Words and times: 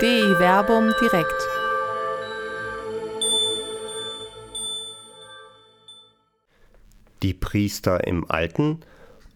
DI 0.00 0.38
Werbung 0.38 0.94
direkt. 0.98 1.46
Die 7.22 7.34
Priester 7.34 8.06
im 8.06 8.24
Alten 8.30 8.80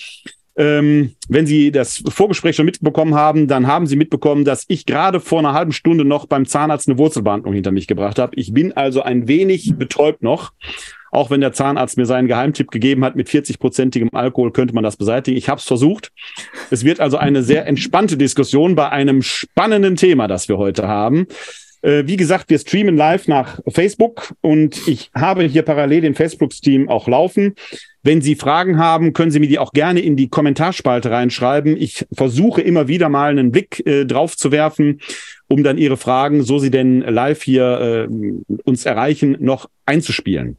Ähm, 0.55 1.13
wenn 1.29 1.45
Sie 1.45 1.71
das 1.71 2.03
Vorgespräch 2.09 2.55
schon 2.55 2.65
mitbekommen 2.65 3.15
haben, 3.15 3.47
dann 3.47 3.67
haben 3.67 3.87
Sie 3.87 3.95
mitbekommen, 3.95 4.45
dass 4.45 4.65
ich 4.67 4.85
gerade 4.85 5.19
vor 5.19 5.39
einer 5.39 5.53
halben 5.53 5.71
Stunde 5.71 6.05
noch 6.05 6.25
beim 6.25 6.45
Zahnarzt 6.45 6.87
eine 6.87 6.97
Wurzelbehandlung 6.97 7.53
hinter 7.53 7.71
mich 7.71 7.87
gebracht 7.87 8.19
habe. 8.19 8.35
Ich 8.35 8.53
bin 8.53 8.73
also 8.73 9.01
ein 9.01 9.27
wenig 9.27 9.73
betäubt 9.77 10.21
noch 10.21 10.51
auch 11.11 11.31
wenn 11.31 11.41
der 11.41 11.53
Zahnarzt 11.53 11.97
mir 11.97 12.05
seinen 12.05 12.27
Geheimtipp 12.27 12.71
gegeben 12.71 13.03
hat, 13.03 13.15
mit 13.15 13.29
40-prozentigem 13.29 14.13
Alkohol 14.13 14.51
könnte 14.51 14.73
man 14.75 14.83
das 14.83 14.97
beseitigen. 14.97 15.37
Ich 15.37 15.49
habe 15.49 15.59
es 15.59 15.65
versucht. 15.65 16.11
Es 16.69 16.83
wird 16.83 16.99
also 16.99 17.17
eine 17.17 17.43
sehr 17.43 17.65
entspannte 17.65 18.17
Diskussion 18.17 18.75
bei 18.75 18.89
einem 18.89 19.21
spannenden 19.21 19.95
Thema, 19.95 20.27
das 20.27 20.49
wir 20.49 20.57
heute 20.57 20.87
haben. 20.87 21.27
Äh, 21.81 22.03
wie 22.05 22.17
gesagt, 22.17 22.49
wir 22.49 22.59
streamen 22.59 22.97
live 22.97 23.27
nach 23.27 23.59
Facebook 23.67 24.33
und 24.41 24.87
ich 24.87 25.11
habe 25.15 25.43
hier 25.43 25.61
parallel 25.61 26.01
den 26.01 26.15
Facebook-Stream 26.15 26.89
auch 26.89 27.07
laufen. 27.07 27.55
Wenn 28.01 28.21
Sie 28.21 28.35
Fragen 28.35 28.77
haben, 28.77 29.13
können 29.13 29.31
Sie 29.31 29.39
mir 29.39 29.47
die 29.47 29.59
auch 29.59 29.73
gerne 29.73 29.99
in 29.99 30.15
die 30.15 30.29
Kommentarspalte 30.29 31.11
reinschreiben. 31.11 31.75
Ich 31.77 32.05
versuche 32.13 32.61
immer 32.61 32.87
wieder 32.87 33.09
mal 33.09 33.29
einen 33.31 33.51
Blick 33.51 33.85
äh, 33.85 34.05
drauf 34.05 34.37
zu 34.37 34.51
werfen, 34.51 35.01
um 35.47 35.63
dann 35.63 35.77
Ihre 35.77 35.97
Fragen, 35.97 36.43
so 36.43 36.59
sie 36.59 36.71
denn 36.71 37.01
live 37.01 37.43
hier 37.43 38.07
äh, 38.09 38.53
uns 38.63 38.85
erreichen, 38.85 39.37
noch 39.39 39.69
einzuspielen. 39.85 40.57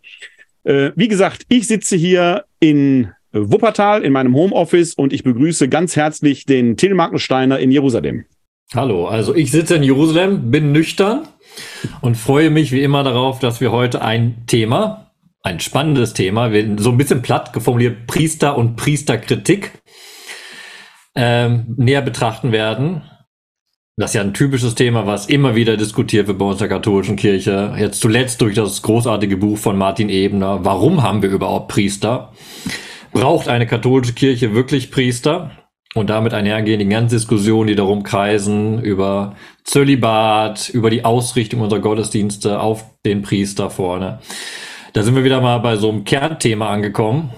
Äh, 0.64 0.90
wie 0.96 1.08
gesagt, 1.08 1.44
ich 1.48 1.66
sitze 1.66 1.96
hier 1.96 2.44
in 2.60 3.08
Wuppertal 3.32 4.02
in 4.02 4.12
meinem 4.12 4.34
Homeoffice 4.34 4.94
und 4.94 5.12
ich 5.12 5.22
begrüße 5.22 5.68
ganz 5.68 5.96
herzlich 5.96 6.46
den 6.46 6.76
Till 6.76 6.94
Magnussteiner 6.94 7.58
in 7.58 7.70
Jerusalem. 7.70 8.24
Hallo, 8.72 9.08
also 9.08 9.34
ich 9.34 9.50
sitze 9.50 9.74
in 9.74 9.82
Jerusalem, 9.82 10.52
bin 10.52 10.70
nüchtern 10.70 11.26
und 12.02 12.16
freue 12.16 12.50
mich 12.50 12.70
wie 12.70 12.84
immer 12.84 13.02
darauf, 13.02 13.40
dass 13.40 13.60
wir 13.60 13.72
heute 13.72 14.00
ein 14.00 14.44
Thema, 14.46 15.10
ein 15.42 15.58
spannendes 15.58 16.12
Thema, 16.12 16.52
so 16.78 16.90
ein 16.90 16.96
bisschen 16.96 17.20
platt 17.20 17.52
geformuliert 17.52 18.06
Priester 18.06 18.56
und 18.56 18.76
Priesterkritik 18.76 19.72
ähm, 21.16 21.74
näher 21.78 22.00
betrachten 22.00 22.52
werden. 22.52 23.02
Das 23.96 24.10
ist 24.10 24.14
ja 24.14 24.20
ein 24.20 24.34
typisches 24.34 24.76
Thema, 24.76 25.04
was 25.04 25.26
immer 25.26 25.56
wieder 25.56 25.76
diskutiert 25.76 26.28
wird 26.28 26.38
bei 26.38 26.44
uns 26.44 26.58
der 26.58 26.68
katholischen 26.68 27.16
Kirche. 27.16 27.74
Jetzt 27.76 28.00
zuletzt 28.00 28.40
durch 28.40 28.54
das 28.54 28.82
großartige 28.82 29.36
Buch 29.36 29.58
von 29.58 29.76
Martin 29.76 30.08
Ebner. 30.08 30.64
Warum 30.64 31.02
haben 31.02 31.22
wir 31.22 31.30
überhaupt 31.30 31.72
Priester? 31.72 32.32
Braucht 33.10 33.48
eine 33.48 33.66
katholische 33.66 34.12
Kirche 34.12 34.54
wirklich 34.54 34.92
Priester? 34.92 35.50
Und 35.94 36.08
damit 36.08 36.32
einhergehen 36.34 36.78
die 36.78 36.88
ganzen 36.88 37.16
Diskussionen, 37.16 37.66
die 37.66 37.74
darum 37.74 38.04
kreisen, 38.04 38.80
über 38.80 39.34
Zölibat, 39.64 40.68
über 40.68 40.88
die 40.88 41.04
Ausrichtung 41.04 41.60
unserer 41.62 41.80
Gottesdienste 41.80 42.60
auf 42.60 42.84
den 43.04 43.22
Priester 43.22 43.70
vorne. 43.70 44.20
Da 44.92 45.02
sind 45.02 45.16
wir 45.16 45.24
wieder 45.24 45.40
mal 45.40 45.58
bei 45.58 45.76
so 45.76 45.88
einem 45.88 46.04
Kernthema 46.04 46.70
angekommen. 46.70 47.30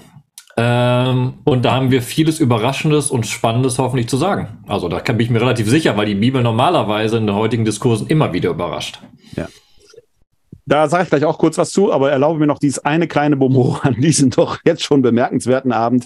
Ähm, 0.55 1.33
und 1.45 1.65
da 1.65 1.73
haben 1.73 1.89
wir 1.89 2.03
vieles 2.03 2.39
Überraschendes 2.39 3.09
und 3.09 3.25
Spannendes 3.25 3.79
hoffentlich 3.79 4.07
zu 4.07 4.17
sagen. 4.17 4.59
Also 4.67 4.87
da 4.87 4.99
bin 4.99 5.19
ich 5.19 5.31
mir 5.31 5.41
relativ 5.41 5.67
sicher, 5.67 5.97
weil 5.97 6.05
die 6.05 6.15
Bibel 6.15 6.43
normalerweise 6.43 7.17
in 7.17 7.25
den 7.25 7.35
heutigen 7.35 7.65
Diskursen 7.65 8.05
immer 8.07 8.33
wieder 8.33 8.51
überrascht. 8.51 8.99
Ja. 9.35 9.47
Da 10.65 10.87
sage 10.87 11.03
ich 11.03 11.09
gleich 11.09 11.25
auch 11.25 11.39
kurz 11.39 11.57
was 11.57 11.71
zu, 11.71 11.91
aber 11.91 12.11
erlaube 12.11 12.39
mir 12.39 12.47
noch 12.47 12.59
dieses 12.59 12.85
eine 12.85 13.07
kleine 13.07 13.35
Bomo 13.35 13.77
an 13.81 13.95
diesem 13.95 14.29
doch 14.29 14.59
jetzt 14.63 14.83
schon 14.83 15.01
bemerkenswerten 15.01 15.71
Abend. 15.71 16.05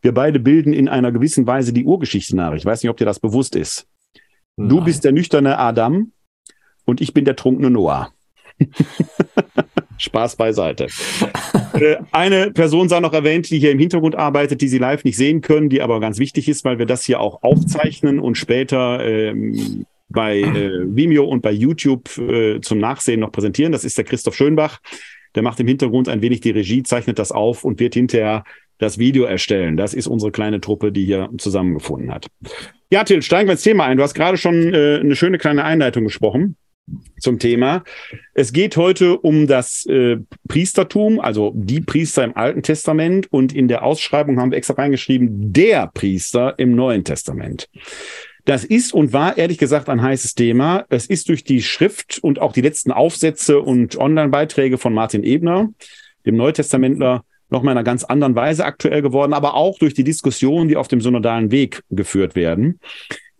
Wir 0.00 0.12
beide 0.12 0.38
bilden 0.38 0.72
in 0.72 0.88
einer 0.88 1.12
gewissen 1.12 1.46
Weise 1.46 1.72
die 1.72 1.84
Urgeschichte 1.84 2.36
nach. 2.36 2.54
Ich 2.54 2.64
weiß 2.64 2.82
nicht, 2.82 2.90
ob 2.90 2.96
dir 2.96 3.04
das 3.04 3.20
bewusst 3.20 3.56
ist. 3.56 3.86
Nein. 4.56 4.68
Du 4.68 4.80
bist 4.82 5.04
der 5.04 5.12
nüchterne 5.12 5.58
Adam 5.58 6.12
und 6.84 7.00
ich 7.00 7.14
bin 7.14 7.24
der 7.24 7.36
trunkene 7.36 7.70
Noah. 7.70 8.12
Spaß 9.98 10.36
beiseite. 10.36 10.86
Äh, 11.74 11.98
eine 12.12 12.50
Person 12.50 12.88
sei 12.88 12.98
noch 12.98 13.12
erwähnt, 13.12 13.50
die 13.50 13.58
hier 13.58 13.70
im 13.70 13.78
Hintergrund 13.78 14.16
arbeitet, 14.16 14.62
die 14.62 14.68
Sie 14.68 14.78
live 14.78 15.04
nicht 15.04 15.16
sehen 15.16 15.42
können, 15.42 15.68
die 15.68 15.82
aber 15.82 16.00
ganz 16.00 16.18
wichtig 16.18 16.48
ist, 16.48 16.64
weil 16.64 16.78
wir 16.78 16.86
das 16.86 17.04
hier 17.04 17.20
auch 17.20 17.42
aufzeichnen 17.42 18.18
und 18.18 18.36
später 18.36 19.04
ähm, 19.04 19.86
bei 20.08 20.40
äh, 20.40 20.96
Vimeo 20.96 21.24
und 21.24 21.42
bei 21.42 21.52
YouTube 21.52 22.16
äh, 22.18 22.60
zum 22.62 22.78
Nachsehen 22.78 23.20
noch 23.20 23.30
präsentieren. 23.30 23.70
Das 23.70 23.84
ist 23.84 23.98
der 23.98 24.04
Christoph 24.04 24.34
Schönbach. 24.34 24.80
Der 25.34 25.42
macht 25.42 25.60
im 25.60 25.68
Hintergrund 25.68 26.08
ein 26.08 26.22
wenig 26.22 26.40
die 26.40 26.50
Regie, 26.50 26.82
zeichnet 26.82 27.18
das 27.18 27.32
auf 27.32 27.64
und 27.64 27.78
wird 27.78 27.94
hinterher 27.94 28.44
das 28.78 28.98
Video 28.98 29.24
erstellen. 29.24 29.76
Das 29.76 29.94
ist 29.94 30.06
unsere 30.06 30.32
kleine 30.32 30.60
Truppe, 30.60 30.92
die 30.92 31.04
hier 31.04 31.28
zusammengefunden 31.38 32.12
hat. 32.12 32.26
Ja, 32.90 33.04
Till, 33.04 33.22
steigen 33.22 33.48
wir 33.48 33.52
ins 33.52 33.62
Thema 33.62 33.84
ein. 33.84 33.96
Du 33.96 34.02
hast 34.02 34.14
gerade 34.14 34.38
schon 34.38 34.72
äh, 34.72 34.98
eine 35.00 35.16
schöne 35.16 35.38
kleine 35.38 35.64
Einleitung 35.64 36.04
gesprochen 36.04 36.56
zum 37.20 37.38
Thema. 37.38 37.84
Es 38.34 38.52
geht 38.52 38.76
heute 38.76 39.18
um 39.18 39.46
das 39.46 39.84
äh, 39.86 40.18
Priestertum, 40.48 41.20
also 41.20 41.52
die 41.54 41.80
Priester 41.80 42.24
im 42.24 42.36
Alten 42.36 42.62
Testament 42.62 43.30
und 43.30 43.54
in 43.54 43.68
der 43.68 43.82
Ausschreibung 43.84 44.40
haben 44.40 44.50
wir 44.50 44.58
extra 44.58 44.74
reingeschrieben, 44.74 45.52
der 45.52 45.88
Priester 45.92 46.58
im 46.58 46.74
Neuen 46.74 47.04
Testament. 47.04 47.68
Das 48.44 48.64
ist 48.64 48.94
und 48.94 49.12
war 49.12 49.36
ehrlich 49.36 49.58
gesagt 49.58 49.90
ein 49.90 50.00
heißes 50.00 50.34
Thema. 50.34 50.86
Es 50.88 51.04
ist 51.04 51.28
durch 51.28 51.44
die 51.44 51.60
Schrift 51.60 52.18
und 52.22 52.40
auch 52.40 52.52
die 52.52 52.62
letzten 52.62 52.92
Aufsätze 52.92 53.60
und 53.60 53.98
Online-Beiträge 53.98 54.78
von 54.78 54.94
Martin 54.94 55.22
Ebner, 55.22 55.68
dem 56.24 56.36
Neutestamentler, 56.36 57.24
noch 57.50 57.62
mal 57.62 57.72
in 57.72 57.78
einer 57.78 57.84
ganz 57.84 58.04
anderen 58.04 58.34
Weise 58.34 58.64
aktuell 58.64 59.02
geworden, 59.02 59.32
aber 59.32 59.54
auch 59.54 59.78
durch 59.78 59.94
die 59.94 60.04
Diskussionen, 60.04 60.68
die 60.68 60.76
auf 60.76 60.88
dem 60.88 61.00
synodalen 61.00 61.50
Weg 61.50 61.82
geführt 61.90 62.34
werden. 62.34 62.80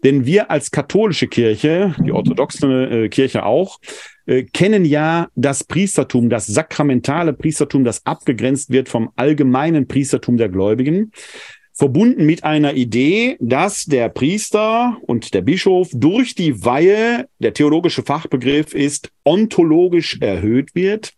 Denn 0.05 0.27
wir 0.27 0.51
als 0.51 0.71
katholische 0.71 1.27
Kirche, 1.27 1.95
die 2.05 2.13
orthodoxe 2.13 2.67
äh, 2.67 3.09
Kirche 3.09 3.45
auch, 3.45 3.81
äh, 4.27 4.45
kennen 4.45 4.85
ja 4.85 5.29
das 5.35 5.65
Priestertum, 5.65 6.31
das 6.31 6.47
sakramentale 6.47 7.33
Priestertum, 7.33 7.83
das 7.83 8.07
abgegrenzt 8.07 8.71
wird 8.71 8.89
vom 8.89 9.11
allgemeinen 9.17 9.89
Priestertum 9.89 10.37
der 10.37 10.49
Gläubigen 10.49 11.13
verbunden 11.79 12.27
mit 12.27 12.43
einer 12.43 12.75
Idee, 12.75 13.37
dass 13.39 13.85
der 13.85 14.09
Priester 14.09 14.97
und 15.03 15.33
der 15.33 15.43
Bischof 15.43 15.89
durch 15.93 16.35
die 16.35 16.65
Weihe, 16.65 17.29
der 17.39 17.55
theologische 17.55 18.03
Fachbegriff 18.03 18.75
ist, 18.75 19.13
ontologisch 19.25 20.19
erhöht 20.21 20.75
wird. 20.75 21.15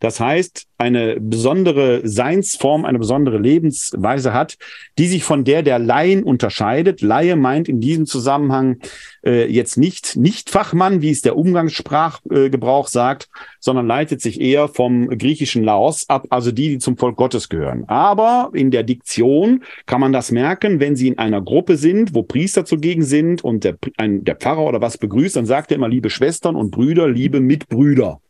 Das 0.00 0.18
heißt, 0.18 0.66
eine 0.78 1.20
besondere 1.20 2.00
Seinsform, 2.08 2.86
eine 2.86 2.98
besondere 2.98 3.36
Lebensweise 3.36 4.32
hat, 4.32 4.56
die 4.98 5.06
sich 5.06 5.24
von 5.24 5.44
der 5.44 5.62
der 5.62 5.78
Laien 5.78 6.22
unterscheidet. 6.22 7.02
Laie 7.02 7.36
meint 7.36 7.68
in 7.68 7.80
diesem 7.80 8.06
Zusammenhang 8.06 8.78
äh, 9.22 9.46
jetzt 9.46 9.76
nicht 9.76 10.16
nicht 10.16 10.48
Fachmann, 10.48 11.02
wie 11.02 11.10
es 11.10 11.20
der 11.20 11.36
Umgangssprachgebrauch 11.36 12.86
äh, 12.86 12.90
sagt, 12.90 13.28
sondern 13.60 13.86
leitet 13.86 14.22
sich 14.22 14.40
eher 14.40 14.68
vom 14.68 15.08
griechischen 15.10 15.62
Laos 15.62 16.08
ab, 16.08 16.26
also 16.30 16.50
die, 16.50 16.70
die 16.70 16.78
zum 16.78 16.96
Volk 16.96 17.16
Gottes 17.16 17.50
gehören. 17.50 17.84
Aber 17.86 18.50
in 18.54 18.70
der 18.70 18.82
Diktion 18.82 19.62
kann 19.84 20.00
man 20.00 20.14
das 20.14 20.30
merken, 20.30 20.80
wenn 20.80 20.96
sie 20.96 21.08
in 21.08 21.18
einer 21.18 21.42
Gruppe 21.42 21.76
sind, 21.76 22.14
wo 22.14 22.22
Priester 22.22 22.64
zugegen 22.64 23.02
sind 23.02 23.44
und 23.44 23.64
der, 23.64 23.76
ein, 23.98 24.24
der 24.24 24.36
Pfarrer 24.36 24.64
oder 24.64 24.80
was 24.80 24.96
begrüßt, 24.96 25.36
dann 25.36 25.46
sagt 25.46 25.70
er 25.70 25.76
immer, 25.76 25.90
liebe 25.90 26.08
Schwestern 26.08 26.56
und 26.56 26.70
Brüder, 26.70 27.06
liebe 27.06 27.40
Mitbrüder. 27.40 28.20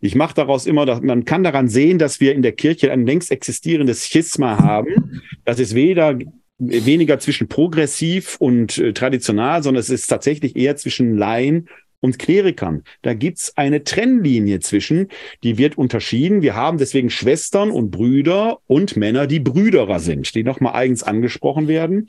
Ich 0.00 0.14
mache 0.14 0.34
daraus 0.34 0.66
immer, 0.66 0.86
dass 0.86 1.00
man 1.00 1.24
kann 1.24 1.42
daran 1.42 1.68
sehen, 1.68 1.98
dass 1.98 2.20
wir 2.20 2.34
in 2.34 2.42
der 2.42 2.52
Kirche 2.52 2.92
ein 2.92 3.06
längst 3.06 3.30
existierendes 3.30 4.06
Schisma 4.06 4.58
haben. 4.58 5.22
Das 5.44 5.58
ist 5.58 5.74
weder 5.74 6.18
weniger 6.58 7.18
zwischen 7.18 7.48
progressiv 7.48 8.36
und 8.38 8.78
äh, 8.78 8.92
traditional, 8.92 9.62
sondern 9.62 9.80
es 9.80 9.90
ist 9.90 10.06
tatsächlich 10.06 10.56
eher 10.56 10.76
zwischen 10.76 11.16
Laien 11.16 11.68
und 12.00 12.18
Klerikern. 12.18 12.84
Da 13.02 13.14
gibt's 13.14 13.56
eine 13.56 13.84
Trennlinie 13.84 14.60
zwischen, 14.60 15.08
die 15.42 15.58
wird 15.58 15.78
unterschieden. 15.78 16.42
Wir 16.42 16.54
haben 16.54 16.78
deswegen 16.78 17.10
Schwestern 17.10 17.70
und 17.70 17.90
Brüder 17.90 18.58
und 18.66 18.96
Männer, 18.96 19.26
die 19.26 19.40
Brüderer 19.40 19.98
sind, 19.98 20.34
die 20.34 20.44
nochmal 20.44 20.74
eigens 20.74 21.02
angesprochen 21.02 21.68
werden. 21.68 22.06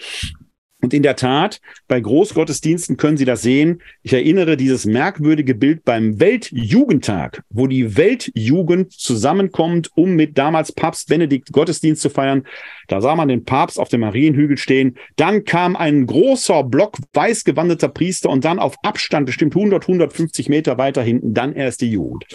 Und 0.82 0.94
in 0.94 1.04
der 1.04 1.18
Tat, 1.18 1.60
bei 1.90 2.00
Großgottesdiensten 2.00 2.96
können 2.96 3.18
Sie 3.18 3.26
das 3.26 3.42
sehen. 3.42 3.82
Ich 4.02 4.14
erinnere 4.14 4.56
dieses 4.56 4.86
merkwürdige 4.86 5.54
Bild 5.54 5.84
beim 5.84 6.22
Weltjugendtag, 6.22 7.44
wo 7.50 7.68
die 7.68 7.98
Weltjugend 7.98 8.94
zusammenkommt, 8.94 9.90
um 9.96 10.16
mit 10.16 10.38
damals 10.38 10.72
Papst 10.72 11.10
Benedikt 11.10 11.52
Gottesdienst 11.52 12.02
zu 12.02 12.10
feiern. 12.10 12.46
Da 12.88 13.02
sah 13.02 13.16
man 13.16 13.28
den 13.28 13.44
Papst 13.44 13.78
auf 13.78 13.90
dem 13.90 14.02
Marienhügel 14.02 14.58
stehen. 14.58 14.96
Dann 15.18 15.44
kam 15.44 15.76
ein 15.76 16.06
großer 16.06 16.64
Block 16.64 16.98
weiß 17.14 17.44
gewandeter 17.44 17.90
Priester 17.90 18.30
und 18.30 18.46
dann 18.46 18.58
auf 18.58 18.76
Abstand, 18.82 19.26
bestimmt 19.26 19.58
100, 19.58 19.84
150 19.84 20.48
Meter 20.48 20.78
weiter 20.78 21.04
hinten, 21.04 21.34
dann 21.34 21.54
erst 21.54 21.82
die 21.82 21.92
Jugend. 21.92 22.26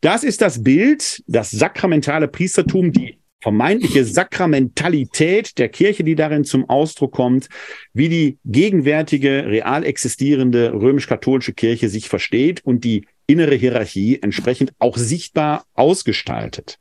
Das 0.00 0.24
ist 0.24 0.40
das 0.40 0.62
Bild, 0.62 1.22
das 1.26 1.50
sakramentale 1.50 2.26
Priestertum, 2.26 2.90
die 2.90 3.18
vermeintliche 3.42 4.04
Sakramentalität 4.04 5.58
der 5.58 5.68
Kirche, 5.68 6.04
die 6.04 6.14
darin 6.14 6.44
zum 6.44 6.70
Ausdruck 6.70 7.12
kommt, 7.12 7.48
wie 7.92 8.08
die 8.08 8.38
gegenwärtige, 8.44 9.46
real 9.46 9.84
existierende 9.84 10.72
römisch-katholische 10.72 11.52
Kirche 11.52 11.88
sich 11.88 12.08
versteht 12.08 12.64
und 12.64 12.84
die 12.84 13.06
innere 13.26 13.56
Hierarchie 13.56 14.20
entsprechend 14.22 14.72
auch 14.78 14.96
sichtbar 14.96 15.64
ausgestaltet. 15.74 16.78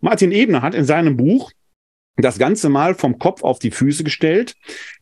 Martin 0.00 0.32
Ebner 0.32 0.62
hat 0.62 0.74
in 0.74 0.84
seinem 0.84 1.16
Buch 1.16 1.52
das 2.16 2.38
Ganze 2.38 2.68
mal 2.68 2.94
vom 2.94 3.18
Kopf 3.18 3.42
auf 3.42 3.58
die 3.58 3.70
Füße 3.70 4.04
gestellt, 4.04 4.54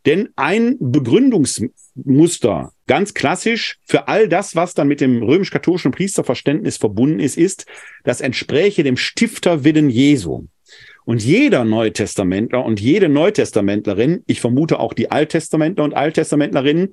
denn 0.06 0.30
ein 0.36 0.76
Begründungsmuster, 0.78 2.72
ganz 2.86 3.14
klassisch 3.14 3.78
für 3.84 4.08
all 4.08 4.28
das, 4.28 4.56
was 4.56 4.74
dann 4.74 4.88
mit 4.88 5.00
dem 5.00 5.22
römisch-katholischen 5.22 5.92
Priesterverständnis 5.92 6.76
verbunden 6.76 7.20
ist, 7.20 7.36
ist, 7.36 7.66
das 8.04 8.20
entspräche 8.20 8.82
dem 8.82 8.96
Stifterwillen 8.96 9.90
Jesu. 9.90 10.46
Und 11.04 11.22
jeder 11.22 11.64
Neutestamentler 11.64 12.64
und 12.64 12.80
jede 12.80 13.08
Neutestamentlerin, 13.08 14.22
ich 14.26 14.40
vermute 14.40 14.78
auch 14.78 14.92
die 14.92 15.10
Alttestamentler 15.10 15.84
und 15.84 15.94
Alttestamentlerinnen, 15.94 16.92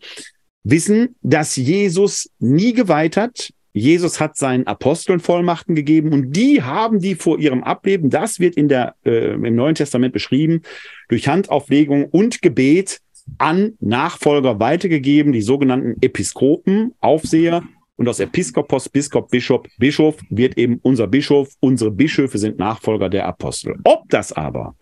wissen, 0.63 1.15
dass 1.21 1.55
Jesus 1.55 2.29
nie 2.39 2.73
geweiht 2.73 3.17
hat. 3.17 3.51
Jesus 3.71 4.19
hat 4.19 4.35
seinen 4.35 4.65
Aposteln 4.67 5.19
Vollmachten 5.19 5.75
gegeben 5.75 6.11
und 6.11 6.35
die 6.35 6.63
haben 6.63 6.99
die 6.99 7.15
vor 7.15 7.39
ihrem 7.39 7.63
Ableben, 7.63 8.09
das 8.09 8.39
wird 8.39 8.55
in 8.55 8.67
der, 8.67 8.95
äh, 9.05 9.33
im 9.33 9.55
Neuen 9.55 9.75
Testament 9.75 10.11
beschrieben, 10.11 10.63
durch 11.07 11.27
Handauflegung 11.27 12.05
und 12.05 12.41
Gebet 12.41 12.99
an 13.37 13.73
Nachfolger 13.79 14.59
weitergegeben, 14.59 15.31
die 15.31 15.43
sogenannten 15.43 16.01
Episkopen, 16.01 16.95
Aufseher, 16.99 17.63
und 17.99 18.07
aus 18.07 18.21
Episkopos, 18.21 18.87
Biskop, 18.87 19.29
Bischof, 19.29 19.65
Bischof 19.77 20.15
wird 20.29 20.57
eben 20.57 20.79
unser 20.83 21.05
Bischof. 21.05 21.49
Unsere 21.59 21.91
Bischöfe 21.91 22.37
sind 22.37 22.57
Nachfolger 22.57 23.09
der 23.09 23.25
Apostel. 23.27 23.75
Ob 23.83 24.07
das 24.07 24.31
aber 24.31 24.75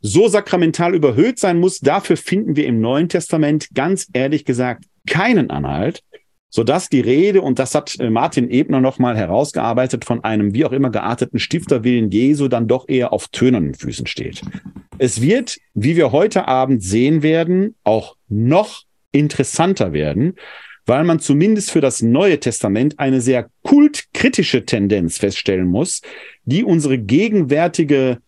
so 0.00 0.26
sakramental 0.26 0.94
überhöht 0.94 1.38
sein 1.38 1.60
muss, 1.60 1.80
dafür 1.80 2.16
finden 2.16 2.56
wir 2.56 2.66
im 2.66 2.80
Neuen 2.80 3.10
Testament 3.10 3.68
ganz 3.74 4.08
ehrlich 4.14 4.46
gesagt 4.46 4.84
keinen 5.06 5.50
Anhalt, 5.50 6.02
sodass 6.48 6.88
die 6.88 7.00
Rede, 7.00 7.42
und 7.42 7.58
das 7.58 7.74
hat 7.74 8.00
äh, 8.00 8.08
Martin 8.08 8.48
Ebner 8.48 8.80
nochmal 8.80 9.18
herausgearbeitet, 9.18 10.06
von 10.06 10.24
einem 10.24 10.54
wie 10.54 10.64
auch 10.64 10.72
immer 10.72 10.88
gearteten 10.88 11.38
Stifterwillen 11.38 12.10
Jesu 12.10 12.48
dann 12.48 12.68
doch 12.68 12.88
eher 12.88 13.12
auf 13.12 13.28
tönernen 13.28 13.74
Füßen 13.74 14.06
steht. 14.06 14.40
Es 14.96 15.20
wird, 15.20 15.58
wie 15.74 15.94
wir 15.96 16.10
heute 16.10 16.48
Abend 16.48 16.82
sehen 16.82 17.22
werden, 17.22 17.74
auch 17.84 18.16
noch 18.28 18.84
interessanter 19.12 19.92
werden, 19.92 20.36
weil 20.86 21.04
man 21.04 21.20
zumindest 21.20 21.70
für 21.70 21.80
das 21.80 22.00
Neue 22.00 22.40
Testament 22.40 22.98
eine 22.98 23.20
sehr 23.20 23.50
kultkritische 23.62 24.64
Tendenz 24.64 25.18
feststellen 25.18 25.66
muss, 25.66 26.00
die 26.44 26.64
unsere 26.64 26.98
gegenwärtige 26.98 28.18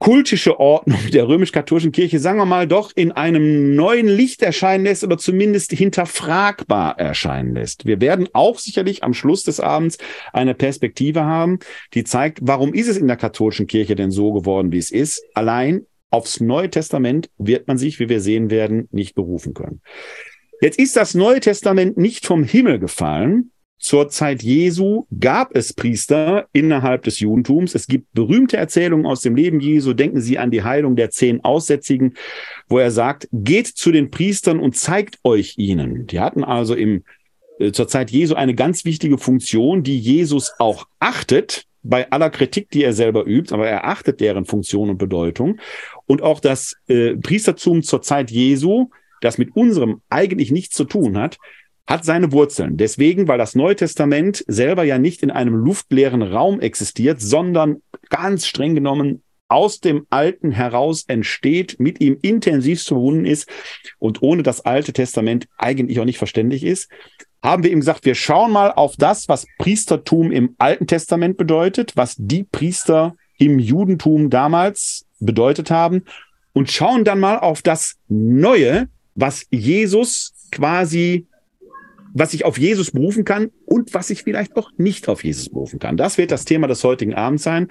kultische 0.00 0.58
Ordnung 0.58 0.98
der 1.12 1.28
römisch-katholischen 1.28 1.92
Kirche, 1.92 2.18
sagen 2.18 2.38
wir 2.38 2.46
mal, 2.46 2.66
doch 2.66 2.90
in 2.94 3.12
einem 3.12 3.74
neuen 3.74 4.08
Licht 4.08 4.42
erscheinen 4.42 4.84
lässt 4.84 5.04
oder 5.04 5.18
zumindest 5.18 5.72
hinterfragbar 5.72 6.98
erscheinen 6.98 7.54
lässt. 7.54 7.84
Wir 7.84 8.00
werden 8.00 8.26
auch 8.32 8.58
sicherlich 8.58 9.04
am 9.04 9.12
Schluss 9.12 9.44
des 9.44 9.60
Abends 9.60 9.98
eine 10.32 10.54
Perspektive 10.54 11.24
haben, 11.24 11.58
die 11.92 12.02
zeigt, 12.02 12.38
warum 12.42 12.72
ist 12.72 12.88
es 12.88 12.96
in 12.96 13.08
der 13.08 13.18
katholischen 13.18 13.66
Kirche 13.66 13.94
denn 13.94 14.10
so 14.10 14.32
geworden, 14.32 14.72
wie 14.72 14.78
es 14.78 14.90
ist. 14.90 15.22
Allein 15.34 15.86
aufs 16.10 16.40
Neue 16.40 16.70
Testament 16.70 17.30
wird 17.36 17.68
man 17.68 17.76
sich, 17.76 18.00
wie 18.00 18.08
wir 18.08 18.20
sehen 18.20 18.50
werden, 18.50 18.88
nicht 18.90 19.14
berufen 19.14 19.52
können. 19.52 19.82
Jetzt 20.60 20.78
ist 20.78 20.96
das 20.96 21.14
Neue 21.14 21.40
Testament 21.40 21.96
nicht 21.96 22.26
vom 22.26 22.44
Himmel 22.44 22.78
gefallen. 22.78 23.50
Zur 23.78 24.10
Zeit 24.10 24.42
Jesu 24.42 25.06
gab 25.18 25.56
es 25.56 25.72
Priester 25.72 26.48
innerhalb 26.52 27.02
des 27.04 27.18
Judentums. 27.18 27.74
Es 27.74 27.86
gibt 27.86 28.12
berühmte 28.12 28.58
Erzählungen 28.58 29.06
aus 29.06 29.22
dem 29.22 29.34
Leben 29.34 29.58
Jesu. 29.58 29.94
Denken 29.94 30.20
Sie 30.20 30.36
an 30.36 30.50
die 30.50 30.62
Heilung 30.62 30.96
der 30.96 31.08
zehn 31.08 31.42
Aussätzigen, 31.42 32.14
wo 32.68 32.78
er 32.78 32.90
sagt, 32.90 33.26
geht 33.32 33.68
zu 33.68 33.90
den 33.90 34.10
Priestern 34.10 34.60
und 34.60 34.76
zeigt 34.76 35.18
euch 35.24 35.54
ihnen. 35.56 36.06
Die 36.06 36.20
hatten 36.20 36.44
also 36.44 36.74
im, 36.74 37.04
äh, 37.58 37.72
zur 37.72 37.88
Zeit 37.88 38.10
Jesu 38.10 38.34
eine 38.34 38.54
ganz 38.54 38.84
wichtige 38.84 39.16
Funktion, 39.16 39.82
die 39.82 39.98
Jesus 39.98 40.52
auch 40.58 40.86
achtet, 40.98 41.64
bei 41.82 42.10
aller 42.10 42.28
Kritik, 42.28 42.68
die 42.70 42.84
er 42.84 42.92
selber 42.92 43.24
übt, 43.26 43.54
aber 43.54 43.66
er 43.66 43.86
achtet 43.86 44.20
deren 44.20 44.44
Funktion 44.44 44.90
und 44.90 44.98
Bedeutung. 44.98 45.58
Und 46.04 46.20
auch 46.20 46.40
das 46.40 46.76
äh, 46.88 47.16
Priestertum 47.16 47.82
zur 47.82 48.02
Zeit 48.02 48.30
Jesu 48.30 48.90
das 49.20 49.38
mit 49.38 49.54
unserem 49.56 50.00
eigentlich 50.10 50.50
nichts 50.50 50.74
zu 50.74 50.84
tun 50.84 51.18
hat, 51.18 51.38
hat 51.86 52.04
seine 52.04 52.32
Wurzeln. 52.32 52.76
Deswegen, 52.76 53.26
weil 53.26 53.38
das 53.38 53.54
Neue 53.54 53.76
Testament 53.76 54.44
selber 54.46 54.84
ja 54.84 54.98
nicht 54.98 55.22
in 55.22 55.30
einem 55.30 55.54
luftleeren 55.54 56.22
Raum 56.22 56.60
existiert, 56.60 57.20
sondern 57.20 57.82
ganz 58.08 58.46
streng 58.46 58.74
genommen 58.74 59.22
aus 59.48 59.80
dem 59.80 60.06
Alten 60.10 60.52
heraus 60.52 61.04
entsteht, 61.08 61.80
mit 61.80 62.00
ihm 62.00 62.16
intensiv 62.22 62.82
verbunden 62.82 63.24
ist 63.24 63.48
und 63.98 64.22
ohne 64.22 64.44
das 64.44 64.64
Alte 64.64 64.92
Testament 64.92 65.48
eigentlich 65.58 65.98
auch 65.98 66.04
nicht 66.04 66.18
verständlich 66.18 66.62
ist, 66.62 66.88
haben 67.42 67.64
wir 67.64 67.72
ihm 67.72 67.80
gesagt, 67.80 68.04
wir 68.04 68.14
schauen 68.14 68.52
mal 68.52 68.70
auf 68.70 68.94
das, 68.96 69.28
was 69.28 69.46
Priestertum 69.58 70.30
im 70.30 70.54
Alten 70.58 70.86
Testament 70.86 71.36
bedeutet, 71.36 71.96
was 71.96 72.14
die 72.16 72.44
Priester 72.44 73.16
im 73.38 73.58
Judentum 73.58 74.30
damals 74.30 75.06
bedeutet 75.18 75.70
haben 75.70 76.04
und 76.52 76.70
schauen 76.70 77.04
dann 77.04 77.18
mal 77.18 77.38
auf 77.38 77.62
das 77.62 77.96
Neue, 78.08 78.88
was 79.14 79.46
Jesus 79.50 80.32
quasi, 80.50 81.26
was 82.12 82.34
ich 82.34 82.44
auf 82.44 82.58
Jesus 82.58 82.90
berufen 82.90 83.24
kann 83.24 83.50
und 83.66 83.94
was 83.94 84.10
ich 84.10 84.22
vielleicht 84.22 84.56
auch 84.56 84.70
nicht 84.76 85.08
auf 85.08 85.22
Jesus 85.24 85.48
berufen 85.48 85.78
kann. 85.78 85.96
Das 85.96 86.18
wird 86.18 86.30
das 86.30 86.44
Thema 86.44 86.66
des 86.66 86.82
heutigen 86.82 87.14
Abends 87.14 87.44
sein. 87.44 87.68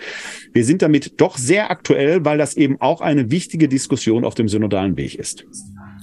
Wir 0.54 0.64
sind 0.64 0.82
damit 0.82 1.20
doch 1.20 1.38
sehr 1.38 1.72
aktuell, 1.72 2.24
weil 2.24 2.38
das 2.38 2.56
eben 2.56 2.80
auch 2.80 3.02
eine 3.02 3.32
wichtige 3.32 3.68
Diskussion 3.68 4.24
auf 4.24 4.36
dem 4.36 4.48
synodalen 4.48 4.96
Weg 4.98 5.16
ist. 5.16 5.46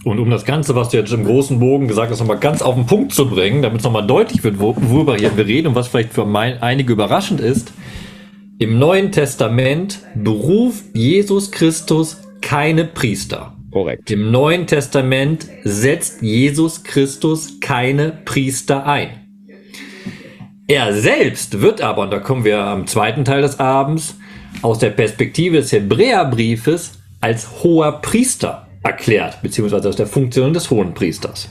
Und 0.05 0.21
um 0.21 0.31
das 0.31 0.45
Ganze, 0.45 0.77
was 0.77 0.91
du 0.91 0.99
jetzt 0.99 1.13
im 1.13 1.25
großen 1.25 1.59
Bogen 1.59 1.89
gesagt 1.89 2.13
hast, 2.13 2.21
nochmal 2.21 2.39
ganz 2.39 2.63
auf 2.63 2.77
den 2.77 2.87
Punkt 2.87 3.13
zu 3.13 3.29
bringen, 3.29 3.63
damit 3.63 3.79
es 3.79 3.85
nochmal 3.85 4.07
deutlich 4.07 4.45
wird, 4.45 4.61
worüber 4.61 5.19
wir 5.19 5.47
reden 5.47 5.69
und 5.69 5.75
was 5.75 5.89
vielleicht 5.89 6.13
für 6.13 6.25
mein, 6.25 6.63
einige 6.63 6.93
überraschend 6.93 7.41
ist, 7.41 7.73
im 8.59 8.79
Neuen 8.79 9.13
Testament 9.13 9.99
beruft 10.15 10.85
Jesus 10.95 11.51
Christus 11.51 12.23
keine 12.41 12.85
Priester. 12.85 13.56
Korrekt. 13.77 14.11
Im 14.11 14.31
Neuen 14.31 14.67
Testament 14.67 15.49
setzt 15.63 16.23
Jesus 16.23 16.83
Christus 16.83 17.61
keine 17.61 18.11
Priester 18.25 18.87
ein. 18.87 19.51
Er 20.67 20.95
selbst 20.95 21.61
wird 21.61 21.83
aber, 21.83 22.05
und 22.05 22.11
da 22.11 22.19
kommen 22.19 22.47
wir 22.47 22.59
am 22.59 22.87
zweiten 22.87 23.27
Teil 23.27 23.43
des 23.43 23.61
Abends, 23.61 24.17
aus 24.63 24.79
der 24.79 24.89
Perspektive 24.89 25.59
des 25.59 25.73
Hebräerbriefes 25.73 26.99
als 27.21 27.63
hoher 27.63 28.01
Priester 28.01 28.67
erklärt, 28.83 29.43
beziehungsweise 29.43 29.91
aus 29.91 29.97
der 29.97 30.07
Funktion 30.07 30.55
des 30.55 30.71
hohen 30.71 30.95
Priesters. 30.95 31.51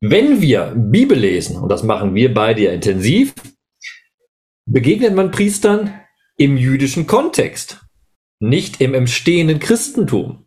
Wenn 0.00 0.40
wir 0.40 0.72
Bibel 0.76 1.18
lesen, 1.18 1.56
und 1.56 1.68
das 1.68 1.82
machen 1.82 2.14
wir 2.14 2.32
beide 2.32 2.62
ja 2.62 2.70
intensiv, 2.70 3.34
begegnet 4.66 5.16
man 5.16 5.32
Priestern 5.32 5.94
im 6.36 6.56
jüdischen 6.56 7.08
Kontext, 7.08 7.80
nicht 8.38 8.80
im 8.80 8.94
entstehenden 8.94 9.58
Christentum. 9.58 10.43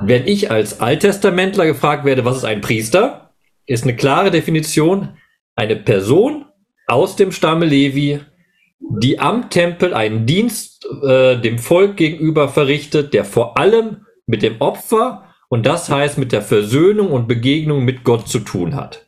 Wenn 0.00 0.26
ich 0.26 0.50
als 0.50 0.80
Alttestamentler 0.80 1.66
gefragt 1.66 2.04
werde, 2.04 2.24
was 2.24 2.38
ist 2.38 2.44
ein 2.44 2.60
Priester, 2.60 3.34
ist 3.66 3.84
eine 3.84 3.96
klare 3.96 4.30
Definition 4.30 5.18
eine 5.56 5.74
Person 5.74 6.44
aus 6.86 7.16
dem 7.16 7.32
Stamme 7.32 7.66
Levi, 7.66 8.20
die 8.78 9.18
am 9.18 9.50
Tempel 9.50 9.92
einen 9.92 10.24
Dienst 10.24 10.86
äh, 11.02 11.36
dem 11.40 11.58
Volk 11.58 11.96
gegenüber 11.96 12.48
verrichtet, 12.48 13.12
der 13.12 13.24
vor 13.24 13.58
allem 13.58 14.06
mit 14.26 14.42
dem 14.42 14.60
Opfer 14.60 15.34
und 15.48 15.66
das 15.66 15.90
heißt 15.90 16.16
mit 16.16 16.30
der 16.30 16.42
Versöhnung 16.42 17.10
und 17.10 17.26
Begegnung 17.26 17.84
mit 17.84 18.04
Gott 18.04 18.28
zu 18.28 18.38
tun 18.38 18.76
hat. 18.76 19.06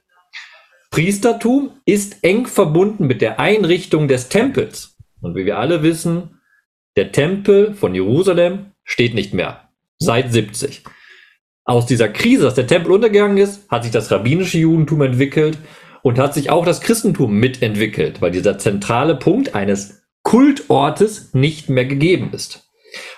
Priestertum 0.90 1.70
ist 1.84 2.24
eng 2.24 2.46
verbunden 2.46 3.06
mit 3.06 3.22
der 3.22 3.38
Einrichtung 3.38 4.08
des 4.08 4.28
Tempels. 4.28 4.96
Und 5.20 5.36
wie 5.36 5.46
wir 5.46 5.58
alle 5.58 5.84
wissen, 5.84 6.40
der 6.96 7.12
Tempel 7.12 7.74
von 7.74 7.94
Jerusalem 7.94 8.72
steht 8.82 9.14
nicht 9.14 9.32
mehr 9.32 9.69
seit 10.00 10.32
70. 10.32 10.82
Aus 11.64 11.86
dieser 11.86 12.08
Krise, 12.08 12.44
dass 12.44 12.54
der 12.54 12.66
Tempel 12.66 12.92
untergegangen 12.92 13.36
ist, 13.36 13.70
hat 13.70 13.84
sich 13.84 13.92
das 13.92 14.10
rabbinische 14.10 14.58
Judentum 14.58 15.02
entwickelt 15.02 15.58
und 16.02 16.18
hat 16.18 16.34
sich 16.34 16.50
auch 16.50 16.64
das 16.64 16.80
Christentum 16.80 17.34
mitentwickelt, 17.34 18.20
weil 18.20 18.32
dieser 18.32 18.58
zentrale 18.58 19.14
Punkt 19.14 19.54
eines 19.54 20.02
Kultortes 20.22 21.32
nicht 21.34 21.68
mehr 21.68 21.84
gegeben 21.84 22.30
ist. 22.32 22.70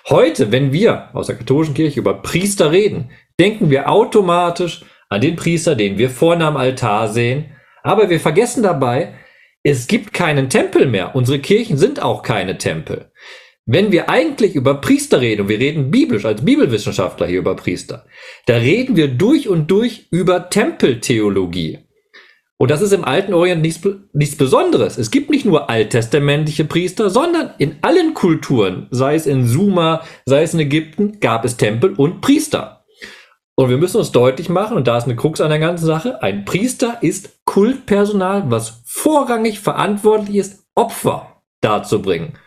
Heute, 0.08 0.52
wenn 0.52 0.72
wir 0.72 1.14
aus 1.14 1.28
der 1.28 1.36
katholischen 1.36 1.74
Kirche 1.74 2.00
über 2.00 2.20
Priester 2.20 2.72
reden, 2.72 3.10
denken 3.38 3.70
wir 3.70 3.88
automatisch 3.88 4.84
an 5.08 5.20
den 5.20 5.36
Priester, 5.36 5.74
den 5.76 5.96
wir 5.98 6.10
vorne 6.10 6.44
am 6.44 6.56
Altar 6.56 7.08
sehen. 7.08 7.52
Aber 7.82 8.10
wir 8.10 8.20
vergessen 8.20 8.62
dabei, 8.62 9.14
es 9.62 9.86
gibt 9.86 10.12
keinen 10.12 10.50
Tempel 10.50 10.86
mehr. 10.86 11.14
Unsere 11.14 11.38
Kirchen 11.38 11.78
sind 11.78 12.02
auch 12.02 12.22
keine 12.22 12.58
Tempel. 12.58 13.11
Wenn 13.64 13.92
wir 13.92 14.10
eigentlich 14.10 14.56
über 14.56 14.80
Priester 14.80 15.20
reden, 15.20 15.42
und 15.42 15.48
wir 15.48 15.60
reden 15.60 15.90
biblisch 15.92 16.24
als 16.24 16.44
Bibelwissenschaftler 16.44 17.28
hier 17.28 17.38
über 17.38 17.54
Priester, 17.54 18.06
da 18.46 18.56
reden 18.56 18.96
wir 18.96 19.08
durch 19.08 19.48
und 19.48 19.70
durch 19.70 20.08
über 20.10 20.50
Tempeltheologie. 20.50 21.78
Und 22.58 22.70
das 22.70 22.82
ist 22.82 22.92
im 22.92 23.04
alten 23.04 23.34
Orient 23.34 23.62
nichts, 23.62 23.80
nichts 24.12 24.36
Besonderes. 24.36 24.98
Es 24.98 25.10
gibt 25.10 25.30
nicht 25.30 25.44
nur 25.44 25.70
alttestamentliche 25.70 26.64
Priester, 26.64 27.10
sondern 27.10 27.54
in 27.58 27.78
allen 27.82 28.14
Kulturen, 28.14 28.88
sei 28.90 29.14
es 29.14 29.26
in 29.26 29.46
Sumer, 29.46 30.02
sei 30.26 30.42
es 30.42 30.54
in 30.54 30.60
Ägypten, 30.60 31.20
gab 31.20 31.44
es 31.44 31.56
Tempel 31.56 31.94
und 31.94 32.20
Priester. 32.20 32.84
Und 33.54 33.68
wir 33.68 33.78
müssen 33.78 33.98
uns 33.98 34.12
deutlich 34.12 34.48
machen, 34.48 34.76
und 34.76 34.88
da 34.88 34.98
ist 34.98 35.04
eine 35.04 35.16
Krux 35.16 35.40
an 35.40 35.50
der 35.50 35.58
ganzen 35.58 35.86
Sache, 35.86 36.22
ein 36.22 36.44
Priester 36.44 36.98
ist 37.00 37.44
Kultpersonal, 37.44 38.44
was 38.46 38.82
vorrangig 38.86 39.60
verantwortlich 39.60 40.36
ist, 40.36 40.64
Opfer 40.74 41.42
darzubringen. 41.60 42.38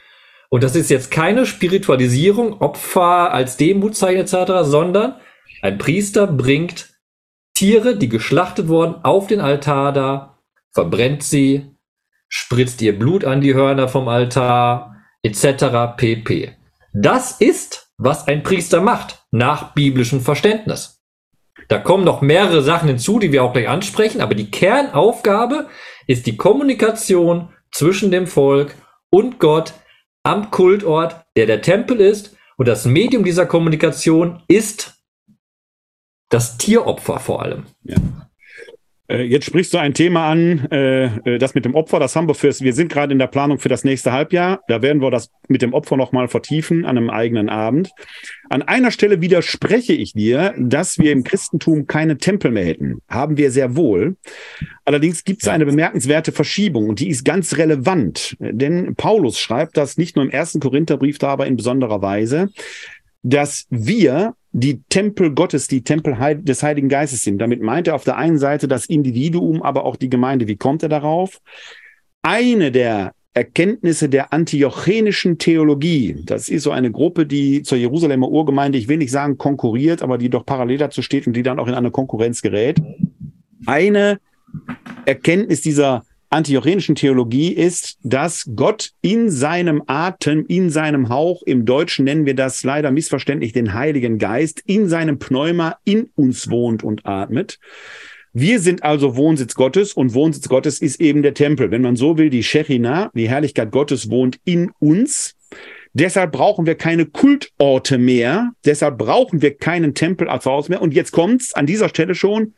Und 0.55 0.63
das 0.63 0.77
ist 0.77 0.89
jetzt 0.89 1.11
keine 1.11 1.45
Spiritualisierung, 1.45 2.61
Opfer 2.61 3.33
als 3.33 3.57
Demutzeichen 3.57 4.21
etc., 4.21 4.61
sondern 4.61 5.15
ein 5.61 5.77
Priester 5.77 6.27
bringt 6.27 6.95
Tiere, 7.53 7.97
die 7.97 8.07
geschlachtet 8.07 8.69
wurden, 8.69 9.03
auf 9.03 9.27
den 9.27 9.41
Altar 9.41 9.91
da, 9.91 10.39
verbrennt 10.71 11.23
sie, 11.23 11.75
spritzt 12.29 12.81
ihr 12.81 12.97
Blut 12.97 13.25
an 13.25 13.41
die 13.41 13.53
Hörner 13.53 13.89
vom 13.89 14.07
Altar, 14.07 14.95
etc. 15.23 15.97
pp. 15.97 16.53
Das 16.93 17.33
ist, 17.41 17.91
was 17.97 18.25
ein 18.29 18.41
Priester 18.41 18.79
macht, 18.79 19.25
nach 19.31 19.73
biblischem 19.73 20.21
Verständnis. 20.21 21.03
Da 21.67 21.79
kommen 21.79 22.05
noch 22.05 22.21
mehrere 22.21 22.61
Sachen 22.61 22.87
hinzu, 22.87 23.19
die 23.19 23.33
wir 23.33 23.43
auch 23.43 23.51
gleich 23.51 23.67
ansprechen, 23.67 24.21
aber 24.21 24.35
die 24.35 24.51
Kernaufgabe 24.51 25.67
ist 26.07 26.25
die 26.25 26.37
Kommunikation 26.37 27.49
zwischen 27.73 28.09
dem 28.09 28.25
Volk 28.25 28.75
und 29.09 29.37
Gott 29.39 29.73
am 30.25 30.51
Kultort, 30.51 31.25
der 31.35 31.45
der 31.45 31.61
Tempel 31.61 32.01
ist. 32.01 32.35
Und 32.57 32.67
das 32.67 32.85
Medium 32.85 33.23
dieser 33.23 33.45
Kommunikation 33.45 34.41
ist 34.47 35.01
das 36.29 36.57
Tieropfer 36.57 37.19
vor 37.19 37.41
allem. 37.43 37.65
Ja. 37.83 37.97
Äh, 39.07 39.23
jetzt 39.23 39.45
sprichst 39.45 39.73
du 39.73 39.77
ein 39.77 39.93
Thema 39.93 40.31
an, 40.31 40.67
äh, 40.71 41.05
äh, 41.05 41.37
das 41.37 41.53
mit 41.53 41.65
dem 41.65 41.75
Opfer, 41.75 41.99
das 41.99 42.15
haben 42.15 42.27
wir 42.27 42.33
für, 42.33 42.47
wir 42.59 42.73
sind 42.73 42.91
gerade 42.91 43.13
in 43.13 43.19
der 43.19 43.27
Planung 43.27 43.59
für 43.59 43.69
das 43.69 43.83
nächste 43.83 44.11
Halbjahr. 44.11 44.61
Da 44.67 44.81
werden 44.81 45.01
wir 45.01 45.11
das 45.11 45.29
mit 45.47 45.61
dem 45.61 45.73
Opfer 45.73 45.95
nochmal 45.97 46.27
vertiefen 46.27 46.85
an 46.85 46.97
einem 46.97 47.09
eigenen 47.09 47.49
Abend. 47.49 47.91
An 48.49 48.61
einer 48.61 48.91
Stelle 48.91 49.21
widerspreche 49.21 49.93
ich 49.93 50.13
dir, 50.13 50.53
dass 50.57 50.97
wir 50.97 51.11
im 51.11 51.23
Christentum 51.23 51.87
keine 51.87 52.17
Tempel 52.17 52.51
mehr 52.51 52.65
hätten. 52.65 53.01
Haben 53.07 53.37
wir 53.37 53.51
sehr 53.51 53.75
wohl. 53.75 54.17
Allerdings 54.85 55.23
gibt 55.23 55.41
es 55.41 55.47
eine 55.47 55.65
bemerkenswerte 55.65 56.31
Verschiebung 56.31 56.89
und 56.89 56.99
die 56.99 57.09
ist 57.09 57.25
ganz 57.25 57.57
relevant. 57.57 58.37
Denn 58.39 58.95
Paulus 58.95 59.39
schreibt 59.39 59.77
das 59.77 59.97
nicht 59.97 60.15
nur 60.15 60.25
im 60.25 60.31
ersten 60.31 60.59
Korintherbrief, 60.59 61.17
da 61.17 61.29
aber 61.29 61.47
in 61.47 61.57
besonderer 61.57 62.01
Weise, 62.01 62.49
dass 63.25 63.65
wir 63.71 64.35
die 64.51 64.83
Tempel 64.83 65.33
Gottes, 65.33 65.67
die 65.67 65.83
Tempel 65.83 66.15
des 66.43 66.61
Heiligen 66.61 66.89
Geistes 66.89 67.23
sind. 67.23 67.39
Damit 67.39 67.59
meint 67.59 67.87
er 67.87 67.95
auf 67.95 68.03
der 68.03 68.17
einen 68.17 68.37
Seite 68.37 68.67
das 68.67 68.85
Individuum, 68.85 69.63
aber 69.63 69.83
auch 69.83 69.95
die 69.95 70.11
Gemeinde. 70.11 70.47
Wie 70.47 70.57
kommt 70.57 70.83
er 70.83 70.89
darauf? 70.89 71.41
Eine 72.21 72.71
der 72.71 73.13
Erkenntnisse 73.33 74.09
der 74.09 74.31
antiochenischen 74.31 75.39
Theologie. 75.39 76.21
Das 76.23 76.49
ist 76.49 76.63
so 76.63 76.71
eine 76.71 76.91
Gruppe, 76.91 77.25
die 77.25 77.63
zur 77.63 77.79
Jerusalemer 77.79 78.29
Urgemeinde, 78.29 78.77
ich 78.77 78.87
will 78.87 78.97
nicht 78.97 79.11
sagen 79.11 79.39
konkurriert, 79.39 80.03
aber 80.03 80.19
die 80.19 80.29
doch 80.29 80.45
parallel 80.45 80.77
dazu 80.77 81.01
steht 81.01 81.25
und 81.25 81.33
die 81.33 81.43
dann 81.43 81.59
auch 81.59 81.67
in 81.67 81.73
eine 81.73 81.91
Konkurrenz 81.91 82.43
gerät. 82.43 82.79
Eine 83.65 84.19
Erkenntnis 85.05 85.61
dieser 85.61 86.05
antiochenischen 86.35 86.95
Theologie 86.95 87.53
ist, 87.53 87.97
dass 88.03 88.45
Gott 88.55 88.91
in 89.01 89.29
seinem 89.29 89.81
Atem, 89.87 90.45
in 90.47 90.69
seinem 90.69 91.09
Hauch, 91.09 91.41
im 91.45 91.65
Deutschen 91.65 92.03
nennen 92.05 92.25
wir 92.25 92.35
das 92.35 92.63
leider 92.63 92.91
missverständlich 92.91 93.53
den 93.53 93.73
Heiligen 93.73 94.19
Geist, 94.19 94.61
in 94.65 94.89
seinem 94.89 95.17
Pneuma 95.17 95.77
in 95.85 96.09
uns 96.15 96.49
wohnt 96.49 96.83
und 96.83 97.05
atmet. 97.05 97.57
Wir 98.33 98.59
sind 98.59 98.83
also 98.83 99.15
Wohnsitz 99.15 99.55
Gottes 99.55 99.93
und 99.93 100.13
Wohnsitz 100.13 100.49
Gottes 100.49 100.81
ist 100.81 100.99
eben 100.99 101.21
der 101.21 101.33
Tempel. 101.33 101.71
Wenn 101.71 101.81
man 101.81 101.95
so 101.95 102.17
will, 102.17 102.29
die 102.29 102.43
Shechina, 102.43 103.09
die 103.15 103.29
Herrlichkeit 103.29 103.71
Gottes 103.71 104.09
wohnt 104.09 104.37
in 104.43 104.71
uns. 104.79 105.35
Deshalb 105.93 106.33
brauchen 106.33 106.65
wir 106.65 106.75
keine 106.75 107.05
Kultorte 107.05 107.97
mehr. 107.97 108.51
Deshalb 108.65 108.97
brauchen 108.97 109.41
wir 109.41 109.55
keinen 109.55 109.93
Tempel 109.93 110.27
als 110.27 110.45
Haus 110.45 110.67
mehr. 110.67 110.81
Und 110.81 110.93
jetzt 110.93 111.13
kommt's 111.13 111.53
an 111.53 111.65
dieser 111.65 111.87
Stelle 111.87 112.13
schon. 112.13 112.55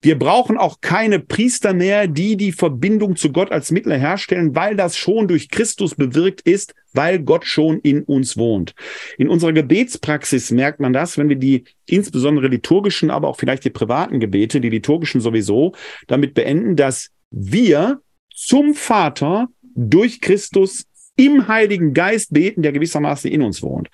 Wir 0.00 0.16
brauchen 0.16 0.58
auch 0.58 0.80
keine 0.80 1.18
Priester 1.18 1.74
mehr, 1.74 2.06
die 2.06 2.36
die 2.36 2.52
Verbindung 2.52 3.16
zu 3.16 3.32
Gott 3.32 3.50
als 3.50 3.72
Mittler 3.72 3.96
herstellen, 3.96 4.54
weil 4.54 4.76
das 4.76 4.96
schon 4.96 5.26
durch 5.26 5.48
Christus 5.48 5.96
bewirkt 5.96 6.40
ist, 6.42 6.74
weil 6.92 7.18
Gott 7.18 7.44
schon 7.44 7.80
in 7.80 8.04
uns 8.04 8.36
wohnt. 8.36 8.74
In 9.18 9.28
unserer 9.28 9.52
Gebetspraxis 9.52 10.52
merkt 10.52 10.78
man 10.78 10.92
das, 10.92 11.18
wenn 11.18 11.28
wir 11.28 11.36
die 11.36 11.64
insbesondere 11.86 12.46
liturgischen, 12.46 13.10
aber 13.10 13.26
auch 13.26 13.36
vielleicht 13.36 13.64
die 13.64 13.70
privaten 13.70 14.20
Gebete, 14.20 14.60
die 14.60 14.70
liturgischen 14.70 15.20
sowieso, 15.20 15.74
damit 16.06 16.34
beenden, 16.34 16.76
dass 16.76 17.10
wir 17.30 18.00
zum 18.32 18.74
Vater 18.74 19.48
durch 19.74 20.20
Christus 20.20 20.86
im 21.16 21.48
Heiligen 21.48 21.92
Geist 21.92 22.32
beten, 22.32 22.62
der 22.62 22.70
gewissermaßen 22.70 23.30
in 23.30 23.42
uns 23.42 23.62
wohnt. 23.62 23.88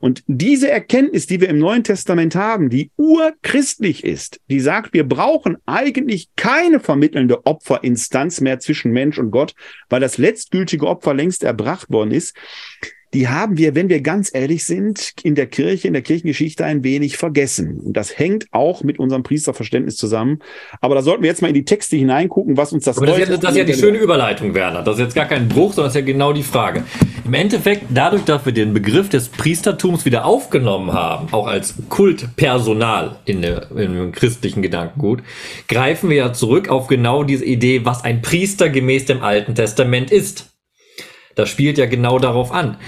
Und 0.00 0.22
diese 0.26 0.70
Erkenntnis, 0.70 1.26
die 1.26 1.40
wir 1.40 1.48
im 1.48 1.58
Neuen 1.58 1.84
Testament 1.84 2.34
haben, 2.34 2.70
die 2.70 2.90
urchristlich 2.96 4.04
ist, 4.04 4.40
die 4.50 4.60
sagt, 4.60 4.92
wir 4.92 5.08
brauchen 5.08 5.56
eigentlich 5.66 6.30
keine 6.36 6.80
vermittelnde 6.80 7.46
Opferinstanz 7.46 8.40
mehr 8.40 8.58
zwischen 8.60 8.92
Mensch 8.92 9.18
und 9.18 9.30
Gott, 9.30 9.54
weil 9.88 10.00
das 10.00 10.18
letztgültige 10.18 10.86
Opfer 10.86 11.14
längst 11.14 11.44
erbracht 11.44 11.90
worden 11.90 12.10
ist 12.10 12.36
die 13.16 13.28
haben 13.28 13.56
wir, 13.56 13.74
wenn 13.74 13.88
wir 13.88 14.02
ganz 14.02 14.30
ehrlich 14.34 14.66
sind, 14.66 15.14
in 15.22 15.34
der 15.34 15.46
Kirche, 15.46 15.88
in 15.88 15.94
der 15.94 16.02
Kirchengeschichte 16.02 16.66
ein 16.66 16.84
wenig 16.84 17.16
vergessen. 17.16 17.80
Und 17.80 17.96
das 17.96 18.18
hängt 18.18 18.44
auch 18.50 18.84
mit 18.84 18.98
unserem 18.98 19.22
Priesterverständnis 19.22 19.96
zusammen. 19.96 20.40
Aber 20.82 20.96
da 20.96 21.00
sollten 21.00 21.22
wir 21.22 21.30
jetzt 21.30 21.40
mal 21.40 21.48
in 21.48 21.54
die 21.54 21.64
Texte 21.64 21.96
hineingucken, 21.96 22.58
was 22.58 22.74
uns 22.74 22.84
das 22.84 22.98
Aber 22.98 23.06
das, 23.06 23.16
ist 23.16 23.30
ja, 23.30 23.36
das 23.38 23.52
ist 23.52 23.56
ja 23.56 23.64
die 23.64 23.72
schöne 23.72 23.96
Überleitung, 23.96 24.52
Werner. 24.52 24.82
Das 24.82 24.96
ist 24.96 25.00
jetzt 25.00 25.14
gar 25.14 25.24
kein 25.24 25.48
Bruch, 25.48 25.72
sondern 25.72 25.86
das 25.86 25.94
ist 25.94 26.00
ja 26.00 26.12
genau 26.12 26.34
die 26.34 26.42
Frage. 26.42 26.84
Im 27.24 27.32
Endeffekt, 27.32 27.84
dadurch, 27.88 28.24
dass 28.24 28.44
wir 28.44 28.52
den 28.52 28.74
Begriff 28.74 29.08
des 29.08 29.30
Priestertums 29.30 30.04
wieder 30.04 30.26
aufgenommen 30.26 30.92
haben, 30.92 31.32
auch 31.32 31.46
als 31.46 31.72
Kultpersonal 31.88 33.16
in 33.24 33.40
der, 33.40 33.70
im 33.70 34.12
christlichen 34.12 34.60
Gedankengut, 34.60 35.22
greifen 35.68 36.10
wir 36.10 36.16
ja 36.16 36.32
zurück 36.34 36.68
auf 36.68 36.86
genau 36.86 37.22
diese 37.22 37.46
Idee, 37.46 37.86
was 37.86 38.04
ein 38.04 38.20
Priester 38.20 38.68
gemäß 38.68 39.06
dem 39.06 39.22
Alten 39.22 39.54
Testament 39.54 40.10
ist. 40.10 40.55
Das 41.36 41.50
spielt 41.50 41.76
ja 41.78 41.86
genau 41.86 42.18
darauf 42.18 42.50
an. 42.50 42.78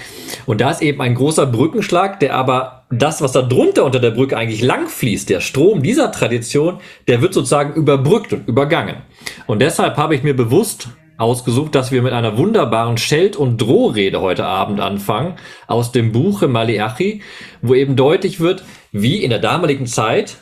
Und 0.47 0.59
da 0.59 0.71
ist 0.71 0.81
eben 0.81 1.01
ein 1.01 1.15
großer 1.15 1.45
Brückenschlag, 1.45 2.19
der 2.19 2.35
aber 2.35 2.85
das, 2.89 3.21
was 3.21 3.31
da 3.31 3.43
drunter 3.43 3.85
unter 3.85 3.99
der 3.99 4.09
Brücke 4.09 4.35
eigentlich 4.35 4.63
lang 4.63 4.87
fließt, 4.87 5.29
der 5.29 5.39
Strom 5.39 5.83
dieser 5.83 6.11
Tradition, 6.11 6.79
der 7.07 7.21
wird 7.21 7.35
sozusagen 7.35 7.75
überbrückt 7.75 8.33
und 8.33 8.47
übergangen. 8.47 8.97
Und 9.45 9.61
deshalb 9.61 9.97
habe 9.97 10.15
ich 10.15 10.23
mir 10.23 10.35
bewusst 10.35 10.89
ausgesucht, 11.19 11.75
dass 11.75 11.91
wir 11.91 12.01
mit 12.01 12.13
einer 12.13 12.37
wunderbaren 12.37 12.97
Scheld- 12.97 13.35
und 13.35 13.61
Drohrede 13.61 14.19
heute 14.19 14.45
Abend 14.45 14.79
anfangen 14.79 15.35
aus 15.67 15.91
dem 15.91 16.11
Buche 16.11 16.47
Maleachi, 16.47 17.21
wo 17.61 17.75
eben 17.75 17.95
deutlich 17.95 18.39
wird, 18.39 18.63
wie 18.91 19.23
in 19.23 19.29
der 19.29 19.39
damaligen 19.39 19.85
Zeit, 19.85 20.37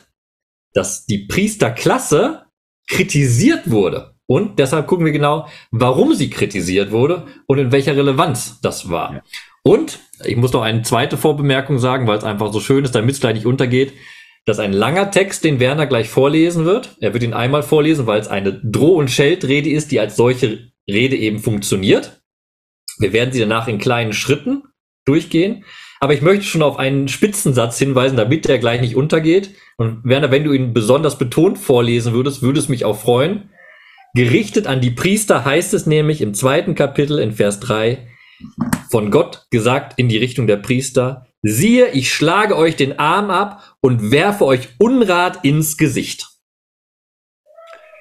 dass 0.72 1.04
die 1.04 1.26
Priesterklasse 1.26 2.46
kritisiert 2.88 3.70
wurde. 3.70 4.17
Und 4.30 4.58
deshalb 4.58 4.86
gucken 4.86 5.06
wir 5.06 5.12
genau, 5.12 5.48
warum 5.70 6.12
sie 6.12 6.28
kritisiert 6.28 6.90
wurde 6.90 7.26
und 7.46 7.58
in 7.58 7.72
welcher 7.72 7.96
Relevanz 7.96 8.60
das 8.60 8.90
war. 8.90 9.14
Ja. 9.14 9.22
Und 9.62 10.00
ich 10.24 10.36
muss 10.36 10.52
noch 10.52 10.62
eine 10.62 10.82
zweite 10.82 11.16
Vorbemerkung 11.16 11.78
sagen, 11.78 12.06
weil 12.06 12.18
es 12.18 12.24
einfach 12.24 12.52
so 12.52 12.60
schön 12.60 12.84
ist, 12.84 12.94
damit 12.94 13.14
es 13.14 13.20
gleich 13.20 13.34
nicht 13.34 13.46
untergeht. 13.46 13.94
Das 14.44 14.58
ist 14.58 14.64
ein 14.64 14.74
langer 14.74 15.10
Text, 15.10 15.44
den 15.44 15.60
Werner 15.60 15.86
gleich 15.86 16.10
vorlesen 16.10 16.66
wird. 16.66 16.96
Er 17.00 17.14
wird 17.14 17.22
ihn 17.22 17.32
einmal 17.32 17.62
vorlesen, 17.62 18.06
weil 18.06 18.20
es 18.20 18.28
eine 18.28 18.52
Droh- 18.52 18.96
und 18.96 19.10
Scheldrede 19.10 19.70
ist, 19.70 19.92
die 19.92 20.00
als 20.00 20.16
solche 20.16 20.72
Rede 20.86 21.16
eben 21.16 21.38
funktioniert. 21.38 22.20
Wir 22.98 23.14
werden 23.14 23.32
sie 23.32 23.40
danach 23.40 23.66
in 23.66 23.78
kleinen 23.78 24.12
Schritten 24.12 24.64
durchgehen. 25.06 25.64
Aber 26.00 26.12
ich 26.12 26.22
möchte 26.22 26.44
schon 26.44 26.62
auf 26.62 26.78
einen 26.78 27.08
Spitzensatz 27.08 27.78
hinweisen, 27.78 28.16
damit 28.16 28.46
der 28.46 28.58
gleich 28.58 28.80
nicht 28.80 28.94
untergeht. 28.94 29.54
Und 29.78 30.04
Werner, 30.04 30.30
wenn 30.30 30.44
du 30.44 30.52
ihn 30.52 30.74
besonders 30.74 31.18
betont 31.18 31.58
vorlesen 31.58 32.12
würdest, 32.12 32.42
würde 32.42 32.60
es 32.60 32.68
mich 32.68 32.84
auch 32.84 32.98
freuen. 32.98 33.50
Gerichtet 34.14 34.66
an 34.66 34.80
die 34.80 34.90
Priester 34.90 35.44
heißt 35.44 35.74
es 35.74 35.86
nämlich 35.86 36.20
im 36.22 36.34
zweiten 36.34 36.74
Kapitel 36.74 37.18
in 37.18 37.32
Vers 37.32 37.60
3 37.60 38.06
von 38.90 39.10
Gott 39.10 39.46
gesagt 39.50 39.98
in 39.98 40.08
die 40.08 40.16
Richtung 40.16 40.46
der 40.46 40.56
Priester, 40.56 41.26
siehe, 41.42 41.88
ich 41.88 42.12
schlage 42.12 42.56
euch 42.56 42.76
den 42.76 42.98
Arm 42.98 43.30
ab 43.30 43.76
und 43.80 44.10
werfe 44.10 44.44
euch 44.44 44.68
Unrat 44.78 45.44
ins 45.44 45.76
Gesicht. 45.76 46.26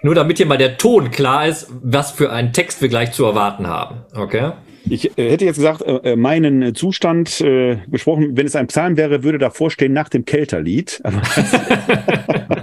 Nur 0.04 0.16
damit 0.16 0.38
hier 0.38 0.46
mal 0.46 0.58
der 0.58 0.78
Ton 0.78 1.12
klar 1.12 1.48
ist, 1.48 1.68
was 1.82 2.12
für 2.12 2.32
einen 2.32 2.54
Text 2.54 2.82
wir 2.82 2.90
gleich 2.90 3.12
zu 3.12 3.26
erwarten 3.26 3.68
haben. 3.68 4.06
Okay? 4.14 4.52
Ich 4.90 5.18
äh, 5.18 5.32
hätte 5.32 5.46
jetzt 5.46 5.58
gesagt, 5.58 5.82
äh, 5.82 6.14
äh 6.14 6.16
meinen 6.16 6.74
Zustand 6.76 7.42
äh, 7.42 7.78
gesprochen, 7.88 8.38
wenn 8.38 8.46
es 8.46 8.56
ein 8.56 8.68
Psalm 8.68 8.96
wäre, 8.96 9.24
würde 9.24 9.40
davor 9.40 9.70
stehen 9.70 9.94
nach 9.94 10.08
dem 10.08 10.24
Kelterlied. 10.24 11.02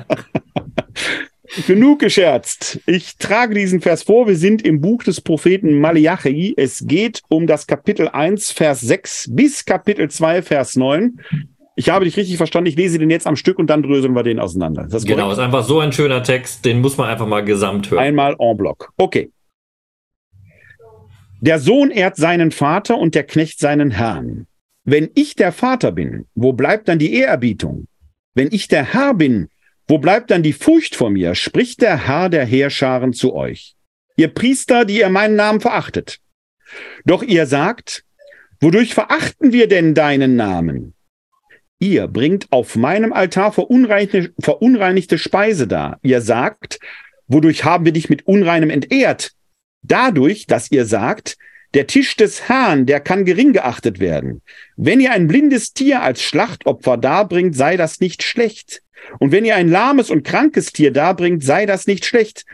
Genug 1.66 2.00
gescherzt. 2.00 2.80
Ich 2.86 3.16
trage 3.16 3.54
diesen 3.54 3.80
Vers 3.80 4.02
vor. 4.02 4.26
Wir 4.26 4.36
sind 4.36 4.62
im 4.62 4.80
Buch 4.80 5.04
des 5.04 5.20
Propheten 5.20 5.80
Malachi. 5.80 6.54
Es 6.56 6.84
geht 6.86 7.22
um 7.28 7.46
das 7.46 7.66
Kapitel 7.66 8.08
1, 8.08 8.50
Vers 8.50 8.80
6 8.80 9.28
bis 9.32 9.64
Kapitel 9.64 10.10
2, 10.10 10.42
Vers 10.42 10.76
9. 10.76 11.20
Ich 11.76 11.88
habe 11.90 12.04
dich 12.04 12.16
richtig 12.16 12.36
verstanden. 12.36 12.68
Ich 12.68 12.76
lese 12.76 12.98
den 12.98 13.10
jetzt 13.10 13.26
am 13.26 13.36
Stück 13.36 13.58
und 13.58 13.68
dann 13.68 13.82
dröseln 13.82 14.14
wir 14.14 14.22
den 14.22 14.40
auseinander. 14.40 14.86
Ist 14.90 15.06
genau, 15.06 15.30
ist 15.30 15.38
einfach 15.38 15.64
so 15.64 15.80
ein 15.80 15.92
schöner 15.92 16.22
Text. 16.22 16.64
Den 16.64 16.80
muss 16.80 16.96
man 16.96 17.08
einfach 17.08 17.26
mal 17.26 17.44
gesamt 17.44 17.90
hören. 17.90 18.02
Einmal 18.02 18.36
en 18.38 18.56
bloc. 18.56 18.92
Okay. 18.96 19.30
Der 21.40 21.58
Sohn 21.58 21.90
ehrt 21.90 22.16
seinen 22.16 22.52
Vater 22.52 22.98
und 22.98 23.14
der 23.14 23.24
Knecht 23.24 23.58
seinen 23.58 23.90
Herrn. 23.90 24.46
Wenn 24.84 25.10
ich 25.14 25.34
der 25.34 25.52
Vater 25.52 25.92
bin, 25.92 26.26
wo 26.34 26.52
bleibt 26.52 26.88
dann 26.88 26.98
die 26.98 27.14
Ehrerbietung? 27.14 27.86
Wenn 28.34 28.48
ich 28.50 28.68
der 28.68 28.92
Herr 28.92 29.14
bin, 29.14 29.48
wo 29.86 29.98
bleibt 29.98 30.30
dann 30.30 30.42
die 30.42 30.52
Furcht 30.52 30.96
vor 30.96 31.10
mir? 31.10 31.34
Spricht 31.34 31.82
der 31.82 32.06
Herr 32.06 32.28
der 32.28 32.44
Heerscharen 32.44 33.12
zu 33.12 33.34
euch. 33.34 33.76
Ihr 34.16 34.28
Priester, 34.28 34.84
die 34.84 34.98
ihr 34.98 35.08
meinen 35.08 35.36
Namen 35.36 35.60
verachtet. 35.60 36.20
Doch 37.04 37.22
ihr 37.22 37.46
sagt, 37.46 38.04
wodurch 38.60 38.94
verachten 38.94 39.52
wir 39.52 39.68
denn 39.68 39.94
deinen 39.94 40.36
Namen? 40.36 40.94
Ihr 41.78 42.08
bringt 42.08 42.50
auf 42.50 42.76
meinem 42.76 43.12
Altar 43.12 43.52
verunreinigte, 43.52 44.32
verunreinigte 44.40 45.18
Speise 45.18 45.66
dar. 45.66 45.98
Ihr 46.02 46.22
sagt, 46.22 46.78
wodurch 47.26 47.64
haben 47.64 47.84
wir 47.84 47.92
dich 47.92 48.08
mit 48.08 48.26
Unreinem 48.26 48.70
entehrt? 48.70 49.32
Dadurch, 49.82 50.46
dass 50.46 50.70
ihr 50.70 50.86
sagt, 50.86 51.36
der 51.74 51.88
Tisch 51.88 52.16
des 52.16 52.48
Herrn, 52.48 52.86
der 52.86 53.00
kann 53.00 53.24
gering 53.24 53.52
geachtet 53.52 53.98
werden. 53.98 54.42
Wenn 54.76 55.00
ihr 55.00 55.10
ein 55.10 55.26
blindes 55.26 55.74
Tier 55.74 56.02
als 56.02 56.22
Schlachtopfer 56.22 56.96
darbringt, 56.96 57.56
sei 57.56 57.76
das 57.76 58.00
nicht 58.00 58.22
schlecht. 58.22 58.83
Und 59.18 59.32
wenn 59.32 59.44
ihr 59.44 59.56
ein 59.56 59.68
lahmes 59.68 60.10
und 60.10 60.24
krankes 60.24 60.72
Tier 60.72 60.92
darbringt, 60.92 61.44
sei 61.44 61.66
das 61.66 61.86
nicht 61.86 62.04
schlecht. 62.04 62.44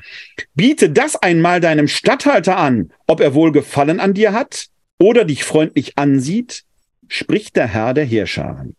Biete 0.55 0.91
das 0.91 1.17
einmal 1.17 1.61
deinem 1.61 1.89
Statthalter 1.89 2.57
an, 2.57 2.93
ob 3.07 3.21
er 3.21 3.35
wohl 3.35 3.53
Gefallen 3.53 4.01
an 4.01 4.15
dir 4.15 4.33
hat 4.33 4.67
oder 4.99 5.25
dich 5.25 5.45
freundlich 5.45 5.97
ansieht, 5.97 6.65
spricht 7.09 7.57
der 7.57 7.67
Herr 7.67 7.95
der 7.95 8.05
Heerscharen. 8.05 8.77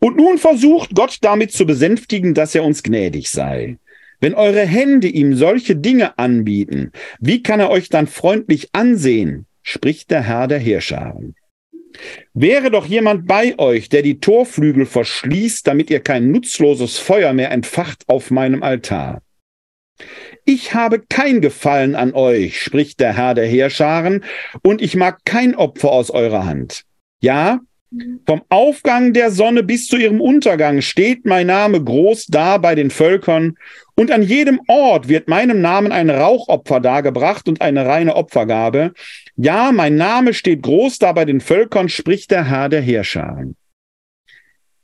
Und 0.00 0.16
nun 0.16 0.38
versucht 0.38 0.94
Gott 0.94 1.18
damit 1.20 1.52
zu 1.52 1.66
besänftigen, 1.66 2.34
dass 2.34 2.54
er 2.54 2.64
uns 2.64 2.82
gnädig 2.82 3.30
sei. 3.30 3.78
Wenn 4.20 4.34
eure 4.34 4.62
Hände 4.62 5.08
ihm 5.08 5.34
solche 5.34 5.76
Dinge 5.76 6.18
anbieten, 6.18 6.92
wie 7.20 7.42
kann 7.42 7.60
er 7.60 7.70
euch 7.70 7.88
dann 7.88 8.06
freundlich 8.06 8.70
ansehen? 8.72 9.46
spricht 9.62 10.10
der 10.10 10.22
Herr 10.22 10.46
der 10.46 10.58
Heerscharen. 10.58 11.34
Wäre 12.32 12.70
doch 12.70 12.86
jemand 12.86 13.26
bei 13.26 13.58
euch, 13.58 13.88
der 13.88 14.02
die 14.02 14.20
Torflügel 14.20 14.86
verschließt, 14.86 15.66
damit 15.66 15.90
ihr 15.90 16.00
kein 16.00 16.30
nutzloses 16.30 16.98
Feuer 16.98 17.32
mehr 17.32 17.50
entfacht 17.50 18.04
auf 18.08 18.30
meinem 18.30 18.62
Altar. 18.62 19.22
Ich 20.44 20.74
habe 20.74 21.00
kein 21.08 21.40
Gefallen 21.40 21.94
an 21.94 22.12
euch, 22.12 22.60
spricht 22.60 23.00
der 23.00 23.16
Herr 23.16 23.34
der 23.34 23.46
Heerscharen, 23.46 24.24
und 24.62 24.82
ich 24.82 24.96
mag 24.96 25.20
kein 25.24 25.54
Opfer 25.54 25.92
aus 25.92 26.10
eurer 26.10 26.44
Hand. 26.44 26.82
Ja, 27.20 27.60
vom 28.26 28.42
Aufgang 28.48 29.12
der 29.12 29.30
Sonne 29.30 29.62
bis 29.62 29.86
zu 29.86 29.96
ihrem 29.96 30.20
Untergang 30.20 30.80
steht 30.80 31.26
mein 31.26 31.46
Name 31.46 31.82
groß 31.82 32.26
da 32.26 32.58
bei 32.58 32.74
den 32.74 32.90
Völkern, 32.90 33.54
und 33.94 34.10
an 34.10 34.22
jedem 34.22 34.60
Ort 34.66 35.08
wird 35.08 35.28
meinem 35.28 35.60
Namen 35.60 35.92
ein 35.92 36.10
Rauchopfer 36.10 36.80
dargebracht 36.80 37.48
und 37.48 37.60
eine 37.60 37.86
reine 37.86 38.16
Opfergabe. 38.16 38.92
Ja, 39.36 39.72
mein 39.72 39.96
Name 39.96 40.32
steht 40.32 40.62
groß 40.62 40.98
da 40.98 41.12
bei 41.12 41.24
den 41.24 41.40
Völkern, 41.40 41.88
spricht 41.88 42.30
der 42.30 42.44
Herr 42.44 42.68
der 42.68 42.80
Heerscharen. 42.80 43.56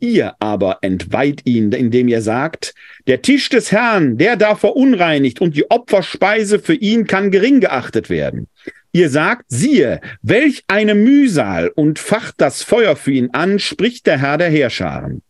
Ihr 0.00 0.34
aber 0.40 0.78
entweiht 0.80 1.42
ihn, 1.44 1.70
indem 1.72 2.08
ihr 2.08 2.22
sagt, 2.22 2.74
der 3.06 3.22
Tisch 3.22 3.48
des 3.50 3.70
Herrn, 3.70 4.16
der 4.16 4.36
da 4.36 4.56
verunreinigt 4.56 5.40
und 5.40 5.56
die 5.56 5.70
Opferspeise 5.70 6.58
für 6.58 6.74
ihn 6.74 7.06
kann 7.06 7.30
gering 7.30 7.60
geachtet 7.60 8.08
werden. 8.08 8.48
Ihr 8.92 9.08
sagt, 9.10 9.44
siehe, 9.48 10.00
welch 10.22 10.64
eine 10.66 10.94
Mühsal 10.94 11.68
und 11.68 11.98
facht 11.98 12.36
das 12.38 12.62
Feuer 12.62 12.96
für 12.96 13.12
ihn 13.12 13.30
an, 13.32 13.58
spricht 13.58 14.06
der 14.06 14.18
Herr 14.18 14.38
der 14.38 14.48
Heerscharen. 14.48 15.22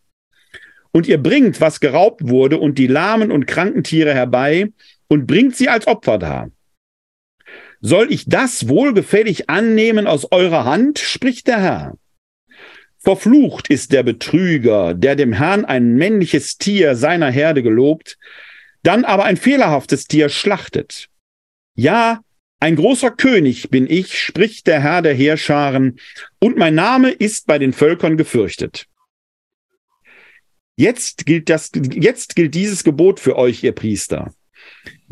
Und 0.91 1.07
ihr 1.07 1.21
bringt, 1.21 1.61
was 1.61 1.79
geraubt 1.79 2.27
wurde, 2.27 2.57
und 2.57 2.77
die 2.77 2.87
lahmen 2.87 3.31
und 3.31 3.45
kranken 3.45 3.83
Tiere 3.83 4.13
herbei 4.13 4.71
und 5.07 5.27
bringt 5.27 5.55
sie 5.55 5.69
als 5.69 5.85
Opfer 5.85 6.17
dar. 6.17 6.49
Soll 7.81 8.11
ich 8.11 8.25
das 8.27 8.67
wohlgefällig 8.67 9.49
annehmen 9.49 10.05
aus 10.05 10.31
eurer 10.31 10.65
Hand, 10.65 10.99
spricht 10.99 11.47
der 11.47 11.59
Herr. 11.59 11.97
Verflucht 12.99 13.69
ist 13.69 13.91
der 13.91 14.03
Betrüger, 14.03 14.93
der 14.93 15.15
dem 15.15 15.33
Herrn 15.33 15.65
ein 15.65 15.95
männliches 15.95 16.59
Tier 16.59 16.95
seiner 16.95 17.31
Herde 17.31 17.63
gelobt, 17.63 18.19
dann 18.83 19.03
aber 19.03 19.25
ein 19.25 19.37
fehlerhaftes 19.37 20.05
Tier 20.05 20.29
schlachtet. 20.29 21.09
Ja, 21.73 22.21
ein 22.59 22.75
großer 22.75 23.09
König 23.09 23.71
bin 23.71 23.89
ich, 23.89 24.19
spricht 24.19 24.67
der 24.67 24.79
Herr 24.81 25.01
der 25.01 25.15
Heerscharen, 25.15 25.99
und 26.39 26.57
mein 26.57 26.75
Name 26.75 27.09
ist 27.09 27.47
bei 27.47 27.57
den 27.57 27.73
Völkern 27.73 28.17
gefürchtet. 28.17 28.85
Jetzt 30.75 31.25
gilt, 31.25 31.49
das, 31.49 31.71
jetzt 31.73 32.35
gilt 32.35 32.53
dieses 32.53 32.83
Gebot 32.83 33.19
für 33.19 33.35
euch, 33.35 33.63
ihr 33.63 33.71
Priester. 33.71 34.31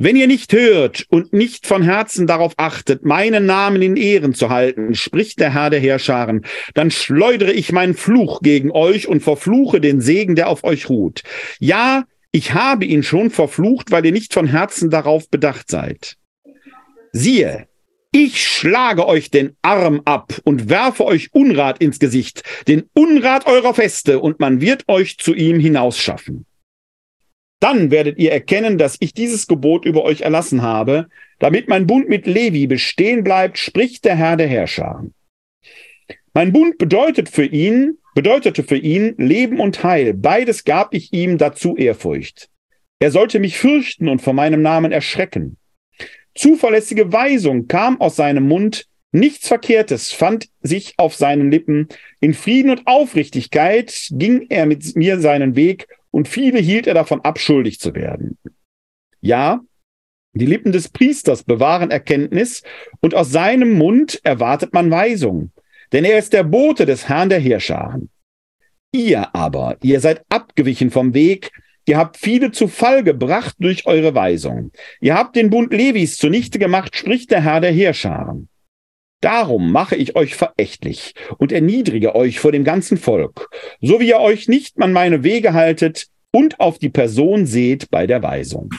Wenn 0.01 0.15
ihr 0.15 0.27
nicht 0.27 0.53
hört 0.53 1.05
und 1.09 1.33
nicht 1.33 1.67
von 1.67 1.83
Herzen 1.83 2.25
darauf 2.25 2.53
achtet, 2.55 3.03
meinen 3.03 3.45
Namen 3.45 3.81
in 3.81 3.97
Ehren 3.97 4.33
zu 4.33 4.49
halten, 4.49 4.95
spricht 4.95 5.39
der 5.41 5.53
Herr 5.53 5.69
der 5.69 5.81
Heerscharen, 5.81 6.45
dann 6.73 6.89
schleudere 6.89 7.51
ich 7.51 7.71
meinen 7.73 7.95
Fluch 7.95 8.41
gegen 8.41 8.71
euch 8.71 9.07
und 9.07 9.21
verfluche 9.21 9.81
den 9.81 9.99
Segen, 9.99 10.35
der 10.35 10.47
auf 10.47 10.63
euch 10.63 10.89
ruht. 10.89 11.23
Ja, 11.59 12.05
ich 12.31 12.53
habe 12.53 12.85
ihn 12.85 13.03
schon 13.03 13.29
verflucht, 13.29 13.91
weil 13.91 14.05
ihr 14.05 14.11
nicht 14.11 14.33
von 14.33 14.47
Herzen 14.47 14.89
darauf 14.89 15.29
bedacht 15.29 15.69
seid. 15.69 16.15
Siehe, 17.11 17.67
ich 18.11 18.47
schlage 18.47 19.05
euch 19.05 19.29
den 19.29 19.55
Arm 19.61 20.01
ab 20.05 20.33
und 20.43 20.69
werfe 20.69 21.05
euch 21.05 21.33
Unrat 21.33 21.79
ins 21.79 21.99
Gesicht, 21.99 22.43
den 22.67 22.89
Unrat 22.93 23.45
eurer 23.47 23.73
Feste, 23.73 24.19
und 24.19 24.39
man 24.39 24.61
wird 24.61 24.85
euch 24.87 25.17
zu 25.17 25.33
ihm 25.35 25.59
hinausschaffen. 25.59 26.45
Dann 27.59 27.91
werdet 27.91 28.17
ihr 28.17 28.31
erkennen, 28.31 28.77
dass 28.77 28.97
ich 28.99 29.13
dieses 29.13 29.47
Gebot 29.47 29.85
über 29.85 30.03
euch 30.03 30.21
erlassen 30.21 30.61
habe, 30.61 31.07
damit 31.39 31.67
mein 31.67 31.87
Bund 31.87 32.07
mit 32.07 32.25
Levi 32.25 32.67
bestehen 32.67 33.23
bleibt, 33.23 33.57
spricht 33.57 34.05
der 34.05 34.15
Herr 34.15 34.37
der 34.37 34.47
Herrscher. 34.47 35.05
Mein 36.33 36.53
Bund 36.53 36.77
bedeutet 36.77 37.27
für 37.27 37.45
ihn, 37.45 37.97
bedeutete 38.15 38.63
für 38.63 38.77
ihn 38.77 39.15
Leben 39.17 39.59
und 39.59 39.83
Heil. 39.83 40.13
Beides 40.13 40.63
gab 40.63 40.93
ich 40.93 41.11
ihm 41.11 41.37
dazu 41.37 41.75
Ehrfurcht. 41.75 42.49
Er 42.99 43.11
sollte 43.11 43.39
mich 43.39 43.57
fürchten 43.57 44.07
und 44.07 44.21
vor 44.21 44.33
meinem 44.33 44.61
Namen 44.61 44.91
erschrecken. 44.91 45.57
Zuverlässige 46.35 47.11
Weisung 47.11 47.67
kam 47.67 47.99
aus 47.99 48.15
seinem 48.15 48.47
Mund, 48.47 48.85
nichts 49.11 49.47
Verkehrtes 49.47 50.11
fand 50.11 50.49
sich 50.61 50.93
auf 50.97 51.15
seinen 51.15 51.51
Lippen. 51.51 51.87
In 52.19 52.33
Frieden 52.33 52.71
und 52.71 52.87
Aufrichtigkeit 52.87 54.09
ging 54.11 54.45
er 54.49 54.65
mit 54.65 54.95
mir 54.95 55.19
seinen 55.19 55.55
Weg, 55.55 55.87
und 56.11 56.27
viele 56.27 56.59
hielt 56.59 56.87
er 56.87 56.93
davon 56.93 57.21
ab, 57.21 57.39
schuldig 57.39 57.79
zu 57.79 57.93
werden. 57.95 58.37
Ja, 59.21 59.61
die 60.33 60.45
Lippen 60.45 60.71
des 60.71 60.89
Priesters 60.89 61.43
bewahren 61.43 61.91
Erkenntnis, 61.91 62.63
und 63.01 63.15
aus 63.15 63.31
seinem 63.31 63.73
Mund 63.73 64.19
erwartet 64.23 64.73
man 64.73 64.91
Weisung, 64.91 65.51
denn 65.91 66.05
er 66.05 66.19
ist 66.19 66.33
der 66.33 66.43
Bote 66.43 66.85
des 66.85 67.09
Herrn 67.09 67.29
der 67.29 67.39
Heerscharen. 67.39 68.09
Ihr 68.91 69.33
aber, 69.35 69.77
ihr 69.81 69.99
seid 69.99 70.23
abgewichen 70.29 70.91
vom 70.91 71.13
Weg, 71.13 71.51
Ihr 71.89 71.97
habt 71.97 72.17
viele 72.17 72.51
zu 72.51 72.67
Fall 72.67 73.03
gebracht 73.03 73.55
durch 73.57 73.87
eure 73.87 74.13
Weisung. 74.13 74.71
Ihr 75.01 75.15
habt 75.15 75.35
den 75.35 75.49
Bund 75.49 75.73
Levis 75.73 76.17
zunichte 76.17 76.59
gemacht, 76.59 76.95
spricht 76.95 77.31
der 77.31 77.41
Herr 77.41 77.61
der 77.61 77.71
Heerscharen. 77.71 78.48
Darum 79.21 79.73
mache 79.73 79.95
ich 79.97 80.15
euch 80.15 80.35
verächtlich 80.35 81.13
und 81.37 81.51
erniedrige 81.51 82.15
euch 82.15 82.39
vor 82.39 82.53
dem 82.53 82.63
ganzen 82.63 82.97
Volk, 82.97 83.49
so 83.81 83.99
wie 83.99 84.07
ihr 84.07 84.19
euch 84.19 84.47
nicht 84.47 84.81
an 84.81 84.93
meine 84.93 85.23
Wege 85.23 85.53
haltet 85.53 86.07
und 86.31 86.59
auf 86.61 86.79
die 86.79 86.89
Person 86.89 87.45
seht 87.45 87.89
bei 87.89 88.07
der 88.07 88.23
Weisung. 88.23 88.69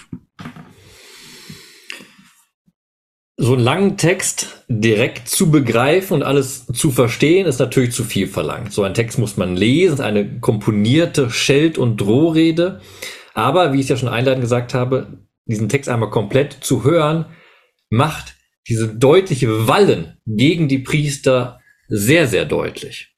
So 3.37 3.55
einen 3.55 3.63
langen 3.63 3.97
Text 3.97 4.65
direkt 4.69 5.29
zu 5.29 5.51
begreifen 5.51 6.15
und 6.15 6.23
alles 6.23 6.67
zu 6.67 6.91
verstehen, 6.91 7.47
ist 7.47 7.59
natürlich 7.59 7.93
zu 7.93 8.05
viel 8.05 8.27
verlangt. 8.27 8.73
So 8.73 8.83
einen 8.83 8.95
Text 8.95 9.19
muss 9.19 9.39
man 9.39 9.57
lesen, 9.57 10.01
eine 10.03 10.41
komponierte 10.41 11.31
Scheld- 11.31 11.79
und 11.79 11.99
Drohrede. 11.99 12.81
Aber, 13.33 13.73
wie 13.73 13.77
ich 13.77 13.85
es 13.85 13.89
ja 13.89 13.97
schon 13.97 14.11
einleitend 14.11 14.43
gesagt 14.43 14.75
habe, 14.75 15.25
diesen 15.47 15.71
Text 15.71 15.89
einmal 15.89 16.11
komplett 16.11 16.59
zu 16.61 16.85
hören, 16.85 17.27
macht 17.89 18.35
diese 18.69 18.89
deutliche 18.89 19.69
Wallen 19.69 20.19
gegen 20.27 20.69
die 20.69 20.79
Priester 20.79 21.61
sehr, 21.89 22.29
sehr 22.29 22.45
deutlich. 22.45 23.09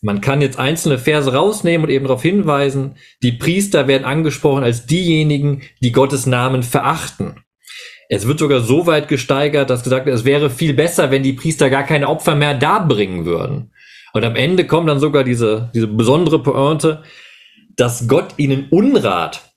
Man 0.00 0.20
kann 0.20 0.40
jetzt 0.40 0.58
einzelne 0.58 0.98
Verse 0.98 1.32
rausnehmen 1.32 1.84
und 1.86 1.90
eben 1.90 2.04
darauf 2.06 2.22
hinweisen, 2.22 2.96
die 3.22 3.32
Priester 3.32 3.88
werden 3.88 4.04
angesprochen 4.04 4.62
als 4.62 4.86
diejenigen, 4.86 5.62
die 5.82 5.92
Gottes 5.92 6.26
Namen 6.26 6.62
verachten. 6.62 7.44
Es 8.08 8.26
wird 8.26 8.38
sogar 8.38 8.60
so 8.60 8.86
weit 8.86 9.08
gesteigert, 9.08 9.70
dass 9.70 9.82
gesagt 9.82 10.06
wird, 10.06 10.16
es 10.16 10.24
wäre 10.24 10.50
viel 10.50 10.72
besser, 10.72 11.10
wenn 11.10 11.22
die 11.22 11.32
Priester 11.32 11.68
gar 11.68 11.82
keine 11.82 12.08
Opfer 12.08 12.36
mehr 12.36 12.54
darbringen 12.54 13.24
würden. 13.24 13.72
Und 14.14 14.24
am 14.24 14.36
Ende 14.36 14.66
kommt 14.66 14.88
dann 14.88 15.00
sogar 15.00 15.24
diese, 15.24 15.70
diese 15.74 15.88
besondere 15.88 16.42
Pointe, 16.42 17.02
dass 17.76 18.08
Gott 18.08 18.34
ihnen 18.36 18.68
Unrat, 18.70 19.47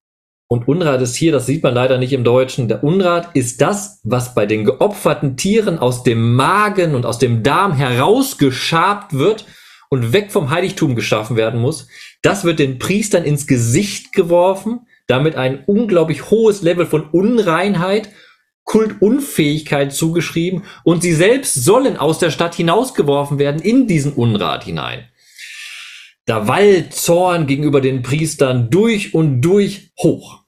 und 0.51 0.67
Unrat 0.67 1.01
ist 1.01 1.15
hier, 1.15 1.31
das 1.31 1.45
sieht 1.45 1.63
man 1.63 1.73
leider 1.73 1.97
nicht 1.97 2.11
im 2.11 2.25
Deutschen, 2.25 2.67
der 2.67 2.83
Unrat 2.83 3.29
ist 3.37 3.61
das, 3.61 4.01
was 4.03 4.35
bei 4.35 4.45
den 4.45 4.65
geopferten 4.65 5.37
Tieren 5.37 5.79
aus 5.79 6.03
dem 6.03 6.35
Magen 6.35 6.93
und 6.93 7.05
aus 7.05 7.19
dem 7.19 7.41
Darm 7.41 7.71
herausgeschabt 7.71 9.13
wird 9.13 9.45
und 9.89 10.11
weg 10.11 10.29
vom 10.29 10.49
Heiligtum 10.49 10.93
geschaffen 10.93 11.37
werden 11.37 11.61
muss. 11.61 11.87
Das 12.21 12.43
wird 12.43 12.59
den 12.59 12.79
Priestern 12.79 13.23
ins 13.23 13.47
Gesicht 13.47 14.11
geworfen, 14.11 14.81
damit 15.07 15.37
ein 15.37 15.63
unglaublich 15.67 16.29
hohes 16.31 16.61
Level 16.63 16.85
von 16.85 17.03
Unreinheit 17.03 18.09
Kultunfähigkeit 18.65 19.93
zugeschrieben 19.93 20.65
und 20.83 21.01
sie 21.01 21.13
selbst 21.13 21.53
sollen 21.53 21.95
aus 21.95 22.19
der 22.19 22.29
Stadt 22.29 22.55
hinausgeworfen 22.55 23.39
werden 23.39 23.61
in 23.61 23.87
diesen 23.87 24.11
Unrat 24.11 24.65
hinein. 24.65 25.05
Da 26.25 26.49
wallt 26.49 26.93
Zorn 26.93 27.47
gegenüber 27.47 27.79
den 27.79 28.01
Priestern 28.01 28.69
durch 28.69 29.13
und 29.13 29.39
durch 29.39 29.93
hoch. 29.97 30.40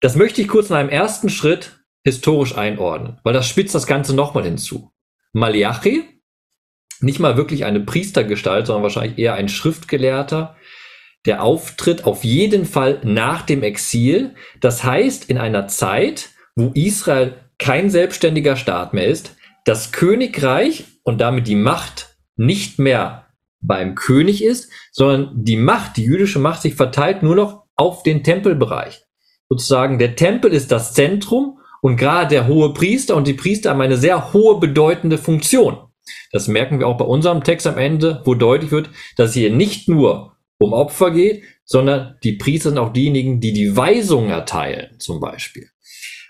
Das 0.00 0.16
möchte 0.16 0.40
ich 0.40 0.48
kurz 0.48 0.70
in 0.70 0.76
einem 0.76 0.88
ersten 0.88 1.28
Schritt 1.28 1.84
historisch 2.04 2.56
einordnen, 2.56 3.18
weil 3.22 3.34
das 3.34 3.46
spitzt 3.46 3.74
das 3.74 3.86
Ganze 3.86 4.14
nochmal 4.14 4.44
hinzu. 4.44 4.90
Malachi, 5.32 6.04
nicht 7.00 7.18
mal 7.18 7.36
wirklich 7.36 7.64
eine 7.64 7.80
Priestergestalt, 7.80 8.66
sondern 8.66 8.82
wahrscheinlich 8.82 9.18
eher 9.18 9.34
ein 9.34 9.48
Schriftgelehrter, 9.48 10.56
der 11.26 11.42
auftritt 11.42 12.04
auf 12.04 12.24
jeden 12.24 12.64
Fall 12.64 13.00
nach 13.04 13.42
dem 13.42 13.62
Exil. 13.62 14.34
Das 14.60 14.84
heißt, 14.84 15.28
in 15.28 15.38
einer 15.38 15.68
Zeit, 15.68 16.30
wo 16.56 16.72
Israel 16.74 17.34
kein 17.58 17.90
selbstständiger 17.90 18.56
Staat 18.56 18.94
mehr 18.94 19.06
ist, 19.06 19.36
das 19.66 19.92
Königreich 19.92 20.84
und 21.02 21.20
damit 21.20 21.46
die 21.46 21.56
Macht 21.56 22.16
nicht 22.36 22.78
mehr 22.78 23.26
beim 23.60 23.94
König 23.94 24.42
ist, 24.42 24.70
sondern 24.92 25.44
die 25.44 25.58
Macht, 25.58 25.98
die 25.98 26.04
jüdische 26.04 26.38
Macht 26.38 26.62
sich 26.62 26.74
verteilt 26.74 27.22
nur 27.22 27.36
noch 27.36 27.64
auf 27.76 28.02
den 28.02 28.24
Tempelbereich. 28.24 29.04
Sozusagen 29.50 29.98
der 29.98 30.14
Tempel 30.14 30.52
ist 30.52 30.70
das 30.70 30.94
Zentrum 30.94 31.58
und 31.82 31.96
gerade 31.96 32.28
der 32.28 32.46
hohe 32.46 32.72
Priester 32.72 33.16
und 33.16 33.26
die 33.26 33.34
Priester 33.34 33.70
haben 33.70 33.80
eine 33.80 33.96
sehr 33.96 34.32
hohe 34.32 34.60
bedeutende 34.60 35.18
Funktion. 35.18 35.78
Das 36.30 36.46
merken 36.46 36.78
wir 36.78 36.86
auch 36.86 36.96
bei 36.96 37.04
unserem 37.04 37.42
Text 37.42 37.66
am 37.66 37.76
Ende, 37.76 38.22
wo 38.24 38.34
deutlich 38.34 38.70
wird, 38.70 38.90
dass 39.16 39.34
hier 39.34 39.50
nicht 39.50 39.88
nur 39.88 40.36
um 40.58 40.72
Opfer 40.72 41.10
geht, 41.10 41.42
sondern 41.64 42.16
die 42.22 42.34
Priester 42.34 42.70
sind 42.70 42.78
auch 42.78 42.92
diejenigen, 42.92 43.40
die 43.40 43.52
die 43.52 43.76
Weisungen 43.76 44.30
erteilen, 44.30 44.98
zum 45.00 45.18
Beispiel. 45.20 45.68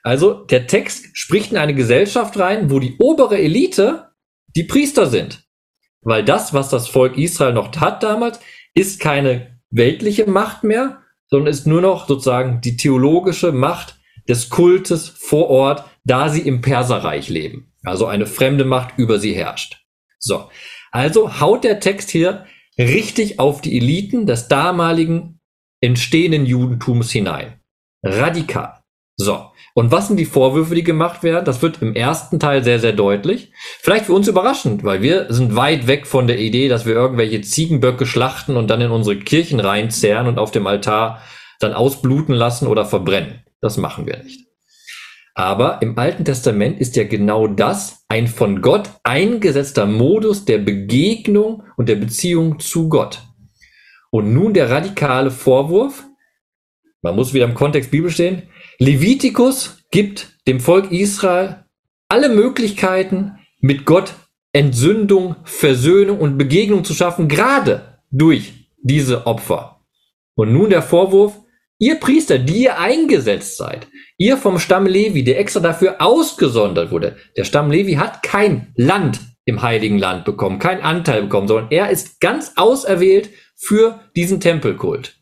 Also 0.02 0.44
der 0.44 0.66
Text 0.66 1.08
spricht 1.12 1.52
in 1.52 1.58
eine 1.58 1.74
Gesellschaft 1.74 2.38
rein, 2.38 2.70
wo 2.70 2.78
die 2.78 2.96
obere 2.98 3.38
Elite 3.38 4.12
die 4.56 4.64
Priester 4.64 5.06
sind. 5.06 5.44
Weil 6.00 6.24
das, 6.24 6.54
was 6.54 6.70
das 6.70 6.88
Volk 6.88 7.18
Israel 7.18 7.52
noch 7.52 7.76
hat 7.76 8.02
damals, 8.02 8.40
ist 8.74 9.00
keine 9.00 9.60
weltliche 9.70 10.28
Macht 10.28 10.64
mehr, 10.64 10.99
sondern 11.30 11.48
ist 11.50 11.66
nur 11.66 11.80
noch 11.80 12.08
sozusagen 12.08 12.60
die 12.60 12.76
theologische 12.76 13.52
Macht 13.52 13.98
des 14.28 14.50
Kultes 14.50 15.08
vor 15.08 15.48
Ort, 15.48 15.84
da 16.04 16.28
sie 16.28 16.40
im 16.40 16.60
Perserreich 16.60 17.28
leben. 17.28 17.72
Also 17.84 18.06
eine 18.06 18.26
fremde 18.26 18.64
Macht 18.64 18.98
über 18.98 19.18
sie 19.18 19.32
herrscht. 19.32 19.84
So. 20.18 20.50
Also 20.90 21.40
haut 21.40 21.64
der 21.64 21.80
Text 21.80 22.10
hier 22.10 22.46
richtig 22.78 23.38
auf 23.38 23.60
die 23.60 23.76
Eliten 23.76 24.26
des 24.26 24.48
damaligen 24.48 25.40
entstehenden 25.80 26.46
Judentums 26.46 27.10
hinein. 27.10 27.60
Radikal. 28.02 28.82
So. 29.16 29.49
Und 29.74 29.92
was 29.92 30.08
sind 30.08 30.16
die 30.16 30.24
Vorwürfe, 30.24 30.74
die 30.74 30.82
gemacht 30.82 31.22
werden? 31.22 31.44
Das 31.44 31.62
wird 31.62 31.80
im 31.80 31.94
ersten 31.94 32.40
Teil 32.40 32.64
sehr, 32.64 32.80
sehr 32.80 32.92
deutlich. 32.92 33.52
Vielleicht 33.80 34.06
für 34.06 34.12
uns 34.12 34.28
überraschend, 34.28 34.84
weil 34.84 35.00
wir 35.02 35.32
sind 35.32 35.54
weit 35.54 35.86
weg 35.86 36.06
von 36.06 36.26
der 36.26 36.38
Idee, 36.38 36.68
dass 36.68 36.86
wir 36.86 36.94
irgendwelche 36.94 37.40
Ziegenböcke 37.40 38.06
schlachten 38.06 38.56
und 38.56 38.68
dann 38.68 38.80
in 38.80 38.90
unsere 38.90 39.16
Kirchen 39.16 39.60
reinzerren 39.60 40.26
und 40.26 40.38
auf 40.38 40.50
dem 40.50 40.66
Altar 40.66 41.22
dann 41.60 41.72
ausbluten 41.72 42.34
lassen 42.34 42.66
oder 42.66 42.84
verbrennen. 42.84 43.44
Das 43.60 43.76
machen 43.76 44.06
wir 44.06 44.22
nicht. 44.22 44.46
Aber 45.34 45.80
im 45.80 45.96
Alten 45.98 46.24
Testament 46.24 46.80
ist 46.80 46.96
ja 46.96 47.04
genau 47.04 47.46
das 47.46 48.04
ein 48.08 48.26
von 48.26 48.60
Gott 48.62 48.90
eingesetzter 49.04 49.86
Modus 49.86 50.44
der 50.44 50.58
Begegnung 50.58 51.62
und 51.76 51.88
der 51.88 51.94
Beziehung 51.94 52.58
zu 52.58 52.88
Gott. 52.88 53.22
Und 54.10 54.34
nun 54.34 54.52
der 54.52 54.70
radikale 54.70 55.30
Vorwurf, 55.30 56.04
man 57.00 57.14
muss 57.14 57.32
wieder 57.32 57.44
im 57.44 57.54
Kontext 57.54 57.90
Bibel 57.90 58.10
stehen, 58.10 58.42
Levitikus 58.82 59.84
gibt 59.90 60.38
dem 60.48 60.58
Volk 60.58 60.90
Israel 60.90 61.66
alle 62.08 62.30
Möglichkeiten, 62.30 63.32
mit 63.60 63.84
Gott 63.84 64.14
Entsündung, 64.54 65.36
Versöhnung 65.44 66.18
und 66.18 66.38
Begegnung 66.38 66.82
zu 66.82 66.94
schaffen, 66.94 67.28
gerade 67.28 68.00
durch 68.10 68.54
diese 68.82 69.26
Opfer. 69.26 69.82
Und 70.34 70.54
nun 70.54 70.70
der 70.70 70.80
Vorwurf, 70.80 71.34
ihr 71.78 71.96
Priester, 71.96 72.38
die 72.38 72.62
ihr 72.62 72.78
eingesetzt 72.78 73.58
seid, 73.58 73.86
ihr 74.16 74.38
vom 74.38 74.58
Stamm 74.58 74.86
Levi, 74.86 75.24
der 75.24 75.38
extra 75.38 75.60
dafür 75.60 76.00
ausgesondert 76.00 76.90
wurde, 76.90 77.16
der 77.36 77.44
Stamm 77.44 77.70
Levi 77.70 77.96
hat 77.96 78.22
kein 78.22 78.72
Land 78.76 79.20
im 79.44 79.60
heiligen 79.60 79.98
Land 79.98 80.24
bekommen, 80.24 80.58
keinen 80.58 80.80
Anteil 80.80 81.24
bekommen, 81.24 81.48
sondern 81.48 81.70
er 81.70 81.90
ist 81.90 82.18
ganz 82.18 82.52
auserwählt 82.56 83.28
für 83.56 84.00
diesen 84.16 84.40
Tempelkult. 84.40 85.19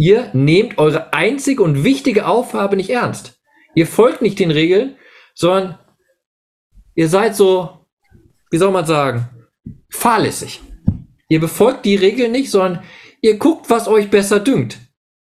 Ihr 0.00 0.30
nehmt 0.32 0.78
eure 0.78 1.12
einzige 1.12 1.62
und 1.62 1.84
wichtige 1.84 2.26
Aufgabe 2.26 2.74
nicht 2.74 2.88
ernst. 2.88 3.38
Ihr 3.74 3.86
folgt 3.86 4.22
nicht 4.22 4.38
den 4.38 4.50
Regeln, 4.50 4.96
sondern 5.34 5.78
ihr 6.94 7.06
seid 7.06 7.36
so, 7.36 7.86
wie 8.50 8.56
soll 8.56 8.70
man 8.70 8.86
sagen, 8.86 9.28
fahrlässig. 9.90 10.62
Ihr 11.28 11.38
befolgt 11.38 11.84
die 11.84 11.96
Regeln 11.96 12.32
nicht, 12.32 12.50
sondern 12.50 12.82
ihr 13.20 13.36
guckt, 13.36 13.68
was 13.68 13.88
euch 13.88 14.08
besser 14.08 14.40
dünkt. 14.40 14.78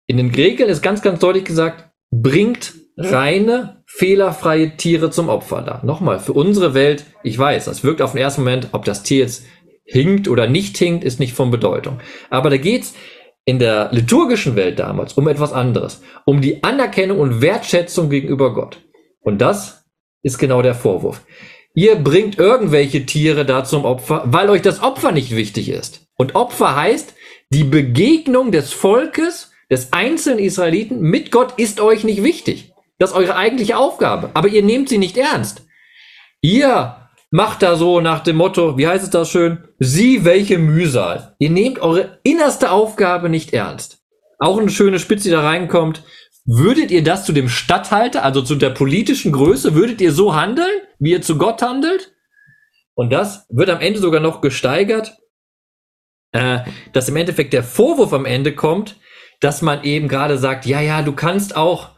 In 0.07 0.19
den 0.19 0.35
Regeln 0.35 0.69
ist 0.69 0.83
ganz, 0.83 1.01
ganz 1.01 1.21
deutlich 1.21 1.47
gesagt, 1.47 1.91
bringt 2.11 2.75
reine, 2.99 3.83
fehlerfreie 3.87 4.77
Tiere 4.77 5.11
zum 5.11 5.31
Opfer 5.31 5.63
da. 5.63 5.81
Nochmal, 5.83 6.21
für 6.21 6.35
unsere 6.35 6.75
Welt, 6.75 7.07
ich 7.23 7.39
weiß, 7.39 7.65
das 7.65 7.85
wirkt 7.85 8.03
auf 8.03 8.13
den 8.13 8.21
ersten 8.21 8.43
Moment, 8.43 8.69
ob 8.73 8.85
das 8.85 9.03
Tier 9.03 9.21
jetzt 9.21 9.45
hinkt 9.87 10.29
oder 10.29 10.47
nicht 10.47 10.77
hinkt, 10.77 11.05
ist 11.05 11.21
nicht 11.21 11.33
von 11.33 11.51
Bedeutung. 11.51 12.01
Aber 12.29 12.51
da 12.51 12.59
geht's 12.59 12.93
in 13.49 13.59
der 13.59 13.89
liturgischen 13.93 14.57
Welt 14.57 14.79
damals 14.79 15.15
um 15.15 15.27
etwas 15.27 15.55
anderes, 15.55 16.03
um 16.27 16.43
die 16.43 16.63
Anerkennung 16.65 17.19
und 17.19 17.41
Wertschätzung 17.41 18.11
gegenüber 18.11 18.53
Gott. 18.53 18.83
Und 19.21 19.39
das 19.39 19.87
ist 20.23 20.37
genau 20.37 20.61
der 20.61 20.75
Vorwurf. 20.75 21.23
Ihr 21.73 21.97
bringt 21.97 22.39
irgendwelche 22.39 23.07
Tiere 23.07 23.47
da 23.47 23.65
zum 23.65 23.87
Opfer, 23.87 24.25
weil 24.27 24.51
euch 24.51 24.61
das 24.61 24.83
Opfer 24.83 25.13
nicht 25.13 25.35
wichtig 25.35 25.71
ist. 25.71 26.09
Und 26.19 26.35
Opfer 26.35 26.77
heißt, 26.77 27.15
die 27.49 27.65
Begegnung 27.65 28.53
des 28.53 28.75
Volkes, 28.75 29.51
des 29.71 29.95
einzelnen 29.95 30.41
Israeliten 30.41 31.01
mit 31.01 31.33
Gott 31.33 31.55
ist 31.57 31.81
euch 31.81 32.05
nicht 32.05 32.23
wichtig. 32.23 32.75
Das 32.99 33.13
ist 33.13 33.17
eure 33.17 33.37
eigentliche 33.37 33.79
Aufgabe. 33.79 34.29
Aber 34.35 34.49
ihr 34.49 34.63
nehmt 34.63 34.91
sie 34.91 34.99
nicht 34.99 35.17
ernst. 35.17 35.67
Ihr 36.43 37.08
macht 37.31 37.63
da 37.63 37.77
so 37.77 38.01
nach 38.01 38.21
dem 38.21 38.37
Motto, 38.37 38.79
wie 38.79 38.87
heißt 38.87 39.05
es 39.05 39.11
das 39.11 39.31
schön? 39.31 39.65
Sie 39.79 40.25
welche 40.25 40.59
Mühsal. 40.59 41.35
Ihr 41.39 41.51
nehmt 41.51 41.81
eure 41.81 42.19
innerste 42.23 42.71
Aufgabe 42.71 43.29
nicht 43.29 43.53
ernst. 43.53 44.03
Auch 44.39 44.59
eine 44.59 44.71
schöne 44.71 44.99
Spitze, 44.99 45.25
die 45.25 45.35
da 45.35 45.43
reinkommt. 45.43 46.03
Würdet 46.47 46.91
ihr 46.91 47.05
das 47.05 47.27
zu 47.27 47.33
dem 47.33 47.49
Statthalter, 47.49 48.25
also 48.25 48.41
zu 48.41 48.55
der 48.55 48.71
politischen 48.71 49.33
Größe, 49.33 49.75
würdet 49.75 50.01
ihr 50.01 50.13
so 50.13 50.35
handeln, 50.35 50.81
wie 50.99 51.11
ihr 51.11 51.23
zu 51.23 51.37
Gott 51.37 51.61
handelt? 51.61 52.15
Und 52.95 53.13
das 53.13 53.47
wird 53.51 53.69
am 53.69 53.81
Ende 53.81 54.01
sogar 54.01 54.21
noch 54.21 54.41
gesteigert, 54.41 55.19
äh, 56.33 56.61
dass 56.93 57.09
im 57.09 57.17
Endeffekt 57.17 57.53
der 57.53 57.63
Vorwurf 57.63 58.13
am 58.13 58.25
Ende 58.25 58.55
kommt, 58.55 58.97
dass 59.41 59.63
man 59.63 59.85
eben 59.85 60.09
gerade 60.09 60.39
sagt, 60.39 60.67
ja, 60.67 60.81
ja, 60.81 61.03
du 61.03 61.13
kannst 61.13 61.55
auch 61.57 61.91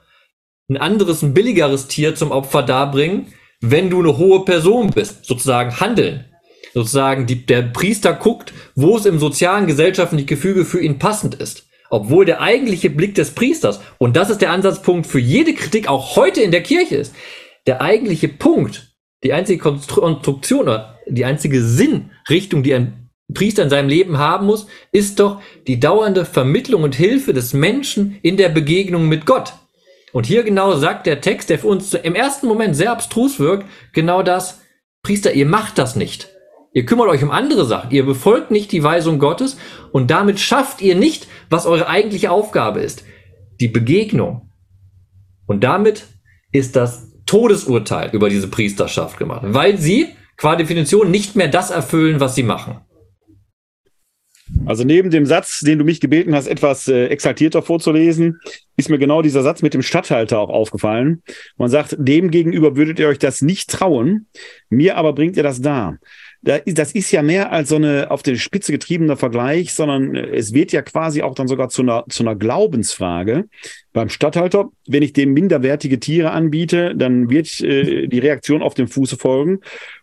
ein 0.69 0.77
anderes, 0.77 1.23
ein 1.23 1.33
billigeres 1.33 1.88
Tier 1.88 2.14
zum 2.14 2.31
Opfer 2.31 2.62
darbringen, 2.62 3.33
wenn 3.61 3.90
du 3.90 4.01
eine 4.01 4.16
hohe 4.16 4.44
Person 4.44 4.90
bist, 4.90 5.25
sozusagen 5.25 5.81
handeln. 5.81 6.25
Sozusagen 6.73 7.27
die, 7.27 7.46
der 7.46 7.62
Priester 7.62 8.12
guckt, 8.12 8.53
wo 8.75 8.96
es 8.96 9.05
im 9.05 9.18
sozialen, 9.18 9.66
gesellschaftlichen 9.66 10.27
Gefüge 10.27 10.64
für 10.64 10.81
ihn 10.81 10.99
passend 10.99 11.35
ist. 11.35 11.66
Obwohl 11.90 12.25
der 12.25 12.40
eigentliche 12.40 12.88
Blick 12.88 13.16
des 13.16 13.33
Priesters, 13.33 13.81
und 13.99 14.16
das 14.16 14.31
ist 14.31 14.40
der 14.40 14.53
Ansatzpunkt 14.53 15.07
für 15.07 15.18
jede 15.18 15.55
Kritik 15.55 15.88
auch 15.88 16.14
heute 16.14 16.40
in 16.40 16.53
der 16.53 16.62
Kirche 16.62 16.96
ist, 16.96 17.14
der 17.66 17.83
eigentliche 17.83 18.29
Punkt, 18.29 18.94
die 19.25 19.33
einzige 19.33 19.61
Konstruktion 19.61 20.62
oder 20.62 20.99
die 21.09 21.25
einzige 21.25 21.62
Sinnrichtung, 21.62 22.62
die 22.62 22.75
ein 22.75 23.11
Priester 23.35 23.64
in 23.64 23.70
seinem 23.70 23.88
Leben 23.88 24.18
haben 24.18 24.46
muss, 24.46 24.66
ist 24.92 25.20
doch 25.20 25.40
die 25.66 25.81
dauernde 25.81 26.25
Vermittlung 26.25 26.85
und 26.85 26.94
Hilfe 26.94 27.33
des 27.33 27.53
Menschen 27.53 28.18
in 28.23 28.37
der 28.37 28.49
Begegnung 28.49 29.09
mit 29.09 29.27
Gott. 29.27 29.53
Und 30.12 30.27
hier 30.27 30.42
genau 30.42 30.77
sagt 30.77 31.07
der 31.07 31.20
Text, 31.20 31.51
der 31.51 31.59
für 31.59 31.68
uns 31.68 31.94
im 31.94 32.14
ersten 32.14 32.46
Moment 32.46 32.75
sehr 32.75 32.92
abstrus 32.92 33.38
wirkt, 33.38 33.66
genau 33.92 34.23
das, 34.23 34.61
Priester, 35.03 35.33
ihr 35.33 35.46
macht 35.46 35.79
das 35.79 35.96
nicht. 35.96 36.29
Ihr 36.73 36.85
kümmert 36.85 37.09
euch 37.09 37.23
um 37.23 37.31
andere 37.31 37.64
Sachen. 37.64 37.90
Ihr 37.90 38.05
befolgt 38.05 38.51
nicht 38.51 38.70
die 38.73 38.83
Weisung 38.83 39.18
Gottes 39.18 39.57
und 39.92 40.11
damit 40.11 40.38
schafft 40.38 40.83
ihr 40.83 40.94
nicht, 40.94 41.27
was 41.49 41.66
eure 41.66 41.88
eigentliche 41.88 42.31
Aufgabe 42.31 42.81
ist. 42.81 43.05
Die 43.61 43.68
Begegnung. 43.68 44.51
Und 45.46 45.64
damit 45.64 46.07
ist 46.53 46.77
das 46.77 47.11
Todesurteil 47.27 48.11
über 48.12 48.29
diese 48.29 48.49
Priesterschaft 48.49 49.18
gemacht, 49.18 49.42
weil 49.44 49.79
sie 49.79 50.09
qua 50.37 50.57
Definition 50.57 51.11
nicht 51.11 51.37
mehr 51.37 51.49
das 51.49 51.70
erfüllen, 51.70 52.20
was 52.20 52.35
sie 52.35 52.42
machen. 52.42 52.81
Also 54.67 54.85
neben 54.85 55.11
dem 55.11 55.27
Satz, 55.27 55.61
den 55.61 55.79
du 55.79 55.85
mich 55.85 56.01
gebeten 56.01 56.35
hast, 56.35 56.47
etwas 56.47 56.89
äh, 56.89 57.07
exaltierter 57.07 57.63
vorzulesen, 57.63 58.41
ist 58.77 58.91
mir 58.91 58.99
genau 58.99 59.23
dieser 59.23 59.43
Satz 59.43 59.63
mit 59.63 59.75
dem 59.75 59.83
Statthalter 59.83 60.39
auch 60.39 60.51
aufgefallen. 60.51 61.23
Man 61.57 61.71
sagt, 61.71 61.97
dem 61.99 62.31
gegenüber 62.31 62.77
würdet 62.77 62.99
ihr 62.99 63.09
euch 63.09 63.19
das 63.19 63.43
nicht 63.43 63.71
trauen, 63.71 64.27
mir 64.69 64.97
aber 64.97 65.13
bringt 65.13 65.37
ihr 65.37 65.43
das 65.43 65.61
dar 65.61 65.99
das 66.43 66.93
ist 66.93 67.11
ja 67.11 67.23
mehr 67.23 67.53
als 67.53 67.69
so 67.69 67.77
eine 67.77 68.11
auf 68.11 68.23
die 68.23 68.39
Spitze 68.39 68.73
getriebener 68.73 69.17
Vergleich, 69.17 69.75
sondern 69.75 70.15
äh, 70.15 70.37
es 70.37 70.55
wird 70.55 70.73
ja 70.73 70.83
quasi 70.83 71.23
auch 71.23 71.35
dann 71.35 71.49
sogar 71.49 71.69
zu 71.69 71.83
einer, 71.83 72.05
zu 72.09 72.23
einer 72.23 72.35
Glaubensfrage. 72.35 73.47
Beim 73.93 74.09
Stadthalter, 74.09 74.71
wenn 74.87 75.03
ich 75.03 75.13
dem 75.13 75.33
minderwertige 75.33 76.01
Tiere 76.01 76.31
anbiete, 76.31 76.95
dann 76.97 77.29
wird 77.29 77.61
äh, 77.61 78.07
die 78.07 78.19
Reaktion 78.19 78.63
auf 78.63 78.75
dem 78.75 78.89
Fuße 78.89 79.17
folgen. 79.17 79.61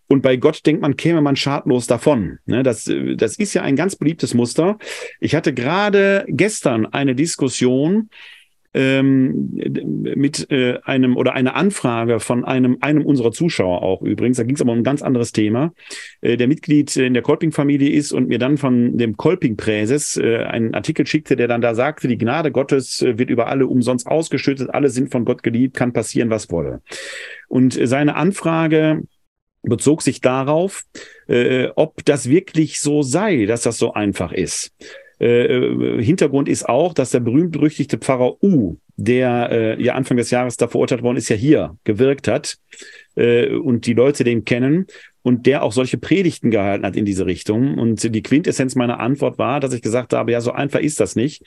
Und 0.07 0.21
bei 0.21 0.37
Gott 0.37 0.65
denkt 0.65 0.81
man, 0.81 0.95
käme 0.95 1.21
man 1.21 1.35
schadlos 1.35 1.87
davon. 1.87 2.39
Ne, 2.45 2.63
das, 2.63 2.87
äh, 2.87 3.15
das 3.15 3.37
ist 3.37 3.53
ja 3.53 3.61
ein 3.61 3.75
ganz 3.75 3.95
beliebtes 3.95 4.33
Muster. 4.33 4.77
Ich 5.19 5.35
hatte 5.35 5.53
gerade 5.53 6.25
gestern 6.27 6.85
eine 6.85 7.15
Diskussion 7.15 8.09
ähm, 8.73 9.49
mit 10.15 10.51
äh, 10.51 10.79
einem 10.83 11.17
oder 11.17 11.33
eine 11.33 11.55
Anfrage 11.55 12.19
von 12.19 12.45
einem, 12.45 12.77
einem 12.81 13.05
unserer 13.05 13.31
Zuschauer 13.31 13.81
auch 13.81 14.01
übrigens. 14.03 14.37
Da 14.37 14.43
ging 14.43 14.55
es 14.55 14.61
aber 14.61 14.71
um 14.71 14.79
ein 14.79 14.83
ganz 14.83 15.01
anderes 15.01 15.31
Thema, 15.31 15.73
äh, 16.21 16.37
der 16.37 16.47
Mitglied 16.47 16.95
in 16.95 17.13
der 17.13 17.23
Kolping-Familie 17.23 17.89
ist 17.89 18.11
und 18.11 18.27
mir 18.27 18.37
dann 18.37 18.57
von 18.57 18.97
dem 18.97 19.17
Kolping-Präses 19.17 20.17
äh, 20.17 20.43
einen 20.43 20.75
Artikel 20.75 21.07
schickte, 21.07 21.35
der 21.35 21.47
dann 21.47 21.61
da 21.61 21.73
sagte, 21.73 22.07
die 22.07 22.17
Gnade 22.17 22.51
Gottes 22.51 23.01
äh, 23.01 23.17
wird 23.17 23.31
über 23.31 23.47
alle 23.47 23.65
umsonst 23.65 24.05
ausgeschüttet, 24.05 24.69
alle 24.69 24.89
sind 24.89 25.11
von 25.11 25.25
Gott 25.25 25.41
geliebt, 25.41 25.75
kann 25.75 25.91
passieren, 25.91 26.29
was 26.29 26.51
wolle. 26.51 26.81
Und 27.47 27.79
seine 27.81 28.15
Anfrage 28.15 29.01
bezog 29.69 30.01
sich 30.01 30.21
darauf, 30.21 30.83
äh, 31.27 31.67
ob 31.75 32.03
das 32.05 32.29
wirklich 32.29 32.79
so 32.79 33.01
sei, 33.03 33.45
dass 33.45 33.61
das 33.61 33.77
so 33.77 33.93
einfach 33.93 34.31
ist. 34.31 34.71
Äh, 35.19 35.45
äh, 35.45 36.03
Hintergrund 36.03 36.47
ist 36.47 36.67
auch, 36.67 36.93
dass 36.93 37.11
der 37.11 37.19
berühmt-berüchtigte 37.19 37.97
Pfarrer 37.97 38.41
U, 38.43 38.77
der 38.97 39.49
äh, 39.51 39.81
ja 39.81 39.93
Anfang 39.93 40.17
des 40.17 40.31
Jahres 40.31 40.57
da 40.57 40.67
verurteilt 40.67 41.03
worden 41.03 41.17
ist, 41.17 41.29
ja 41.29 41.35
hier 41.35 41.77
gewirkt 41.83 42.27
hat 42.27 42.57
äh, 43.15 43.49
und 43.49 43.85
die 43.85 43.93
Leute 43.93 44.23
den 44.23 44.43
kennen 44.43 44.87
und 45.27 45.45
der 45.45 45.61
auch 45.63 45.73
solche 45.73 45.97
Predigten 45.97 46.51
gehalten 46.51 46.85
hat 46.85 46.95
in 46.95 47.03
diese 47.03 47.25
Richtung. 47.25 47.77
Und 47.77 48.01
die 48.15 48.21
Quintessenz 48.21 48.75
meiner 48.75 49.01
Antwort 49.01 49.37
war, 49.37 49.59
dass 49.59 49.73
ich 49.73 49.81
gesagt 49.81 50.13
habe, 50.13 50.31
ja, 50.31 50.39
so 50.39 50.53
einfach 50.53 50.79
ist 50.79 51.01
das 51.01 51.17
nicht. 51.17 51.43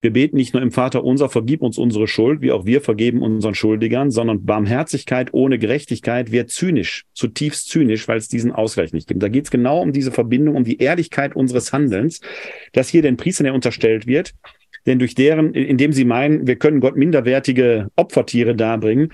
Wir 0.00 0.14
beten 0.14 0.36
nicht 0.36 0.54
nur 0.54 0.62
im 0.62 0.70
Vater 0.70 1.04
unser, 1.04 1.28
vergib 1.28 1.60
uns 1.60 1.76
unsere 1.76 2.08
Schuld, 2.08 2.40
wie 2.40 2.52
auch 2.52 2.64
wir 2.64 2.80
vergeben 2.80 3.20
unseren 3.20 3.54
Schuldigern, 3.54 4.10
sondern 4.10 4.46
Barmherzigkeit 4.46 5.28
ohne 5.32 5.58
Gerechtigkeit 5.58 6.32
wird 6.32 6.48
zynisch, 6.48 7.04
zutiefst 7.12 7.68
zynisch, 7.68 8.08
weil 8.08 8.16
es 8.16 8.28
diesen 8.28 8.50
Ausgleich 8.50 8.94
nicht 8.94 9.08
gibt. 9.08 9.22
Da 9.22 9.28
geht 9.28 9.44
es 9.44 9.50
genau 9.50 9.82
um 9.82 9.92
diese 9.92 10.10
Verbindung, 10.10 10.56
um 10.56 10.64
die 10.64 10.78
Ehrlichkeit 10.78 11.36
unseres 11.36 11.70
Handelns, 11.70 12.22
dass 12.72 12.88
hier 12.88 13.02
den 13.02 13.18
Priestern 13.18 13.50
unterstellt 13.50 14.06
wird, 14.06 14.32
denn 14.86 14.98
durch 14.98 15.14
deren, 15.14 15.54
indem 15.54 15.92
sie 15.92 16.04
meinen, 16.04 16.46
wir 16.46 16.56
können 16.56 16.80
Gott 16.80 16.96
minderwertige 16.96 17.88
Opfertiere 17.96 18.54
darbringen, 18.54 19.12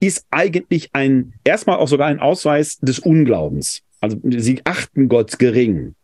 ist 0.00 0.26
eigentlich 0.30 0.90
ein, 0.92 1.34
erstmal 1.44 1.76
auch 1.76 1.88
sogar 1.88 2.08
ein 2.08 2.20
Ausweis 2.20 2.78
des 2.78 2.98
Unglaubens. 2.98 3.82
Also 4.00 4.18
sie 4.24 4.60
achten 4.64 5.08
Gott 5.08 5.38
gering. 5.38 5.94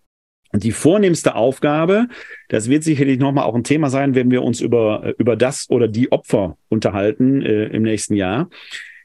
Und 0.52 0.64
die 0.64 0.72
vornehmste 0.72 1.34
Aufgabe, 1.34 2.08
das 2.48 2.68
wird 2.68 2.84
sicherlich 2.84 3.18
nochmal 3.18 3.44
auch 3.44 3.54
ein 3.54 3.64
Thema 3.64 3.90
sein, 3.90 4.14
wenn 4.14 4.30
wir 4.30 4.42
uns 4.42 4.60
über, 4.60 5.14
über 5.18 5.36
das 5.36 5.68
oder 5.70 5.88
die 5.88 6.12
Opfer 6.12 6.56
unterhalten 6.68 7.42
äh, 7.42 7.66
im 7.66 7.82
nächsten 7.82 8.14
Jahr. 8.14 8.48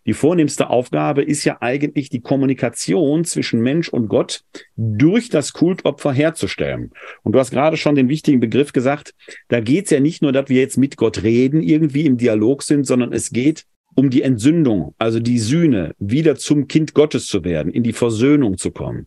Die 0.06 0.14
vornehmste 0.14 0.70
Aufgabe 0.70 1.24
ist 1.24 1.44
ja 1.44 1.58
eigentlich 1.62 2.10
die 2.10 2.22
Kommunikation 2.22 3.24
zwischen 3.24 3.62
Mensch 3.62 3.90
und 3.90 4.08
Gott 4.08 4.44
durch 4.76 5.30
das 5.30 5.54
Kultopfer 5.54 6.12
herzustellen. 6.12 6.92
Und 7.24 7.34
du 7.34 7.40
hast 7.40 7.52
gerade 7.52 7.78
schon 7.78 7.96
den 7.96 8.10
wichtigen 8.10 8.40
Begriff 8.40 8.74
gesagt, 8.74 9.14
da 9.48 9.60
geht 9.60 9.86
es 9.86 9.92
ja 9.92 10.00
nicht 10.00 10.22
nur, 10.22 10.32
dass 10.32 10.50
wir 10.50 10.60
jetzt 10.60 10.78
mit 10.78 10.98
Gott 10.98 11.24
reden, 11.24 11.62
irgendwie 11.62 12.06
im 12.06 12.18
Dialog 12.18 12.64
sind, 12.64 12.86
sondern 12.86 13.14
es 13.14 13.32
geht 13.32 13.66
um 13.96 14.10
die 14.10 14.22
Entsündung, 14.22 14.96
also 14.98 15.20
die 15.20 15.40
Sühne, 15.40 15.94
wieder 16.00 16.36
zum 16.36 16.68
Kind 16.68 16.94
Gottes 16.94 17.28
zu 17.28 17.44
werden, 17.44 17.72
in 17.72 17.84
die 17.84 17.94
Versöhnung 17.94 18.58
zu 18.58 18.72
kommen. 18.72 19.06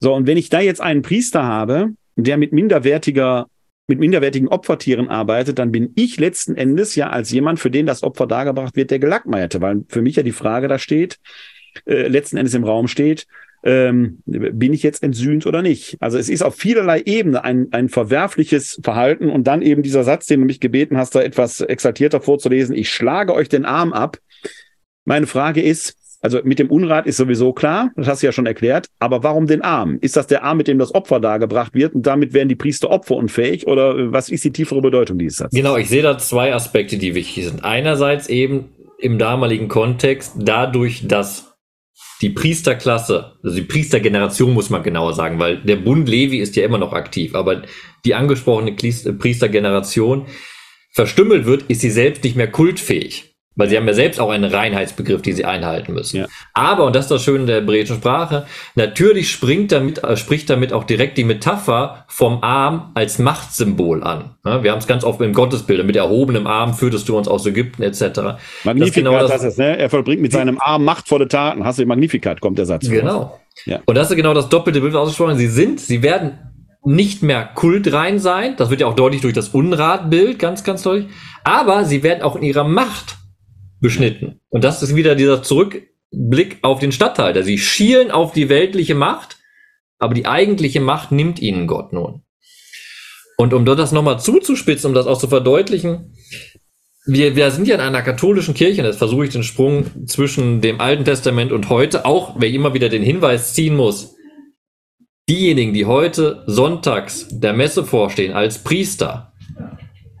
So, 0.00 0.14
und 0.14 0.26
wenn 0.26 0.36
ich 0.36 0.48
da 0.48 0.60
jetzt 0.60 0.80
einen 0.80 1.02
Priester 1.02 1.42
habe, 1.42 1.90
der 2.16 2.36
mit 2.36 2.52
minderwertiger 2.52 3.46
mit 3.88 3.98
minderwertigen 3.98 4.48
Opfertieren 4.48 5.08
arbeitet, 5.08 5.58
dann 5.58 5.72
bin 5.72 5.92
ich 5.96 6.18
letzten 6.18 6.56
Endes 6.56 6.94
ja 6.94 7.10
als 7.10 7.30
jemand, 7.30 7.60
für 7.60 7.70
den 7.70 7.86
das 7.86 8.02
Opfer 8.02 8.26
dargebracht 8.26 8.76
wird, 8.76 8.90
der 8.90 8.98
Gelackmeierte, 8.98 9.60
weil 9.60 9.84
für 9.88 10.02
mich 10.02 10.16
ja 10.16 10.22
die 10.22 10.32
Frage 10.32 10.68
da 10.68 10.78
steht, 10.78 11.18
äh, 11.86 12.06
letzten 12.08 12.36
Endes 12.36 12.54
im 12.54 12.64
Raum 12.64 12.88
steht, 12.88 13.26
ähm, 13.64 14.18
bin 14.26 14.72
ich 14.72 14.82
jetzt 14.82 15.02
entsühnt 15.02 15.46
oder 15.46 15.62
nicht? 15.62 15.96
Also 16.00 16.18
es 16.18 16.28
ist 16.28 16.42
auf 16.42 16.56
vielerlei 16.56 17.02
Ebene 17.04 17.44
ein, 17.44 17.68
ein 17.70 17.88
verwerfliches 17.88 18.80
Verhalten 18.82 19.30
und 19.30 19.46
dann 19.46 19.62
eben 19.62 19.82
dieser 19.82 20.04
Satz, 20.04 20.26
den 20.26 20.40
du 20.40 20.46
mich 20.46 20.58
gebeten 20.58 20.96
hast, 20.96 21.14
da 21.14 21.22
etwas 21.22 21.60
exaltierter 21.60 22.20
vorzulesen, 22.20 22.74
ich 22.74 22.90
schlage 22.90 23.34
euch 23.34 23.48
den 23.48 23.64
Arm 23.64 23.92
ab. 23.92 24.18
Meine 25.04 25.26
Frage 25.26 25.62
ist, 25.62 25.96
also 26.22 26.40
mit 26.44 26.58
dem 26.60 26.70
Unrat 26.70 27.06
ist 27.06 27.16
sowieso 27.16 27.52
klar, 27.52 27.90
das 27.96 28.06
hast 28.06 28.22
du 28.22 28.26
ja 28.26 28.32
schon 28.32 28.46
erklärt, 28.46 28.86
aber 29.00 29.24
warum 29.24 29.46
den 29.46 29.60
Arm? 29.60 29.98
Ist 30.00 30.16
das 30.16 30.28
der 30.28 30.44
Arm, 30.44 30.56
mit 30.56 30.68
dem 30.68 30.78
das 30.78 30.94
Opfer 30.94 31.18
dargebracht 31.18 31.74
wird 31.74 31.94
und 31.94 32.06
damit 32.06 32.32
werden 32.32 32.48
die 32.48 32.54
Priester 32.54 32.90
opferunfähig 32.90 33.66
oder 33.66 34.12
was 34.12 34.28
ist 34.28 34.44
die 34.44 34.52
tiefere 34.52 34.80
Bedeutung 34.80 35.18
dieses 35.18 35.38
Satzes? 35.38 35.58
Genau, 35.58 35.76
ich 35.76 35.88
sehe 35.88 36.02
da 36.02 36.16
zwei 36.18 36.54
Aspekte, 36.54 36.96
die 36.96 37.14
wichtig 37.16 37.46
sind. 37.46 37.64
Einerseits 37.64 38.28
eben 38.28 38.68
im 38.98 39.18
damaligen 39.18 39.66
Kontext 39.66 40.34
dadurch, 40.38 41.08
dass 41.08 41.56
die 42.22 42.30
Priesterklasse, 42.30 43.32
also 43.42 43.56
die 43.56 43.62
Priestergeneration 43.62 44.54
muss 44.54 44.70
man 44.70 44.84
genauer 44.84 45.14
sagen, 45.14 45.40
weil 45.40 45.56
der 45.58 45.76
Bund 45.76 46.08
Levi 46.08 46.38
ist 46.38 46.54
ja 46.54 46.64
immer 46.64 46.78
noch 46.78 46.92
aktiv, 46.92 47.34
aber 47.34 47.62
die 48.04 48.14
angesprochene 48.14 48.72
Priestergeneration 48.72 50.26
verstümmelt 50.92 51.46
wird, 51.46 51.64
ist 51.64 51.80
sie 51.80 51.90
selbst 51.90 52.22
nicht 52.22 52.36
mehr 52.36 52.50
kultfähig. 52.50 53.31
Weil 53.54 53.68
sie 53.68 53.76
haben 53.76 53.86
ja 53.86 53.92
selbst 53.92 54.18
auch 54.18 54.30
einen 54.30 54.50
Reinheitsbegriff, 54.50 55.20
die 55.20 55.32
sie 55.32 55.44
einhalten 55.44 55.92
müssen. 55.92 56.18
Ja. 56.18 56.26
Aber, 56.54 56.84
und 56.86 56.96
das 56.96 57.06
ist 57.06 57.10
das 57.10 57.22
Schöne 57.22 57.44
der 57.44 57.56
hebräischen 57.56 57.96
Sprache, 57.96 58.46
natürlich 58.74 59.30
springt 59.30 59.72
damit, 59.72 60.02
äh, 60.02 60.16
spricht 60.16 60.48
damit 60.48 60.72
auch 60.72 60.84
direkt 60.84 61.18
die 61.18 61.24
Metapher 61.24 62.04
vom 62.08 62.42
Arm 62.42 62.92
als 62.94 63.18
Machtsymbol 63.18 64.02
an. 64.02 64.36
Ja, 64.44 64.62
wir 64.62 64.72
haben 64.72 64.78
es 64.78 64.86
ganz 64.86 65.04
oft 65.04 65.20
im 65.20 65.34
Gottesbild, 65.34 65.84
mit 65.84 65.96
erhobenem 65.96 66.46
Arm 66.46 66.74
führtest 66.74 67.08
du 67.08 67.16
uns 67.16 67.28
aus 67.28 67.44
Ägypten 67.44 67.82
etc. 67.82 68.38
Magnificat, 68.64 68.94
genau 68.94 69.18
das, 69.18 69.30
das 69.30 69.44
ist, 69.44 69.58
ne? 69.58 69.78
er 69.78 69.90
vollbringt 69.90 70.22
mit 70.22 70.32
seinem 70.32 70.58
Arm 70.58 70.84
machtvolle 70.84 71.28
Taten. 71.28 71.64
Hast 71.64 71.78
du 71.78 71.86
Magnificat, 71.86 72.40
kommt 72.40 72.58
der 72.58 72.66
Satz. 72.66 72.88
Genau. 72.88 73.38
Ja. 73.66 73.80
Und 73.84 73.96
das 73.96 74.10
ist 74.10 74.16
genau 74.16 74.34
das 74.34 74.48
doppelte 74.48 74.80
Bild 74.80 74.94
ausgesprochen. 74.94 75.36
Sie 75.36 75.48
sind, 75.48 75.78
sie 75.78 76.02
werden 76.02 76.38
nicht 76.84 77.22
mehr 77.22 77.44
kultrein 77.44 78.18
sein. 78.18 78.54
Das 78.56 78.70
wird 78.70 78.80
ja 78.80 78.86
auch 78.86 78.96
deutlich 78.96 79.20
durch 79.20 79.34
das 79.34 79.48
Unratbild, 79.48 80.38
ganz, 80.38 80.64
ganz 80.64 80.82
deutlich. 80.82 81.08
Aber 81.44 81.84
sie 81.84 82.02
werden 82.02 82.22
auch 82.22 82.36
in 82.36 82.42
ihrer 82.42 82.64
Macht 82.64 83.16
beschnitten. 83.82 84.40
Und 84.48 84.64
das 84.64 84.82
ist 84.82 84.96
wieder 84.96 85.14
dieser 85.14 85.42
Zurückblick 85.42 86.58
auf 86.62 86.78
den 86.78 86.92
Stadthalter. 86.92 87.42
Sie 87.42 87.58
schielen 87.58 88.10
auf 88.10 88.32
die 88.32 88.48
weltliche 88.48 88.94
Macht, 88.94 89.36
aber 89.98 90.14
die 90.14 90.24
eigentliche 90.24 90.80
Macht 90.80 91.12
nimmt 91.12 91.42
ihnen 91.42 91.66
Gott 91.66 91.92
nun. 91.92 92.22
Und 93.36 93.52
um 93.52 93.66
das 93.66 93.92
nochmal 93.92 94.20
zuzuspitzen, 94.20 94.88
um 94.88 94.94
das 94.94 95.06
auch 95.06 95.18
zu 95.18 95.28
verdeutlichen, 95.28 96.14
wir, 97.04 97.34
wir 97.34 97.50
sind 97.50 97.66
ja 97.66 97.74
in 97.74 97.80
einer 97.80 98.02
katholischen 98.02 98.54
Kirche, 98.54 98.80
und 98.80 98.86
jetzt 98.86 98.98
versuche 98.98 99.24
ich 99.24 99.32
den 99.32 99.42
Sprung 99.42 100.06
zwischen 100.06 100.60
dem 100.60 100.80
Alten 100.80 101.04
Testament 101.04 101.50
und 101.50 101.68
heute, 101.68 102.04
auch 102.04 102.36
wer 102.38 102.48
immer 102.48 102.74
wieder 102.74 102.88
den 102.88 103.02
Hinweis 103.02 103.54
ziehen 103.54 103.74
muss, 103.74 104.14
diejenigen, 105.28 105.72
die 105.72 105.86
heute 105.86 106.44
sonntags 106.46 107.26
der 107.30 107.52
Messe 107.52 107.84
vorstehen 107.84 108.32
als 108.32 108.62
Priester, 108.62 109.31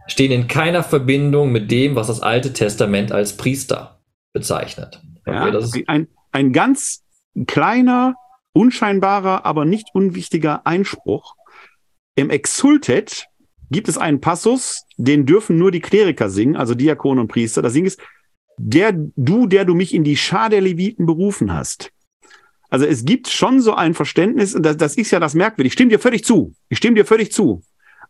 stehen 0.06 0.32
in 0.32 0.48
keiner 0.48 0.82
Verbindung 0.82 1.52
mit 1.52 1.70
dem, 1.70 1.94
was 1.94 2.08
das 2.08 2.20
Alte 2.20 2.52
Testament 2.52 3.12
als 3.12 3.36
Priester 3.36 4.00
bezeichnet. 4.32 5.00
Ja, 5.26 5.54
okay, 5.54 5.84
ein, 5.86 6.08
ein 6.32 6.52
ganz 6.52 7.02
kleiner, 7.46 8.14
unscheinbarer, 8.52 9.46
aber 9.46 9.64
nicht 9.64 9.88
unwichtiger 9.94 10.66
Einspruch. 10.66 11.34
Im 12.14 12.30
Exultet 12.30 13.26
gibt 13.70 13.88
es 13.88 13.96
einen 13.98 14.20
Passus, 14.20 14.82
den 14.96 15.24
dürfen 15.24 15.56
nur 15.56 15.70
die 15.70 15.80
Kleriker 15.80 16.28
singen, 16.28 16.56
also 16.56 16.74
Diakone 16.74 17.20
und 17.20 17.28
Priester. 17.28 17.62
Da 17.62 17.70
singt 17.70 17.88
es, 17.88 17.96
der, 18.58 18.92
du, 18.92 19.46
der 19.46 19.64
du 19.64 19.74
mich 19.74 19.94
in 19.94 20.04
die 20.04 20.16
Schar 20.16 20.50
der 20.50 20.60
Leviten 20.60 21.06
berufen 21.06 21.52
hast. 21.52 21.90
Also 22.68 22.86
es 22.86 23.04
gibt 23.04 23.28
schon 23.28 23.60
so 23.60 23.74
ein 23.74 23.94
Verständnis, 23.94 24.56
das, 24.58 24.76
das 24.76 24.96
ist 24.96 25.10
ja 25.10 25.20
das 25.20 25.34
merkwürdig. 25.34 25.70
Ich 25.70 25.74
stimme 25.74 25.90
dir 25.90 25.98
völlig 25.98 26.24
zu. 26.24 26.54
Ich 26.68 26.78
stimme 26.78 26.96
dir 26.96 27.04
völlig 27.04 27.32
zu. 27.32 27.62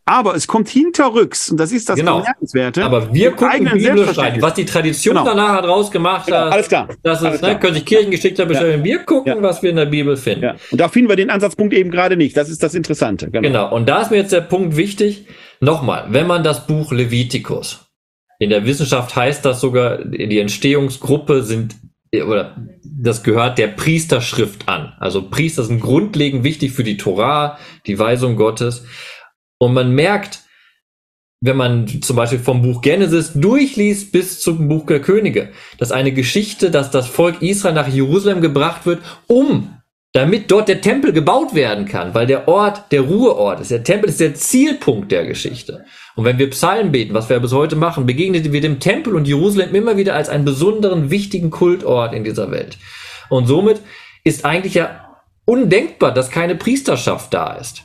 Aber 0.05 0.35
es 0.35 0.49
kommt 0.49 0.69
hinterrücks, 0.69 1.51
und 1.51 1.59
das 1.59 1.71
ist 1.71 1.89
das 1.89 1.97
genau. 1.97 2.19
Bemerkenswerte. 2.19 2.85
Aber 2.85 3.15
wir 3.15 3.31
gucken 3.33 3.71
biblisch 3.73 4.19
rein. 4.19 4.43
Was 4.43 4.55
die 4.55 4.65
Tradition 4.65 5.15
genau. 5.15 5.25
danach 5.25 5.53
hat 5.53 5.65
rausgemacht 5.65 6.27
genau. 6.27 6.39
hat, 6.39 6.53
alles 6.53 6.69
klar. 6.69 6.89
Das 7.05 7.23
ist, 7.23 7.41
Ne, 7.41 7.59
können 7.59 7.75
sich 7.75 7.85
Kirchengeschichte 7.85 8.45
beschreiben. 8.45 8.79
Ja. 8.79 8.85
Wir 8.85 8.99
gucken, 9.01 9.37
ja. 9.37 9.43
was 9.43 9.63
wir 9.63 9.71
in 9.71 9.77
der 9.77 9.87
Bibel 9.87 10.17
finden. 10.17 10.45
Ja. 10.45 10.57
Und 10.71 10.81
da 10.81 10.89
finden 10.89 11.09
wir 11.09 11.17
den 11.17 11.31
Ansatzpunkt 11.31 11.73
eben 11.73 11.91
gerade 11.91 12.17
nicht. 12.17 12.37
Das 12.37 12.49
ist 12.49 12.63
das 12.63 12.75
Interessante. 12.75 13.31
Genau. 13.31 13.47
genau. 13.47 13.75
Und 13.75 13.89
da 13.89 14.03
ist 14.03 14.11
mir 14.11 14.17
jetzt 14.17 14.33
der 14.33 14.41
Punkt 14.41 14.77
wichtig. 14.77 15.27
Nochmal, 15.61 16.07
wenn 16.09 16.27
man 16.27 16.43
das 16.43 16.67
Buch 16.67 16.91
Levitikus 16.91 17.87
In 18.41 18.51
der 18.51 18.67
Wissenschaft 18.67 19.15
heißt 19.15 19.45
das 19.45 19.61
sogar, 19.61 20.05
die 20.05 20.41
Entstehungsgruppe 20.41 21.45
sind 21.45 21.77
oder 22.21 22.57
das 22.85 23.23
gehört 23.23 23.57
der 23.59 23.69
Priesterschrift 23.69 24.69
an. 24.69 24.93
Also 24.99 25.31
Priester 25.31 25.63
sind 25.63 25.81
grundlegend 25.81 26.45
wichtig 26.45 26.73
für 26.73 26.85
die 26.85 26.99
Torah, 26.99 27.59
die 27.87 27.99
Weisung 27.99 28.37
Gottes. 28.37 28.85
Und 29.63 29.75
man 29.75 29.95
merkt, 29.95 30.41
wenn 31.41 31.57
man 31.57 31.87
zum 31.87 32.17
Beispiel 32.17 32.41
vom 32.41 32.63
Buch 32.63 32.81
Genesis 32.81 33.33
durchliest 33.33 34.11
bis 34.11 34.41
zum 34.41 34.67
Buch 34.67 34.87
der 34.87 35.01
Könige, 35.01 35.51
dass 35.79 35.93
eine 35.93 36.11
Geschichte, 36.11 36.73
dass 36.73 36.91
das 36.91 37.07
Volk 37.07 37.41
Israel 37.43 37.75
nach 37.75 37.87
Jerusalem 37.87 38.41
gebracht 38.41 38.87
wird, 38.87 39.03
um 39.29 39.73
damit 40.13 40.51
dort 40.51 40.67
der 40.67 40.81
Tempel 40.81 41.13
gebaut 41.13 41.55
werden 41.55 41.85
kann, 41.85 42.13
weil 42.13 42.27
der 42.27 42.49
Ort 42.49 42.91
der 42.91 43.03
Ruheort 43.03 43.61
ist. 43.61 43.71
Der 43.71 43.85
Tempel 43.85 44.11
ist 44.11 44.19
der 44.19 44.35
Zielpunkt 44.35 45.13
der 45.13 45.27
Geschichte. 45.27 45.85
Und 46.17 46.25
wenn 46.25 46.39
wir 46.39 46.51
Psalmen 46.51 46.91
beten, 46.91 47.15
was 47.15 47.29
wir 47.29 47.39
bis 47.39 47.53
heute 47.53 47.77
machen, 47.77 48.05
begegnen 48.05 48.53
wir 48.53 48.61
dem 48.61 48.81
Tempel 48.81 49.15
und 49.15 49.29
Jerusalem 49.29 49.77
immer 49.77 49.97
wieder 49.97 50.17
als 50.17 50.29
einen 50.29 50.45
besonderen, 50.45 51.11
wichtigen 51.11 51.51
Kultort 51.51 52.15
in 52.15 52.25
dieser 52.25 52.51
Welt. 52.51 52.79
Und 53.29 53.47
somit 53.47 53.81
ist 54.25 54.45
eigentlich 54.45 54.75
ja 54.75 55.23
undenkbar, 55.45 56.13
dass 56.13 56.33
keine 56.33 56.57
Priesterschaft 56.57 57.33
da 57.33 57.53
ist. 57.53 57.85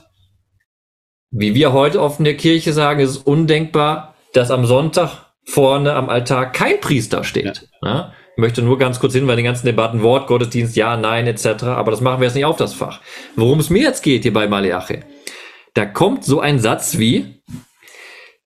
Wie 1.32 1.56
wir 1.56 1.74
heute 1.74 2.02
oft 2.02 2.20
in 2.20 2.26
der 2.26 2.38
Kirche 2.38 2.74
sagen, 2.74 3.00
ist 3.02 3.10
es 3.10 3.18
undenkbar, 3.18 4.16
dass 4.34 4.52
am 4.52 4.66
Sonntag 4.66 5.26
vorne 5.44 5.94
am 5.94 6.10
Altar 6.10 6.52
kein 6.52 6.80
Priester 6.80 7.24
steht. 7.24 7.68
Ja. 7.82 8.14
Ich 8.36 8.42
möchte 8.42 8.62
nur 8.62 8.78
ganz 8.78 9.00
kurz 9.00 9.14
hin, 9.14 9.28
weil 9.28 9.38
die 9.38 9.44
ganzen 9.44 9.66
Debatten, 9.66 10.04
Wort, 10.04 10.28
Gottesdienst, 10.28 10.76
ja, 10.76 10.96
nein, 10.96 11.26
etc. 11.26 11.64
Aber 11.64 11.92
das 11.92 12.02
machen 12.02 12.22
wir 12.22 12.28
jetzt 12.28 12.36
nicht 12.36 12.46
auf 12.46 12.58
das 12.58 12.74
Fach. 12.74 13.02
Worum 13.36 13.60
es 13.60 13.70
mir 13.70 13.82
jetzt 13.82 14.04
geht 14.04 14.24
hier 14.24 14.34
bei 14.34 14.48
Maleache, 14.48 15.06
da 15.74 15.86
kommt 15.86 16.24
so 16.24 16.40
ein 16.40 16.60
Satz 16.60 16.98
wie, 16.98 17.42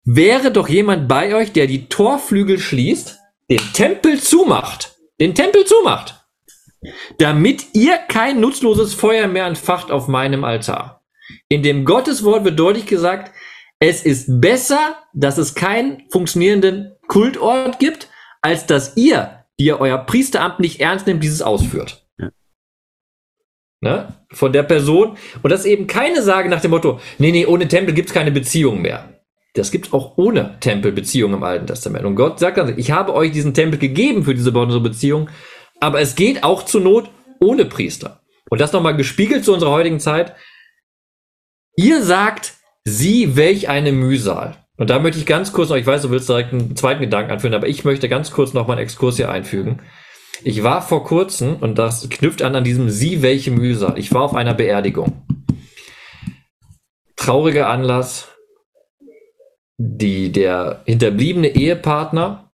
wäre 0.05 0.51
doch 0.51 0.69
jemand 0.69 1.07
bei 1.07 1.35
euch, 1.35 1.51
der 1.51 1.67
die 1.67 1.87
Torflügel 1.87 2.57
schließt, 2.57 3.19
den 3.49 3.61
Tempel 3.73 4.19
zumacht, 4.19 4.95
den 5.19 5.35
Tempel 5.35 5.65
zumacht, 5.65 6.25
damit 7.17 7.65
ihr 7.73 7.97
kein 7.97 8.39
nutzloses 8.39 8.93
Feuer 8.93 9.27
mehr 9.27 9.45
entfacht 9.45 9.91
auf 9.91 10.07
meinem 10.07 10.43
Altar. 10.43 11.00
In 11.49 11.63
dem 11.63 11.85
Gotteswort 11.85 12.43
wird 12.43 12.59
deutlich 12.59 12.85
gesagt, 12.85 13.31
es 13.79 14.03
ist 14.03 14.41
besser, 14.41 14.97
dass 15.13 15.37
es 15.37 15.55
keinen 15.55 16.03
funktionierenden 16.11 16.95
Kultort 17.07 17.79
gibt, 17.79 18.09
als 18.41 18.65
dass 18.65 18.95
ihr 18.95 19.41
die 19.61 19.67
ihr 19.67 19.79
euer 19.79 19.99
Priesteramt 19.99 20.59
nicht 20.59 20.79
ernst 20.79 21.05
nimmt, 21.05 21.23
dieses 21.23 21.43
ausführt. 21.43 22.03
Ja. 22.17 22.31
Ne? 23.81 24.13
Von 24.31 24.53
der 24.53 24.63
Person. 24.63 25.17
Und 25.43 25.51
das 25.51 25.61
ist 25.61 25.65
eben 25.67 25.85
keine 25.85 26.23
Sage 26.23 26.49
nach 26.49 26.61
dem 26.61 26.71
Motto, 26.71 26.99
nee, 27.19 27.31
nee, 27.31 27.45
ohne 27.45 27.67
Tempel 27.67 27.93
gibt 27.93 28.09
es 28.09 28.13
keine 28.13 28.31
Beziehung 28.31 28.81
mehr. 28.81 29.21
Das 29.53 29.69
gibt 29.69 29.93
auch 29.93 30.17
ohne 30.17 30.57
Tempel 30.61 30.91
Beziehungen 30.91 31.35
im 31.35 31.43
Alten 31.43 31.67
Testament. 31.67 32.05
Und 32.05 32.15
Gott 32.15 32.39
sagt 32.39 32.57
dann, 32.57 32.79
ich 32.79 32.89
habe 32.89 33.13
euch 33.13 33.33
diesen 33.33 33.53
Tempel 33.53 33.77
gegeben 33.77 34.23
für 34.23 34.33
diese 34.33 34.51
besondere 34.51 34.79
Beziehung, 34.79 35.29
aber 35.79 36.01
es 36.01 36.15
geht 36.15 36.43
auch 36.43 36.63
zur 36.63 36.81
Not 36.81 37.11
ohne 37.39 37.65
Priester. 37.65 38.21
Und 38.49 38.61
das 38.61 38.73
nochmal 38.73 38.97
gespiegelt 38.97 39.45
zu 39.45 39.53
unserer 39.53 39.71
heutigen 39.71 39.99
Zeit. 39.99 40.33
Ihr 41.81 42.03
sagt, 42.03 42.53
sieh, 42.83 43.35
welch 43.35 43.67
eine 43.67 43.91
Mühsal. 43.91 44.55
Und 44.77 44.91
da 44.91 44.99
möchte 44.99 45.17
ich 45.17 45.25
ganz 45.25 45.51
kurz 45.51 45.69
noch, 45.69 45.77
ich 45.77 45.87
weiß, 45.87 46.03
du 46.03 46.11
willst 46.11 46.29
direkt 46.29 46.53
einen 46.53 46.75
zweiten 46.75 47.01
Gedanken 47.01 47.31
anführen, 47.31 47.55
aber 47.55 47.67
ich 47.67 47.83
möchte 47.85 48.07
ganz 48.07 48.29
kurz 48.29 48.53
noch 48.53 48.67
mal 48.67 48.73
einen 48.73 48.83
Exkurs 48.83 49.15
hier 49.15 49.31
einfügen. 49.31 49.81
Ich 50.43 50.61
war 50.61 50.83
vor 50.83 51.03
kurzem, 51.03 51.55
und 51.55 51.79
das 51.79 52.07
knüpft 52.07 52.43
an 52.43 52.55
an 52.55 52.63
diesem 52.63 52.91
Sie, 52.91 53.23
welche 53.23 53.49
Mühsal. 53.49 53.97
Ich 53.97 54.13
war 54.13 54.21
auf 54.21 54.35
einer 54.35 54.53
Beerdigung. 54.53 55.25
Trauriger 57.15 57.67
Anlass. 57.67 58.27
Die, 59.79 60.31
der 60.31 60.83
hinterbliebene 60.85 61.47
Ehepartner, 61.47 62.51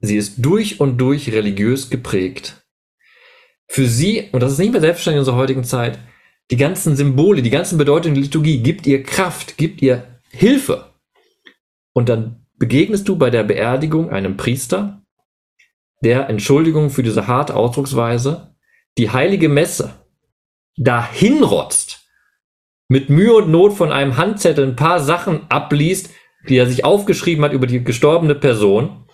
sie 0.00 0.16
ist 0.16 0.36
durch 0.38 0.80
und 0.80 0.96
durch 0.96 1.30
religiös 1.30 1.90
geprägt. 1.90 2.64
Für 3.68 3.86
sie, 3.86 4.30
und 4.32 4.42
das 4.42 4.52
ist 4.52 4.58
nicht 4.58 4.72
mehr 4.72 4.80
selbstverständlich 4.80 5.16
in 5.16 5.20
unserer 5.20 5.36
heutigen 5.36 5.64
Zeit, 5.64 5.98
die 6.50 6.56
ganzen 6.56 6.96
Symbole, 6.96 7.42
die 7.42 7.50
ganzen 7.50 7.78
Bedeutungen 7.78 8.14
der 8.14 8.24
Liturgie 8.24 8.62
gibt 8.62 8.86
ihr 8.86 9.02
Kraft, 9.02 9.56
gibt 9.56 9.80
ihr 9.82 10.20
Hilfe. 10.30 10.92
Und 11.92 12.08
dann 12.08 12.46
begegnest 12.58 13.08
du 13.08 13.16
bei 13.16 13.30
der 13.30 13.44
Beerdigung 13.44 14.10
einem 14.10 14.36
Priester, 14.36 15.02
der, 16.02 16.28
Entschuldigung 16.28 16.90
für 16.90 17.02
diese 17.02 17.26
harte 17.26 17.54
Ausdrucksweise, 17.54 18.54
die 18.98 19.10
heilige 19.10 19.48
Messe 19.48 19.94
dahinrotzt, 20.76 22.00
mit 22.88 23.08
Mühe 23.08 23.32
und 23.34 23.50
Not 23.50 23.72
von 23.72 23.92
einem 23.92 24.16
Handzettel 24.16 24.66
ein 24.66 24.76
paar 24.76 25.00
Sachen 25.00 25.46
abliest, 25.48 26.10
die 26.48 26.56
er 26.56 26.66
sich 26.66 26.84
aufgeschrieben 26.84 27.44
hat 27.44 27.52
über 27.52 27.66
die 27.66 27.82
gestorbene 27.82 28.34
Person, 28.34 29.06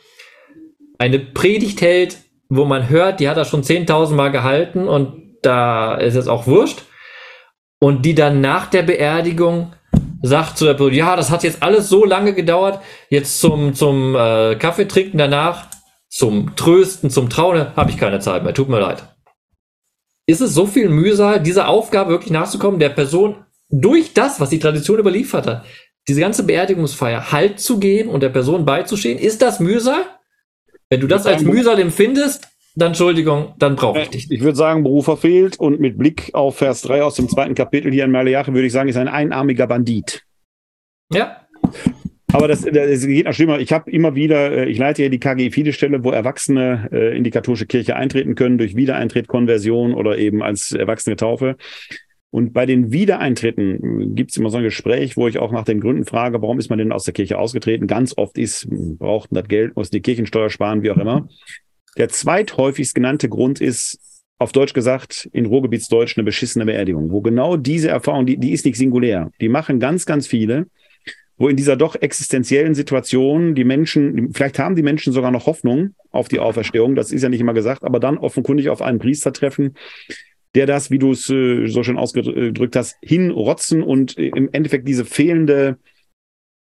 eine 0.99 1.19
Predigt 1.19 1.81
hält, 1.81 2.19
wo 2.49 2.65
man 2.65 2.89
hört, 2.89 3.21
die 3.21 3.29
hat 3.29 3.37
er 3.37 3.45
schon 3.45 3.63
10.000 3.63 4.15
Mal 4.15 4.31
gehalten 4.31 4.89
und 4.89 5.37
da 5.43 5.95
ist 5.95 6.17
es 6.17 6.27
auch 6.27 6.47
wurscht, 6.47 6.83
und 7.81 8.05
die 8.05 8.15
dann 8.15 8.41
nach 8.41 8.67
der 8.67 8.83
Beerdigung 8.83 9.73
sagt 10.23 10.59
zu 10.59 10.65
der 10.65 10.75
Person, 10.75 10.95
ja, 10.95 11.17
das 11.17 11.31
hat 11.31 11.45
jetzt 11.45 11.63
alles 11.63 11.89
so 11.89 12.05
lange 12.05 12.35
gedauert, 12.35 12.81
jetzt 13.09 13.41
zum, 13.41 13.75
zum 13.75 14.17
äh, 14.17 14.57
Kaffee 14.57 14.87
trinken 14.87 15.19
danach, 15.19 15.67
zum 16.09 16.57
Trösten, 16.57 17.11
zum 17.11 17.31
Trauen, 17.31 17.77
habe 17.77 17.91
ich 17.91 17.99
keine 17.99 18.19
Zeit 18.19 18.43
mehr, 18.43 18.55
tut 18.55 18.69
mir 18.69 18.81
leid. 18.81 19.05
Ist 20.27 20.41
es 20.41 20.55
so 20.55 20.67
viel 20.67 20.89
Mühsal, 20.89 21.41
dieser 21.41 21.69
Aufgabe 21.69 22.11
wirklich 22.11 22.33
nachzukommen, 22.33 22.81
der 22.81 22.91
Person 22.91 23.45
durch 23.71 24.13
das, 24.15 24.41
was 24.41 24.51
die 24.51 24.59
Tradition 24.59 24.99
überliefert 24.99 25.47
hat, 25.47 25.65
diese 26.09 26.21
ganze 26.21 26.43
Beerdigungsfeier 26.45 27.33
Halt 27.33 27.61
zu 27.61 27.79
geben 27.79 28.11
und 28.11 28.23
der 28.23 28.29
Person 28.31 28.65
beizustehen? 28.65 29.19
Ist 29.19 29.43
das 29.43 29.61
Mühsal? 29.61 30.05
Wenn 30.91 31.01
du 31.01 31.07
das 31.07 31.27
als 31.27 31.43
Mühsal 31.43 31.79
empfindest, 31.79 32.49
dann 32.79 32.89
Entschuldigung, 32.89 33.55
dann 33.59 33.77
brauche 33.77 34.01
ich 34.01 34.09
äh, 34.09 34.11
dich. 34.11 34.31
Ich 34.31 34.41
würde 34.41 34.57
sagen, 34.57 34.83
Beruf 34.83 35.05
verfehlt 35.05 35.59
und 35.59 35.81
mit 35.81 35.99
Blick 35.99 36.31
auf 36.33 36.59
Vers 36.59 36.83
3 36.83 37.03
aus 37.03 37.17
dem 37.17 37.29
zweiten 37.29 37.55
Kapitel 37.55 37.93
hier 37.93 38.05
in 38.05 38.11
Malachi 38.11 38.53
würde 38.53 38.67
ich 38.67 38.73
sagen, 38.73 38.89
ist 38.89 38.97
ein 38.97 39.09
einarmiger 39.09 39.67
Bandit. 39.67 40.23
Ja. 41.13 41.49
Aber 42.33 42.47
das, 42.47 42.61
das 42.63 43.07
geht 43.07 43.25
noch 43.25 43.33
schlimmer. 43.33 43.59
Ich 43.59 43.73
habe 43.73 43.91
immer 43.91 44.15
wieder, 44.15 44.53
äh, 44.53 44.69
ich 44.69 44.79
leite 44.79 45.03
ja 45.03 45.09
die 45.09 45.19
KGI 45.19 45.51
viele 45.51 45.73
Stelle, 45.73 46.05
wo 46.05 46.11
Erwachsene 46.11 46.89
äh, 46.93 47.17
in 47.17 47.25
die 47.25 47.31
katholische 47.31 47.67
Kirche 47.67 47.97
eintreten 47.97 48.35
können 48.35 48.59
durch 48.59 48.77
Wiedereintritt, 48.77 49.29
Konversion 49.29 49.95
oder 49.95 50.19
eben 50.19 50.43
als 50.43 50.73
erwachsene 50.73 51.17
Taufe. 51.17 51.57
Und 52.31 52.53
bei 52.53 52.67
den 52.67 52.93
Wiedereintritten 52.93 54.15
gibt 54.15 54.33
es 54.33 54.37
immer 54.37 54.51
so 54.51 54.59
ein 54.59 54.63
Gespräch, 54.63 55.17
wo 55.17 55.27
ich 55.29 55.39
auch 55.39 55.51
nach 55.51 55.65
den 55.65 55.81
Gründen 55.81 56.05
frage, 56.05 56.43
warum 56.43 56.59
ist 56.59 56.69
man 56.69 56.79
denn 56.79 56.93
aus 56.93 57.05
der 57.05 57.15
Kirche 57.15 57.39
ausgetreten? 57.39 57.87
Ganz 57.87 58.13
oft 58.19 58.37
ist, 58.37 58.69
braucht 58.71 59.31
das 59.33 59.49
Geld, 59.49 59.77
muss 59.77 59.89
die 59.89 60.03
Kirchensteuer 60.03 60.51
sparen, 60.51 60.83
wie 60.83 60.91
auch 60.91 60.99
immer. 60.99 61.27
Der 61.99 62.09
zweithäufigst 62.09 62.95
genannte 62.95 63.29
Grund 63.29 63.61
ist, 63.61 63.99
auf 64.39 64.53
Deutsch 64.53 64.73
gesagt, 64.73 65.29
in 65.33 65.47
Ruhrgebietsdeutsch 65.47 66.17
eine 66.17 66.25
beschissene 66.25 66.65
Beerdigung, 66.65 67.11
wo 67.11 67.21
genau 67.21 67.57
diese 67.57 67.89
Erfahrung, 67.89 68.25
die, 68.25 68.39
die 68.39 68.53
ist 68.53 68.65
nicht 68.65 68.77
singulär. 68.77 69.31
Die 69.41 69.49
machen 69.49 69.81
ganz, 69.81 70.07
ganz 70.07 70.29
viele, 70.29 70.69
wo 71.37 71.49
in 71.49 71.57
dieser 71.57 71.77
doch 71.77 71.97
existenziellen 71.97 72.75
Situation 72.75 73.57
die 73.57 73.65
Menschen, 73.65 74.33
vielleicht 74.33 74.61
haben 74.61 74.77
die 74.77 74.83
Menschen 74.83 75.13
sogar 75.13 75.33
noch 75.33 75.47
Hoffnung 75.47 75.95
auf 76.11 76.29
die 76.29 76.39
Auferstehung, 76.39 76.95
das 76.95 77.11
ist 77.11 77.23
ja 77.23 77.29
nicht 77.29 77.41
immer 77.41 77.55
gesagt, 77.55 77.83
aber 77.83 77.99
dann 77.99 78.17
offenkundig 78.17 78.69
auf 78.69 78.81
einen 78.81 79.01
Priester 79.01 79.33
treffen, 79.33 79.75
der 80.55 80.67
das, 80.67 80.91
wie 80.91 80.99
du 80.99 81.11
es 81.11 81.29
äh, 81.29 81.67
so 81.67 81.83
schön 81.83 81.99
ausgedrückt 81.99 82.77
hast, 82.77 82.97
hinrotzen 83.03 83.83
und 83.83 84.17
im 84.17 84.49
Endeffekt 84.53 84.89
diese 84.89 85.05
fehlende 85.05 85.79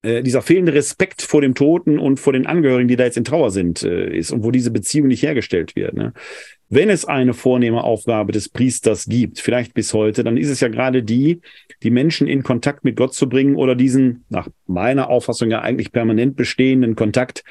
äh, 0.08 0.22
dieser 0.22 0.42
fehlende 0.42 0.72
Respekt 0.72 1.22
vor 1.22 1.42
dem 1.42 1.54
Toten 1.54 1.98
und 1.98 2.18
vor 2.18 2.32
den 2.32 2.46
Angehörigen, 2.46 2.88
die 2.88 2.96
da 2.96 3.04
jetzt 3.04 3.18
in 3.18 3.24
Trauer 3.24 3.50
sind, 3.50 3.82
äh, 3.82 4.16
ist 4.16 4.30
und 4.30 4.42
wo 4.42 4.50
diese 4.50 4.70
Beziehung 4.70 5.08
nicht 5.08 5.22
hergestellt 5.22 5.76
wird. 5.76 5.94
Ne? 5.94 6.14
Wenn 6.70 6.88
es 6.88 7.04
eine 7.04 7.34
vornehme 7.34 7.84
Aufgabe 7.84 8.32
des 8.32 8.48
Priesters 8.48 9.06
gibt, 9.06 9.38
vielleicht 9.38 9.74
bis 9.74 9.92
heute, 9.92 10.24
dann 10.24 10.36
ist 10.36 10.48
es 10.48 10.60
ja 10.60 10.68
gerade 10.68 11.02
die, 11.02 11.40
die 11.82 11.90
Menschen 11.90 12.26
in 12.26 12.42
Kontakt 12.42 12.84
mit 12.84 12.96
Gott 12.96 13.14
zu 13.14 13.28
bringen 13.28 13.56
oder 13.56 13.74
diesen, 13.74 14.24
nach 14.30 14.48
meiner 14.66 15.10
Auffassung 15.10 15.50
ja 15.50 15.60
eigentlich 15.60 15.92
permanent 15.92 16.36
bestehenden 16.36 16.96
Kontakt 16.96 17.44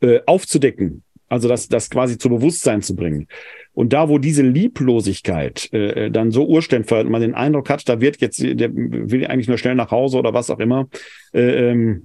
äh, 0.00 0.20
aufzudecken. 0.26 1.02
Also 1.28 1.48
das, 1.48 1.68
das 1.68 1.88
quasi 1.88 2.18
zu 2.18 2.28
Bewusstsein 2.28 2.82
zu 2.82 2.94
bringen. 2.94 3.26
Und 3.74 3.92
da, 3.92 4.08
wo 4.08 4.18
diese 4.18 4.42
Lieblosigkeit 4.42 5.72
äh, 5.72 6.10
dann 6.10 6.30
so 6.30 6.46
Urständ 6.46 6.86
fördert, 6.86 7.10
man 7.10 7.22
den 7.22 7.34
Eindruck 7.34 7.70
hat, 7.70 7.88
da 7.88 8.00
wird 8.00 8.20
jetzt, 8.20 8.42
der 8.42 8.70
will 8.74 9.26
eigentlich 9.26 9.48
nur 9.48 9.58
schnell 9.58 9.74
nach 9.74 9.90
Hause 9.90 10.18
oder 10.18 10.34
was 10.34 10.50
auch 10.50 10.58
immer, 10.58 10.88
äh, 11.32 11.70
ähm, 11.70 12.00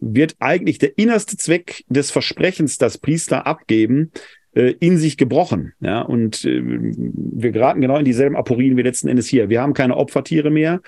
wird 0.00 0.36
eigentlich 0.38 0.78
der 0.78 0.96
innerste 0.96 1.36
Zweck 1.36 1.84
des 1.88 2.10
Versprechens, 2.10 2.78
das 2.78 2.98
Priester 2.98 3.46
abgeben, 3.46 4.12
äh, 4.54 4.74
in 4.78 4.96
sich 4.96 5.16
gebrochen. 5.16 5.72
Ja, 5.80 6.02
und 6.02 6.44
äh, 6.44 6.62
wir 6.62 7.50
geraten 7.50 7.80
genau 7.80 7.96
in 7.98 8.04
dieselben 8.04 8.36
Aporien 8.36 8.76
wie 8.76 8.82
letzten 8.82 9.08
Endes 9.08 9.26
hier. 9.26 9.48
Wir 9.48 9.62
haben 9.62 9.74
keine 9.74 9.96
Opfertiere 9.96 10.50
mehr. 10.50 10.80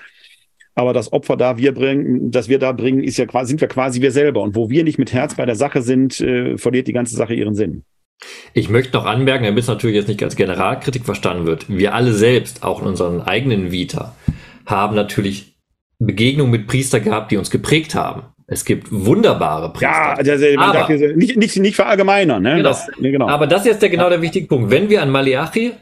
Aber 0.73 0.93
das 0.93 1.11
Opfer 1.11 1.37
da 1.37 1.57
wir 1.57 1.73
bringen, 1.73 2.29
das 2.29 2.49
wir 2.49 2.59
da 2.59 2.71
bringen, 2.71 3.01
ist 3.01 3.17
ja 3.17 3.25
quasi, 3.25 3.49
sind 3.49 3.61
wir 3.61 3.67
quasi 3.67 3.99
wir 3.99 4.11
selber. 4.11 4.43
Und 4.43 4.55
wo 4.55 4.69
wir 4.69 4.83
nicht 4.83 4.99
mit 4.99 5.11
Herz 5.11 5.33
bei 5.33 5.43
der 5.43 5.55
Sache 5.55 5.81
sind, 5.81 6.21
äh, 6.21 6.55
verliert 6.57 6.87
die 6.87 6.93
ganze 6.93 7.15
Sache 7.15 7.33
ihren 7.33 7.55
Sinn. 7.55 7.83
Ich 8.53 8.69
möchte 8.69 8.97
noch 8.97 9.05
anmerken, 9.05 9.45
damit 9.45 9.63
es 9.63 9.67
natürlich 9.67 9.95
jetzt 9.95 10.07
nicht 10.07 10.23
als 10.23 10.35
Generalkritik 10.35 11.05
verstanden 11.05 11.45
wird, 11.45 11.69
wir 11.69 11.93
alle 11.93 12.13
selbst, 12.13 12.63
auch 12.63 12.81
in 12.81 12.87
unseren 12.87 13.21
eigenen 13.21 13.71
Vita, 13.71 14.15
haben 14.65 14.95
natürlich 14.95 15.57
Begegnungen 15.99 16.51
mit 16.51 16.67
Priester 16.67 16.99
gehabt, 16.99 17.31
die 17.31 17.37
uns 17.37 17.51
geprägt 17.51 17.95
haben. 17.95 18.23
Es 18.47 18.63
gibt 18.63 18.87
wunderbare 18.91 19.73
Priester. 19.73 19.87
Ja, 19.87 20.13
also 20.13 20.45
man 20.55 20.69
aber, 20.69 20.79
darf 20.79 20.89
nicht, 20.89 21.35
nicht, 21.35 21.57
nicht 21.57 21.75
verallgemeinern. 21.75 22.41
Ne? 22.41 22.55
Genau. 22.57 22.69
Das, 22.69 22.87
nee, 22.97 23.11
genau. 23.11 23.27
Aber 23.27 23.45
das 23.45 23.61
ist 23.61 23.67
jetzt 23.67 23.81
der, 23.81 23.89
genau 23.89 24.09
der 24.09 24.21
wichtige 24.21 24.47
Punkt. 24.47 24.71
Wenn 24.71 24.89
wir 24.89 25.01
an 25.01 25.09
Malachi 25.09 25.73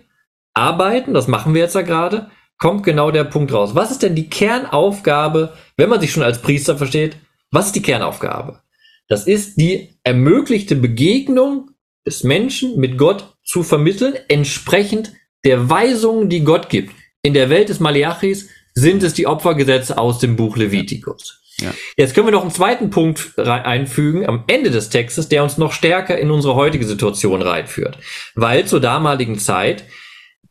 arbeiten, 0.54 1.14
das 1.14 1.28
machen 1.28 1.54
wir 1.54 1.62
jetzt 1.62 1.76
ja 1.76 1.82
gerade, 1.82 2.32
kommt 2.58 2.84
genau 2.84 3.12
der 3.12 3.26
Punkt 3.26 3.54
raus. 3.54 3.76
Was 3.76 3.92
ist 3.92 4.02
denn 4.02 4.16
die 4.16 4.30
Kernaufgabe, 4.30 5.54
wenn 5.78 5.90
man 5.90 6.02
sich 6.02 6.12
schon 6.12 6.24
als 6.24 6.42
Priester 6.42 6.76
versteht? 6.76 7.18
Was 7.52 7.68
ist 7.68 7.76
die 7.76 7.82
Kernaufgabe? 7.84 8.62
Das 9.08 9.28
ist 9.28 9.60
die 9.60 10.00
ermöglichte 10.04 10.76
Begegnung 10.76 11.70
des 12.06 12.24
Menschen 12.24 12.78
mit 12.78 12.98
Gott 12.98 13.36
zu 13.44 13.64
vermitteln, 13.64 14.16
entsprechend 14.28 15.14
der 15.44 15.70
Weisungen, 15.70 16.30
die 16.30 16.44
Gott 16.44 16.70
gibt. 16.70 16.94
In 17.22 17.34
der 17.34 17.50
Welt 17.50 17.70
des 17.70 17.80
Maliachis 17.80 18.50
sind 18.74 19.04
es 19.04 19.14
die 19.14 19.28
Opfergesetze 19.28 19.98
aus 19.98 20.20
dem 20.20 20.36
Buch 20.36 20.58
Levitikus. 20.58 21.42
Ja. 21.60 21.74
Jetzt 21.96 22.14
können 22.14 22.28
wir 22.28 22.32
noch 22.32 22.42
einen 22.42 22.52
zweiten 22.52 22.90
Punkt 22.90 23.40
einfügen 23.40 24.26
am 24.26 24.44
Ende 24.48 24.72
des 24.72 24.90
Textes, 24.90 25.30
der 25.30 25.44
uns 25.44 25.58
noch 25.58 25.72
stärker 25.72 26.18
in 26.18 26.30
unsere 26.30 26.56
heutige 26.56 26.86
Situation 26.86 27.42
reinführt. 27.42 27.98
Weil 28.36 28.66
zur 28.66 28.82
damaligen 28.82 29.40
Zeit 29.40 29.86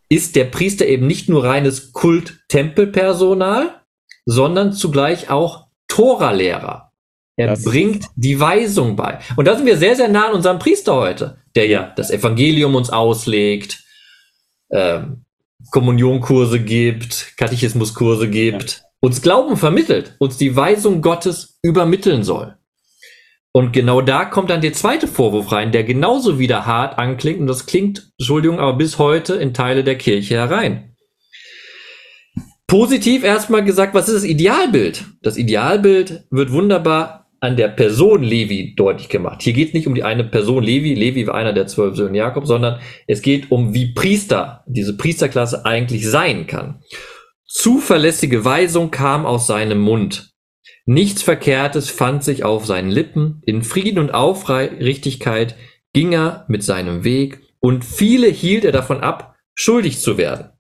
ist 0.09 0.37
der 0.37 0.45
Priester 0.45 0.87
eben 0.87 1.07
nicht 1.07 1.29
nur 1.29 1.45
reines 1.45 1.93
Kult-Tempelpersonal, 1.93 3.83
sondern 4.25 4.73
zugleich 4.73 5.29
auch 5.29 5.67
Toralehrer. 5.89 6.93
Er 7.37 7.49
das 7.49 7.65
bringt 7.65 8.07
die 8.15 8.39
Weisung 8.39 8.97
bei. 8.97 9.19
Und 9.37 9.47
da 9.47 9.57
sind 9.57 9.67
wir 9.67 9.77
sehr, 9.77 9.97
sehr 9.97 10.09
nah 10.09 10.29
an 10.29 10.35
unserem 10.35 10.59
Priester 10.59 10.95
heute, 10.95 11.39
der 11.57 11.67
ja 11.67 11.93
das 11.97 12.11
Evangelium 12.11 12.75
uns 12.77 12.91
auslegt, 12.91 13.83
ähm, 14.71 15.25
Kommunionkurse 15.71 16.61
gibt, 16.61 17.37
Katechismuskurse 17.37 18.29
gibt, 18.29 18.73
ja. 18.73 18.87
uns 19.01 19.23
Glauben 19.23 19.57
vermittelt, 19.57 20.15
uns 20.19 20.37
die 20.37 20.55
Weisung 20.55 21.03
Gottes 21.03 21.59
übermitteln 21.63 22.23
soll. 22.23 22.57
Und 23.53 23.73
genau 23.73 24.01
da 24.01 24.25
kommt 24.25 24.51
dann 24.51 24.61
der 24.61 24.73
zweite 24.73 25.07
Vorwurf 25.07 25.53
rein, 25.53 25.71
der 25.71 25.85
genauso 25.85 26.39
wieder 26.41 26.67
hart 26.67 26.99
anklingt. 26.99 27.41
Und 27.41 27.47
das 27.47 27.67
klingt, 27.67 28.11
Entschuldigung, 28.19 28.59
aber 28.59 28.77
bis 28.77 28.99
heute 28.99 29.35
in 29.35 29.55
Teile 29.55 29.85
der 29.85 29.97
Kirche 29.97 30.35
herein. 30.35 30.97
Positiv 32.67 33.23
erstmal 33.23 33.65
gesagt, 33.65 33.95
was 33.95 34.09
ist 34.09 34.15
das 34.15 34.25
Idealbild? 34.25 35.05
Das 35.23 35.37
Idealbild 35.37 36.25
wird 36.31 36.51
wunderbar 36.51 37.24
an 37.45 37.57
der 37.57 37.69
Person 37.69 38.23
Levi 38.23 38.75
deutlich 38.75 39.09
gemacht. 39.09 39.43
Hier 39.43 39.53
geht 39.53 39.69
es 39.69 39.75
nicht 39.75 39.87
um 39.87 39.95
die 39.95 40.03
eine 40.03 40.25
Person 40.25 40.65
Levi, 40.65 40.95
Levi 40.95 41.27
war 41.27 41.35
einer 41.35 41.53
der 41.53 41.67
zwölf 41.67 41.95
Söhne 41.95 42.17
Jakob, 42.17 42.47
sondern 42.47 42.81
es 43.07 43.23
geht 43.23 43.51
um, 43.51 43.75
wie 43.75 43.93
Priester, 43.93 44.65
diese 44.67 44.97
Priesterklasse 44.97 45.65
eigentlich 45.67 46.09
sein 46.09 46.47
kann. 46.47 46.83
Zuverlässige 47.47 48.45
Weisung 48.45 48.91
kam 48.91 49.27
aus 49.27 49.47
seinem 49.47 49.79
Mund. 49.79 50.33
Nichts 50.87 51.23
Verkehrtes 51.23 51.91
fand 51.91 52.25
sich 52.25 52.45
auf 52.45 52.67
seinen 52.67 52.91
Lippen, 52.91 53.43
in 53.45 53.63
Frieden 53.63 53.99
und 53.99 54.13
Aufrichtigkeit 54.13 55.55
ging 55.93 56.13
er 56.13 56.45
mit 56.49 56.63
seinem 56.63 57.05
Weg, 57.05 57.41
und 57.61 57.85
viele 57.85 58.27
hielt 58.29 58.65
er 58.65 58.73
davon 58.73 59.01
ab, 59.01 59.37
schuldig 59.55 60.01
zu 60.01 60.19
werden. 60.19 60.51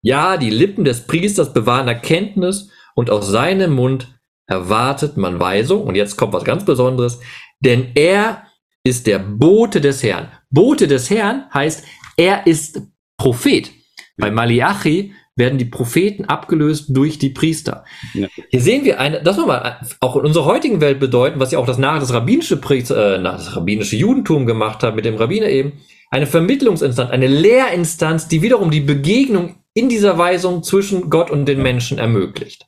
Ja, 0.00 0.36
die 0.36 0.50
Lippen 0.50 0.84
des 0.84 1.06
Priesters 1.06 1.52
bewahren 1.52 1.88
Erkenntnis, 1.88 2.70
und 2.94 3.10
aus 3.10 3.28
seinem 3.28 3.72
Mund 3.72 4.19
erwartet 4.50 5.16
man 5.16 5.40
Weisung, 5.40 5.84
und 5.84 5.94
jetzt 5.94 6.16
kommt 6.16 6.32
was 6.32 6.44
ganz 6.44 6.64
Besonderes, 6.64 7.20
denn 7.60 7.92
er 7.94 8.44
ist 8.82 9.06
der 9.06 9.18
Bote 9.18 9.80
des 9.80 10.02
Herrn. 10.02 10.28
Bote 10.50 10.88
des 10.88 11.08
Herrn 11.08 11.44
heißt, 11.54 11.84
er 12.16 12.46
ist 12.46 12.82
Prophet. 13.16 13.70
Bei 14.16 14.30
Malachi 14.30 15.12
werden 15.36 15.58
die 15.58 15.64
Propheten 15.64 16.24
abgelöst 16.24 16.86
durch 16.88 17.18
die 17.18 17.30
Priester. 17.30 17.84
Ja. 18.12 18.26
Hier 18.50 18.60
sehen 18.60 18.84
wir 18.84 19.00
eine, 19.00 19.22
das 19.22 19.38
mal 19.38 19.80
auch 20.00 20.16
in 20.16 20.26
unserer 20.26 20.44
heutigen 20.46 20.80
Welt 20.80 21.00
bedeuten, 21.00 21.40
was 21.40 21.52
ja 21.52 21.58
auch 21.58 21.66
das 21.66 21.78
nach 21.78 22.00
das 22.00 22.12
rabbinische, 22.12 22.56
äh, 22.56 23.22
das 23.22 23.56
rabbinische 23.56 23.96
Judentum 23.96 24.46
gemacht 24.46 24.82
hat 24.82 24.96
mit 24.96 25.04
dem 25.04 25.14
Rabbiner 25.14 25.48
eben, 25.48 25.72
eine 26.10 26.26
Vermittlungsinstanz, 26.26 27.10
eine 27.10 27.28
Lehrinstanz, 27.28 28.26
die 28.26 28.42
wiederum 28.42 28.70
die 28.70 28.80
Begegnung 28.80 29.56
in 29.74 29.88
dieser 29.88 30.18
Weisung 30.18 30.62
zwischen 30.64 31.08
Gott 31.08 31.30
und 31.30 31.46
den 31.46 31.62
Menschen 31.62 31.98
ermöglicht. 31.98 32.66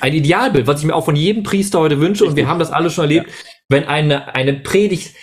Ein 0.00 0.14
Idealbild, 0.14 0.66
was 0.66 0.80
ich 0.80 0.86
mir 0.86 0.94
auch 0.94 1.04
von 1.04 1.16
jedem 1.16 1.42
Priester 1.42 1.80
heute 1.80 2.00
wünsche, 2.00 2.24
und 2.24 2.36
wir 2.36 2.48
haben 2.48 2.58
das 2.58 2.70
alle 2.70 2.90
schon 2.90 3.04
erlebt, 3.04 3.28
ja. 3.28 3.34
wenn 3.68 3.84
eine, 3.84 4.34
eine 4.34 4.54
Predigt 4.54 5.14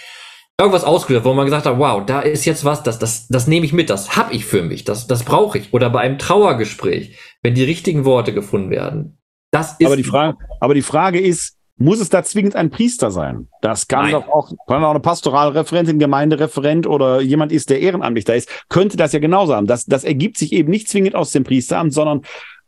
irgendwas 0.61 0.83
ausgelöst, 0.83 1.25
wo 1.25 1.33
man 1.33 1.45
gesagt 1.45 1.65
hat, 1.65 1.77
wow, 1.79 2.05
da 2.05 2.21
ist 2.21 2.45
jetzt 2.45 2.63
was, 2.63 2.83
das, 2.83 2.99
das, 2.99 3.27
das 3.27 3.47
nehme 3.47 3.65
ich 3.65 3.73
mit, 3.73 3.89
das 3.89 4.15
habe 4.15 4.33
ich 4.33 4.45
für 4.45 4.61
mich, 4.61 4.83
das, 4.83 5.07
das 5.07 5.23
brauche 5.23 5.57
ich. 5.57 5.73
Oder 5.73 5.89
bei 5.89 6.01
einem 6.01 6.19
Trauergespräch, 6.19 7.17
wenn 7.41 7.55
die 7.55 7.63
richtigen 7.63 8.05
Worte 8.05 8.33
gefunden 8.33 8.69
werden. 8.69 9.17
Das 9.51 9.75
ist 9.79 9.85
aber 9.85 9.97
die 9.97 10.03
Frage, 10.03 10.37
aber 10.59 10.73
die 10.73 10.81
Frage 10.81 11.19
ist, 11.19 11.57
muss 11.77 11.99
es 11.99 12.09
da 12.09 12.23
zwingend 12.23 12.55
ein 12.55 12.69
Priester 12.69 13.09
sein? 13.09 13.47
Das 13.61 13.87
kann 13.87 14.03
Nein. 14.03 14.11
doch 14.11 14.27
auch, 14.29 14.51
kann 14.67 14.83
auch 14.83 14.91
eine 14.91 14.99
Pastoralreferentin, 14.99 15.97
Gemeindereferent 15.97 16.85
oder 16.85 17.21
jemand 17.21 17.51
ist, 17.51 17.71
der 17.71 17.79
ehrenamtlich 17.79 18.25
da 18.25 18.33
ist, 18.33 18.49
könnte 18.69 18.97
das 18.97 19.13
ja 19.13 19.19
genauso 19.19 19.55
haben. 19.55 19.65
Das, 19.65 19.85
das 19.85 20.03
ergibt 20.03 20.37
sich 20.37 20.53
eben 20.53 20.69
nicht 20.69 20.89
zwingend 20.89 21.15
aus 21.15 21.31
dem 21.31 21.43
Priesteramt, 21.43 21.91
sondern 21.91 22.21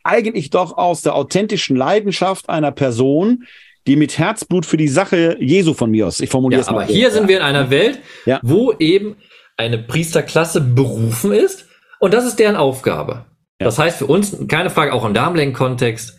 eigentlich 0.04 0.50
doch 0.50 0.78
aus 0.78 1.02
der 1.02 1.16
authentischen 1.16 1.76
Leidenschaft 1.76 2.50
einer 2.50 2.72
Person, 2.72 3.46
die 3.88 3.96
mit 3.96 4.18
Herzblut 4.18 4.66
für 4.66 4.78
die 4.78 4.88
Sache 4.88 5.38
Jesu 5.40 5.74
von 5.74 5.92
mir 5.92 6.08
aus. 6.08 6.20
Ich 6.20 6.30
formuliere 6.30 6.62
ja, 6.62 6.66
es 6.66 6.72
mal. 6.72 6.84
Aber 6.84 6.92
hier 6.92 7.12
sind 7.12 7.28
wir 7.28 7.38
in 7.38 7.44
einer 7.44 7.70
Welt, 7.70 8.00
ja. 8.26 8.40
wo 8.42 8.74
eben 8.80 9.18
eine 9.58 9.78
Priesterklasse 9.78 10.62
berufen 10.62 11.32
ist 11.32 11.66
und 12.00 12.14
das 12.14 12.26
ist 12.26 12.40
deren 12.40 12.56
Aufgabe. 12.56 13.26
Ja. 13.60 13.66
Das 13.66 13.80
heißt 13.80 13.98
für 13.98 14.08
uns, 14.08 14.36
keine 14.48 14.70
Frage, 14.70 14.94
auch 14.94 15.06
im 15.06 15.14
Darmlenk-Kontext, 15.14 16.18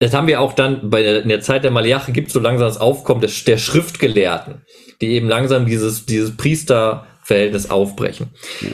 das 0.00 0.12
haben 0.12 0.26
wir 0.26 0.40
auch 0.40 0.52
dann 0.52 0.90
bei 0.90 1.02
der, 1.02 1.22
in 1.22 1.28
der 1.28 1.40
Zeit 1.40 1.64
der 1.64 1.70
Malachi 1.70 2.12
gibt 2.12 2.28
es 2.28 2.34
so 2.34 2.40
langsam 2.40 2.66
das 2.66 2.78
Aufkommen 2.78 3.20
des, 3.20 3.44
der 3.44 3.58
Schriftgelehrten, 3.58 4.62
die 5.00 5.12
eben 5.12 5.28
langsam 5.28 5.66
dieses, 5.66 6.04
dieses 6.04 6.36
Priesterverhältnis 6.36 7.70
aufbrechen. 7.70 8.30
Ja. 8.60 8.68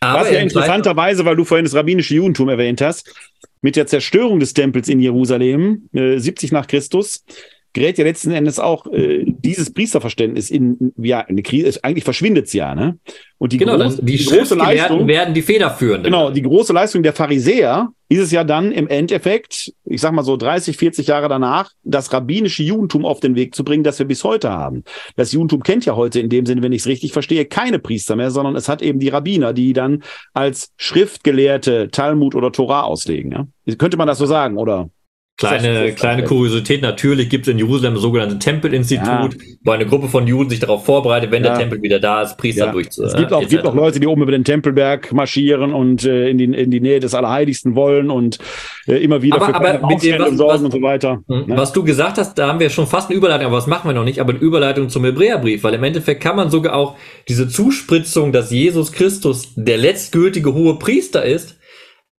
Aber 0.00 0.20
Was 0.20 0.30
ja 0.30 0.38
interessanterweise, 0.38 1.24
weil 1.24 1.36
du 1.36 1.44
vorhin 1.44 1.64
das 1.64 1.74
rabbinische 1.74 2.14
Judentum 2.14 2.48
erwähnt 2.48 2.80
hast, 2.80 3.12
mit 3.60 3.76
der 3.76 3.86
Zerstörung 3.86 4.40
des 4.40 4.54
Tempels 4.54 4.88
in 4.88 5.00
Jerusalem, 5.00 5.88
äh, 5.92 6.18
70 6.18 6.52
nach 6.52 6.66
Christus, 6.66 7.24
gerät 7.72 7.98
ja 7.98 8.04
letzten 8.04 8.32
Endes 8.32 8.58
auch 8.58 8.86
äh, 8.92 9.24
dieses 9.26 9.72
Priesterverständnis 9.72 10.50
in 10.50 10.92
ja 10.96 11.20
eine 11.20 11.42
Krise. 11.42 11.78
Eigentlich 11.82 12.04
verschwindet 12.04 12.46
es 12.46 12.52
ja, 12.52 12.74
ne? 12.74 12.98
Und 13.38 13.52
die, 13.52 13.58
genau, 13.58 13.76
groß, 13.76 13.98
die, 13.98 14.16
die 14.16 14.24
große 14.24 14.54
Leistung 14.54 15.06
werden 15.06 15.34
die 15.34 15.42
federführenden. 15.42 16.04
Genau, 16.04 16.30
die 16.30 16.42
große 16.42 16.72
Leistung 16.72 17.02
der 17.02 17.12
Pharisäer 17.12 17.88
ist 18.08 18.20
es 18.20 18.32
ja 18.32 18.42
dann 18.42 18.72
im 18.72 18.88
Endeffekt, 18.88 19.72
ich 19.88 20.00
sag 20.00 20.12
mal 20.12 20.22
so 20.22 20.36
30, 20.36 20.76
40 20.76 21.06
Jahre 21.06 21.28
danach, 21.28 21.70
das 21.82 22.12
rabbinische 22.12 22.62
Judentum 22.62 23.04
auf 23.04 23.20
den 23.20 23.34
Weg 23.34 23.54
zu 23.54 23.64
bringen, 23.64 23.84
das 23.84 23.98
wir 23.98 24.06
bis 24.06 24.24
heute 24.24 24.50
haben. 24.50 24.84
Das 25.16 25.32
Judentum 25.32 25.62
kennt 25.62 25.84
ja 25.86 25.96
heute 25.96 26.20
in 26.20 26.28
dem 26.28 26.46
Sinne, 26.46 26.62
wenn 26.62 26.72
ich 26.72 26.82
es 26.82 26.86
richtig 26.86 27.12
verstehe, 27.12 27.44
keine 27.44 27.78
Priester 27.78 28.16
mehr, 28.16 28.30
sondern 28.30 28.56
es 28.56 28.68
hat 28.68 28.82
eben 28.82 28.98
die 28.98 29.08
Rabbiner, 29.08 29.52
die 29.52 29.72
dann 29.72 30.02
als 30.34 30.72
Schriftgelehrte 30.76 31.88
Talmud 31.90 32.34
oder 32.34 32.52
Torah 32.52 32.82
auslegen. 32.82 33.32
Ja? 33.32 33.74
Könnte 33.76 33.96
man 33.96 34.06
das 34.06 34.18
so 34.18 34.26
sagen, 34.26 34.56
oder? 34.56 34.90
Kleine, 35.38 35.92
kleine 35.92 36.24
Kuriosität, 36.24 36.82
natürlich 36.82 37.28
gibt 37.28 37.46
es 37.46 37.52
in 37.52 37.58
Jerusalem 37.58 37.94
das 37.94 38.02
sogenannte 38.02 38.40
Tempelinstitut, 38.40 39.06
ja. 39.06 39.30
wo 39.62 39.70
eine 39.70 39.86
Gruppe 39.86 40.08
von 40.08 40.26
Juden 40.26 40.50
sich 40.50 40.58
darauf 40.58 40.84
vorbereitet, 40.84 41.30
wenn 41.30 41.44
ja. 41.44 41.50
der 41.50 41.60
Tempel 41.60 41.80
wieder 41.80 42.00
da 42.00 42.22
ist, 42.22 42.36
Priester 42.36 42.66
ja. 42.66 42.72
durch. 42.72 42.88
Es 42.88 43.14
gibt 43.14 43.32
auch, 43.32 43.46
gibt 43.46 43.64
auch 43.64 43.74
Leute, 43.74 44.00
die 44.00 44.08
oben 44.08 44.22
über 44.22 44.32
den 44.32 44.42
Tempelberg 44.42 45.12
marschieren 45.12 45.72
und 45.72 46.04
äh, 46.04 46.28
in, 46.28 46.38
die, 46.38 46.44
in 46.46 46.72
die 46.72 46.80
Nähe 46.80 46.98
des 46.98 47.14
Allerheiligsten 47.14 47.76
wollen 47.76 48.10
und 48.10 48.40
äh, 48.88 48.96
immer 48.96 49.22
wieder 49.22 49.36
aber, 49.36 49.46
für 49.46 49.54
aber 49.54 49.86
mit 49.86 50.02
dem, 50.02 50.18
was, 50.18 50.36
sorgen 50.36 50.54
was, 50.54 50.62
und 50.62 50.72
so 50.72 50.82
weiter. 50.82 51.22
Mh, 51.28 51.44
ne? 51.46 51.56
Was 51.56 51.72
du 51.72 51.84
gesagt 51.84 52.18
hast, 52.18 52.34
da 52.34 52.48
haben 52.48 52.58
wir 52.58 52.68
schon 52.68 52.88
fast 52.88 53.08
eine 53.08 53.16
Überleitung, 53.16 53.46
aber 53.46 53.58
das 53.58 53.68
machen 53.68 53.88
wir 53.88 53.94
noch 53.94 54.04
nicht, 54.04 54.20
aber 54.20 54.30
eine 54.30 54.40
Überleitung 54.40 54.88
zum 54.88 55.04
Hebräerbrief, 55.04 55.62
weil 55.62 55.74
im 55.74 55.84
Endeffekt 55.84 56.20
kann 56.20 56.34
man 56.34 56.50
sogar 56.50 56.74
auch 56.74 56.96
diese 57.28 57.46
Zuspritzung, 57.46 58.32
dass 58.32 58.50
Jesus 58.50 58.90
Christus 58.90 59.52
der 59.54 59.78
letztgültige 59.78 60.52
hohe 60.52 60.80
Priester 60.80 61.24
ist, 61.24 61.57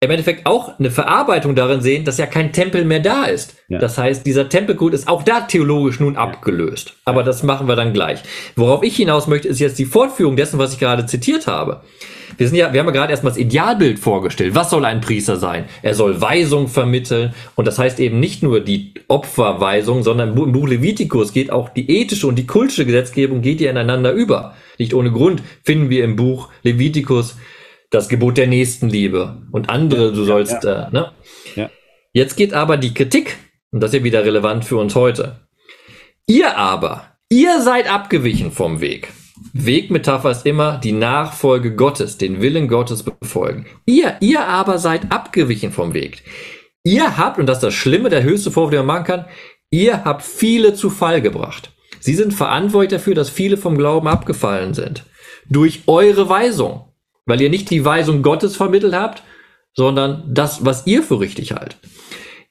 im 0.00 0.10
Endeffekt 0.10 0.46
auch 0.46 0.78
eine 0.78 0.92
Verarbeitung 0.92 1.56
darin 1.56 1.80
sehen, 1.80 2.04
dass 2.04 2.18
ja 2.18 2.26
kein 2.26 2.52
Tempel 2.52 2.84
mehr 2.84 3.00
da 3.00 3.24
ist. 3.24 3.56
Ja. 3.68 3.80
Das 3.80 3.98
heißt, 3.98 4.24
dieser 4.24 4.48
Tempelkult 4.48 4.94
ist 4.94 5.08
auch 5.08 5.24
da 5.24 5.40
theologisch 5.40 5.98
nun 5.98 6.16
abgelöst. 6.16 6.94
Aber 7.04 7.24
das 7.24 7.42
machen 7.42 7.66
wir 7.66 7.74
dann 7.74 7.92
gleich. 7.92 8.20
Worauf 8.54 8.84
ich 8.84 8.94
hinaus 8.94 9.26
möchte, 9.26 9.48
ist 9.48 9.58
jetzt 9.58 9.78
die 9.78 9.86
Fortführung 9.86 10.36
dessen, 10.36 10.58
was 10.58 10.72
ich 10.72 10.78
gerade 10.78 11.06
zitiert 11.06 11.48
habe. 11.48 11.82
Wir 12.36 12.46
sind 12.46 12.56
ja, 12.56 12.72
wir 12.72 12.78
haben 12.78 12.86
ja 12.86 12.92
gerade 12.92 13.10
erstmal 13.10 13.32
das 13.32 13.40
Idealbild 13.40 13.98
vorgestellt. 13.98 14.54
Was 14.54 14.70
soll 14.70 14.84
ein 14.84 15.00
Priester 15.00 15.36
sein? 15.36 15.64
Er 15.82 15.96
soll 15.96 16.20
Weisung 16.20 16.68
vermitteln. 16.68 17.34
Und 17.56 17.66
das 17.66 17.80
heißt 17.80 17.98
eben 17.98 18.20
nicht 18.20 18.44
nur 18.44 18.60
die 18.60 18.94
Opferweisung, 19.08 20.04
sondern 20.04 20.38
im 20.38 20.52
Buch 20.52 20.68
Levitikus 20.68 21.32
geht 21.32 21.50
auch 21.50 21.70
die 21.70 21.90
ethische 21.90 22.28
und 22.28 22.36
die 22.36 22.46
kultische 22.46 22.86
Gesetzgebung 22.86 23.40
geht 23.42 23.60
ja 23.60 23.70
ineinander 23.70 24.12
über. 24.12 24.54
Nicht 24.78 24.94
ohne 24.94 25.10
Grund 25.10 25.42
finden 25.64 25.90
wir 25.90 26.04
im 26.04 26.14
Buch 26.14 26.50
Levitikus 26.62 27.34
das 27.90 28.08
Gebot 28.08 28.36
der 28.36 28.46
Nächstenliebe 28.46 29.42
und 29.50 29.70
andere, 29.70 30.12
du 30.12 30.24
sollst, 30.24 30.64
ja, 30.64 30.70
ja. 30.70 30.88
Äh, 30.88 30.92
ne? 30.92 31.12
Ja. 31.56 31.70
Jetzt 32.12 32.36
geht 32.36 32.52
aber 32.52 32.76
die 32.76 32.94
Kritik, 32.94 33.36
und 33.70 33.80
das 33.80 33.90
ist 33.90 33.98
ja 33.98 34.04
wieder 34.04 34.24
relevant 34.24 34.64
für 34.64 34.76
uns 34.76 34.94
heute. 34.94 35.40
Ihr 36.26 36.56
aber, 36.56 37.16
ihr 37.28 37.60
seid 37.60 37.90
abgewichen 37.90 38.52
vom 38.52 38.80
Weg. 38.80 39.08
Wegmetapher 39.52 40.30
ist 40.30 40.46
immer 40.46 40.78
die 40.78 40.92
Nachfolge 40.92 41.74
Gottes, 41.74 42.18
den 42.18 42.40
Willen 42.40 42.68
Gottes 42.68 43.02
befolgen. 43.02 43.66
Ihr, 43.86 44.16
ihr 44.20 44.44
aber 44.46 44.78
seid 44.78 45.12
abgewichen 45.12 45.72
vom 45.72 45.94
Weg. 45.94 46.24
Ihr 46.84 47.16
habt, 47.16 47.38
und 47.38 47.46
das 47.46 47.58
ist 47.58 47.64
das 47.64 47.74
Schlimme, 47.74 48.08
der 48.08 48.22
höchste 48.22 48.50
Vorwurf, 48.50 48.70
den 48.70 48.78
man 48.84 48.86
machen 48.86 49.04
kann, 49.04 49.24
Ihr 49.70 50.04
habt 50.04 50.22
viele 50.22 50.72
zu 50.72 50.88
Fall 50.88 51.20
gebracht. 51.20 51.72
Sie 52.00 52.14
sind 52.14 52.32
verantwortlich 52.32 52.90
dafür, 52.90 53.14
dass 53.14 53.28
viele 53.28 53.58
vom 53.58 53.76
Glauben 53.76 54.08
abgefallen 54.08 54.72
sind. 54.72 55.04
Durch 55.48 55.82
eure 55.86 56.28
Weisung. 56.28 56.87
Weil 57.28 57.42
ihr 57.42 57.50
nicht 57.50 57.70
die 57.70 57.84
Weisung 57.84 58.22
Gottes 58.22 58.56
vermittelt 58.56 58.94
habt, 58.94 59.22
sondern 59.74 60.24
das, 60.26 60.64
was 60.64 60.86
ihr 60.86 61.02
für 61.02 61.20
richtig 61.20 61.52
haltet. 61.52 61.78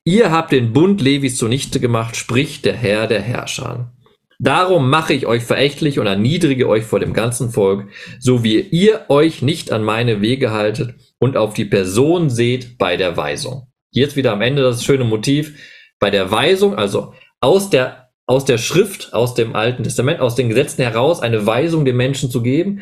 Ihr 0.06 0.32
habt 0.32 0.54
den 0.54 0.72
Bund 0.72 1.02
Levis 1.02 1.36
zunichte 1.36 1.80
gemacht, 1.80 2.16
spricht 2.16 2.64
der 2.64 2.76
Herr 2.76 3.08
der 3.08 3.22
Herrscher. 3.22 3.92
Darum 4.40 4.90
mache 4.90 5.14
ich 5.14 5.26
euch 5.26 5.44
verächtlich 5.44 5.98
und 5.98 6.06
erniedrige 6.06 6.70
euch 6.70 6.84
vor 6.84 7.00
dem 7.00 7.14
ganzen 7.14 7.50
Volk, 7.50 7.90
so 8.20 8.44
wie 8.44 8.60
ihr 8.60 9.06
euch 9.10 9.42
nicht 9.42 9.72
an 9.72 9.84
meine 9.84 10.22
Wege 10.22 10.52
haltet 10.52 10.94
und 11.18 11.38
auf 11.38 11.56
die 11.56 11.66
Person 11.66 12.30
seht 12.30 12.78
bei 12.78 12.98
der 12.98 13.18
Weisung. 13.18 13.68
Jetzt 13.90 14.16
wieder 14.16 14.32
am 14.32 14.42
Ende 14.42 14.62
das 14.62 14.86
schöne 14.86 15.06
Motiv. 15.06 15.58
Bei 16.00 16.12
der 16.12 16.30
Weisung, 16.30 16.76
also 16.76 17.16
aus 17.42 17.72
der, 17.72 18.12
aus 18.28 18.46
der 18.46 18.60
Schrift, 18.60 19.12
aus 19.12 19.34
dem 19.34 19.56
Alten 19.56 19.84
Testament, 19.84 20.20
aus 20.20 20.36
den 20.36 20.50
Gesetzen 20.50 20.84
heraus 20.84 21.20
eine 21.20 21.48
Weisung 21.48 21.84
den 21.84 21.98
Menschen 21.98 22.30
zu 22.30 22.44
geben, 22.44 22.82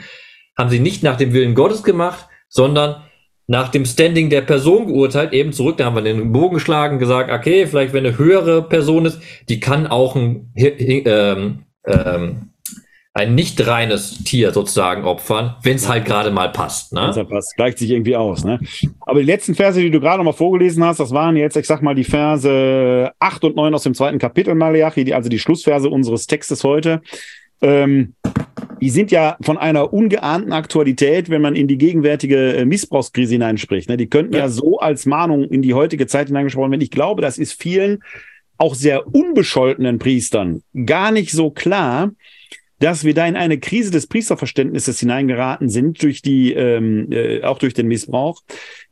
haben 0.57 0.69
sie 0.69 0.79
nicht 0.79 1.03
nach 1.03 1.17
dem 1.17 1.33
Willen 1.33 1.55
Gottes 1.55 1.83
gemacht, 1.83 2.27
sondern 2.47 3.03
nach 3.47 3.69
dem 3.69 3.85
Standing 3.85 4.29
der 4.29 4.41
Person 4.41 4.87
geurteilt, 4.87 5.33
eben 5.33 5.53
zurück, 5.53 5.77
da 5.77 5.85
haben 5.85 5.95
wir 5.95 6.01
den 6.01 6.31
Bogen 6.31 6.55
geschlagen, 6.55 6.97
gesagt, 6.97 7.31
okay, 7.31 7.67
vielleicht 7.67 7.93
wenn 7.93 8.05
eine 8.05 8.17
höhere 8.17 8.63
Person 8.63 9.05
ist, 9.05 9.19
die 9.49 9.59
kann 9.59 9.85
auch 9.85 10.15
ein, 10.15 10.51
ähm, 10.55 11.59
ähm, 11.85 12.49
ein 13.13 13.33
nicht 13.33 13.65
reines 13.65 14.23
Tier 14.25 14.51
sozusagen 14.51 15.05
opfern, 15.05 15.55
wenn 15.63 15.75
es 15.75 15.87
halt 15.87 16.05
gerade 16.05 16.31
mal 16.31 16.51
passt. 16.51 16.91
Ne? 16.91 17.13
Halt 17.15 17.29
passt, 17.29 17.55
gleicht 17.55 17.77
sich 17.77 17.91
irgendwie 17.91 18.15
aus. 18.15 18.43
Ne? 18.43 18.59
Aber 19.01 19.19
die 19.19 19.25
letzten 19.25 19.55
Verse, 19.55 19.79
die 19.79 19.91
du 19.91 20.01
gerade 20.01 20.17
noch 20.17 20.25
mal 20.25 20.33
vorgelesen 20.33 20.83
hast, 20.83 20.99
das 20.99 21.11
waren 21.11 21.37
jetzt, 21.37 21.55
ich 21.55 21.65
sag 21.65 21.81
mal, 21.81 21.95
die 21.95 22.03
Verse 22.03 23.11
8 23.19 23.43
und 23.45 23.55
9 23.55 23.73
aus 23.73 23.83
dem 23.83 23.93
zweiten 23.93 24.19
Kapitel 24.19 24.53
Malachi, 24.53 25.05
die, 25.05 25.13
also 25.13 25.29
die 25.29 25.39
Schlussverse 25.39 25.89
unseres 25.89 26.27
Textes 26.27 26.63
heute. 26.63 27.01
Ähm, 27.61 28.15
die 28.81 28.89
sind 28.89 29.11
ja 29.11 29.37
von 29.41 29.57
einer 29.57 29.93
ungeahnten 29.93 30.53
Aktualität, 30.53 31.29
wenn 31.29 31.41
man 31.41 31.55
in 31.55 31.67
die 31.67 31.77
gegenwärtige 31.77 32.53
äh, 32.53 32.65
Missbrauchskrise 32.65 33.33
hineinspricht. 33.33 33.89
Ne? 33.89 33.97
Die 33.97 34.07
könnten 34.07 34.33
ja. 34.33 34.41
ja 34.41 34.49
so 34.49 34.79
als 34.79 35.05
Mahnung 35.05 35.43
in 35.45 35.61
die 35.61 35.73
heutige 35.73 36.07
Zeit 36.07 36.27
hineingesprochen 36.27 36.71
werden. 36.71 36.81
Ich 36.81 36.91
glaube, 36.91 37.21
das 37.21 37.37
ist 37.37 37.61
vielen 37.61 37.99
auch 38.57 38.75
sehr 38.75 39.07
unbescholtenen 39.13 39.99
Priestern 39.99 40.63
gar 40.85 41.11
nicht 41.11 41.31
so 41.31 41.51
klar, 41.51 42.11
dass 42.79 43.03
wir 43.03 43.13
da 43.13 43.25
in 43.25 43.35
eine 43.35 43.59
Krise 43.59 43.91
des 43.91 44.07
Priesterverständnisses 44.07 44.99
hineingeraten 44.99 45.69
sind 45.69 46.01
durch 46.03 46.21
die 46.21 46.53
ähm, 46.53 47.11
äh, 47.11 47.41
auch 47.41 47.57
durch 47.57 47.73
den 47.73 47.87
Missbrauch. 47.87 48.41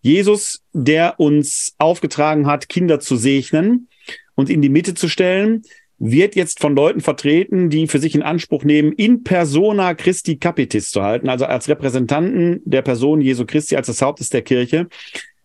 Jesus, 0.02 0.64
der 0.72 1.20
uns 1.20 1.76
aufgetragen 1.78 2.48
hat, 2.48 2.70
Kinder 2.70 3.00
zu 3.00 3.18
segnen 3.18 3.90
und 4.36 4.50
in 4.50 4.62
die 4.62 4.70
Mitte 4.70 4.94
zu 4.94 5.10
stellen, 5.10 5.64
wird 6.06 6.36
jetzt 6.36 6.60
von 6.60 6.76
Leuten 6.76 7.00
vertreten, 7.00 7.70
die 7.70 7.88
für 7.88 8.00
sich 8.00 8.14
in 8.14 8.24
Anspruch 8.24 8.66
nehmen, 8.66 8.92
in 8.92 9.24
persona 9.24 9.94
Christi 9.94 10.36
Capitis 10.36 10.92
zu 10.92 11.02
halten, 11.02 11.30
also 11.30 11.46
als 11.46 11.70
Repräsentanten 11.70 12.62
der 12.66 12.82
Person 12.82 13.22
Jesu 13.22 13.46
Christi, 13.46 13.78
als 13.78 13.88
das 13.88 14.02
Hauptes 14.02 14.30
der 14.30 14.42
Kirche, 14.42 14.88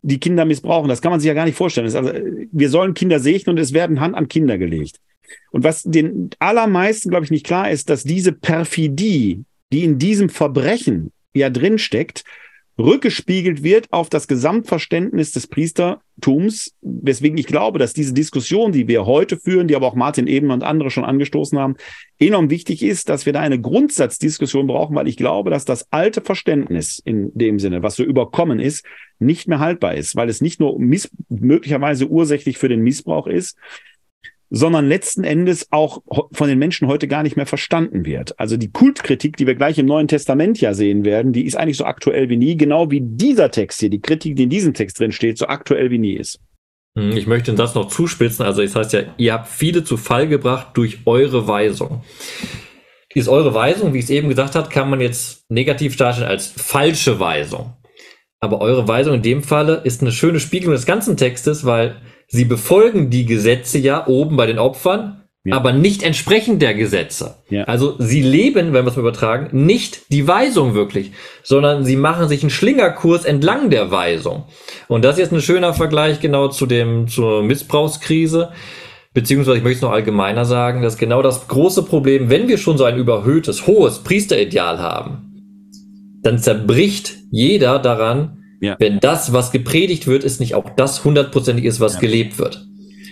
die 0.03 0.19
Kinder 0.19 0.45
missbrauchen. 0.45 0.89
Das 0.89 1.01
kann 1.01 1.13
man 1.13 1.21
sich 1.21 1.29
ja 1.29 1.35
gar 1.35 1.45
nicht 1.45 1.57
vorstellen. 1.57 1.87
Also, 1.87 2.13
wir 2.51 2.71
sollen 2.71 2.95
Kinder 2.95 3.21
segnen 3.21 3.55
und 3.57 3.63
es 3.63 3.73
werden 3.73 4.01
Hand 4.01 4.17
an 4.17 4.27
Kinder 4.27 4.59
gelegt. 4.59 4.99
Und 5.53 5.63
was 5.63 5.85
den 5.85 6.31
allermeisten, 6.41 7.11
glaube 7.11 7.25
ich, 7.25 7.31
nicht 7.31 7.47
klar 7.47 7.71
ist, 7.71 7.89
dass 7.89 8.03
diese 8.03 8.33
Perfidie, 8.33 9.45
die 9.73 9.85
in 9.85 9.99
diesem 9.99 10.29
Verbrechen 10.29 11.13
ja 11.35 11.51
drinsteckt, 11.51 12.25
rückgespiegelt 12.79 13.63
wird 13.63 13.93
auf 13.93 14.09
das 14.09 14.29
Gesamtverständnis 14.29 15.33
des 15.33 15.49
Priestertums, 15.49 16.75
weswegen 16.81 17.37
ich 17.37 17.47
glaube, 17.47 17.79
dass 17.79 17.93
diese 17.93 18.15
Diskussion, 18.15 18.71
die 18.71 18.87
wir 18.87 19.05
heute 19.05 19.37
führen, 19.37 19.67
die 19.67 19.75
aber 19.75 19.87
auch 19.87 19.97
Martin 19.97 20.29
Eben 20.29 20.51
und 20.51 20.63
andere 20.63 20.91
schon 20.91 21.05
angestoßen 21.05 21.59
haben, 21.59 21.77
enorm 22.19 22.51
wichtig 22.51 22.83
ist, 22.83 23.09
dass 23.09 23.27
wir 23.27 23.33
da 23.33 23.41
eine 23.41 23.61
Grundsatzdiskussion 23.61 24.69
brauchen, 24.69 24.95
weil 24.95 25.09
ich 25.09 25.17
glaube, 25.17 25.51
dass 25.51 25.65
das 25.65 25.91
alte 25.91 26.21
Verständnis 26.21 27.01
in 27.05 27.33
dem 27.35 27.59
Sinne, 27.59 27.83
was 27.83 27.97
so 27.97 28.05
überkommen 28.05 28.61
ist, 28.61 28.85
nicht 29.19 29.49
mehr 29.49 29.59
haltbar 29.59 29.95
ist, 29.95 30.15
weil 30.15 30.29
es 30.29 30.41
nicht 30.41 30.61
nur 30.61 30.79
möglicherweise 30.79 32.07
ursächlich 32.07 32.59
für 32.59 32.69
den 32.69 32.83
Missbrauch 32.83 33.27
ist, 33.27 33.59
sondern 34.51 34.89
letzten 34.89 35.25
Endes 35.25 35.69
auch 35.71 36.03
von 36.33 36.49
den 36.49 36.59
Menschen 36.59 36.89
heute 36.89 37.09
gar 37.09 37.23
nicht 37.23 37.37
mehr 37.37 37.47
verstanden 37.47 38.05
wird. 38.05 38.39
Also 38.39 38.57
die 38.57 38.71
Kultkritik, 38.71 39.37
die 39.37 39.47
wir 39.47 39.55
gleich 39.55 39.79
im 39.79 39.87
Neuen 39.87 40.09
Testament 40.09 40.61
ja 40.61 40.75
sehen 40.75 41.05
werden, 41.05 41.33
die 41.33 41.45
ist 41.45 41.57
eigentlich 41.57 41.77
so 41.77 41.85
aktuell 41.85 42.29
wie 42.29 42.37
nie, 42.37 42.57
genau 42.57 42.91
wie 42.91 43.03
dieser 43.03 43.51
Text 43.51 43.81
hier, 43.81 43.91
die 43.91 44.01
Kritik, 44.01 44.37
die 44.37 44.45
in 44.45 44.51
diesem 44.51 44.75
Text 44.75 44.99
drin 44.99 45.13
steht, 45.13 45.39
so 45.39 45.47
aktuell 45.47 45.91
wie 45.91 45.99
nie 45.99 46.15
ist. 46.15 46.41
Hm, 46.97 47.17
ich 47.17 47.27
möchte 47.27 47.53
das 47.55 47.75
noch 47.75 47.89
zuspitzen. 47.89 48.45
Also 48.45 48.63
es 48.63 48.75
heißt 48.75 48.93
ja, 48.95 49.03
ihr 49.19 49.35
habt 49.35 49.49
viele 49.49 49.85
zu 49.85 49.97
Fall 49.97 50.29
gebracht 50.29 50.69
durch 50.75 51.01
eure 51.05 51.47
Weisung. 51.47 52.03
Diese 53.15 53.31
eure 53.31 53.55
Weisung, 53.55 53.95
wie 53.95 53.99
ich 53.99 54.05
es 54.05 54.11
eben 54.11 54.29
gesagt 54.29 54.55
habe, 54.55 54.69
kann 54.69 54.91
man 54.91 55.01
jetzt 55.01 55.51
negativ 55.51 55.97
darstellen 55.97 56.29
als 56.29 56.49
falsche 56.49 57.21
Weisung. 57.21 57.75
Aber 58.41 58.61
eure 58.61 58.87
Weisung 58.87 59.15
in 59.15 59.23
dem 59.23 59.43
Falle 59.43 59.81
ist 59.85 60.01
eine 60.01 60.13
schöne 60.13 60.41
Spiegelung 60.41 60.75
des 60.75 60.87
ganzen 60.87 61.17
Textes, 61.17 61.65
weil 61.65 62.01
Sie 62.29 62.45
befolgen 62.45 63.09
die 63.09 63.25
Gesetze 63.25 63.79
ja 63.79 64.07
oben 64.07 64.37
bei 64.37 64.45
den 64.45 64.59
Opfern, 64.59 65.23
ja. 65.45 65.57
aber 65.57 65.73
nicht 65.73 66.03
entsprechend 66.03 66.61
der 66.61 66.75
Gesetze. 66.75 67.37
Ja. 67.49 67.65
Also 67.65 67.97
sie 67.99 68.21
leben, 68.21 68.75
wenn 68.75 68.85
wir 68.85 68.91
es 68.91 68.97
mal 68.97 69.01
übertragen, 69.01 69.65
nicht 69.65 70.13
die 70.13 70.29
Weisung 70.29 70.75
wirklich, 70.75 71.13
sondern 71.43 71.85
sie 71.85 71.97
machen 71.97 72.29
sich 72.29 72.43
einen 72.43 72.51
Schlingerkurs 72.51 73.25
entlang 73.25 73.71
der 73.71 73.91
Weisung. 73.91 74.45
Und 74.89 75.05
das 75.05 75.17
ist 75.17 75.21
jetzt 75.21 75.33
ein 75.33 75.41
schöner 75.41 75.73
Vergleich 75.73 76.21
genau 76.21 76.49
zu 76.49 76.67
dem, 76.67 77.09
zur 77.09 77.43
Missbrauchskrise. 77.43 78.51
Beziehungsweise 79.15 79.57
ich 79.57 79.65
möchte 79.65 79.79
es 79.79 79.83
noch 79.83 79.93
allgemeiner 79.93 80.45
sagen, 80.45 80.83
dass 80.83 80.99
genau 80.99 81.23
das 81.23 81.49
große 81.49 81.85
Problem, 81.85 82.29
wenn 82.29 82.47
wir 82.47 82.59
schon 82.59 82.77
so 82.77 82.85
ein 82.85 82.99
überhöhtes, 82.99 83.67
hohes 83.67 84.01
Priesterideal 84.01 84.79
haben, 84.79 85.25
dann 86.23 86.39
zerbricht 86.39 87.17
jeder 87.31 87.79
daran, 87.79 88.38
ja. 88.61 88.77
Wenn 88.79 89.01
das, 89.01 89.33
was 89.33 89.53
gepredigt 89.53 90.07
wird, 90.07 90.25
ist 90.25 90.41
nicht 90.41 90.55
auch 90.55 90.71
das 90.71 91.05
hundertprozentig 91.05 91.65
ist, 91.65 91.81
was 91.81 91.95
ja. 91.95 92.01
gelebt 92.01 92.39
wird. 92.39 92.67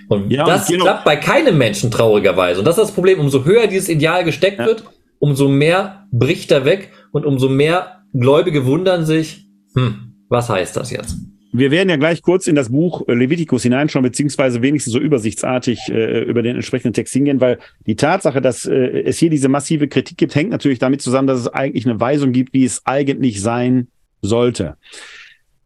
Und 0.09 0.31
ja, 0.31 0.45
das 0.45 0.71
und 0.71 0.81
klappt 0.81 1.05
bei 1.05 1.17
keinem 1.17 1.59
Menschen 1.59 1.91
traurigerweise. 1.91 2.61
Und 2.61 2.65
das 2.65 2.79
ist 2.79 2.85
das 2.85 2.93
Problem. 2.93 3.19
Umso 3.19 3.45
höher 3.45 3.67
dieses 3.67 3.89
Ideal 3.89 4.25
gesteckt 4.25 4.59
wird, 4.59 4.85
umso 5.19 5.49
mehr 5.49 6.07
bricht 6.13 6.51
er 6.53 6.65
weg 6.65 6.91
und 7.13 7.25
umso 7.27 7.49
mehr 7.49 8.03
Gläubige 8.13 8.67
wundern 8.67 9.05
sich, 9.05 9.47
hm, 9.75 10.15
was 10.29 10.49
heißt 10.49 10.77
das 10.77 10.91
jetzt? 10.91 11.17
Wir 11.53 11.71
werden 11.71 11.89
ja 11.89 11.97
gleich 11.97 12.23
kurz 12.23 12.47
in 12.49 12.55
das 12.55 12.71
Buch 12.71 13.03
Levitikus 13.09 13.63
hineinschauen, 13.63 14.03
beziehungsweise 14.03 14.61
wenigstens 14.63 14.93
so 14.93 14.99
übersichtsartig 14.99 15.79
äh, 15.89 16.23
über 16.23 16.43
den 16.43 16.57
entsprechenden 16.57 16.93
Text 16.93 17.15
hingehen, 17.15 17.41
weil 17.41 17.59
die 17.87 17.97
Tatsache, 17.97 18.43
dass 18.43 18.67
äh, 18.67 18.75
es 18.75 19.19
hier 19.19 19.31
diese 19.31 19.49
massive 19.49 19.89
Kritik 19.89 20.19
gibt, 20.19 20.35
hängt 20.35 20.51
natürlich 20.51 20.79
damit 20.79 21.01
zusammen, 21.01 21.27
dass 21.27 21.41
es 21.41 21.49
eigentlich 21.49 21.87
eine 21.87 21.99
Weisung 21.99 22.33
gibt, 22.33 22.53
wie 22.53 22.65
es 22.65 22.83
eigentlich 22.85 23.41
sein 23.41 23.89
sollte. 24.21 24.77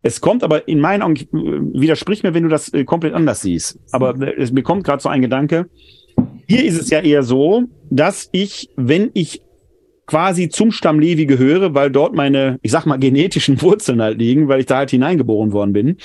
Es 0.03 0.21
kommt 0.21 0.43
aber 0.43 0.67
in 0.67 0.81
meinen 0.81 1.03
Augen, 1.03 1.17
widersprich 1.75 2.23
mir, 2.23 2.33
wenn 2.33 2.45
du 2.45 2.49
das 2.49 2.73
äh, 2.73 2.85
komplett 2.85 3.15
anders 3.15 3.43
siehst. 3.43 3.79
Aber 3.93 4.15
es, 4.39 4.51
mir 4.53 4.63
kommt 4.63 4.85
gerade 4.85 5.03
so 5.03 5.09
ein 5.09 5.21
Gedanke. 5.21 5.69
Hier 6.47 6.65
ist 6.65 6.81
es 6.81 6.91
ja 6.91 7.01
eher 7.01 7.23
so, 7.23 7.65
dass 7.91 8.29
ich, 8.33 8.71
wenn 8.77 9.11
ich 9.15 9.43
quasi 10.07 10.49
zum 10.49 10.73
Stamm 10.73 10.99
Levi 10.99 11.27
gehöre, 11.27 11.75
weil 11.75 11.91
dort 11.91 12.15
meine, 12.15 12.59
ich 12.63 12.73
sag 12.73 12.87
mal, 12.87 12.99
genetischen 12.99 13.61
Wurzeln 13.63 14.03
halt 14.03 14.19
liegen, 14.19 14.49
weil 14.49 14.61
ich 14.61 14.67
da 14.67 14.79
halt 14.79 14.91
hineingeboren 14.91 15.53
worden 15.53 15.73
bin, 15.73 15.97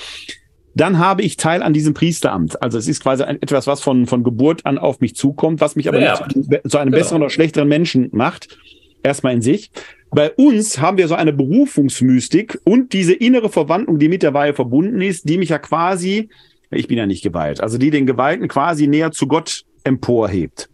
dann 0.74 0.98
habe 0.98 1.22
ich 1.22 1.38
Teil 1.38 1.62
an 1.62 1.72
diesem 1.72 1.94
Priesteramt. 1.94 2.62
Also 2.62 2.76
es 2.76 2.86
ist 2.86 3.02
quasi 3.02 3.22
etwas, 3.22 3.66
was 3.66 3.80
von, 3.80 4.06
von 4.06 4.22
Geburt 4.22 4.66
an 4.66 4.76
auf 4.76 5.00
mich 5.00 5.16
zukommt, 5.16 5.62
was 5.62 5.74
mich 5.74 5.88
aber 5.88 6.00
ja. 6.00 6.12
nicht 6.12 6.32
zu, 6.32 6.68
zu 6.68 6.78
einem 6.78 6.92
genau. 6.92 7.02
besseren 7.02 7.22
oder 7.22 7.30
schlechteren 7.30 7.66
Menschen 7.66 8.10
macht. 8.12 8.58
Erstmal 9.02 9.32
in 9.32 9.40
sich. 9.40 9.70
Bei 10.16 10.32
uns 10.32 10.80
haben 10.80 10.96
wir 10.96 11.08
so 11.08 11.14
eine 11.14 11.34
Berufungsmystik 11.34 12.58
und 12.64 12.94
diese 12.94 13.12
innere 13.12 13.50
Verwandlung, 13.50 13.98
die 13.98 14.08
mit 14.08 14.22
der 14.22 14.32
Weihe 14.32 14.54
verbunden 14.54 15.02
ist, 15.02 15.28
die 15.28 15.36
mich 15.36 15.50
ja 15.50 15.58
quasi, 15.58 16.30
ich 16.70 16.88
bin 16.88 16.96
ja 16.96 17.04
nicht 17.04 17.22
geweiht, 17.22 17.60
also 17.60 17.76
die 17.76 17.90
den 17.90 18.06
Geweihten 18.06 18.48
quasi 18.48 18.86
näher 18.86 19.12
zu 19.12 19.26
Gott 19.26 19.66
emporhebt. 19.84 20.70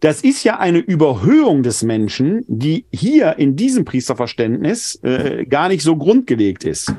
Das 0.00 0.20
ist 0.20 0.44
ja 0.44 0.58
eine 0.58 0.80
Überhöhung 0.80 1.62
des 1.62 1.82
Menschen, 1.82 2.44
die 2.46 2.84
hier 2.92 3.38
in 3.38 3.56
diesem 3.56 3.86
Priesterverständnis 3.86 4.96
äh, 5.02 5.46
gar 5.46 5.68
nicht 5.68 5.82
so 5.82 5.96
grundgelegt 5.96 6.64
ist. 6.64 6.92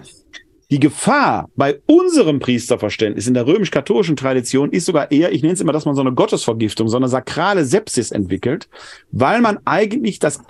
Die 0.74 0.80
Gefahr 0.80 1.52
bei 1.56 1.80
unserem 1.86 2.40
Priesterverständnis 2.40 3.28
in 3.28 3.36
der 3.36 3.46
römisch-katholischen 3.46 4.16
Tradition 4.16 4.72
ist 4.72 4.88
sogar 4.88 5.12
eher, 5.12 5.32
ich 5.32 5.44
nenne 5.44 5.54
es 5.54 5.62
immer, 5.62 5.72
dass 5.72 5.86
man 5.86 5.94
so 5.94 6.02
eine 6.02 6.14
Gottesvergiftung, 6.14 6.90
so 6.90 6.98
eine 6.98 7.10
sakrale 7.10 7.64
Sepsis 7.64 8.10
entwickelt, 8.10 8.68
weil 9.12 9.40
man 9.40 9.60
eigentlich 9.66 10.18
das, 10.18 10.42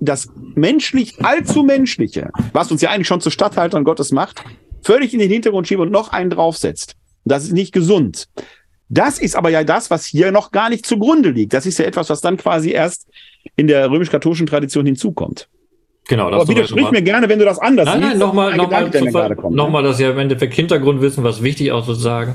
das 0.00 0.28
menschlich, 0.54 1.24
allzu 1.24 1.62
menschliche, 1.62 2.30
was 2.52 2.70
uns 2.70 2.82
ja 2.82 2.90
eigentlich 2.90 3.06
schon 3.06 3.22
zu 3.22 3.30
Statthaltern 3.30 3.84
Gottes 3.84 4.12
macht, 4.12 4.44
völlig 4.82 5.14
in 5.14 5.18
den 5.18 5.30
Hintergrund 5.30 5.66
schiebt 5.66 5.80
und 5.80 5.90
noch 5.90 6.12
einen 6.12 6.28
draufsetzt. 6.28 6.96
Das 7.24 7.44
ist 7.44 7.52
nicht 7.52 7.72
gesund. 7.72 8.28
Das 8.90 9.18
ist 9.18 9.34
aber 9.34 9.48
ja 9.48 9.64
das, 9.64 9.90
was 9.90 10.04
hier 10.04 10.30
noch 10.30 10.52
gar 10.52 10.68
nicht 10.68 10.84
zugrunde 10.84 11.30
liegt. 11.30 11.54
Das 11.54 11.64
ist 11.64 11.78
ja 11.78 11.86
etwas, 11.86 12.10
was 12.10 12.20
dann 12.20 12.36
quasi 12.36 12.72
erst 12.72 13.08
in 13.56 13.66
der 13.66 13.90
römisch-katholischen 13.90 14.46
Tradition 14.46 14.84
hinzukommt. 14.84 15.48
Genau, 16.10 16.28
das 16.28 16.40
Aber 16.40 16.48
widersprich 16.48 16.90
mir 16.90 17.02
gerne, 17.02 17.28
wenn 17.28 17.38
du 17.38 17.44
das 17.44 17.60
anders 17.60 17.86
nein, 17.86 18.00
siehst. 18.00 18.10
Nein, 18.10 18.18
nochmal, 18.18 18.56
nochmal, 18.56 19.36
nochmal, 19.50 19.82
dass 19.84 20.00
ja 20.00 20.10
im 20.10 20.18
Endeffekt 20.18 20.54
Hintergrundwissen, 20.54 21.22
was 21.22 21.44
wichtig 21.44 21.70
auch 21.70 21.84
sozusagen. 21.84 22.34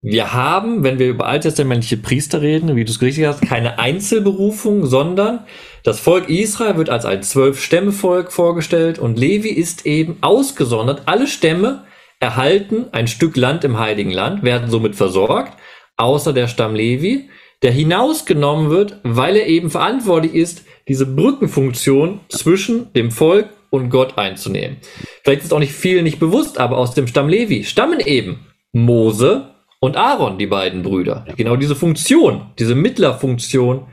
wir 0.00 0.32
haben, 0.32 0.84
wenn 0.84 1.00
wir 1.00 1.08
über 1.08 1.26
alttestamentliche 1.26 1.96
Priester 1.96 2.40
reden, 2.40 2.76
wie 2.76 2.84
du 2.84 2.92
es 2.92 3.02
richtig 3.02 3.26
hast, 3.26 3.42
keine 3.42 3.80
Einzelberufung, 3.80 4.86
sondern 4.86 5.40
das 5.82 5.98
Volk 5.98 6.28
Israel 6.28 6.76
wird 6.76 6.88
als 6.88 7.04
ein 7.04 7.24
Zwölf-Stämme-Volk 7.24 8.30
vorgestellt 8.30 9.00
und 9.00 9.18
Levi 9.18 9.48
ist 9.48 9.86
eben 9.86 10.18
ausgesondert. 10.20 11.02
Alle 11.06 11.26
Stämme 11.26 11.82
erhalten 12.20 12.86
ein 12.92 13.08
Stück 13.08 13.36
Land 13.36 13.64
im 13.64 13.76
Heiligen 13.80 14.12
Land, 14.12 14.44
werden 14.44 14.70
somit 14.70 14.94
versorgt, 14.94 15.58
außer 15.96 16.32
der 16.32 16.46
Stamm 16.46 16.76
Levi, 16.76 17.28
der 17.64 17.72
hinausgenommen 17.72 18.70
wird, 18.70 19.00
weil 19.02 19.34
er 19.34 19.48
eben 19.48 19.70
verantwortlich 19.70 20.34
ist, 20.34 20.64
diese 20.86 21.06
Brückenfunktion 21.06 22.20
zwischen 22.28 22.92
dem 22.92 23.10
Volk 23.10 23.48
und 23.70 23.90
Gott 23.90 24.18
einzunehmen. 24.18 24.76
Vielleicht 25.24 25.42
ist 25.42 25.52
auch 25.52 25.58
nicht 25.58 25.72
viel 25.72 26.02
nicht 26.02 26.20
bewusst, 26.20 26.58
aber 26.58 26.78
aus 26.78 26.94
dem 26.94 27.08
Stamm 27.08 27.28
Levi 27.28 27.64
stammen 27.64 27.98
eben 27.98 28.46
Mose, 28.72 29.54
und 29.84 29.98
Aaron, 29.98 30.38
die 30.38 30.46
beiden 30.46 30.82
Brüder, 30.82 31.26
die 31.28 31.36
genau 31.36 31.56
diese 31.56 31.76
Funktion, 31.76 32.46
diese 32.58 32.74
Mittlerfunktion 32.74 33.88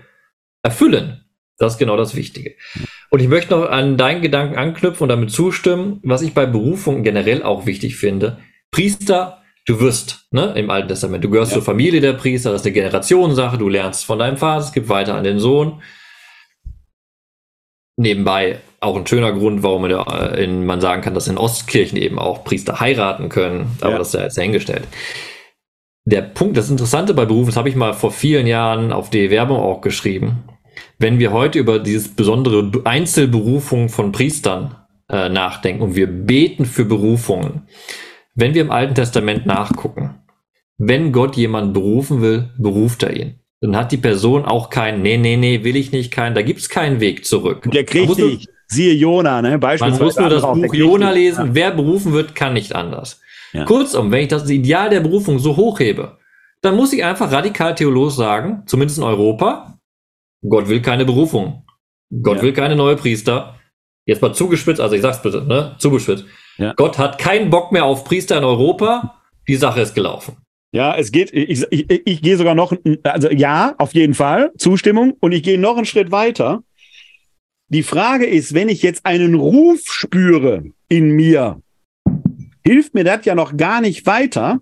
erfüllen. 0.64 1.26
Das 1.58 1.74
ist 1.74 1.80
genau 1.80 1.98
das 1.98 2.16
Wichtige. 2.16 2.56
Und 3.10 3.20
ich 3.20 3.28
möchte 3.28 3.54
noch 3.54 3.70
an 3.70 3.98
deinen 3.98 4.22
Gedanken 4.22 4.56
anknüpfen 4.56 5.04
und 5.04 5.10
damit 5.10 5.32
zustimmen, 5.32 6.00
was 6.02 6.22
ich 6.22 6.34
bei 6.34 6.46
Berufung 6.46 7.04
generell 7.04 7.44
auch 7.44 7.66
wichtig 7.66 7.98
finde. 7.98 8.38
Priester, 8.72 9.41
du 9.66 9.80
wirst 9.80 10.28
ne, 10.32 10.54
im 10.56 10.70
Alten 10.70 10.88
Testament, 10.88 11.24
du 11.24 11.30
gehörst 11.30 11.52
ja. 11.52 11.56
zur 11.56 11.64
Familie 11.64 12.02
der 12.02 12.14
Priester, 12.14 12.52
das 12.52 12.62
ist 12.62 12.68
eine 12.68 12.74
Generationensache, 12.74 13.58
du 13.58 13.70
lernst 13.70 14.06
von 14.06 14.20
deinem 14.20 14.38
Vater, 14.38 14.66
es 14.66 14.74
gibt 14.74 14.90
weiter 14.90 15.16
an 15.16 15.24
den 15.24 15.40
Sohn. 15.40 15.82
Nebenbei 17.98 18.60
auch 18.80 18.96
ein 18.96 19.06
schöner 19.06 19.32
Grund, 19.32 19.62
warum 19.62 19.86
in, 19.86 20.66
man 20.66 20.82
sagen 20.82 21.04
kann, 21.04 21.14
dass 21.14 21.28
in 21.28 21.38
Ostkirchen 21.38 21.98
eben 21.98 22.18
auch 22.18 22.44
Priester 22.44 22.80
heiraten 22.80 23.30
können, 23.30 23.78
aber 23.82 23.92
ja. 23.92 23.98
das 24.00 24.08
ist 24.08 24.14
ja 24.16 24.24
jetzt 24.24 24.38
dahingestellt 24.38 24.88
der 26.06 26.22
Punkt, 26.22 26.58
das 26.58 26.70
Interessante 26.70 27.14
bei 27.14 27.26
Berufen, 27.26 27.48
das 27.48 27.58
habe 27.58 27.70
ich 27.70 27.76
mal 27.76 27.94
vor 27.94 28.12
vielen 28.12 28.48
Jahren 28.48 28.92
auf 28.92 29.10
die 29.10 29.30
Werbung 29.30 29.58
auch 29.58 29.82
geschrieben. 29.82 30.44
Wenn 30.98 31.20
wir 31.20 31.32
heute 31.32 31.60
über 31.60 31.80
dieses 31.80 32.10
besondere 32.10 32.72
Einzelberufung 32.86 33.90
von 33.90 34.12
Priestern 34.12 34.76
äh, 35.10 35.30
nachdenken 35.30 35.84
und 35.84 35.96
wir 35.96 36.08
beten 36.08 36.66
für 36.66 36.86
Berufungen, 36.86 37.68
wenn 38.34 38.54
wir 38.54 38.62
im 38.62 38.72
Alten 38.72 38.96
Testament 38.96 39.46
nachgucken, 39.46 40.22
wenn 40.78 41.12
Gott 41.12 41.36
jemanden 41.38 41.74
berufen 41.74 42.22
will, 42.22 42.50
beruft 42.58 43.04
er 43.04 43.16
ihn. 43.16 43.40
Dann 43.62 43.76
hat 43.76 43.92
die 43.92 43.98
Person 43.98 44.46
auch 44.46 44.70
keinen, 44.70 45.04
nee, 45.04 45.18
nee, 45.18 45.38
nee, 45.38 45.64
will 45.64 45.76
ich 45.76 45.92
nicht 45.92 46.12
keinen, 46.12 46.34
da 46.34 46.42
gibt 46.42 46.60
es 46.62 46.70
keinen 46.70 47.00
Weg 47.00 47.26
zurück. 47.26 47.70
Der 47.72 47.84
kriegt 47.84 48.18
nicht. 48.18 48.50
Siehe 48.68 48.94
Jona, 48.94 49.42
ne? 49.42 49.60
Beispielsweise. 49.60 50.00
Man 50.00 50.06
muss 50.06 50.18
nur 50.18 50.30
das 50.30 50.42
Buch 50.44 50.74
Jona 50.74 51.12
lesen. 51.12 51.48
Ja. 51.48 51.56
Wer 51.56 51.72
berufen 51.72 52.14
wird, 52.14 52.36
kann 52.36 52.54
nicht 52.54 52.74
anders. 52.74 53.20
Ja. 53.52 53.66
Kurzum, 53.66 54.12
wenn 54.12 54.22
ich 54.22 54.30
das 54.30 54.50
Ideal 54.50 54.90
der 54.90 55.02
Berufung 55.02 55.40
so 55.40 55.58
hochhebe, 55.58 56.18
dann 56.62 56.76
muss 56.76 56.94
ich 56.94 57.04
einfach 57.04 57.32
radikal 57.32 57.76
theologisch 57.76 58.16
sagen, 58.16 58.64
zumindest 58.66 58.98
in 58.98 59.04
Europa, 59.04 59.78
Gott 60.48 60.70
will 60.70 60.82
keine 60.82 61.06
Berufung. 61.06 61.66
Gott 62.22 62.38
ja. 62.38 62.44
will 62.44 62.54
keine 62.54 62.76
neue 62.76 62.96
Priester. 62.96 63.60
Jetzt 64.06 64.22
mal 64.22 64.34
zugespitzt, 64.34 64.80
also 64.80 64.96
ich 64.96 65.02
sag's 65.02 65.22
bitte, 65.22 65.44
ne? 65.44 65.76
Zugespitzt. 65.78 66.26
Ja. 66.58 66.74
Gott 66.74 66.98
hat 66.98 67.18
keinen 67.18 67.50
Bock 67.50 67.72
mehr 67.72 67.86
auf 67.86 68.04
Priester 68.04 68.38
in 68.38 68.44
Europa. 68.44 69.22
Die 69.48 69.56
Sache 69.56 69.82
ist 69.82 69.96
gelaufen. 69.96 70.38
Ja, 70.74 70.96
es 70.96 71.12
geht, 71.12 71.34
ich, 71.34 71.66
ich, 71.70 71.90
ich 71.90 72.22
gehe 72.22 72.38
sogar 72.38 72.56
noch, 72.56 72.74
also 73.04 73.30
ja, 73.30 73.76
auf 73.78 73.94
jeden 73.94 74.14
Fall, 74.14 74.52
Zustimmung. 74.58 75.14
Und 75.20 75.34
ich 75.34 75.44
gehe 75.44 75.60
noch 75.60 75.76
einen 75.76 75.86
Schritt 75.86 76.12
weiter. 76.12 76.64
Die 77.68 77.84
Frage 77.84 78.26
ist, 78.26 78.54
wenn 78.54 78.70
ich 78.70 78.82
jetzt 78.82 79.06
einen 79.06 79.36
Ruf 79.36 79.82
spüre 79.86 80.64
in 80.88 81.12
mir, 81.12 81.62
hilft 82.66 82.94
mir 82.94 83.04
das 83.04 83.26
ja 83.26 83.36
noch 83.36 83.58
gar 83.58 83.82
nicht 83.82 84.06
weiter. 84.06 84.60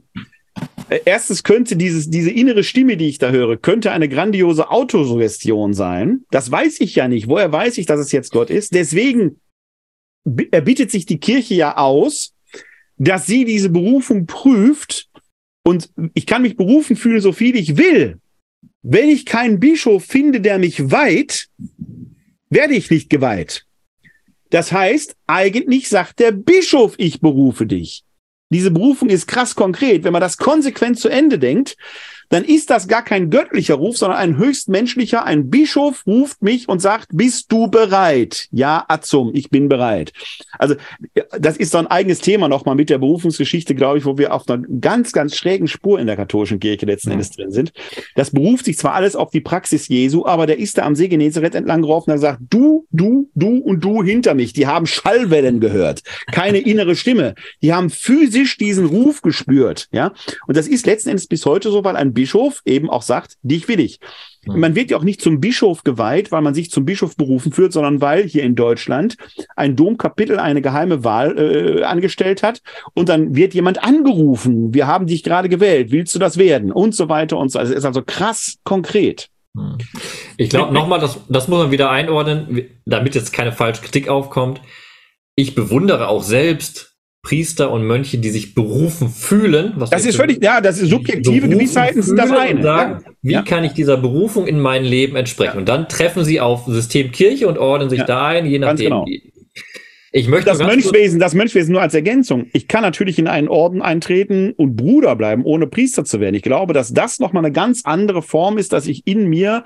Äh, 0.89 0.99
erstens 1.05 1.43
könnte 1.43 1.75
dieses, 1.75 2.09
diese 2.09 2.31
innere 2.31 2.63
Stimme, 2.63 2.97
die 2.97 3.09
ich 3.09 3.19
da 3.19 3.29
höre, 3.29 3.57
könnte 3.57 3.91
eine 3.91 4.09
grandiose 4.09 4.69
Autosuggestion 4.71 5.73
sein. 5.73 6.21
Das 6.31 6.51
weiß 6.51 6.81
ich 6.81 6.95
ja 6.95 7.07
nicht. 7.07 7.27
Woher 7.27 7.51
weiß 7.51 7.77
ich, 7.77 7.85
dass 7.85 7.99
es 7.99 8.11
jetzt 8.11 8.31
Gott 8.31 8.49
ist? 8.49 8.73
Deswegen 8.73 9.39
erbittet 10.51 10.91
sich 10.91 11.05
die 11.05 11.19
Kirche 11.19 11.55
ja 11.55 11.77
aus, 11.77 12.33
dass 12.97 13.25
sie 13.25 13.45
diese 13.45 13.69
Berufung 13.69 14.25
prüft. 14.25 15.09
Und 15.63 15.89
ich 16.13 16.25
kann 16.25 16.41
mich 16.41 16.57
berufen 16.57 16.95
fühlen, 16.95 17.21
so 17.21 17.31
viel 17.31 17.55
ich 17.55 17.77
will. 17.77 18.19
Wenn 18.81 19.09
ich 19.09 19.25
keinen 19.25 19.59
Bischof 19.59 20.05
finde, 20.05 20.41
der 20.41 20.57
mich 20.59 20.91
weiht, 20.91 21.49
werde 22.49 22.73
ich 22.73 22.89
nicht 22.89 23.09
geweiht. 23.09 23.65
Das 24.49 24.71
heißt, 24.71 25.15
eigentlich 25.27 25.89
sagt 25.89 26.19
der 26.19 26.31
Bischof, 26.31 26.95
ich 26.97 27.21
berufe 27.21 27.65
dich. 27.65 28.03
Diese 28.51 28.71
Berufung 28.71 29.09
ist 29.09 29.27
krass 29.27 29.53
konkret. 29.53 30.03
Wenn 30.03 30.13
man 30.13 30.21
das 30.21 30.37
konsequent 30.37 30.99
zu 30.99 31.07
Ende 31.07 31.37
denkt, 31.37 31.77
dann 32.29 32.43
ist 32.43 32.69
das 32.69 32.87
gar 32.87 33.03
kein 33.03 33.29
göttlicher 33.29 33.75
Ruf, 33.75 33.97
sondern 33.97 34.19
ein 34.19 34.37
höchstmenschlicher. 34.37 35.25
Ein 35.25 35.49
Bischof 35.49 36.05
ruft 36.05 36.41
mich 36.41 36.69
und 36.69 36.79
sagt, 36.79 37.09
bist 37.13 37.51
du 37.51 37.67
bereit? 37.67 38.47
Ja, 38.51 38.85
Azum, 38.87 39.31
ich 39.33 39.49
bin 39.49 39.67
bereit. 39.67 40.13
Also 40.57 40.75
das 41.37 41.57
ist 41.57 41.71
so 41.71 41.79
ein 41.79 41.87
eigenes 41.87 42.19
Thema 42.19 42.47
nochmal 42.47 42.75
mit 42.75 42.89
der 42.89 42.99
Berufungsgeschichte, 42.99 43.75
glaube 43.75 43.97
ich, 43.97 44.05
wo 44.05 44.17
wir 44.17 44.33
auf 44.33 44.47
einer 44.47 44.63
ganz, 44.79 45.11
ganz 45.11 45.35
schrägen 45.35 45.67
Spur 45.67 45.99
in 45.99 46.07
der 46.07 46.15
katholischen 46.15 46.59
Kirche 46.59 46.85
letzten 46.85 47.09
ja. 47.09 47.13
Endes 47.13 47.31
drin 47.31 47.51
sind. 47.51 47.73
Das 48.15 48.31
beruft 48.31 48.65
sich 48.65 48.77
zwar 48.77 48.93
alles 48.93 49.15
auf 49.15 49.31
die 49.31 49.41
Praxis 49.41 49.87
Jesu, 49.87 50.25
aber 50.25 50.45
der 50.45 50.59
ist 50.59 50.77
da 50.77 50.83
am 50.83 50.95
See 50.95 51.07
Genezareth 51.07 51.55
entlang 51.55 51.81
gelaufen 51.81 52.11
und 52.11 52.13
hat 52.13 52.21
gesagt, 52.21 52.41
du, 52.49 52.85
du, 52.91 53.29
du 53.33 53.57
und 53.57 53.83
du 53.83 54.03
hinter 54.03 54.35
mich. 54.35 54.53
Die 54.53 54.67
haben 54.67 54.85
Schallwellen 54.85 55.59
gehört, 55.59 56.03
keine 56.31 56.59
innere 56.59 56.95
Stimme. 56.95 57.35
Die 57.61 57.73
haben 57.73 57.89
physisch 57.89 58.57
diesen 58.57 58.85
Ruf 58.85 59.21
gespürt. 59.21 59.87
Ja, 59.91 60.13
und 60.47 60.55
das 60.55 60.67
ist 60.67 60.85
letzten 60.85 61.09
Endes 61.09 61.27
bis 61.27 61.45
heute 61.45 61.71
so, 61.71 61.83
weil 61.83 61.95
ein 61.95 62.13
Bischof 62.19 62.61
eben 62.65 62.89
auch 62.89 63.01
sagt, 63.01 63.37
dich 63.43 63.69
will 63.69 63.79
ich. 63.79 63.99
Man 64.45 64.75
wird 64.75 64.91
ja 64.91 64.97
auch 64.97 65.03
nicht 65.03 65.21
zum 65.21 65.39
Bischof 65.39 65.83
geweiht, 65.85 66.33
weil 66.33 66.41
man 66.41 66.53
sich 66.53 66.69
zum 66.69 66.83
Bischof 66.83 67.15
berufen 67.15 67.53
führt, 67.53 67.71
sondern 67.71 68.01
weil 68.01 68.23
hier 68.23 68.43
in 68.43 68.55
Deutschland 68.55 69.15
ein 69.55 69.77
Domkapitel 69.77 70.37
eine 70.37 70.61
geheime 70.61 71.05
Wahl 71.05 71.37
äh, 71.37 71.83
angestellt 71.83 72.43
hat 72.43 72.61
und 72.93 73.07
dann 73.07 73.35
wird 73.35 73.53
jemand 73.53 73.81
angerufen. 73.81 74.73
Wir 74.73 74.85
haben 74.85 75.07
dich 75.07 75.23
gerade 75.23 75.47
gewählt. 75.47 75.91
Willst 75.91 76.13
du 76.13 76.19
das 76.19 76.37
werden? 76.37 76.73
Und 76.73 76.93
so 76.93 77.07
weiter 77.07 77.37
und 77.37 77.53
so. 77.53 77.59
Also 77.59 77.71
es 77.71 77.79
ist 77.79 77.85
also 77.85 78.01
krass 78.01 78.57
konkret. 78.65 79.29
Ich 80.35 80.49
glaube 80.49 80.73
nochmal, 80.73 80.99
das, 80.99 81.19
das 81.29 81.47
muss 81.47 81.59
man 81.59 81.71
wieder 81.71 81.89
einordnen, 81.89 82.65
damit 82.85 83.15
jetzt 83.15 83.31
keine 83.31 83.53
falsche 83.53 83.81
Kritik 83.81 84.09
aufkommt. 84.09 84.61
Ich 85.35 85.55
bewundere 85.55 86.09
auch 86.09 86.23
selbst 86.23 86.88
Priester 87.29 87.69
und 87.69 87.85
Mönche, 87.85 88.17
die 88.17 88.31
sich 88.31 88.55
berufen 88.55 89.07
fühlen. 89.07 89.75
das 89.91 90.03
ist 90.03 90.15
völlig, 90.15 90.43
ja, 90.43 90.61
das 90.61 90.79
ist 90.79 90.89
subjektive 90.89 91.47
Gewissheiten 91.47 92.01
sind 92.01 92.17
das 92.17 92.31
eine. 92.31 92.63
Sagen, 92.63 93.03
ja. 93.05 93.11
Wie 93.21 93.33
ja. 93.33 93.41
kann 93.43 93.63
ich 93.63 93.73
dieser 93.73 93.97
Berufung 93.97 94.47
in 94.47 94.59
mein 94.59 94.83
Leben 94.83 95.15
entsprechen? 95.15 95.53
Ja. 95.53 95.59
Und 95.59 95.69
dann 95.69 95.87
treffen 95.87 96.23
sie 96.23 96.39
auf 96.39 96.65
System 96.65 97.11
Kirche 97.11 97.47
und 97.47 97.59
ordnen 97.59 97.91
sich 97.91 98.01
da 98.01 98.25
ein, 98.25 98.47
je 98.47 98.57
nachdem. 98.57 98.85
Genau. 98.85 99.05
Ich 100.11 100.27
möchte 100.27 100.47
das 100.47 100.57
Mönchswesen, 100.57 101.19
das 101.19 101.35
Mönchswesen 101.35 101.71
nur 101.71 101.83
als 101.83 101.93
Ergänzung. 101.93 102.47
Ich 102.51 102.67
kann 102.67 102.81
natürlich 102.81 103.19
in 103.19 103.27
einen 103.27 103.47
Orden 103.47 103.83
eintreten 103.83 104.53
und 104.57 104.75
Bruder 104.75 105.15
bleiben, 105.15 105.45
ohne 105.45 105.67
Priester 105.67 106.05
zu 106.05 106.19
werden. 106.19 106.33
Ich 106.33 106.41
glaube, 106.41 106.73
dass 106.73 106.95
das 106.95 107.19
nochmal 107.19 107.45
eine 107.45 107.53
ganz 107.53 107.81
andere 107.83 108.23
Form 108.23 108.57
ist, 108.57 108.73
dass 108.73 108.87
ich 108.87 109.05
in 109.05 109.27
mir 109.27 109.65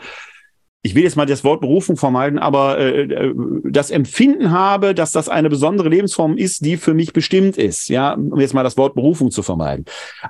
ich 0.85 0.95
will 0.95 1.03
jetzt 1.03 1.15
mal 1.15 1.25
das 1.25 1.45
Wort 1.45 1.61
Berufung 1.61 1.95
vermeiden, 1.95 2.37
aber 2.37 2.77
äh, 2.77 3.03
äh, 3.03 3.33
das 3.63 3.89
Empfinden 3.89 4.51
habe, 4.51 4.93
dass 4.93 5.11
das 5.11 5.29
eine 5.29 5.49
besondere 5.49 5.87
Lebensform 5.87 6.37
ist, 6.37 6.65
die 6.65 6.75
für 6.75 6.93
mich 6.93 7.13
bestimmt 7.13 7.57
ist, 7.57 7.87
ja, 7.87 8.13
um 8.13 8.37
jetzt 8.41 8.53
mal 8.53 8.63
das 8.63 8.75
Wort 8.75 8.93
Berufung 8.93 9.31
zu 9.31 9.43
vermeiden. 9.43 9.85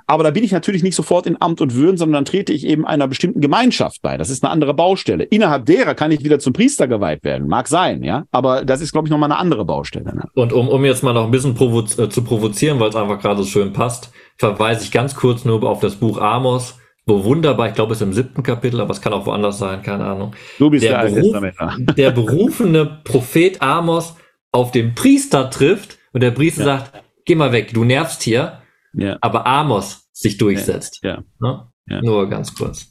Aber 0.06 0.22
da 0.22 0.30
bin 0.30 0.44
ich 0.44 0.52
natürlich 0.52 0.84
nicht 0.84 0.94
sofort 0.94 1.26
in 1.26 1.42
Amt 1.42 1.60
und 1.60 1.74
Würden, 1.74 1.96
sondern 1.96 2.18
dann 2.18 2.24
trete 2.24 2.52
ich 2.52 2.64
eben 2.66 2.86
einer 2.86 3.08
bestimmten 3.08 3.40
Gemeinschaft 3.40 4.00
bei. 4.00 4.16
Das 4.16 4.30
ist 4.30 4.44
eine 4.44 4.52
andere 4.52 4.74
Baustelle. 4.74 5.24
Innerhalb 5.24 5.66
derer 5.66 5.96
kann 5.96 6.12
ich 6.12 6.22
wieder 6.22 6.38
zum 6.38 6.52
Priester 6.52 6.86
geweiht 6.86 7.24
werden, 7.24 7.48
mag 7.48 7.66
sein, 7.66 8.04
ja, 8.04 8.24
aber 8.30 8.64
das 8.64 8.80
ist, 8.80 8.92
glaube 8.92 9.08
ich, 9.08 9.10
nochmal 9.10 9.32
eine 9.32 9.40
andere 9.40 9.64
Baustelle. 9.64 10.14
Ne? 10.14 10.28
Und 10.34 10.52
um, 10.52 10.68
um 10.68 10.84
jetzt 10.84 11.02
mal 11.02 11.14
noch 11.14 11.24
ein 11.24 11.32
bisschen 11.32 11.54
provo 11.54 11.80
äh, 11.80 12.08
zu 12.08 12.22
provozieren, 12.22 12.78
weil 12.78 12.90
es 12.90 12.96
einfach 12.96 13.18
gerade 13.18 13.42
so 13.42 13.48
schön 13.48 13.72
passt, 13.72 14.12
verweise 14.36 14.84
ich 14.84 14.92
ganz 14.92 15.16
kurz 15.16 15.44
nur 15.44 15.64
auf 15.64 15.80
das 15.80 15.96
Buch 15.96 16.18
Amos 16.18 16.78
wo 17.06 17.24
wunderbar, 17.24 17.68
ich 17.68 17.74
glaube, 17.74 17.92
es 17.92 18.00
ist 18.00 18.06
im 18.06 18.12
siebten 18.12 18.42
Kapitel, 18.42 18.80
aber 18.80 18.90
es 18.90 19.00
kann 19.00 19.12
auch 19.12 19.26
woanders 19.26 19.58
sein, 19.58 19.82
keine 19.82 20.04
Ahnung. 20.06 20.34
Du 20.58 20.70
bist 20.70 20.84
der, 20.84 21.04
der, 21.04 21.10
Beruf, 21.10 21.36
der 21.96 22.10
berufene 22.10 23.00
Prophet 23.04 23.60
Amos 23.60 24.16
auf 24.52 24.70
den 24.70 24.94
Priester 24.94 25.50
trifft 25.50 25.98
und 26.12 26.22
der 26.22 26.30
Priester 26.30 26.64
ja. 26.64 26.78
sagt, 26.78 27.02
geh 27.24 27.34
mal 27.34 27.52
weg, 27.52 27.74
du 27.74 27.84
nervst 27.84 28.22
hier, 28.22 28.62
ja. 28.94 29.18
aber 29.20 29.46
Amos 29.46 30.08
sich 30.12 30.38
durchsetzt. 30.38 31.00
Ja. 31.02 31.22
Ne? 31.40 31.68
Nur 32.02 32.28
ganz 32.30 32.54
kurz. 32.54 32.90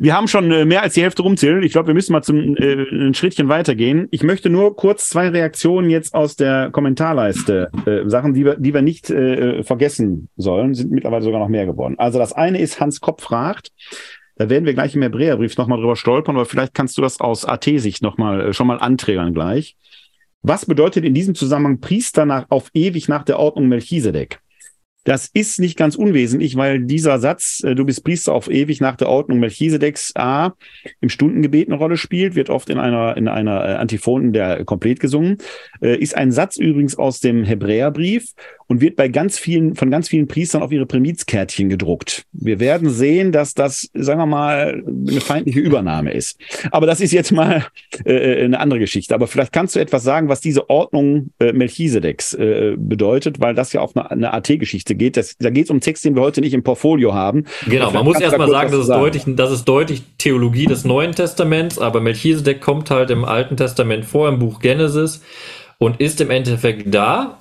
Wir 0.00 0.14
haben 0.14 0.28
schon 0.28 0.50
äh, 0.52 0.64
mehr 0.64 0.82
als 0.82 0.94
die 0.94 1.02
Hälfte 1.02 1.22
rumzählen. 1.22 1.62
Ich 1.62 1.72
glaube, 1.72 1.88
wir 1.88 1.94
müssen 1.94 2.12
mal 2.12 2.22
zum 2.22 2.56
äh, 2.56 2.84
ein 2.90 3.14
Schrittchen 3.14 3.48
weitergehen. 3.48 4.06
Ich 4.12 4.22
möchte 4.22 4.48
nur 4.48 4.76
kurz 4.76 5.08
zwei 5.08 5.28
Reaktionen 5.28 5.90
jetzt 5.90 6.14
aus 6.14 6.36
der 6.36 6.70
Kommentarleiste, 6.70 7.70
äh, 7.84 8.08
Sachen, 8.08 8.32
die 8.32 8.44
wir, 8.44 8.56
die 8.56 8.72
wir 8.72 8.82
nicht 8.82 9.10
äh, 9.10 9.64
vergessen 9.64 10.28
sollen, 10.36 10.74
sind 10.74 10.92
mittlerweile 10.92 11.24
sogar 11.24 11.40
noch 11.40 11.48
mehr 11.48 11.66
geworden. 11.66 11.96
Also 11.98 12.20
das 12.20 12.32
eine 12.32 12.60
ist 12.60 12.80
Hans 12.80 13.00
Kopf 13.00 13.24
fragt. 13.24 13.72
Da 14.36 14.48
werden 14.48 14.66
wir 14.66 14.74
gleich 14.74 14.94
im 14.94 15.02
Hebräerbrief 15.02 15.56
nochmal 15.56 15.78
drüber 15.78 15.96
stolpern, 15.96 16.36
aber 16.36 16.46
vielleicht 16.46 16.74
kannst 16.74 16.96
du 16.96 17.02
das 17.02 17.18
aus 17.18 17.44
AT-Sicht 17.44 18.00
nochmal 18.00 18.40
äh, 18.40 18.52
schon 18.52 18.68
mal 18.68 18.78
anträgern 18.78 19.34
gleich. 19.34 19.76
Was 20.42 20.64
bedeutet 20.64 21.04
in 21.04 21.14
diesem 21.14 21.34
Zusammenhang 21.34 21.80
Priester 21.80 22.24
nach, 22.24 22.46
auf 22.50 22.70
ewig 22.72 23.08
nach 23.08 23.24
der 23.24 23.40
Ordnung 23.40 23.66
Melchisedek? 23.66 24.38
Das 25.08 25.26
ist 25.32 25.58
nicht 25.58 25.78
ganz 25.78 25.94
unwesentlich, 25.94 26.54
weil 26.56 26.84
dieser 26.84 27.18
Satz, 27.18 27.64
äh, 27.64 27.74
du 27.74 27.86
bist 27.86 28.04
Priester 28.04 28.34
auf 28.34 28.50
ewig 28.50 28.82
nach 28.82 28.94
der 28.94 29.08
Ordnung 29.08 29.38
Melchisedeks 29.38 30.12
A, 30.16 30.52
im 31.00 31.08
Stundengebet 31.08 31.66
eine 31.66 31.78
Rolle 31.78 31.96
spielt, 31.96 32.34
wird 32.34 32.50
oft 32.50 32.68
in 32.68 32.78
einer, 32.78 33.16
in 33.16 33.26
einer 33.26 33.66
äh, 33.66 33.72
Antiphonen 33.76 34.34
der 34.34 34.66
Komplett 34.66 35.00
gesungen, 35.00 35.38
äh, 35.80 35.96
ist 35.96 36.14
ein 36.14 36.30
Satz 36.30 36.58
übrigens 36.58 36.98
aus 36.98 37.20
dem 37.20 37.42
Hebräerbrief 37.42 38.34
und 38.68 38.82
wird 38.82 38.96
bei 38.96 39.08
ganz 39.08 39.38
vielen, 39.38 39.74
von 39.74 39.90
ganz 39.90 40.08
vielen 40.08 40.28
Priestern 40.28 40.62
auf 40.62 40.70
ihre 40.70 40.86
Primizkärtchen 40.86 41.70
gedruckt. 41.70 42.24
Wir 42.32 42.60
werden 42.60 42.90
sehen, 42.90 43.32
dass 43.32 43.54
das, 43.54 43.88
sagen 43.94 44.20
wir 44.20 44.26
mal, 44.26 44.84
eine 44.86 45.20
feindliche 45.20 45.60
Übernahme 45.60 46.12
ist. 46.12 46.38
Aber 46.70 46.86
das 46.86 47.00
ist 47.00 47.12
jetzt 47.12 47.32
mal 47.32 47.66
äh, 48.04 48.44
eine 48.44 48.60
andere 48.60 48.78
Geschichte. 48.78 49.14
Aber 49.14 49.26
vielleicht 49.26 49.52
kannst 49.52 49.74
du 49.74 49.80
etwas 49.80 50.04
sagen, 50.04 50.28
was 50.28 50.42
diese 50.42 50.68
Ordnung 50.68 51.30
äh, 51.40 51.52
Melchisedeks 51.52 52.34
äh, 52.34 52.74
bedeutet, 52.76 53.40
weil 53.40 53.54
das 53.54 53.72
ja 53.72 53.80
auf 53.80 53.96
eine, 53.96 54.10
eine 54.10 54.34
AT-Geschichte 54.34 54.94
geht. 54.94 55.16
Das, 55.16 55.36
da 55.38 55.48
geht 55.48 55.64
es 55.64 55.70
um 55.70 55.80
Text, 55.80 56.04
den 56.04 56.14
wir 56.14 56.22
heute 56.22 56.42
nicht 56.42 56.52
im 56.52 56.62
Portfolio 56.62 57.14
haben. 57.14 57.44
Genau, 57.66 57.90
man 57.90 58.04
muss 58.04 58.20
erstmal 58.20 58.50
sagen, 58.50 58.70
das 58.70 58.80
ist, 58.80 58.86
sagen. 58.88 59.00
deutlich, 59.00 59.24
das 59.28 59.50
ist 59.50 59.64
deutlich 59.64 60.02
Theologie 60.18 60.66
des 60.66 60.84
Neuen 60.84 61.12
Testaments, 61.12 61.78
aber 61.78 62.00
Melchisedek 62.00 62.60
kommt 62.60 62.90
halt 62.90 63.10
im 63.10 63.24
Alten 63.24 63.56
Testament 63.56 64.04
vor, 64.04 64.28
im 64.28 64.38
Buch 64.38 64.60
Genesis 64.60 65.22
und 65.78 66.00
ist 66.00 66.20
im 66.20 66.30
Endeffekt 66.30 66.94
da 66.94 67.38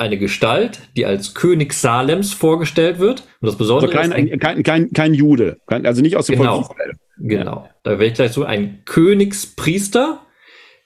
eine 0.00 0.18
Gestalt, 0.18 0.80
die 0.96 1.06
als 1.06 1.34
König 1.34 1.72
Salems 1.72 2.32
vorgestellt 2.32 2.98
wird. 2.98 3.24
Und 3.40 3.46
das 3.46 3.56
Besondere 3.56 3.96
also 3.98 4.10
kein, 4.10 4.26
ist. 4.26 4.32
Ein, 4.32 4.38
kein, 4.38 4.62
kein, 4.62 4.92
kein 4.92 5.14
Jude, 5.14 5.58
also 5.66 6.02
nicht 6.02 6.16
aus 6.16 6.26
dem 6.26 6.38
genau, 6.38 6.62
Volk 6.62 6.78
Israel. 6.78 6.92
Genau. 7.18 7.68
Da 7.82 7.92
werde 7.92 8.06
ich 8.06 8.14
gleich 8.14 8.32
so 8.32 8.44
ein 8.44 8.82
Königspriester, 8.84 10.20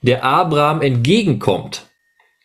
der 0.03 0.25
Abraham 0.25 0.81
entgegenkommt, 0.81 1.87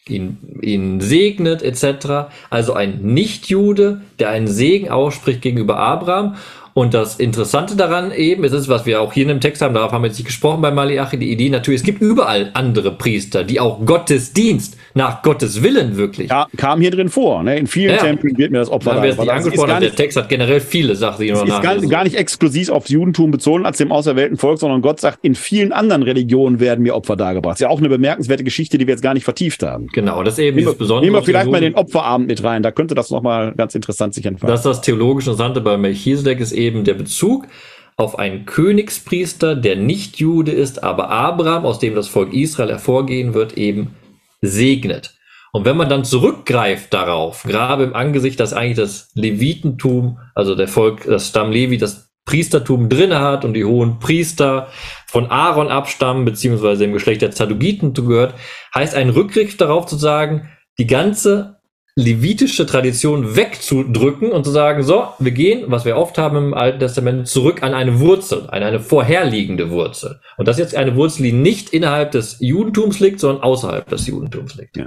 ihn, 0.07 0.59
ihn 0.61 1.01
segnet, 1.01 1.63
etc. 1.63 2.29
Also 2.49 2.73
ein 2.73 3.01
Nicht-Jude, 3.01 4.01
der 4.19 4.29
einen 4.29 4.47
Segen 4.47 4.89
ausspricht 4.89 5.41
gegenüber 5.41 5.77
Abraham 5.77 6.35
und 6.77 6.93
das 6.93 7.15
Interessante 7.15 7.75
daran 7.75 8.11
eben 8.11 8.43
ist 8.43 8.51
es, 8.51 8.69
was 8.69 8.85
wir 8.85 9.01
auch 9.01 9.11
hier 9.11 9.23
in 9.23 9.29
dem 9.29 9.41
Text 9.41 9.63
haben, 9.63 9.73
darauf 9.73 9.93
haben 9.93 10.03
wir 10.03 10.09
jetzt 10.09 10.19
nicht 10.19 10.27
gesprochen 10.27 10.61
bei 10.61 10.69
Malachi, 10.69 11.17
die 11.17 11.31
Idee 11.31 11.49
natürlich, 11.49 11.79
es 11.79 11.85
gibt 11.85 12.03
überall 12.03 12.51
andere 12.53 12.91
Priester, 12.91 13.43
die 13.43 13.59
auch 13.59 13.83
Gottesdienst 13.83 14.77
nach 14.93 15.23
Gottes 15.23 15.63
Willen 15.63 15.97
wirklich. 15.97 16.29
Ja, 16.29 16.45
kam 16.55 16.79
hier 16.79 16.91
drin 16.91 17.09
vor. 17.09 17.41
Ne? 17.41 17.57
In 17.57 17.65
vielen 17.65 17.95
ja. 17.95 17.97
Tempeln 17.97 18.37
wird 18.37 18.51
mir 18.51 18.59
das 18.59 18.69
Opfer 18.69 18.93
da. 18.93 19.01
Wir 19.01 19.33
angesprochen, 19.33 19.69
nicht, 19.69 19.81
der 19.81 19.95
Text 19.95 20.17
hat 20.17 20.29
generell 20.29 20.59
viele 20.59 20.95
Sachen, 20.95 21.25
die 21.25 21.31
noch 21.31 21.47
ist 21.47 21.63
gar, 21.63 21.77
gar 21.77 22.03
nicht 22.03 22.15
exklusiv 22.15 22.69
aufs 22.69 22.89
Judentum 22.89 23.31
bezogen 23.31 23.65
als 23.65 23.79
dem 23.79 23.91
auserwählten 23.91 24.37
Volk, 24.37 24.59
sondern 24.59 24.83
Gott 24.83 24.99
sagt, 24.99 25.17
in 25.23 25.33
vielen 25.33 25.71
anderen 25.71 26.03
Religionen 26.03 26.59
werden 26.59 26.83
mir 26.83 26.93
Opfer 26.93 27.15
dargebracht. 27.15 27.53
Das 27.53 27.61
ist 27.61 27.63
ja 27.63 27.69
auch 27.69 27.79
eine 27.79 27.89
bemerkenswerte 27.89 28.43
Geschichte, 28.43 28.77
die 28.77 28.85
wir 28.85 28.93
jetzt 28.93 29.01
gar 29.01 29.15
nicht 29.15 29.23
vertieft 29.23 29.63
haben. 29.63 29.87
Genau, 29.93 30.21
das 30.21 30.35
ist 30.35 30.39
eben 30.41 30.57
nehmen, 30.57 30.65
dieses 30.67 30.77
Besondere. 30.77 31.05
Nehmen 31.05 31.15
wir 31.15 31.23
vielleicht 31.23 31.49
mal 31.49 31.59
den 31.59 31.73
Opferabend 31.73 32.27
mit 32.27 32.43
rein, 32.43 32.61
da 32.61 32.69
könnte 32.69 32.93
das 32.93 33.09
nochmal 33.09 33.55
ganz 33.55 33.73
interessant 33.73 34.13
sich 34.13 34.27
entfalten. 34.27 34.53
Das 34.53 34.59
ist 34.59 34.65
das 34.67 34.81
theologisch 34.81 35.25
Interessante 35.25 35.59
bei 35.61 35.75
Melchisedek 35.75 36.39
ist 36.39 36.51
eben 36.51 36.66
eben 36.67 36.83
der 36.83 36.93
Bezug 36.93 37.47
auf 37.95 38.19
einen 38.19 38.45
Königspriester, 38.45 39.55
der 39.55 39.75
nicht 39.75 40.17
Jude 40.17 40.51
ist, 40.51 40.83
aber 40.83 41.09
Abraham, 41.09 41.65
aus 41.65 41.79
dem 41.79 41.95
das 41.95 42.07
Volk 42.07 42.31
Israel 42.33 42.69
hervorgehen 42.69 43.33
wird, 43.33 43.57
eben 43.57 43.95
segnet. 44.41 45.15
Und 45.51 45.65
wenn 45.65 45.77
man 45.77 45.89
dann 45.89 46.05
zurückgreift 46.05 46.93
darauf, 46.93 47.43
gerade 47.43 47.83
im 47.83 47.95
Angesicht, 47.95 48.39
dass 48.39 48.53
eigentlich 48.53 48.77
das 48.77 49.09
Levitentum, 49.15 50.19
also 50.35 50.53
der 50.53 50.67
Volk, 50.67 51.05
das 51.05 51.29
Stamm 51.29 51.51
Levi, 51.51 51.77
das 51.77 52.11
Priestertum 52.25 52.89
drinne 52.89 53.21
hat 53.21 53.45
und 53.45 53.53
die 53.53 53.65
hohen 53.65 53.97
Priester 53.99 54.67
von 55.07 55.31
Aaron 55.31 55.69
abstammen, 55.69 56.25
beziehungsweise 56.25 56.83
im 56.83 56.93
Geschlecht 56.93 57.21
der 57.23 57.31
Zadugiten 57.31 57.93
gehört, 57.93 58.35
heißt 58.75 58.93
ein 58.93 59.09
Rückgriff 59.09 59.57
darauf 59.57 59.87
zu 59.87 59.95
sagen, 59.95 60.49
die 60.77 60.85
ganze 60.85 61.56
levitische 61.97 62.67
Tradition 62.67 63.35
wegzudrücken 63.35 64.31
und 64.31 64.45
zu 64.45 64.51
sagen, 64.51 64.83
so, 64.83 65.07
wir 65.17 65.31
gehen, 65.31 65.65
was 65.65 65.83
wir 65.83 65.97
oft 65.97 66.19
haben 66.19 66.37
im 66.37 66.53
Alten 66.53 66.77
Testament, 66.77 67.27
zurück 67.27 67.63
an 67.63 67.73
eine 67.73 67.99
Wurzel, 67.99 68.47
an 68.49 68.61
eine 68.61 68.79
vorherliegende 68.79 69.71
Wurzel. 69.71 70.19
Und 70.37 70.47
das 70.47 70.57
ist 70.57 70.63
jetzt 70.63 70.75
eine 70.75 70.95
Wurzel, 70.95 71.23
die 71.23 71.31
nicht 71.31 71.71
innerhalb 71.71 72.11
des 72.11 72.37
Judentums 72.39 72.99
liegt, 72.99 73.19
sondern 73.19 73.41
außerhalb 73.41 73.89
des 73.89 74.05
Judentums 74.05 74.53
liegt. 74.55 74.77
Ja. 74.77 74.85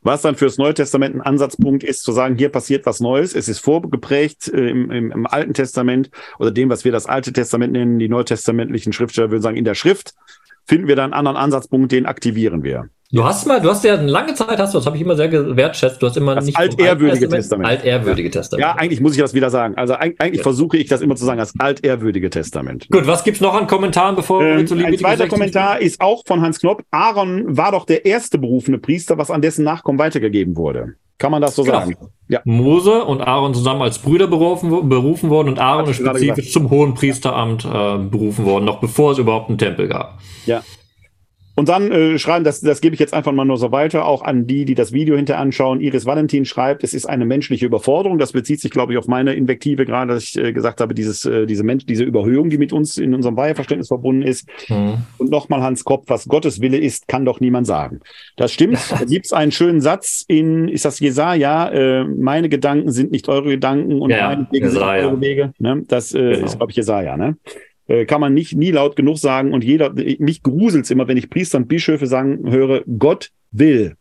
Was 0.00 0.22
dann 0.22 0.34
fürs 0.34 0.56
Neue 0.56 0.72
Testament 0.72 1.14
ein 1.14 1.20
Ansatzpunkt 1.20 1.84
ist, 1.84 2.02
zu 2.02 2.12
sagen, 2.12 2.38
hier 2.38 2.48
passiert 2.48 2.86
was 2.86 3.00
Neues. 3.00 3.34
Es 3.34 3.48
ist 3.48 3.58
vorgeprägt 3.58 4.48
äh, 4.48 4.70
im, 4.70 4.90
im, 4.90 5.12
im 5.12 5.26
Alten 5.26 5.52
Testament 5.52 6.08
oder 6.38 6.50
dem, 6.50 6.70
was 6.70 6.86
wir 6.86 6.92
das 6.92 7.04
Alte 7.04 7.34
Testament 7.34 7.74
nennen, 7.74 7.98
die 7.98 8.08
neutestamentlichen 8.08 8.94
Schriftsteller 8.94 9.30
würden 9.30 9.42
sagen, 9.42 9.58
in 9.58 9.66
der 9.66 9.74
Schrift 9.74 10.14
finden 10.64 10.88
wir 10.88 10.96
da 10.96 11.04
einen 11.04 11.12
anderen 11.12 11.36
Ansatzpunkt, 11.36 11.92
den 11.92 12.06
aktivieren 12.06 12.62
wir. 12.62 12.88
Du 13.12 13.24
hast 13.24 13.46
mal, 13.46 13.60
du 13.60 13.70
hast 13.70 13.84
ja 13.84 13.94
eine 13.94 14.10
lange 14.10 14.34
Zeit, 14.34 14.58
hast 14.58 14.74
du, 14.74 14.78
das 14.78 14.86
habe 14.86 14.96
ich 14.96 15.02
immer 15.02 15.14
sehr 15.14 15.28
gewertschätzt, 15.28 16.02
du 16.02 16.06
hast 16.06 16.16
immer 16.16 16.34
das 16.34 16.46
nicht 16.46 16.56
altehrwürdige 16.56 17.28
Testament. 17.28 17.68
Altehrwürdige 17.68 18.30
Testament. 18.30 18.62
Ja, 18.62 18.74
eigentlich 18.74 19.00
muss 19.00 19.12
ich 19.12 19.18
das 19.18 19.32
wieder 19.32 19.50
sagen. 19.50 19.76
Also 19.76 19.94
eigentlich 19.94 20.38
ja. 20.38 20.42
versuche 20.42 20.76
ich 20.76 20.88
das 20.88 21.02
immer 21.02 21.14
zu 21.14 21.24
sagen, 21.24 21.38
das 21.38 21.52
altehrwürdige 21.58 22.30
Testament. 22.30 22.88
Gut, 22.90 23.06
was 23.06 23.22
gibt's 23.22 23.40
noch 23.40 23.54
an 23.54 23.68
Kommentaren, 23.68 24.16
bevor 24.16 24.42
ähm, 24.42 24.58
wir 24.58 24.66
zu 24.66 24.74
Ein 24.74 24.98
zweiter 24.98 25.28
Kommentar 25.28 25.80
ist 25.80 26.00
auch 26.00 26.24
von 26.26 26.40
Hans 26.42 26.58
Knopp. 26.58 26.82
Aaron 26.90 27.56
war 27.56 27.72
doch 27.72 27.86
der 27.86 28.04
erste 28.06 28.38
berufene 28.38 28.78
Priester, 28.78 29.18
was 29.18 29.30
an 29.30 29.40
dessen 29.40 29.64
Nachkommen 29.64 29.98
weitergegeben 30.00 30.56
wurde. 30.56 30.94
Kann 31.18 31.30
man 31.30 31.40
das 31.40 31.54
so 31.54 31.62
genau. 31.62 31.80
sagen? 31.80 31.96
Ja. 32.28 32.40
Mose 32.44 33.04
und 33.04 33.22
Aaron 33.22 33.54
zusammen 33.54 33.82
als 33.82 34.00
Brüder 34.00 34.26
berufen, 34.26 34.88
berufen 34.88 35.30
worden 35.30 35.48
und 35.48 35.58
Aaron 35.60 35.88
ist 35.88 35.96
spezifisch 35.96 36.52
zum 36.52 36.70
hohen 36.70 36.94
Priesteramt 36.94 37.64
äh, 37.64 37.98
berufen 37.98 38.44
worden, 38.44 38.64
noch 38.64 38.80
bevor 38.80 39.12
es 39.12 39.18
überhaupt 39.18 39.48
einen 39.48 39.58
Tempel 39.58 39.88
gab. 39.88 40.18
Ja. 40.44 40.62
Und 41.56 41.70
dann 41.70 41.90
äh, 41.90 42.18
schreiben, 42.18 42.44
das, 42.44 42.60
das 42.60 42.82
gebe 42.82 42.94
ich 42.94 43.00
jetzt 43.00 43.14
einfach 43.14 43.32
mal 43.32 43.46
nur 43.46 43.56
so 43.56 43.72
weiter, 43.72 44.04
auch 44.04 44.22
an 44.22 44.46
die, 44.46 44.66
die 44.66 44.74
das 44.74 44.92
Video 44.92 45.16
hinter 45.16 45.38
anschauen. 45.38 45.80
Iris 45.80 46.04
Valentin 46.04 46.44
schreibt, 46.44 46.84
es 46.84 46.92
ist 46.92 47.06
eine 47.06 47.24
menschliche 47.24 47.64
Überforderung. 47.64 48.18
Das 48.18 48.32
bezieht 48.32 48.60
sich, 48.60 48.70
glaube 48.70 48.92
ich, 48.92 48.98
auf 48.98 49.08
meine 49.08 49.32
Invektive 49.32 49.86
gerade, 49.86 50.12
dass 50.12 50.24
ich 50.24 50.36
äh, 50.36 50.52
gesagt 50.52 50.82
habe, 50.82 50.94
dieses, 50.94 51.24
äh, 51.24 51.46
diese 51.46 51.64
Mensch, 51.64 51.86
diese 51.86 52.04
Überhöhung, 52.04 52.50
die 52.50 52.58
mit 52.58 52.74
uns 52.74 52.98
in 52.98 53.14
unserem 53.14 53.38
Weiheverständnis 53.38 53.88
verbunden 53.88 54.20
ist. 54.20 54.46
Mhm. 54.68 54.98
Und 55.16 55.30
nochmal 55.30 55.62
Hans 55.62 55.84
Kopf, 55.84 56.04
was 56.08 56.26
Gottes 56.26 56.60
Wille 56.60 56.76
ist, 56.76 57.08
kann 57.08 57.24
doch 57.24 57.40
niemand 57.40 57.66
sagen. 57.66 58.00
Das 58.36 58.52
stimmt. 58.52 58.78
Da 58.96 59.04
gibt 59.04 59.26
es 59.26 59.32
einen 59.32 59.52
schönen 59.52 59.80
Satz 59.80 60.24
in, 60.26 60.68
ist 60.68 60.84
das 60.84 61.00
Jesaja, 61.00 61.68
äh, 61.68 62.04
meine 62.04 62.48
Gedanken 62.48 62.90
sind 62.90 63.10
nicht 63.10 63.28
eure 63.28 63.50
Gedanken 63.50 64.00
und 64.00 64.10
ja, 64.10 64.28
meine 64.28 64.48
Wege 64.50 64.70
sind 64.70 64.82
eure 64.82 65.20
Wege. 65.20 65.52
Ne? 65.58 65.82
Das 65.86 66.14
äh, 66.14 66.18
genau. 66.18 66.46
ist, 66.46 66.56
glaube 66.56 66.70
ich, 66.72 66.76
Jesaja, 66.76 67.16
ne? 67.16 67.36
Äh, 67.88 68.04
kann 68.04 68.20
man 68.20 68.34
nicht 68.34 68.56
nie 68.56 68.70
laut 68.70 68.96
genug 68.96 69.18
sagen. 69.18 69.52
Und 69.52 69.64
jeder, 69.64 69.92
mich 69.92 70.42
gruselt's 70.42 70.90
immer, 70.90 71.06
wenn 71.08 71.16
ich 71.16 71.30
Priester 71.30 71.58
und 71.58 71.68
Bischöfe 71.68 72.06
sagen 72.06 72.50
höre, 72.50 72.82
Gott 72.98 73.30
will. 73.52 73.96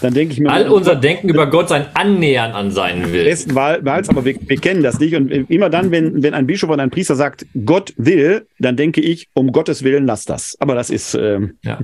Dann 0.00 0.14
denke 0.14 0.32
ich 0.34 0.40
mir. 0.40 0.50
All 0.50 0.68
unser 0.68 0.94
Gott, 0.94 1.04
Denken 1.04 1.28
über 1.28 1.48
Gott 1.48 1.68
sein 1.68 1.86
Annähern 1.94 2.52
an 2.52 2.70
seinen 2.70 3.12
Will. 3.12 3.24
Besten 3.24 3.54
Wahls, 3.54 4.08
aber 4.08 4.24
wir, 4.24 4.36
wir, 4.40 4.56
kennen 4.56 4.82
das 4.82 4.98
nicht. 4.98 5.14
Und 5.14 5.30
immer 5.30 5.70
dann, 5.70 5.90
wenn, 5.90 6.22
wenn 6.22 6.34
ein 6.34 6.46
Bischof 6.46 6.70
oder 6.70 6.82
ein 6.82 6.90
Priester 6.90 7.14
sagt, 7.14 7.46
Gott 7.64 7.94
will, 7.96 8.46
dann 8.58 8.76
denke 8.76 9.00
ich, 9.00 9.28
um 9.34 9.52
Gottes 9.52 9.84
Willen, 9.84 10.06
lass 10.06 10.24
das. 10.24 10.56
Aber 10.58 10.74
das 10.74 10.90
ist 10.90 11.14
ähm, 11.14 11.58
ja. 11.62 11.78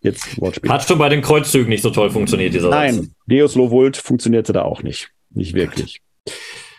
jetzt 0.00 0.40
Wortspiel. 0.40 0.70
Hat 0.70 0.86
schon 0.86 0.98
bei 0.98 1.08
den 1.08 1.22
Kreuzzügen 1.22 1.68
nicht 1.68 1.82
so 1.82 1.90
toll 1.90 2.10
funktioniert, 2.10 2.52
dieser 2.54 2.70
Nein, 2.70 2.94
Satz. 2.94 3.06
Deus 3.26 3.54
lo 3.54 3.70
vult 3.70 3.96
funktionierte 3.96 4.52
da 4.52 4.62
auch 4.62 4.82
nicht. 4.82 5.10
Nicht 5.30 5.54
wirklich. 5.54 6.00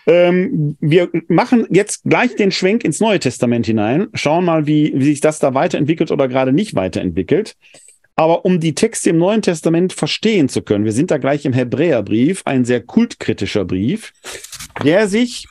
Ähm, 0.08 0.78
wir 0.80 1.10
machen 1.28 1.68
jetzt 1.72 2.04
gleich 2.04 2.36
den 2.36 2.52
Schwenk 2.52 2.84
ins 2.84 3.00
Neue 3.00 3.20
Testament 3.20 3.66
hinein, 3.66 4.08
schauen 4.14 4.46
mal, 4.46 4.68
wie, 4.68 4.94
wie 4.96 5.06
sich 5.06 5.22
das 5.22 5.40
da 5.40 5.54
weiterentwickelt 5.54 6.12
oder 6.12 6.28
gerade 6.28 6.54
nicht 6.54 6.76
weiterentwickelt. 6.76 7.56
Aber 8.16 8.46
um 8.46 8.60
die 8.60 8.76
Texte 8.76 9.10
im 9.10 9.18
Neuen 9.18 9.42
Testament 9.42 9.92
verstehen 9.92 10.48
zu 10.48 10.62
können, 10.62 10.86
wir 10.86 10.94
sind 10.94 11.12
da 11.12 11.18
gleich 11.18 11.46
im 11.46 11.54
Hebräerbrief, 11.54 12.44
ein 12.46 12.64
sehr 12.64 12.82
kultkritischer 12.82 13.66
Brief, 13.66 14.14
der 14.84 15.08
sich 15.08 15.48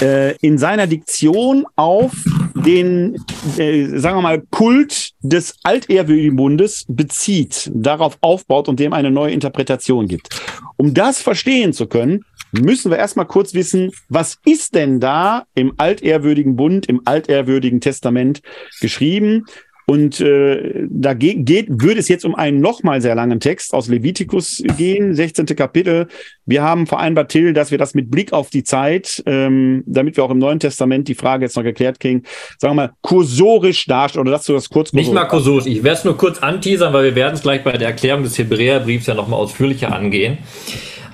äh, 0.00 0.36
in 0.38 0.58
seiner 0.58 0.86
Diktion 0.86 1.64
auf 1.76 2.12
den, 2.54 3.16
äh, 3.56 3.86
sagen 3.98 4.18
wir 4.18 4.22
mal, 4.22 4.42
Kult 4.50 5.12
des 5.20 5.54
altehrwürdigen 5.62 6.36
Bundes 6.36 6.84
bezieht, 6.88 7.70
darauf 7.72 8.18
aufbaut 8.20 8.68
und 8.68 8.80
dem 8.80 8.92
eine 8.92 9.10
neue 9.10 9.32
Interpretation 9.32 10.08
gibt. 10.08 10.28
Um 10.76 10.92
das 10.92 11.22
verstehen 11.22 11.72
zu 11.72 11.86
können, 11.86 12.24
müssen 12.60 12.90
wir 12.90 12.98
erstmal 12.98 13.26
kurz 13.26 13.54
wissen, 13.54 13.92
was 14.08 14.38
ist 14.44 14.74
denn 14.74 15.00
da 15.00 15.46
im 15.54 15.74
altehrwürdigen 15.76 16.56
Bund, 16.56 16.86
im 16.86 17.02
altehrwürdigen 17.04 17.80
Testament 17.80 18.42
geschrieben? 18.80 19.44
Und 19.88 20.20
äh, 20.20 20.84
da 20.90 21.14
ge 21.14 21.34
geht, 21.34 21.68
würde 21.70 22.00
es 22.00 22.08
jetzt 22.08 22.24
um 22.24 22.34
einen 22.34 22.60
nochmal 22.60 23.00
sehr 23.00 23.14
langen 23.14 23.38
Text 23.38 23.72
aus 23.72 23.86
Levitikus 23.86 24.60
gehen, 24.76 25.14
16. 25.14 25.46
Kapitel. 25.46 26.08
Wir 26.44 26.64
haben 26.64 26.88
vereinbart, 26.88 27.30
Till, 27.30 27.52
dass 27.52 27.70
wir 27.70 27.78
das 27.78 27.94
mit 27.94 28.10
Blick 28.10 28.32
auf 28.32 28.50
die 28.50 28.64
Zeit, 28.64 29.22
ähm, 29.26 29.84
damit 29.86 30.16
wir 30.16 30.24
auch 30.24 30.30
im 30.32 30.38
Neuen 30.38 30.58
Testament 30.58 31.06
die 31.06 31.14
Frage 31.14 31.44
jetzt 31.44 31.56
noch 31.56 31.62
geklärt 31.62 32.00
kriegen, 32.00 32.24
sagen 32.58 32.74
wir 32.74 32.82
mal, 32.82 32.92
kursorisch 33.00 33.86
darstellen, 33.86 34.22
oder 34.22 34.32
dass 34.32 34.46
du 34.46 34.54
das 34.54 34.68
kurz 34.70 34.92
Nicht 34.92 35.12
mal 35.12 35.24
kursorisch, 35.26 35.66
ich 35.66 35.84
werde 35.84 35.98
es 35.98 36.04
nur 36.04 36.16
kurz 36.16 36.40
anteasern, 36.40 36.92
weil 36.92 37.04
wir 37.04 37.14
werden 37.14 37.34
es 37.34 37.42
gleich 37.42 37.62
bei 37.62 37.76
der 37.78 37.88
Erklärung 37.88 38.24
des 38.24 38.36
Hebräerbriefs 38.38 39.06
ja 39.06 39.14
nochmal 39.14 39.38
ausführlicher 39.38 39.94
angehen. 39.94 40.38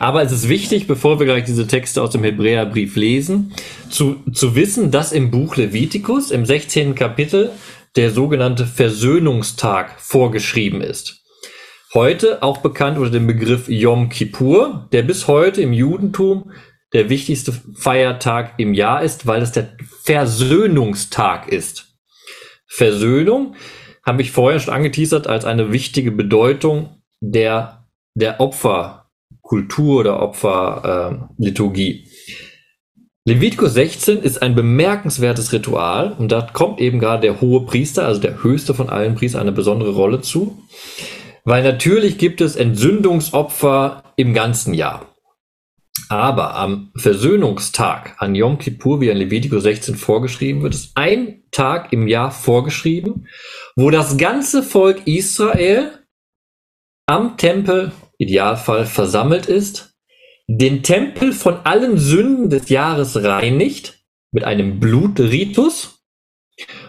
Aber 0.02 0.20
es 0.20 0.32
ist 0.32 0.48
wichtig, 0.48 0.88
bevor 0.88 1.20
wir 1.20 1.26
gleich 1.26 1.44
diese 1.44 1.68
Texte 1.68 2.02
aus 2.02 2.10
dem 2.10 2.24
Hebräerbrief 2.24 2.96
lesen, 2.96 3.54
zu, 3.88 4.16
zu 4.32 4.56
wissen, 4.56 4.90
dass 4.90 5.12
im 5.12 5.30
Buch 5.30 5.54
Levitikus 5.54 6.32
im 6.32 6.44
16. 6.44 6.96
Kapitel 6.96 7.52
der 7.94 8.10
sogenannte 8.10 8.66
Versöhnungstag 8.66 10.00
vorgeschrieben 10.00 10.80
ist. 10.80 11.22
Heute 11.94 12.42
auch 12.42 12.58
bekannt 12.58 12.98
unter 12.98 13.12
dem 13.12 13.28
Begriff 13.28 13.68
Yom 13.68 14.08
Kippur, 14.08 14.88
der 14.90 15.02
bis 15.04 15.28
heute 15.28 15.62
im 15.62 15.72
Judentum 15.72 16.50
der 16.92 17.08
wichtigste 17.08 17.52
Feiertag 17.52 18.54
im 18.58 18.74
Jahr 18.74 19.04
ist, 19.04 19.28
weil 19.28 19.40
es 19.40 19.52
der 19.52 19.68
Versöhnungstag 20.02 21.46
ist. 21.46 21.94
Versöhnung 22.66 23.54
habe 24.04 24.22
ich 24.22 24.32
vorher 24.32 24.58
schon 24.58 24.74
angeteasert 24.74 25.28
als 25.28 25.44
eine 25.44 25.70
wichtige 25.70 26.10
Bedeutung 26.10 27.00
der, 27.20 27.86
der 28.14 28.40
Opferkultur 29.52 30.00
oder 30.00 30.22
Opferliturgie. 30.22 32.08
Levitikus 33.24 33.74
16 33.74 34.18
ist 34.18 34.42
ein 34.42 34.54
bemerkenswertes 34.54 35.52
Ritual 35.52 36.12
und 36.18 36.32
da 36.32 36.40
kommt 36.52 36.80
eben 36.80 36.98
gerade 36.98 37.22
der 37.22 37.40
hohe 37.40 37.66
Priester, 37.66 38.04
also 38.04 38.20
der 38.20 38.42
höchste 38.42 38.74
von 38.74 38.88
allen 38.88 39.14
Priestern, 39.14 39.42
eine 39.42 39.52
besondere 39.52 39.92
Rolle 39.92 40.22
zu. 40.22 40.62
Weil 41.44 41.62
natürlich 41.62 42.18
gibt 42.18 42.40
es 42.40 42.56
Entzündungsopfer 42.56 44.02
im 44.16 44.34
ganzen 44.34 44.74
Jahr. 44.74 45.06
Aber 46.08 46.56
am 46.56 46.90
Versöhnungstag, 46.96 48.16
an 48.18 48.34
Yom 48.34 48.58
Kippur, 48.58 49.00
wie 49.00 49.08
in 49.08 49.16
Levitikus 49.18 49.62
16 49.62 49.94
vorgeschrieben 49.94 50.62
wird, 50.62 50.74
ist 50.74 50.92
ein 50.96 51.42
Tag 51.52 51.92
im 51.92 52.08
Jahr 52.08 52.30
vorgeschrieben, 52.30 53.28
wo 53.76 53.90
das 53.90 54.16
ganze 54.16 54.62
Volk 54.62 55.06
Israel 55.06 55.90
am 57.06 57.36
Tempel, 57.36 57.92
Idealfall, 58.22 58.86
versammelt 58.86 59.46
ist, 59.46 59.94
den 60.46 60.82
Tempel 60.82 61.32
von 61.32 61.56
allen 61.64 61.98
Sünden 61.98 62.50
des 62.50 62.68
Jahres 62.68 63.22
reinigt, 63.22 64.00
mit 64.32 64.44
einem 64.44 64.80
Blutritus, 64.80 66.02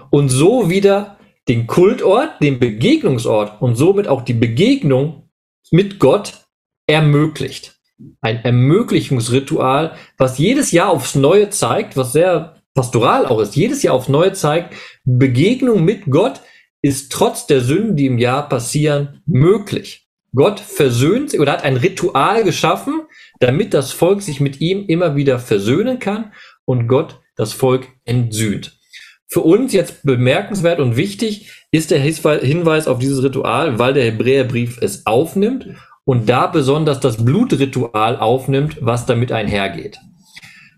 und 0.09 0.29
so 0.29 0.69
wieder 0.69 1.17
den 1.47 1.67
Kultort, 1.67 2.41
den 2.41 2.59
Begegnungsort 2.59 3.61
und 3.61 3.75
somit 3.75 4.07
auch 4.07 4.21
die 4.21 4.33
Begegnung 4.33 5.29
mit 5.71 5.99
Gott 5.99 6.45
ermöglicht. 6.87 7.79
Ein 8.21 8.43
Ermöglichungsritual, 8.43 9.95
was 10.17 10.37
jedes 10.37 10.71
Jahr 10.71 10.89
aufs 10.89 11.15
Neue 11.15 11.49
zeigt, 11.49 11.97
was 11.97 12.13
sehr 12.13 12.61
pastoral 12.73 13.25
auch 13.25 13.39
ist, 13.39 13.55
jedes 13.55 13.83
Jahr 13.83 13.95
aufs 13.95 14.07
Neue 14.09 14.33
zeigt, 14.33 14.75
Begegnung 15.03 15.83
mit 15.83 16.05
Gott 16.09 16.41
ist 16.81 17.11
trotz 17.11 17.47
der 17.47 17.61
Sünden, 17.61 17.95
die 17.95 18.05
im 18.05 18.17
Jahr 18.17 18.47
passieren, 18.47 19.21
möglich. 19.25 20.02
Gott 20.35 20.59
versöhnt 20.59 21.37
oder 21.39 21.53
hat 21.53 21.63
ein 21.63 21.77
Ritual 21.77 22.43
geschaffen, 22.43 23.01
damit 23.39 23.73
das 23.73 23.91
Volk 23.91 24.21
sich 24.21 24.39
mit 24.39 24.61
ihm 24.61 24.85
immer 24.87 25.15
wieder 25.15 25.39
versöhnen 25.39 25.99
kann 25.99 26.33
und 26.65 26.87
Gott 26.87 27.19
das 27.35 27.53
Volk 27.53 27.87
entsühnt. 28.05 28.79
Für 29.27 29.41
uns 29.41 29.73
jetzt 29.73 30.03
bemerkenswert 30.03 30.79
und 30.79 30.95
wichtig 30.95 31.51
ist 31.71 31.91
der 31.91 31.99
Hinweis 31.99 32.87
auf 32.87 32.99
dieses 32.99 33.23
Ritual, 33.23 33.79
weil 33.79 33.93
der 33.93 34.05
Hebräerbrief 34.05 34.77
es 34.81 35.05
aufnimmt 35.07 35.67
und 36.05 36.29
da 36.29 36.47
besonders 36.47 36.99
das 36.99 37.23
Blutritual 37.23 38.17
aufnimmt, 38.17 38.77
was 38.81 39.05
damit 39.05 39.31
einhergeht. 39.31 39.97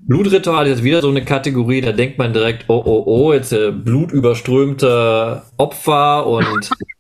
Blutritual 0.08 0.68
ist 0.68 0.84
wieder 0.84 1.01
so 1.01 1.10
eine 1.10 1.26
Kategorie, 1.26 1.82
da 1.82 1.91
denkt 1.91 2.20
man 2.20 2.32
direkt, 2.32 2.66
oh, 2.68 2.82
oh, 2.86 3.03
oh, 3.08 3.34
jetzt 3.34 3.51
äh, 3.51 3.72
blutüberströmte 3.72 5.41
Opfer 5.58 6.28
und 6.28 6.70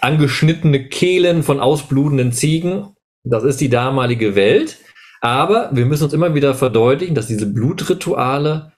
angeschnittene 0.00 0.88
Kehlen 0.88 1.42
von 1.42 1.60
ausblutenden 1.60 2.32
Ziegen. 2.32 2.94
Das 3.24 3.44
ist 3.44 3.60
die 3.60 3.68
damalige 3.68 4.34
Welt. 4.34 4.78
Aber 5.20 5.70
wir 5.72 5.84
müssen 5.84 6.04
uns 6.04 6.12
immer 6.12 6.34
wieder 6.34 6.54
verdeutlichen, 6.54 7.14
dass 7.14 7.26
diese 7.26 7.46
Blutrituale 7.46 8.72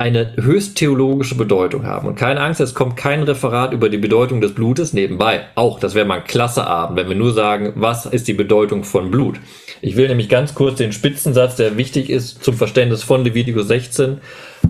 eine 0.00 0.32
höchst 0.40 0.78
theologische 0.78 1.34
Bedeutung 1.34 1.84
haben. 1.84 2.08
Und 2.08 2.14
keine 2.14 2.40
Angst, 2.40 2.58
es 2.58 2.72
kommt 2.72 2.96
kein 2.96 3.22
Referat 3.22 3.74
über 3.74 3.90
die 3.90 3.98
Bedeutung 3.98 4.40
des 4.40 4.54
Blutes 4.54 4.94
nebenbei. 4.94 5.44
Auch, 5.56 5.78
das 5.78 5.94
wäre 5.94 6.06
mal 6.06 6.20
ein 6.20 6.24
klasse 6.24 6.66
Abend, 6.66 6.96
wenn 6.96 7.10
wir 7.10 7.16
nur 7.16 7.34
sagen, 7.34 7.74
was 7.76 8.06
ist 8.06 8.26
die 8.26 8.32
Bedeutung 8.32 8.84
von 8.84 9.10
Blut. 9.10 9.38
Ich 9.82 9.96
will 9.96 10.08
nämlich 10.08 10.30
ganz 10.30 10.54
kurz 10.54 10.78
den 10.78 10.92
Spitzensatz, 10.92 11.56
der 11.56 11.76
wichtig 11.76 12.08
ist 12.08 12.42
zum 12.42 12.54
Verständnis 12.54 13.02
von 13.02 13.24
Leviticus 13.24 13.68
16 13.68 14.22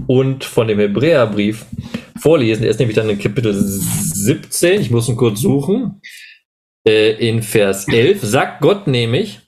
und 0.09 0.43
von 0.43 0.67
dem 0.67 0.81
Hebräerbrief 0.81 1.65
vorlesen. 2.21 2.65
Er 2.65 2.71
ist 2.71 2.81
nämlich 2.81 2.97
dann 2.97 3.09
in 3.09 3.21
Kapitel 3.21 3.55
17, 3.55 4.81
ich 4.81 4.91
muss 4.91 5.09
ihn 5.09 5.17
kurz 5.17 5.41
suchen, 5.41 6.01
äh, 6.85 7.13
in 7.29 7.45
Vers 7.45 7.87
11 7.87 8.21
sagt 8.23 8.63
Gott 8.63 8.89
nämlich, 8.89 9.39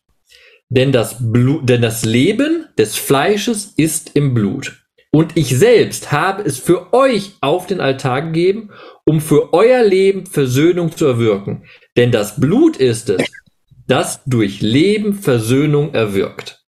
denn 0.69 0.93
das, 0.93 1.17
Blut, 1.19 1.69
denn 1.69 1.83
das 1.83 2.05
Leben 2.05 2.67
des 2.79 2.95
Fleisches 2.95 3.73
ist 3.77 4.13
im 4.15 4.33
Blut. 4.33 4.82
Und 5.15 5.37
ich 5.37 5.59
selbst 5.59 6.11
habe 6.11 6.43
es 6.43 6.59
für 6.59 6.95
euch 6.95 7.37
auf 7.43 7.67
den 7.67 7.81
Altar 7.81 8.23
gegeben, 8.23 8.71
um 9.05 9.21
für 9.21 9.53
euer 9.53 9.83
Leben 9.83 10.25
Versöhnung 10.25 10.97
zu 10.97 11.05
erwirken. 11.05 11.65
Denn 11.99 12.11
das 12.11 12.41
Blut 12.41 12.79
ist 12.79 13.11
es, 13.11 13.23
das 13.87 14.23
durch 14.25 14.63
Leben 14.63 15.13
Versöhnung 15.13 15.93
erwirkt. 15.93 16.65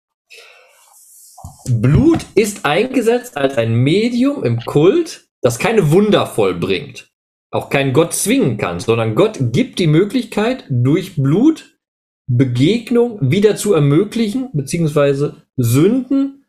Blut 1.70 2.26
ist 2.34 2.66
eingesetzt 2.66 3.38
als 3.38 3.58
ein 3.58 3.76
Medium 3.76 4.44
im 4.44 4.60
Kult, 4.62 5.26
das 5.42 5.60
keine 5.60 5.92
Wunder 5.92 6.26
vollbringt, 6.26 7.12
auch 7.52 7.70
keinen 7.70 7.94
Gott 7.94 8.14
zwingen 8.14 8.58
kann, 8.58 8.80
sondern 8.80 9.14
Gott 9.14 9.38
gibt 9.52 9.78
die 9.78 9.88
Möglichkeit, 9.88 10.66
durch 10.70 11.16
Blut 11.16 11.78
Begegnung 12.26 13.20
wieder 13.22 13.56
zu 13.56 13.74
ermöglichen, 13.74 14.50
beziehungsweise 14.54 15.44
Sünden 15.58 16.48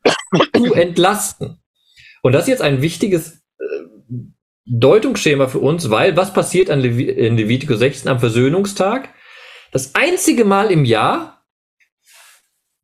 zu 0.57 0.73
entlasten. 0.75 1.62
Und 2.23 2.33
das 2.33 2.45
ist 2.45 2.49
jetzt 2.49 2.63
ein 2.63 2.81
wichtiges 2.81 3.43
äh, 3.59 3.65
Deutungsschema 4.65 5.49
für 5.49 5.59
uns, 5.59 5.91
weil 5.91 6.17
was 6.17 6.33
passiert 6.33 6.71
an 6.71 6.81
Levi 6.81 7.05
in 7.05 7.37
Levitikus 7.37 7.81
16 7.81 8.09
am 8.09 8.21
Versöhnungstag? 8.21 9.11
Das 9.73 9.95
einzige 9.95 10.45
Mal 10.45 10.71
im 10.71 10.85
Jahr 10.85 11.45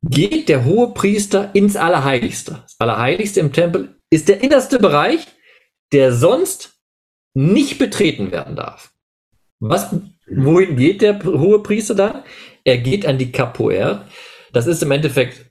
geht 0.01 0.49
der 0.49 0.65
hohe 0.65 0.93
Priester 0.93 1.51
ins 1.53 1.75
Allerheiligste. 1.75 2.63
Das 2.63 2.75
Allerheiligste 2.79 3.39
im 3.39 3.53
Tempel 3.53 3.95
ist 4.09 4.27
der 4.27 4.41
innerste 4.41 4.79
Bereich, 4.79 5.27
der 5.91 6.13
sonst 6.13 6.79
nicht 7.33 7.77
betreten 7.79 8.31
werden 8.31 8.55
darf. 8.55 8.91
Was, 9.59 9.93
wohin 10.27 10.77
geht 10.77 11.01
der 11.01 11.23
hohe 11.23 11.61
Priester 11.61 11.95
dann? 11.95 12.23
Er 12.63 12.77
geht 12.77 13.05
an 13.05 13.17
die 13.17 13.31
Capoeir. 13.31 14.07
Das 14.53 14.67
ist 14.67 14.81
im 14.81 14.91
Endeffekt 14.91 15.48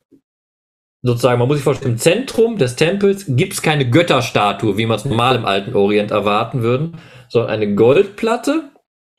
sozusagen, 1.02 1.38
man 1.38 1.48
muss 1.48 1.58
sich 1.58 1.64
vorstellen, 1.64 1.92
im 1.92 1.98
Zentrum 1.98 2.58
des 2.58 2.76
Tempels 2.76 3.24
gibt 3.28 3.54
es 3.54 3.62
keine 3.62 3.88
Götterstatue, 3.88 4.76
wie 4.76 4.86
man 4.86 4.96
es 4.96 5.04
normal 5.04 5.36
im 5.36 5.44
alten 5.44 5.74
Orient 5.74 6.10
erwarten 6.10 6.62
würde, 6.62 6.92
sondern 7.28 7.50
eine 7.50 7.74
Goldplatte. 7.74 8.70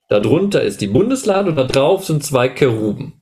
Darunter 0.10 0.62
ist 0.64 0.82
die 0.82 0.88
Bundeslade 0.88 1.50
und 1.50 1.56
da 1.56 1.66
drauf 1.66 2.06
sind 2.06 2.24
zwei 2.24 2.50
Keruben. 2.50 3.22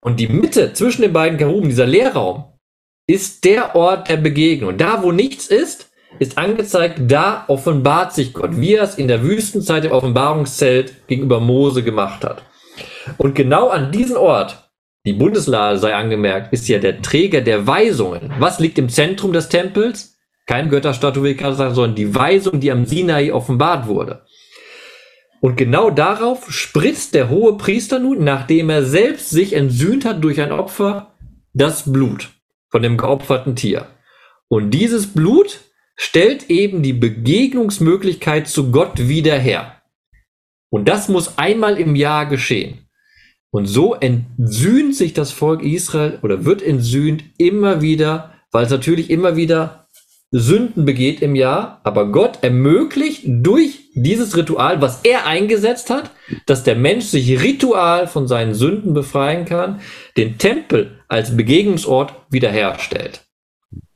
Und 0.00 0.20
die 0.20 0.28
Mitte 0.28 0.72
zwischen 0.72 1.02
den 1.02 1.12
beiden 1.12 1.38
Keruben, 1.38 1.68
dieser 1.68 1.86
Leerraum, 1.86 2.52
ist 3.06 3.44
der 3.44 3.74
Ort 3.74 4.08
der 4.08 4.18
Begegnung. 4.18 4.76
Da, 4.76 5.02
wo 5.02 5.12
nichts 5.12 5.48
ist, 5.48 5.90
ist 6.18 6.38
angezeigt, 6.38 7.00
da 7.08 7.44
offenbart 7.48 8.12
sich 8.14 8.32
Gott, 8.32 8.60
wie 8.60 8.74
er 8.74 8.84
es 8.84 8.96
in 8.96 9.08
der 9.08 9.22
Wüstenzeit 9.22 9.84
im 9.84 9.92
Offenbarungszelt 9.92 11.06
gegenüber 11.08 11.40
Mose 11.40 11.82
gemacht 11.82 12.24
hat. 12.24 12.42
Und 13.16 13.34
genau 13.34 13.68
an 13.68 13.90
diesen 13.90 14.16
Ort 14.16 14.67
die 15.06 15.12
Bundeslade, 15.12 15.78
sei 15.78 15.94
angemerkt, 15.94 16.52
ist 16.52 16.68
ja 16.68 16.78
der 16.78 17.00
Träger 17.02 17.40
der 17.40 17.66
Weisungen. 17.66 18.32
Was 18.38 18.58
liegt 18.58 18.78
im 18.78 18.88
Zentrum 18.88 19.32
des 19.32 19.48
Tempels? 19.48 20.16
Kein 20.46 20.68
Götterstatue, 20.68 21.24
wie 21.24 21.34
gerade 21.34 21.54
sagen, 21.54 21.74
sondern 21.74 21.94
die 21.94 22.14
Weisung, 22.14 22.60
die 22.60 22.72
am 22.72 22.84
Sinai 22.84 23.32
offenbart 23.32 23.86
wurde. 23.86 24.24
Und 25.40 25.56
genau 25.56 25.90
darauf 25.90 26.50
spritzt 26.50 27.14
der 27.14 27.28
hohe 27.28 27.56
Priester 27.56 27.98
nun, 27.98 28.24
nachdem 28.24 28.70
er 28.70 28.82
selbst 28.82 29.30
sich 29.30 29.52
entsühnt 29.52 30.04
hat 30.04 30.24
durch 30.24 30.40
ein 30.40 30.52
Opfer, 30.52 31.14
das 31.52 31.92
Blut 31.92 32.30
von 32.70 32.82
dem 32.82 32.96
geopferten 32.96 33.56
Tier. 33.56 33.86
Und 34.48 34.70
dieses 34.70 35.12
Blut 35.12 35.60
stellt 35.96 36.50
eben 36.50 36.82
die 36.82 36.92
Begegnungsmöglichkeit 36.92 38.48
zu 38.48 38.70
Gott 38.70 39.08
wieder 39.08 39.38
her. 39.38 39.82
Und 40.70 40.88
das 40.88 41.08
muss 41.08 41.38
einmal 41.38 41.78
im 41.78 41.96
Jahr 41.96 42.26
geschehen. 42.26 42.87
Und 43.50 43.66
so 43.66 43.94
entsühnt 43.94 44.94
sich 44.94 45.14
das 45.14 45.32
Volk 45.32 45.62
Israel 45.62 46.18
oder 46.22 46.44
wird 46.44 46.62
entsühnt 46.62 47.24
immer 47.38 47.80
wieder, 47.80 48.34
weil 48.50 48.64
es 48.64 48.70
natürlich 48.70 49.10
immer 49.10 49.36
wieder 49.36 49.86
Sünden 50.30 50.84
begeht 50.84 51.22
im 51.22 51.34
Jahr, 51.34 51.80
aber 51.84 52.12
Gott 52.12 52.40
ermöglicht 52.42 53.22
durch 53.26 53.88
dieses 53.94 54.36
Ritual, 54.36 54.82
was 54.82 55.00
er 55.02 55.24
eingesetzt 55.26 55.88
hat, 55.88 56.10
dass 56.44 56.64
der 56.64 56.76
Mensch 56.76 57.06
sich 57.06 57.42
ritual 57.42 58.06
von 58.06 58.28
seinen 58.28 58.52
Sünden 58.52 58.92
befreien 58.92 59.46
kann, 59.46 59.80
den 60.18 60.36
Tempel 60.36 61.00
als 61.08 61.34
Begegnungsort 61.34 62.12
wiederherstellt. 62.28 63.22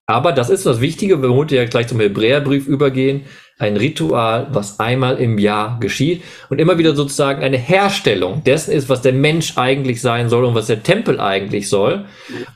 Aber 0.07 0.33
das 0.33 0.49
ist 0.49 0.65
das 0.65 0.81
Wichtige, 0.81 1.21
wir 1.21 1.29
wollen 1.29 1.49
ja 1.49 1.67
gleich 1.67 1.89
zum 1.89 2.01
Hebräerbrief 2.01 2.67
übergehen 2.67 3.25
ein 3.59 3.77
Ritual, 3.77 4.49
was 4.51 4.81
einmal 4.81 5.19
im 5.19 5.39
Jahr 5.39 5.79
geschieht 5.79 6.23
und 6.51 6.59
immer 6.59 6.79
wieder 6.79 6.95
sozusagen 6.95 7.43
eine 7.43 7.59
Herstellung 7.59 8.43
dessen 8.45 8.73
ist, 8.73 8.89
was 8.89 9.03
der 9.03 9.13
Mensch 9.13 9.57
eigentlich 9.57 10.01
sein 10.01 10.29
soll 10.29 10.45
und 10.45 10.55
was 10.55 10.67
der 10.67 10.83
Tempel 10.83 11.21
eigentlich 11.21 11.69
soll. 11.69 12.07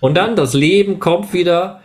Und 0.00 0.16
dann 0.16 0.36
das 0.36 0.54
Leben 0.54 0.98
kommt 0.98 1.32
wieder 1.32 1.82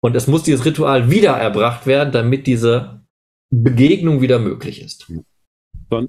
und 0.00 0.16
es 0.16 0.26
muss 0.26 0.42
dieses 0.42 0.64
Ritual 0.64 1.10
wieder 1.10 1.32
erbracht 1.32 1.86
werden, 1.86 2.12
damit 2.12 2.46
diese 2.46 3.02
Begegnung 3.50 4.20
wieder 4.20 4.38
möglich 4.38 4.82
ist. 4.82 5.10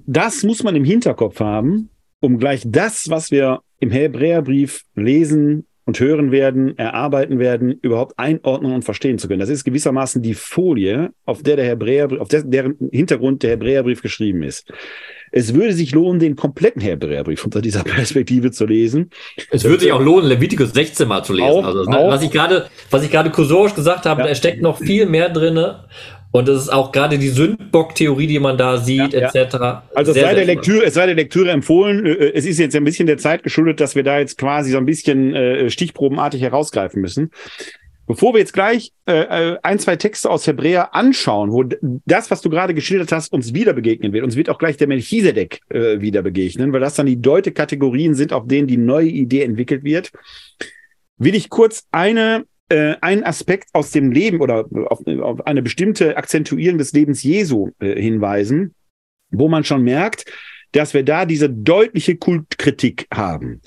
Das 0.06 0.42
muss 0.42 0.62
man 0.62 0.76
im 0.76 0.84
Hinterkopf 0.84 1.40
haben, 1.40 1.90
um 2.20 2.38
gleich 2.38 2.62
das, 2.66 3.10
was 3.10 3.30
wir 3.30 3.60
im 3.80 3.90
Hebräerbrief 3.90 4.82
lesen 4.94 5.66
und 5.84 5.98
hören 5.98 6.30
werden, 6.30 6.78
erarbeiten 6.78 7.38
werden, 7.38 7.72
überhaupt 7.82 8.18
einordnen 8.18 8.72
und 8.72 8.84
verstehen 8.84 9.18
zu 9.18 9.28
können. 9.28 9.40
Das 9.40 9.48
ist 9.48 9.64
gewissermaßen 9.64 10.22
die 10.22 10.34
Folie, 10.34 11.10
auf 11.24 11.42
der 11.42 11.56
der 11.56 11.64
Hebräerbrief, 11.64 12.20
auf 12.20 12.28
deren 12.28 12.76
Hintergrund 12.92 13.42
der 13.42 13.50
Hebräerbrief 13.50 14.02
geschrieben 14.02 14.42
ist. 14.42 14.72
Es 15.32 15.54
würde 15.54 15.72
sich 15.72 15.92
lohnen, 15.92 16.20
den 16.20 16.36
kompletten 16.36 16.82
Hebräerbrief 16.82 17.44
unter 17.44 17.62
dieser 17.62 17.82
Perspektive 17.84 18.50
zu 18.52 18.66
lesen. 18.66 19.10
Es 19.50 19.64
würde 19.64 19.80
sich 19.80 19.92
auch 19.92 20.00
lohnen, 20.00 20.28
Levitikus 20.28 20.72
16 20.72 21.08
mal 21.08 21.24
zu 21.24 21.32
lesen. 21.32 21.48
Auch, 21.48 21.64
also, 21.64 21.84
ne, 21.84 22.04
was 22.06 22.22
ich 22.22 22.30
gerade, 22.30 22.66
was 22.90 23.02
ich 23.02 23.10
gerade 23.10 23.30
kursorisch 23.30 23.74
gesagt 23.74 24.06
habe, 24.06 24.20
ja. 24.20 24.28
da 24.28 24.34
steckt 24.34 24.62
noch 24.62 24.78
viel 24.78 25.06
mehr 25.06 25.30
drinne. 25.30 25.84
Und 26.32 26.48
das 26.48 26.62
ist 26.62 26.68
auch 26.70 26.92
gerade 26.92 27.18
die 27.18 27.28
Sündbock-Theorie, 27.28 28.26
die 28.26 28.38
man 28.38 28.56
da 28.56 28.78
sieht, 28.78 29.12
ja, 29.12 29.28
etc. 29.28 29.54
Ja. 29.54 29.82
Also 29.94 30.12
es 30.12 30.18
sei, 30.18 30.34
der 30.34 30.46
Lektüre, 30.46 30.84
es 30.84 30.94
sei 30.94 31.04
der 31.04 31.14
Lektüre 31.14 31.50
empfohlen. 31.50 32.06
Äh, 32.06 32.32
es 32.34 32.46
ist 32.46 32.58
jetzt 32.58 32.74
ein 32.74 32.84
bisschen 32.84 33.06
der 33.06 33.18
Zeit 33.18 33.42
geschuldet, 33.42 33.80
dass 33.80 33.94
wir 33.94 34.02
da 34.02 34.18
jetzt 34.18 34.38
quasi 34.38 34.72
so 34.72 34.78
ein 34.78 34.86
bisschen 34.86 35.34
äh, 35.34 35.68
stichprobenartig 35.70 36.40
herausgreifen 36.40 37.02
müssen. 37.02 37.30
Bevor 38.06 38.34
wir 38.34 38.40
jetzt 38.40 38.54
gleich 38.54 38.92
äh, 39.06 39.52
äh, 39.52 39.58
ein, 39.62 39.78
zwei 39.78 39.96
Texte 39.96 40.28
aus 40.28 40.46
Hebräer 40.46 40.94
anschauen, 40.94 41.52
wo 41.52 41.64
das, 42.04 42.30
was 42.30 42.40
du 42.40 42.50
gerade 42.50 42.74
geschildert 42.74 43.12
hast, 43.12 43.32
uns 43.32 43.54
wieder 43.54 43.74
begegnen 43.74 44.12
wird, 44.12 44.24
uns 44.24 44.34
wird 44.34 44.48
auch 44.48 44.58
gleich 44.58 44.76
der 44.76 44.88
Melchisedek 44.88 45.60
äh, 45.68 46.00
wieder 46.00 46.22
begegnen, 46.22 46.72
weil 46.72 46.80
das 46.80 46.94
dann 46.94 47.06
die 47.06 47.20
Deute-Kategorien 47.20 48.14
sind, 48.14 48.32
auf 48.32 48.48
denen 48.48 48.66
die 48.66 48.78
neue 48.78 49.08
Idee 49.08 49.42
entwickelt 49.42 49.84
wird, 49.84 50.10
will 51.18 51.34
ich 51.34 51.48
kurz 51.48 51.86
eine 51.92 52.44
äh, 52.72 52.96
einen 53.02 53.22
Aspekt 53.22 53.68
aus 53.74 53.90
dem 53.90 54.12
Leben 54.12 54.40
oder 54.40 54.64
auf, 54.86 55.06
auf 55.06 55.46
eine 55.46 55.60
bestimmte 55.60 56.16
Akzentuierung 56.16 56.78
des 56.78 56.92
Lebens 56.92 57.22
Jesu 57.22 57.70
äh, 57.80 58.00
hinweisen, 58.00 58.74
wo 59.30 59.48
man 59.48 59.62
schon 59.62 59.82
merkt, 59.82 60.24
dass 60.72 60.94
wir 60.94 61.04
da 61.04 61.26
diese 61.26 61.50
deutliche 61.50 62.16
Kultkritik 62.16 63.06
haben. 63.12 63.60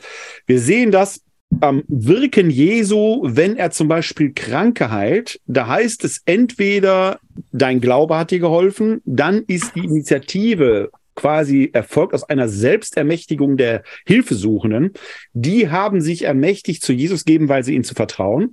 Wir 0.48 0.60
sehen 0.60 0.90
das 0.90 1.22
am 1.62 1.84
Wirken 1.88 2.50
Jesu, 2.50 3.22
wenn 3.24 3.58
er 3.58 3.70
zum 3.70 3.88
Beispiel 3.88 4.34
Kranke 4.34 4.90
heilt, 4.90 5.40
da 5.46 5.68
heißt 5.68 6.04
es 6.04 6.24
entweder, 6.26 7.20
dein 7.52 7.82
Glaube 7.82 8.18
hat 8.18 8.32
dir 8.32 8.40
geholfen, 8.40 9.02
dann 9.06 9.44
ist 9.46 9.76
die 9.76 9.86
Initiative 9.86 10.90
quasi 11.16 11.70
erfolgt 11.74 12.14
aus 12.14 12.24
einer 12.24 12.48
Selbstermächtigung 12.48 13.58
der 13.58 13.84
Hilfesuchenden. 14.06 14.92
Die 15.34 15.70
haben 15.70 16.02
sich 16.02 16.24
ermächtigt 16.24 16.84
zu 16.84 16.94
Jesus 16.94 17.26
geben, 17.26 17.50
weil 17.50 17.64
sie 17.64 17.74
ihnen 17.74 17.84
zu 17.84 17.96
vertrauen. 17.96 18.52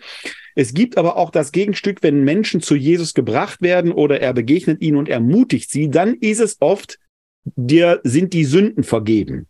Es 0.55 0.75
gibt 0.75 0.99
aber 0.99 1.17
auch 1.17 1.31
das 1.31 1.53
Gegenstück, 1.53 2.03
wenn 2.03 2.25
Menschen 2.25 2.61
zu 2.61 2.75
Jesus 2.75 3.15
gebracht 3.15 3.63
werden 3.63 3.93
oder 3.93 4.21
er 4.21 4.33
begegnet 4.35 4.83
ihnen 4.83 4.97
und 4.97 5.09
ermutigt 5.09 5.71
sie, 5.71 5.91
dann 5.91 6.15
ist 6.15 6.41
es 6.41 6.59
oft, 6.61 6.99
dir 7.45 8.01
sind 8.05 8.33
die 8.33 8.45
Sünden 8.45 8.85
vergeben. 8.85 9.47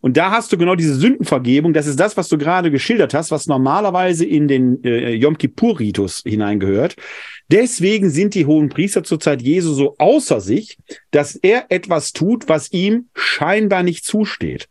Und 0.00 0.16
da 0.16 0.30
hast 0.30 0.52
du 0.52 0.56
genau 0.56 0.74
diese 0.74 0.94
Sündenvergebung. 0.94 1.72
Das 1.72 1.86
ist 1.86 2.00
das, 2.00 2.16
was 2.16 2.28
du 2.28 2.38
gerade 2.38 2.70
geschildert 2.70 3.12
hast, 3.14 3.30
was 3.30 3.46
normalerweise 3.46 4.24
in 4.24 4.48
den 4.48 4.82
äh, 4.82 5.12
Yom 5.12 5.36
Kippur-Ritus 5.36 6.22
hineingehört. 6.26 6.96
Deswegen 7.48 8.10
sind 8.10 8.34
die 8.34 8.46
hohen 8.46 8.68
Priester 8.68 9.04
zur 9.04 9.20
Zeit 9.20 9.42
Jesu 9.42 9.72
so 9.72 9.96
außer 9.98 10.40
sich, 10.40 10.78
dass 11.10 11.36
er 11.36 11.66
etwas 11.68 12.12
tut, 12.12 12.48
was 12.48 12.72
ihm 12.72 13.08
scheinbar 13.14 13.82
nicht 13.82 14.04
zusteht. 14.04 14.68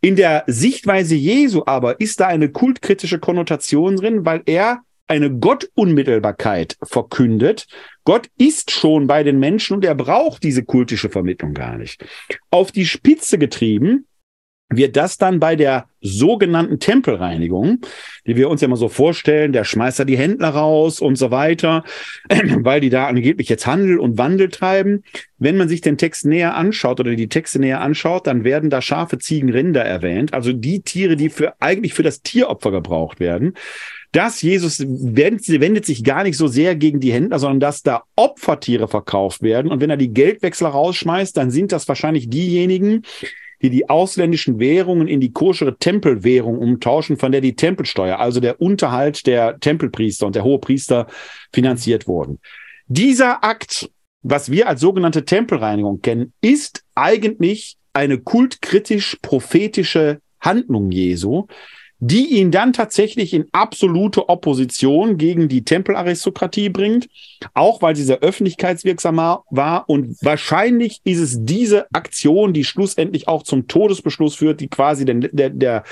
In 0.00 0.16
der 0.16 0.44
Sichtweise 0.46 1.14
Jesu 1.14 1.62
aber 1.66 2.00
ist 2.00 2.20
da 2.20 2.26
eine 2.26 2.50
kultkritische 2.50 3.18
Konnotation 3.18 3.96
drin, 3.96 4.24
weil 4.24 4.42
er 4.46 4.82
eine 5.08 5.30
Gottunmittelbarkeit 5.30 6.76
verkündet. 6.82 7.66
Gott 8.04 8.28
ist 8.36 8.70
schon 8.70 9.06
bei 9.06 9.22
den 9.22 9.38
Menschen 9.38 9.76
und 9.76 9.84
er 9.84 9.94
braucht 9.94 10.42
diese 10.42 10.64
kultische 10.64 11.08
Vermittlung 11.08 11.54
gar 11.54 11.78
nicht. 11.78 12.04
Auf 12.50 12.70
die 12.70 12.86
Spitze 12.86 13.38
getrieben 13.38 14.06
wird 14.70 14.96
das 14.96 15.16
dann 15.16 15.40
bei 15.40 15.56
der 15.56 15.86
sogenannten 16.00 16.78
Tempelreinigung, 16.78 17.80
die 18.26 18.36
wir 18.36 18.50
uns 18.50 18.60
ja 18.60 18.68
mal 18.68 18.76
so 18.76 18.88
vorstellen, 18.88 19.52
der 19.52 19.64
schmeißt 19.64 20.00
da 20.00 20.04
die 20.04 20.18
Händler 20.18 20.50
raus 20.50 21.00
und 21.00 21.16
so 21.16 21.30
weiter, 21.30 21.84
weil 22.28 22.80
die 22.80 22.90
da 22.90 23.06
angeblich 23.06 23.48
jetzt 23.48 23.66
Handel 23.66 23.98
und 23.98 24.18
Wandel 24.18 24.48
treiben. 24.50 25.04
Wenn 25.38 25.56
man 25.56 25.68
sich 25.68 25.80
den 25.80 25.96
Text 25.96 26.26
näher 26.26 26.54
anschaut 26.54 27.00
oder 27.00 27.14
die 27.14 27.28
Texte 27.28 27.58
näher 27.58 27.80
anschaut, 27.80 28.26
dann 28.26 28.44
werden 28.44 28.68
da 28.68 28.82
Schafe, 28.82 29.18
Ziegen, 29.18 29.50
Rinder 29.50 29.84
erwähnt, 29.84 30.34
also 30.34 30.52
die 30.52 30.82
Tiere, 30.82 31.16
die 31.16 31.30
für 31.30 31.54
eigentlich 31.60 31.94
für 31.94 32.02
das 32.02 32.22
Tieropfer 32.22 32.70
gebraucht 32.70 33.20
werden. 33.20 33.54
Das 34.12 34.40
Jesus 34.40 34.80
wendet 34.80 35.84
sich 35.84 36.02
gar 36.02 36.22
nicht 36.22 36.38
so 36.38 36.46
sehr 36.46 36.74
gegen 36.76 36.98
die 36.98 37.12
Händler, 37.12 37.38
sondern 37.38 37.60
dass 37.60 37.82
da 37.82 38.04
Opfertiere 38.16 38.88
verkauft 38.88 39.42
werden. 39.42 39.70
Und 39.70 39.80
wenn 39.80 39.90
er 39.90 39.98
die 39.98 40.14
Geldwechsler 40.14 40.70
rausschmeißt, 40.70 41.36
dann 41.36 41.50
sind 41.50 41.72
das 41.72 41.88
wahrscheinlich 41.88 42.30
diejenigen, 42.30 43.02
die 43.62 43.70
die 43.70 43.88
ausländischen 43.88 44.58
Währungen 44.58 45.08
in 45.08 45.20
die 45.20 45.32
koschere 45.32 45.76
Tempelwährung 45.76 46.58
umtauschen, 46.58 47.16
von 47.16 47.32
der 47.32 47.40
die 47.40 47.56
Tempelsteuer, 47.56 48.18
also 48.18 48.40
der 48.40 48.60
Unterhalt 48.60 49.26
der 49.26 49.58
Tempelpriester 49.58 50.26
und 50.26 50.36
der 50.36 50.44
Hohepriester 50.44 51.06
finanziert 51.52 52.06
wurden. 52.06 52.38
Dieser 52.86 53.44
Akt, 53.44 53.90
was 54.22 54.50
wir 54.50 54.68
als 54.68 54.80
sogenannte 54.80 55.24
Tempelreinigung 55.24 56.00
kennen, 56.00 56.32
ist 56.40 56.84
eigentlich 56.94 57.76
eine 57.92 58.18
kultkritisch-prophetische 58.18 60.20
Handlung 60.40 60.90
Jesu, 60.90 61.46
die 62.00 62.38
ihn 62.38 62.50
dann 62.50 62.72
tatsächlich 62.72 63.34
in 63.34 63.46
absolute 63.52 64.28
Opposition 64.28 65.18
gegen 65.18 65.48
die 65.48 65.64
Tempelaristokratie 65.64 66.68
bringt, 66.68 67.08
auch 67.54 67.82
weil 67.82 67.96
sie 67.96 68.04
sehr 68.04 68.20
öffentlichkeitswirksam 68.20 69.16
war. 69.16 69.84
Und 69.88 70.16
wahrscheinlich 70.22 71.00
ist 71.04 71.18
es 71.18 71.44
diese 71.44 71.86
Aktion, 71.92 72.52
die 72.52 72.64
schlussendlich 72.64 73.26
auch 73.26 73.42
zum 73.42 73.66
Todesbeschluss 73.66 74.36
führt, 74.36 74.60
die 74.60 74.68
quasi 74.68 75.04
der, 75.04 75.14
der, 75.16 75.50
der 75.50 75.84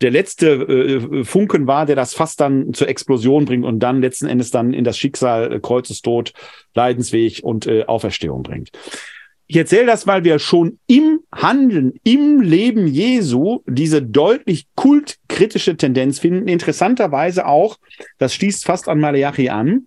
der 0.00 0.10
letzte 0.10 0.48
äh, 0.48 1.24
Funken 1.24 1.66
war, 1.66 1.86
der 1.86 1.96
das 1.96 2.14
fast 2.14 2.40
dann 2.40 2.74
zur 2.74 2.88
Explosion 2.88 3.44
bringt 3.44 3.64
und 3.64 3.78
dann 3.78 4.00
letzten 4.00 4.26
Endes 4.26 4.50
dann 4.50 4.74
in 4.74 4.84
das 4.84 4.98
Schicksal 4.98 5.52
äh, 5.52 5.60
Kreuzestod, 5.60 6.32
Leidensweg 6.74 7.40
und 7.42 7.66
äh, 7.66 7.84
Auferstehung 7.84 8.42
bringt. 8.42 8.70
Ich 9.46 9.56
erzähle 9.56 9.86
das, 9.86 10.06
weil 10.06 10.24
wir 10.24 10.38
schon 10.38 10.78
im 10.86 11.20
Handeln, 11.30 11.94
im 12.02 12.40
Leben 12.40 12.86
Jesu 12.86 13.60
diese 13.66 14.02
deutlich 14.02 14.66
kultkritische 14.74 15.76
Tendenz 15.76 16.18
finden. 16.18 16.48
Interessanterweise 16.48 17.46
auch, 17.46 17.78
das 18.18 18.34
schließt 18.34 18.64
fast 18.64 18.88
an 18.88 19.00
Malachi 19.00 19.50
an, 19.50 19.86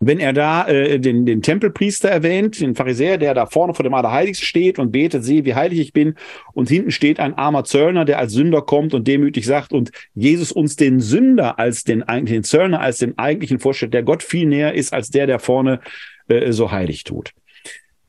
wenn 0.00 0.20
er 0.20 0.32
da 0.32 0.66
äh, 0.68 1.00
den, 1.00 1.26
den 1.26 1.42
Tempelpriester 1.42 2.08
erwähnt, 2.08 2.60
den 2.60 2.74
Pharisäer, 2.74 3.18
der 3.18 3.34
da 3.34 3.46
vorne 3.46 3.74
vor 3.74 3.82
dem 3.82 3.94
Allerheiligsten 3.94 4.46
steht 4.46 4.78
und 4.78 4.92
betet, 4.92 5.24
sehe, 5.24 5.44
wie 5.44 5.54
heilig 5.54 5.80
ich 5.80 5.92
bin, 5.92 6.14
und 6.52 6.68
hinten 6.68 6.92
steht 6.92 7.18
ein 7.18 7.34
armer 7.34 7.64
Zöllner, 7.64 8.04
der 8.04 8.18
als 8.18 8.32
Sünder 8.32 8.62
kommt 8.62 8.94
und 8.94 9.08
demütig 9.08 9.44
sagt, 9.44 9.72
und 9.72 9.90
Jesus 10.14 10.52
uns 10.52 10.76
den 10.76 11.00
Sünder 11.00 11.58
als 11.58 11.82
den, 11.82 12.04
den 12.06 12.44
Zöllner 12.44 12.80
als 12.80 12.98
den 12.98 13.18
eigentlichen 13.18 13.58
vorstellt, 13.58 13.94
der 13.94 14.04
Gott 14.04 14.22
viel 14.22 14.46
näher 14.46 14.74
ist 14.74 14.92
als 14.92 15.10
der, 15.10 15.26
der 15.26 15.40
vorne 15.40 15.80
äh, 16.28 16.52
so 16.52 16.70
heilig 16.70 17.02
tut. 17.02 17.32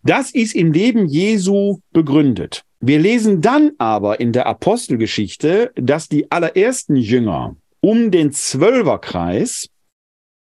Das 0.04 0.32
ist 0.32 0.56
im 0.56 0.72
Leben 0.72 1.08
Jesu 1.08 1.80
begründet. 1.92 2.64
Wir 2.80 3.00
lesen 3.00 3.42
dann 3.42 3.72
aber 3.78 4.20
in 4.20 4.32
der 4.32 4.48
Apostelgeschichte, 4.48 5.72
dass 5.76 6.08
die 6.08 6.32
allerersten 6.32 6.96
Jünger 6.96 7.58
um 7.82 8.10
den 8.12 8.32
Zwölferkreis 8.32 9.70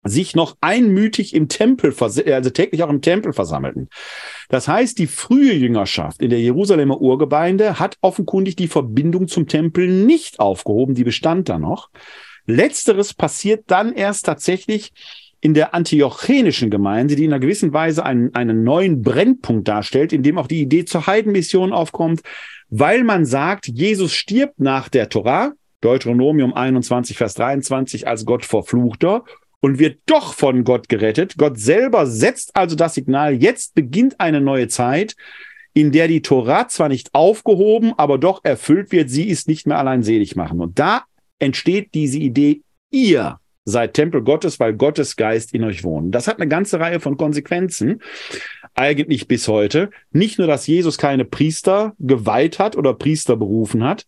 sich 0.03 0.35
noch 0.35 0.57
einmütig 0.61 1.35
im 1.35 1.49
Tempel, 1.49 1.95
also 1.99 2.51
täglich 2.51 2.83
auch 2.83 2.89
im 2.89 3.03
Tempel 3.03 3.33
versammelten. 3.33 3.89
Das 4.49 4.67
heißt, 4.67 4.99
die 4.99 5.07
frühe 5.07 5.53
Jüngerschaft 5.53 6.23
in 6.23 6.31
der 6.31 6.41
Jerusalemer 6.41 7.01
Urgemeinde 7.01 7.79
hat 7.79 7.99
offenkundig 8.01 8.57
die 8.57 8.69
Verbindung 8.69 9.29
zum 9.29 9.47
Tempel 9.47 9.89
nicht 9.89 10.41
aufgehoben, 10.41 10.95
die 10.95 11.05
bestand 11.05 11.49
da 11.49 11.59
noch. 11.59 11.91
Letzteres 12.47 13.13
passiert 13.13 13.65
dann 13.67 13.93
erst 13.93 14.25
tatsächlich 14.25 14.93
in 15.41 15.55
der 15.55 15.75
antiochenischen 15.75 16.71
Gemeinde, 16.71 17.17
die 17.17 17.25
in 17.25 17.33
einer 17.33 17.41
gewissen 17.41 17.73
Weise 17.73 18.05
einen, 18.05 18.35
einen 18.35 18.63
neuen 18.63 19.03
Brennpunkt 19.03 19.67
darstellt, 19.69 20.13
in 20.13 20.23
dem 20.23 20.39
auch 20.39 20.47
die 20.47 20.61
Idee 20.61 20.85
zur 20.85 21.07
Heidenmission 21.07 21.73
aufkommt, 21.73 22.21
weil 22.69 23.05
man 23.05 23.25
sagt, 23.25 23.67
Jesus 23.67 24.13
stirbt 24.13 24.61
nach 24.61 24.89
der 24.89 25.09
Torah, 25.09 25.53
Deuteronomium 25.81 26.53
21, 26.53 27.17
Vers 27.17 27.35
23, 27.35 28.07
als 28.07 28.27
Gott 28.27 28.45
verfluchter 28.45 29.25
und 29.61 29.79
wird 29.79 30.01
doch 30.07 30.35
von 30.35 30.65
Gott 30.65 30.89
gerettet. 30.89 31.35
Gott 31.39 31.59
selber 31.59 32.07
setzt 32.07 32.55
also 32.55 32.77
das 32.77 32.95
Signal, 32.95 33.43
jetzt 33.43 33.75
beginnt 33.75 34.21
eine 34.21 34.41
neue 34.41 34.69
Zeit, 34.69 35.17
in 35.73 35.93
der 35.93 36.09
die 36.09 36.23
Torah 36.23 36.69
zwar 36.69 36.89
nicht 36.89 37.15
aufgehoben, 37.15 37.93
aber 37.97 38.19
doch 38.19 38.41
erfüllt 38.45 38.93
wird, 38.93 39.09
sie 39.09 39.29
ist 39.29 39.49
nicht 39.49 39.67
mehr 39.67 39.79
allein 39.79 40.03
selig 40.03 40.37
machen. 40.37 40.61
Und 40.61 40.79
da 40.79 41.05
entsteht 41.39 41.95
diese 41.95 42.19
Idee, 42.19 42.63
ihr 42.91 43.39
seid 43.65 43.95
Tempel 43.95 44.23
Gottes, 44.23 44.59
weil 44.59 44.75
Gottes 44.75 45.17
Geist 45.17 45.55
in 45.55 45.65
euch 45.65 45.85
wohnt. 45.85 46.15
Das 46.15 46.29
hat 46.29 46.41
eine 46.41 46.49
ganze 46.49 46.81
Reihe 46.81 47.01
von 47.01 47.17
Konsequenzen, 47.17 48.01
eigentlich 48.75 49.29
bis 49.29 49.49
heute. 49.49 49.91
Nicht 50.13 50.39
nur, 50.39 50.47
dass 50.47 50.67
Jesus 50.67 50.99
keine 50.99 51.25
Priester 51.25 51.95
geweiht 51.99 52.59
hat 52.59 52.77
oder 52.77 52.95
Priester 52.95 53.37
berufen 53.37 53.85
hat, 53.85 54.07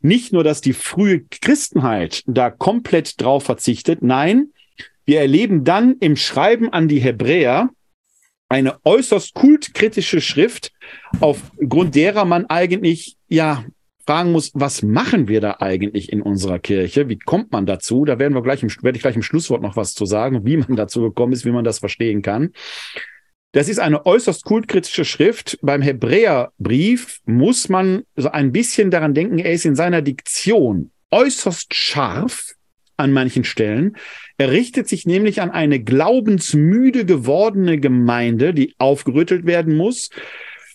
nicht 0.00 0.32
nur, 0.32 0.44
dass 0.44 0.60
die 0.60 0.72
frühe 0.72 1.20
Christenheit 1.30 2.22
da 2.26 2.50
komplett 2.50 3.20
drauf 3.20 3.44
verzichtet, 3.44 4.02
nein, 4.02 4.48
wir 5.04 5.20
erleben 5.20 5.64
dann 5.64 5.96
im 6.00 6.16
Schreiben 6.16 6.72
an 6.72 6.88
die 6.88 7.00
Hebräer 7.00 7.70
eine 8.48 8.84
äußerst 8.84 9.34
kultkritische 9.34 10.20
Schrift, 10.20 10.72
aufgrund 11.20 11.94
derer 11.94 12.24
man 12.24 12.46
eigentlich 12.46 13.16
ja 13.28 13.64
fragen 14.06 14.32
muss, 14.32 14.50
was 14.54 14.82
machen 14.82 15.28
wir 15.28 15.40
da 15.40 15.56
eigentlich 15.60 16.12
in 16.12 16.22
unserer 16.22 16.58
Kirche? 16.58 17.08
Wie 17.08 17.18
kommt 17.18 17.52
man 17.52 17.66
dazu? 17.66 18.04
Da 18.04 18.18
werden 18.18 18.34
wir 18.34 18.42
gleich 18.42 18.62
im, 18.62 18.70
werde 18.82 18.96
ich 18.96 19.02
gleich 19.02 19.16
im 19.16 19.22
Schlusswort 19.22 19.62
noch 19.62 19.76
was 19.76 19.94
zu 19.94 20.06
sagen, 20.06 20.44
wie 20.44 20.56
man 20.56 20.76
dazu 20.76 21.02
gekommen 21.02 21.32
ist, 21.32 21.44
wie 21.44 21.52
man 21.52 21.64
das 21.64 21.78
verstehen 21.78 22.22
kann. 22.22 22.52
Das 23.52 23.68
ist 23.68 23.78
eine 23.78 24.06
äußerst 24.06 24.44
kultkritische 24.44 25.04
Schrift. 25.04 25.58
Beim 25.60 25.82
Hebräerbrief 25.82 27.20
muss 27.26 27.68
man 27.68 28.02
so 28.16 28.30
ein 28.30 28.50
bisschen 28.50 28.90
daran 28.90 29.12
denken, 29.12 29.38
er 29.38 29.52
ist 29.52 29.66
in 29.66 29.76
seiner 29.76 30.00
Diktion 30.00 30.90
äußerst 31.10 31.74
scharf 31.74 32.54
an 32.96 33.12
manchen 33.12 33.44
Stellen. 33.44 33.96
Er 34.38 34.50
richtet 34.50 34.88
sich 34.88 35.06
nämlich 35.06 35.42
an 35.42 35.50
eine 35.50 35.80
glaubensmüde 35.80 37.04
gewordene 37.04 37.78
Gemeinde, 37.78 38.54
die 38.54 38.74
aufgerüttelt 38.78 39.44
werden 39.44 39.76
muss. 39.76 40.10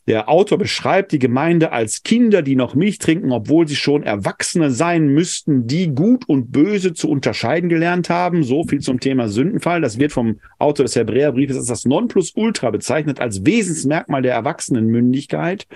Der 0.08 0.30
Autor 0.30 0.58
beschreibt 0.58 1.12
die 1.12 1.20
Gemeinde 1.20 1.74
als 1.74 2.01
Kinder, 2.01 2.41
die 2.41 2.55
noch 2.55 2.76
Milch 2.76 2.97
trinken, 2.97 3.34
obwohl 3.34 3.68
sie 3.68 3.76
schon 3.76 4.03
Erwachsene 4.03 4.72
sein 4.72 5.10
müssten, 5.10 5.68
die 5.68 5.89
gut 5.89 6.30
und 6.30 6.51
böse 6.53 6.93
zu 6.93 7.10
unterscheiden 7.10 7.68
gelernt 7.68 8.10
haben. 8.10 8.43
So 8.43 8.64
viel 8.64 8.80
zum 8.80 9.01
Thema 9.01 9.28
Sündenfall. 9.28 9.82
Das 9.82 9.99
wird 9.99 10.14
vom 10.14 10.39
Autor 10.60 10.86
des 10.86 10.95
Hebräerbriefes 10.95 11.58
als 11.58 11.66
das 11.66 11.84
Nonplusultra 11.84 12.72
bezeichnet, 12.72 13.20
als 13.20 13.45
Wesensmerkmal 13.45 14.22
der 14.22 14.34
Erwachsenenmündigkeit. 14.34 15.68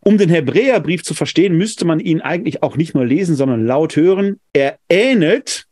Um 0.00 0.16
den 0.16 0.30
Hebräerbrief 0.30 1.04
zu 1.04 1.12
verstehen, 1.12 1.58
müsste 1.58 1.84
man 1.84 2.00
ihn 2.00 2.22
eigentlich 2.22 2.62
auch 2.62 2.78
nicht 2.78 2.94
nur 2.94 3.04
lesen, 3.04 3.36
sondern 3.36 3.66
laut 3.66 3.96
hören. 3.96 4.40
Er 4.54 4.78
ähnelt 4.88 5.66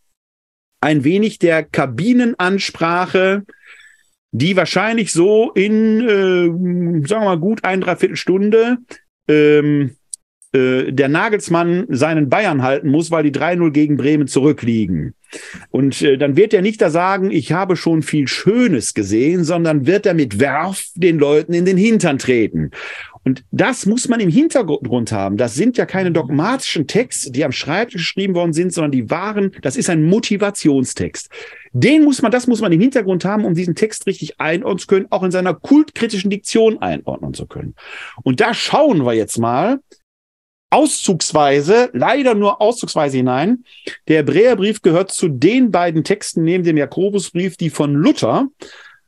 ein 0.82 1.04
wenig 1.04 1.38
der 1.38 1.64
Kabinenansprache 1.64 3.44
die 4.38 4.56
wahrscheinlich 4.56 5.12
so 5.12 5.50
in, 5.52 6.00
äh, 6.02 7.06
sagen 7.08 7.22
wir 7.22 7.24
mal, 7.24 7.38
gut 7.38 7.64
ein, 7.64 7.80
dreiviertel 7.80 8.16
Stunde 8.16 8.78
ähm, 9.28 9.96
äh, 10.52 10.92
der 10.92 11.08
Nagelsmann 11.08 11.86
seinen 11.88 12.28
Bayern 12.28 12.62
halten 12.62 12.88
muss, 12.88 13.10
weil 13.10 13.24
die 13.24 13.32
3-0 13.32 13.70
gegen 13.70 13.96
Bremen 13.96 14.28
zurückliegen. 14.28 15.14
Und 15.70 16.02
äh, 16.02 16.18
dann 16.18 16.36
wird 16.36 16.52
er 16.52 16.62
nicht 16.62 16.82
da 16.82 16.90
sagen, 16.90 17.30
ich 17.30 17.52
habe 17.52 17.76
schon 17.76 18.02
viel 18.02 18.28
Schönes 18.28 18.92
gesehen, 18.92 19.42
sondern 19.42 19.86
wird 19.86 20.06
er 20.06 20.14
mit 20.14 20.38
Werf 20.38 20.86
den 20.94 21.18
Leuten 21.18 21.54
in 21.54 21.64
den 21.64 21.78
Hintern 21.78 22.18
treten. 22.18 22.70
Und 23.26 23.44
das 23.50 23.86
muss 23.86 24.06
man 24.06 24.20
im 24.20 24.30
Hintergrund 24.30 25.10
haben. 25.10 25.36
Das 25.36 25.56
sind 25.56 25.76
ja 25.76 25.84
keine 25.84 26.12
dogmatischen 26.12 26.86
Texte, 26.86 27.32
die 27.32 27.44
am 27.44 27.50
Schreibtisch 27.50 28.02
geschrieben 28.02 28.36
worden 28.36 28.52
sind, 28.52 28.72
sondern 28.72 28.92
die 28.92 29.10
waren, 29.10 29.50
das 29.62 29.76
ist 29.76 29.90
ein 29.90 30.04
Motivationstext. 30.04 31.28
Den 31.72 32.04
muss 32.04 32.22
man, 32.22 32.30
das 32.30 32.46
muss 32.46 32.60
man 32.60 32.70
im 32.70 32.80
Hintergrund 32.80 33.24
haben, 33.24 33.44
um 33.44 33.54
diesen 33.54 33.74
Text 33.74 34.06
richtig 34.06 34.40
einordnen 34.40 34.78
zu 34.78 34.86
können, 34.86 35.06
auch 35.10 35.24
in 35.24 35.32
seiner 35.32 35.54
kultkritischen 35.54 36.30
Diktion 36.30 36.78
einordnen 36.78 37.34
zu 37.34 37.48
können. 37.48 37.74
Und 38.22 38.40
da 38.40 38.54
schauen 38.54 39.04
wir 39.04 39.14
jetzt 39.14 39.38
mal 39.38 39.80
auszugsweise, 40.70 41.90
leider 41.94 42.34
nur 42.36 42.60
auszugsweise 42.60 43.16
hinein. 43.16 43.64
Der 44.06 44.18
Hebräerbrief 44.18 44.82
gehört 44.82 45.10
zu 45.10 45.26
den 45.26 45.72
beiden 45.72 46.04
Texten 46.04 46.44
neben 46.44 46.62
dem 46.62 46.76
Jakobusbrief, 46.76 47.56
die 47.56 47.70
von 47.70 47.92
Luther 47.92 48.46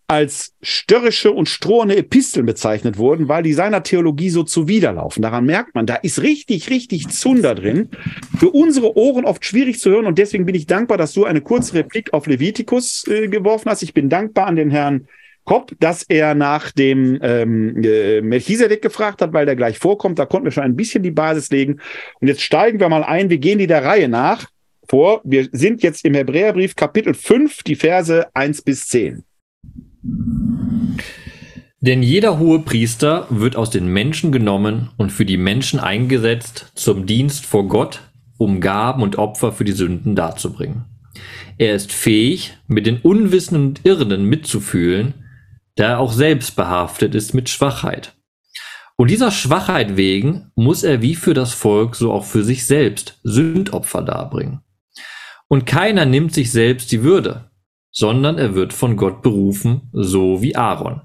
als 0.09 0.55
störrische 0.63 1.33
und 1.33 1.51
strohende 1.51 1.97
Episteln 1.97 2.47
bezeichnet 2.47 2.97
wurden, 2.97 3.29
weil 3.29 3.43
die 3.43 3.53
seiner 3.53 3.83
Theologie 3.83 4.31
so 4.31 4.43
zuwiderlaufen. 4.43 5.23
Daran 5.23 5.45
merkt 5.45 5.75
man, 5.75 5.85
da 5.85 5.97
ist 5.97 6.23
richtig, 6.23 6.71
richtig 6.71 7.09
Zunder 7.09 7.55
drin. 7.55 7.91
Für 8.39 8.49
unsere 8.49 8.97
Ohren 8.97 9.27
oft 9.27 9.45
schwierig 9.45 9.81
zu 9.81 9.91
hören 9.91 10.07
und 10.07 10.17
deswegen 10.19 10.47
bin 10.47 10.55
ich 10.55 10.67
dankbar, 10.67 10.97
dass 10.97 11.13
du 11.13 11.27
eine 11.27 11.43
kurze 11.43 11.75
Replik 11.75 12.15
auf 12.15 12.27
Levitikus 12.27 13.07
äh, 13.07 13.29
geworfen 13.29 13.71
hast. 13.71 13.83
Ich 13.83 13.93
bin 13.93 14.09
dankbar 14.09 14.47
an 14.47 14.57
den 14.57 14.71
Herrn 14.71 15.07
Kopp, 15.45 15.73
dass 15.79 16.03
er 16.03 16.35
nach 16.35 16.73
dem 16.73 17.19
ähm, 17.23 17.83
äh, 17.83 18.23
Melchisedek 18.23 18.81
gefragt 18.81 19.21
hat, 19.21 19.35
weil 19.35 19.45
der 19.45 19.57
gleich 19.57 19.79
vorkommt. 19.79 20.19
Da 20.19 20.25
konnten 20.25 20.47
wir 20.47 20.53
schon 20.53 20.63
ein 20.63 20.77
bisschen 20.77 21.03
die 21.03 21.11
Basis 21.11 21.51
legen. 21.51 21.81
Und 22.21 22.29
jetzt 22.29 22.43
steigen 22.43 22.81
wir 22.81 22.89
mal 22.89 23.05
ein. 23.05 23.29
Wir 23.29 23.39
gehen 23.39 23.59
die 23.59 23.67
der 23.67 23.85
Reihe 23.85 24.09
nach 24.09 24.47
vor. 24.89 25.21
Wir 25.25 25.49
sind 25.53 25.83
jetzt 25.83 26.05
im 26.07 26.15
Hebräerbrief 26.15 26.77
Kapitel 26.77 27.13
5, 27.13 27.63
die 27.63 27.77
Verse 27.77 28.27
1 28.35 28.63
bis 28.63 28.89
10. 28.89 29.25
Denn 31.81 32.03
jeder 32.03 32.39
hohe 32.39 32.61
Priester 32.61 33.27
wird 33.31 33.57
aus 33.57 33.71
den 33.71 33.87
Menschen 33.87 34.33
genommen 34.33 34.91
und 34.97 35.13
für 35.13 35.25
die 35.25 35.37
Menschen 35.37 35.79
eingesetzt 35.79 36.73
zum 36.75 37.07
Dienst 37.07 37.47
vor 37.47 37.69
Gott, 37.69 38.01
um 38.37 38.61
Gaben 38.61 39.03
und 39.03 39.17
Opfer 39.17 39.53
für 39.53 39.65
die 39.65 39.73
Sünden 39.73 40.17
darzubringen. 40.17 40.85
Er 41.57 41.75
ist 41.75 41.93
fähig, 41.93 42.57
mit 42.67 42.87
den 42.87 42.99
Unwissenden 42.99 43.69
und 43.69 43.81
Irrenden 43.85 44.25
mitzufühlen, 44.25 45.15
da 45.77 45.91
er 45.91 45.99
auch 46.01 46.13
selbst 46.13 46.57
behaftet 46.57 47.15
ist 47.15 47.35
mit 47.35 47.49
Schwachheit. 47.49 48.15
Und 48.97 49.11
dieser 49.11 49.31
Schwachheit 49.31 49.97
wegen 49.97 50.51
muss 50.57 50.83
er 50.83 51.03
wie 51.03 51.15
für 51.15 51.35
das 51.35 51.53
Volk 51.53 51.95
so 51.95 52.13
auch 52.13 52.25
für 52.25 52.43
sich 52.43 52.67
selbst 52.67 53.21
Sündopfer 53.23 54.03
darbringen. 54.03 54.61
Und 55.47 55.67
keiner 55.67 56.05
nimmt 56.05 56.35
sich 56.35 56.51
selbst 56.51 56.91
die 56.91 57.03
Würde, 57.03 57.48
sondern 57.91 58.39
er 58.39 58.55
wird 58.55 58.73
von 58.73 58.97
Gott 58.97 59.23
berufen, 59.23 59.89
so 59.93 60.43
wie 60.43 60.57
Aaron. 60.57 61.03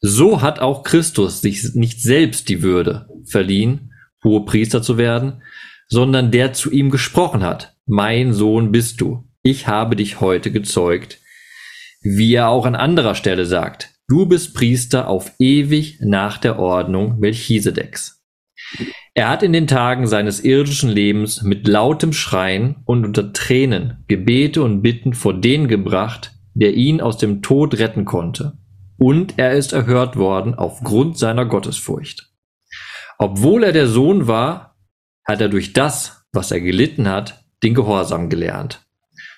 So 0.00 0.42
hat 0.42 0.58
auch 0.58 0.82
Christus 0.82 1.40
sich 1.40 1.74
nicht 1.74 2.02
selbst 2.02 2.48
die 2.48 2.62
Würde 2.62 3.08
verliehen, 3.24 3.92
hohe 4.22 4.44
Priester 4.44 4.82
zu 4.82 4.98
werden, 4.98 5.42
sondern 5.88 6.30
der 6.30 6.52
zu 6.52 6.70
ihm 6.70 6.90
gesprochen 6.90 7.42
hat, 7.42 7.76
mein 7.86 8.32
Sohn 8.32 8.72
bist 8.72 9.00
du, 9.00 9.24
ich 9.42 9.66
habe 9.66 9.96
dich 9.96 10.20
heute 10.20 10.50
gezeugt, 10.50 11.20
wie 12.02 12.34
er 12.34 12.48
auch 12.48 12.66
an 12.66 12.74
anderer 12.74 13.14
Stelle 13.14 13.46
sagt, 13.46 13.94
du 14.08 14.26
bist 14.26 14.54
Priester 14.54 15.08
auf 15.08 15.32
ewig 15.38 15.98
nach 16.00 16.38
der 16.38 16.58
Ordnung 16.58 17.18
Melchisedeks. 17.18 18.22
Er 19.16 19.28
hat 19.28 19.44
in 19.44 19.52
den 19.52 19.68
Tagen 19.68 20.08
seines 20.08 20.40
irdischen 20.42 20.90
Lebens 20.90 21.42
mit 21.42 21.68
lautem 21.68 22.12
Schreien 22.12 22.82
und 22.84 23.04
unter 23.04 23.32
Tränen 23.32 24.04
Gebete 24.08 24.60
und 24.64 24.82
Bitten 24.82 25.14
vor 25.14 25.34
den 25.34 25.68
gebracht, 25.68 26.32
der 26.54 26.74
ihn 26.74 27.00
aus 27.00 27.16
dem 27.16 27.40
Tod 27.40 27.78
retten 27.78 28.04
konnte. 28.04 28.58
Und 28.98 29.34
er 29.38 29.52
ist 29.52 29.72
erhört 29.72 30.16
worden 30.16 30.56
aufgrund 30.56 31.16
seiner 31.16 31.46
Gottesfurcht. 31.46 32.32
Obwohl 33.16 33.62
er 33.62 33.72
der 33.72 33.86
Sohn 33.86 34.26
war, 34.26 34.76
hat 35.24 35.40
er 35.40 35.48
durch 35.48 35.72
das, 35.72 36.24
was 36.32 36.50
er 36.50 36.60
gelitten 36.60 37.08
hat, 37.08 37.44
den 37.62 37.74
Gehorsam 37.74 38.28
gelernt. 38.28 38.84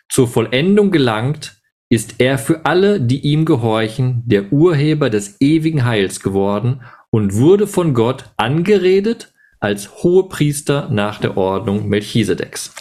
Zur 0.09 0.27
Vollendung 0.27 0.91
gelangt, 0.91 1.61
ist 1.91 2.17
er 2.19 2.39
für 2.39 2.65
alle, 2.65 3.01
die 3.01 3.21
ihm 3.21 3.45
gehorchen, 3.45 4.23
der 4.25 4.53
Urheber 4.53 5.11
des 5.11 5.41
ewigen 5.41 5.85
Heils 5.85 6.21
geworden 6.21 6.81
und 7.11 7.35
wurde 7.35 7.67
von 7.67 7.93
Gott 7.93 8.31
angeredet 8.37 9.35
als 9.61 10.03
Hohepriester 10.03 10.89
nach 10.91 11.21
der 11.21 11.37
Ordnung 11.37 11.89
Melchisedeks. 11.89 12.75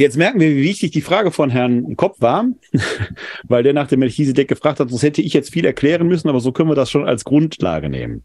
Jetzt 0.00 0.16
merken 0.16 0.38
wir, 0.38 0.50
wie 0.50 0.62
wichtig 0.62 0.92
die 0.92 1.00
Frage 1.00 1.32
von 1.32 1.50
Herrn 1.50 1.96
Kopp 1.96 2.20
war, 2.20 2.46
weil 3.48 3.64
der 3.64 3.72
nach 3.72 3.88
dem 3.88 3.98
Melchisedek 3.98 4.46
gefragt 4.46 4.78
hat, 4.78 4.90
sonst 4.90 5.02
hätte 5.02 5.22
ich 5.22 5.32
jetzt 5.32 5.52
viel 5.52 5.64
erklären 5.64 6.06
müssen, 6.06 6.28
aber 6.28 6.38
so 6.38 6.52
können 6.52 6.70
wir 6.70 6.76
das 6.76 6.90
schon 6.90 7.04
als 7.04 7.24
Grundlage 7.24 7.88
nehmen. 7.88 8.22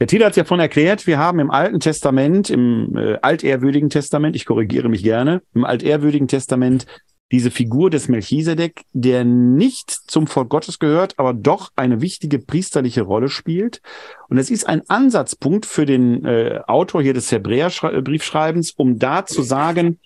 Der 0.00 0.06
Thiel 0.06 0.24
hat 0.24 0.36
ja 0.36 0.44
von 0.44 0.60
erklärt, 0.60 1.08
wir 1.08 1.18
haben 1.18 1.40
im 1.40 1.50
Alten 1.50 1.80
Testament, 1.80 2.50
im 2.50 2.96
äh, 2.96 3.18
altehrwürdigen 3.20 3.90
Testament, 3.90 4.36
ich 4.36 4.46
korrigiere 4.46 4.88
mich 4.88 5.02
gerne, 5.02 5.42
im 5.54 5.64
altehrwürdigen 5.64 6.28
Testament 6.28 6.86
diese 7.30 7.50
Figur 7.50 7.90
des 7.90 8.08
Melchisedek, 8.08 8.84
der 8.92 9.24
nicht 9.24 9.90
zum 9.90 10.26
Volk 10.26 10.48
Gottes 10.48 10.78
gehört, 10.78 11.18
aber 11.18 11.34
doch 11.34 11.70
eine 11.76 12.00
wichtige 12.00 12.38
priesterliche 12.38 13.02
Rolle 13.02 13.28
spielt. 13.28 13.82
Und 14.28 14.38
es 14.38 14.50
ist 14.50 14.66
ein 14.66 14.82
Ansatzpunkt 14.88 15.66
für 15.66 15.84
den 15.84 16.24
äh, 16.24 16.60
Autor 16.66 17.02
hier 17.02 17.14
des 17.14 17.30
Hebräerbriefschreibens, 17.30 18.72
um 18.72 18.98
da 18.98 19.26
zu 19.26 19.42
sagen, 19.42 19.98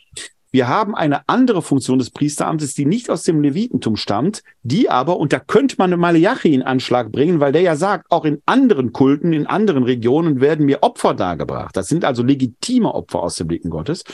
wir 0.55 0.69
haben 0.69 0.95
eine 0.95 1.27
andere 1.31 1.63
Funktion 1.63 1.99
des 1.99 2.11
Priesteramtes, 2.11 2.75
die 2.75 2.85
nicht 2.85 3.09
aus 3.09 3.23
dem 3.23 3.41
Levitentum 3.41 3.97
stammt, 3.97 4.43
die 4.63 4.91
aber, 4.91 5.17
und 5.17 5.33
da 5.33 5.41
könnte 5.41 5.77
man 5.79 5.99
Malachi 5.99 6.53
in 6.53 6.63
Anschlag 6.63 7.11
bringen, 7.11 7.41
weil 7.41 7.53
der 7.53 7.63
ja 7.63 7.75
sagt, 7.75 8.11
auch 8.11 8.27
in 8.27 8.43
anderen 8.45 8.93
Kulten, 8.93 9.33
in 9.33 9.47
anderen 9.47 9.83
Regionen 9.83 10.43
werden 10.43 10.67
mir 10.67 10.83
Opfer 10.83 11.15
dargebracht. 11.15 11.75
Das 11.75 11.89
sind 11.89 12.05
also 12.05 12.23
legitime 12.23 12.95
Opfer 12.95 13.23
aus 13.23 13.37
dem 13.37 13.47
Blicken 13.47 13.71
Gottes. 13.71 14.05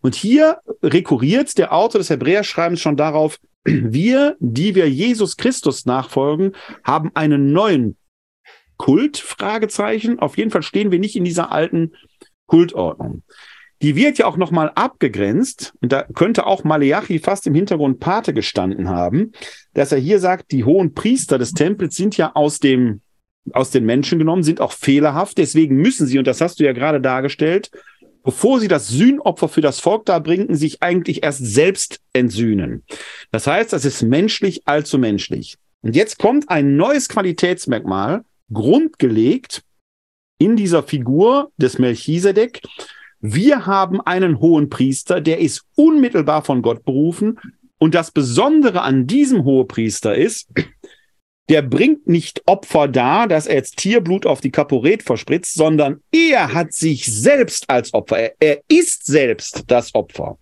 Und 0.00 0.14
hier 0.14 0.58
rekurriert 0.82 1.58
der 1.58 1.72
Autor 1.72 1.98
des 1.98 2.10
Hebräerschreibens 2.10 2.80
schon 2.80 2.96
darauf, 2.96 3.38
wir, 3.64 4.36
die 4.40 4.74
wir 4.74 4.88
Jesus 4.88 5.36
Christus 5.36 5.86
nachfolgen, 5.86 6.52
haben 6.84 7.10
einen 7.14 7.52
neuen 7.52 7.96
Kult, 8.76 9.18
Fragezeichen. 9.18 10.18
Auf 10.18 10.38
jeden 10.38 10.50
Fall 10.50 10.62
stehen 10.62 10.90
wir 10.90 10.98
nicht 10.98 11.16
in 11.16 11.24
dieser 11.24 11.52
alten 11.52 11.92
Kultordnung. 12.46 13.22
Die 13.82 13.94
wird 13.94 14.18
ja 14.18 14.26
auch 14.26 14.36
nochmal 14.36 14.72
abgegrenzt, 14.74 15.74
und 15.80 15.92
da 15.92 16.02
könnte 16.02 16.46
auch 16.46 16.64
Maleachi 16.64 17.20
fast 17.20 17.46
im 17.46 17.54
Hintergrund 17.54 18.00
Pate 18.00 18.34
gestanden 18.34 18.88
haben, 18.88 19.32
dass 19.74 19.92
er 19.92 19.98
hier 19.98 20.18
sagt, 20.18 20.50
die 20.50 20.64
hohen 20.64 20.94
Priester 20.94 21.38
des 21.38 21.52
Tempels 21.52 21.94
sind 21.94 22.16
ja 22.16 22.32
aus 22.34 22.58
dem, 22.58 23.02
aus 23.52 23.70
den 23.70 23.84
Menschen 23.84 24.18
genommen, 24.18 24.42
sind 24.42 24.60
auch 24.60 24.72
fehlerhaft, 24.72 25.38
deswegen 25.38 25.76
müssen 25.76 26.08
sie, 26.08 26.18
und 26.18 26.26
das 26.26 26.40
hast 26.40 26.58
du 26.58 26.64
ja 26.64 26.72
gerade 26.72 27.00
dargestellt, 27.00 27.70
bevor 28.22 28.60
sie 28.60 28.68
das 28.68 28.88
Sühnopfer 28.88 29.48
für 29.48 29.60
das 29.60 29.80
Volk 29.80 30.06
darbringen, 30.06 30.54
sich 30.54 30.82
eigentlich 30.82 31.22
erst 31.22 31.44
selbst 31.44 32.00
entsühnen. 32.12 32.84
Das 33.30 33.46
heißt, 33.46 33.72
das 33.72 33.84
ist 33.84 34.02
menschlich 34.02 34.62
allzu 34.66 34.98
menschlich. 34.98 35.56
Und 35.82 35.96
jetzt 35.96 36.18
kommt 36.18 36.48
ein 36.50 36.76
neues 36.76 37.08
Qualitätsmerkmal 37.08 38.24
Grund 38.52 38.98
gelegt 38.98 39.62
in 40.38 40.56
dieser 40.56 40.82
Figur 40.82 41.50
des 41.56 41.78
Melchisedek. 41.78 42.62
Wir 43.20 43.66
haben 43.66 44.00
einen 44.00 44.40
hohen 44.40 44.68
Priester, 44.68 45.20
der 45.20 45.40
ist 45.40 45.64
unmittelbar 45.74 46.44
von 46.44 46.62
Gott 46.62 46.84
berufen. 46.84 47.38
Und 47.78 47.94
das 47.94 48.10
Besondere 48.10 48.82
an 48.82 49.06
diesem 49.06 49.44
Hohepriester 49.44 50.14
ist, 50.16 50.48
der 51.48 51.62
bringt 51.62 52.06
nicht 52.06 52.42
Opfer 52.46 52.88
dar, 52.88 53.26
dass 53.26 53.46
er 53.46 53.56
jetzt 53.56 53.78
Tierblut 53.78 54.26
auf 54.26 54.40
die 54.40 54.50
Kaporet 54.50 55.02
verspritzt, 55.02 55.54
sondern 55.54 56.02
er 56.12 56.52
hat 56.52 56.72
sich 56.72 57.06
selbst 57.06 57.68
als 57.70 57.94
Opfer. 57.94 58.18
Er, 58.18 58.34
er 58.40 58.60
ist 58.68 59.06
selbst 59.06 59.64
das 59.66 59.94
Opfer. 59.94 60.38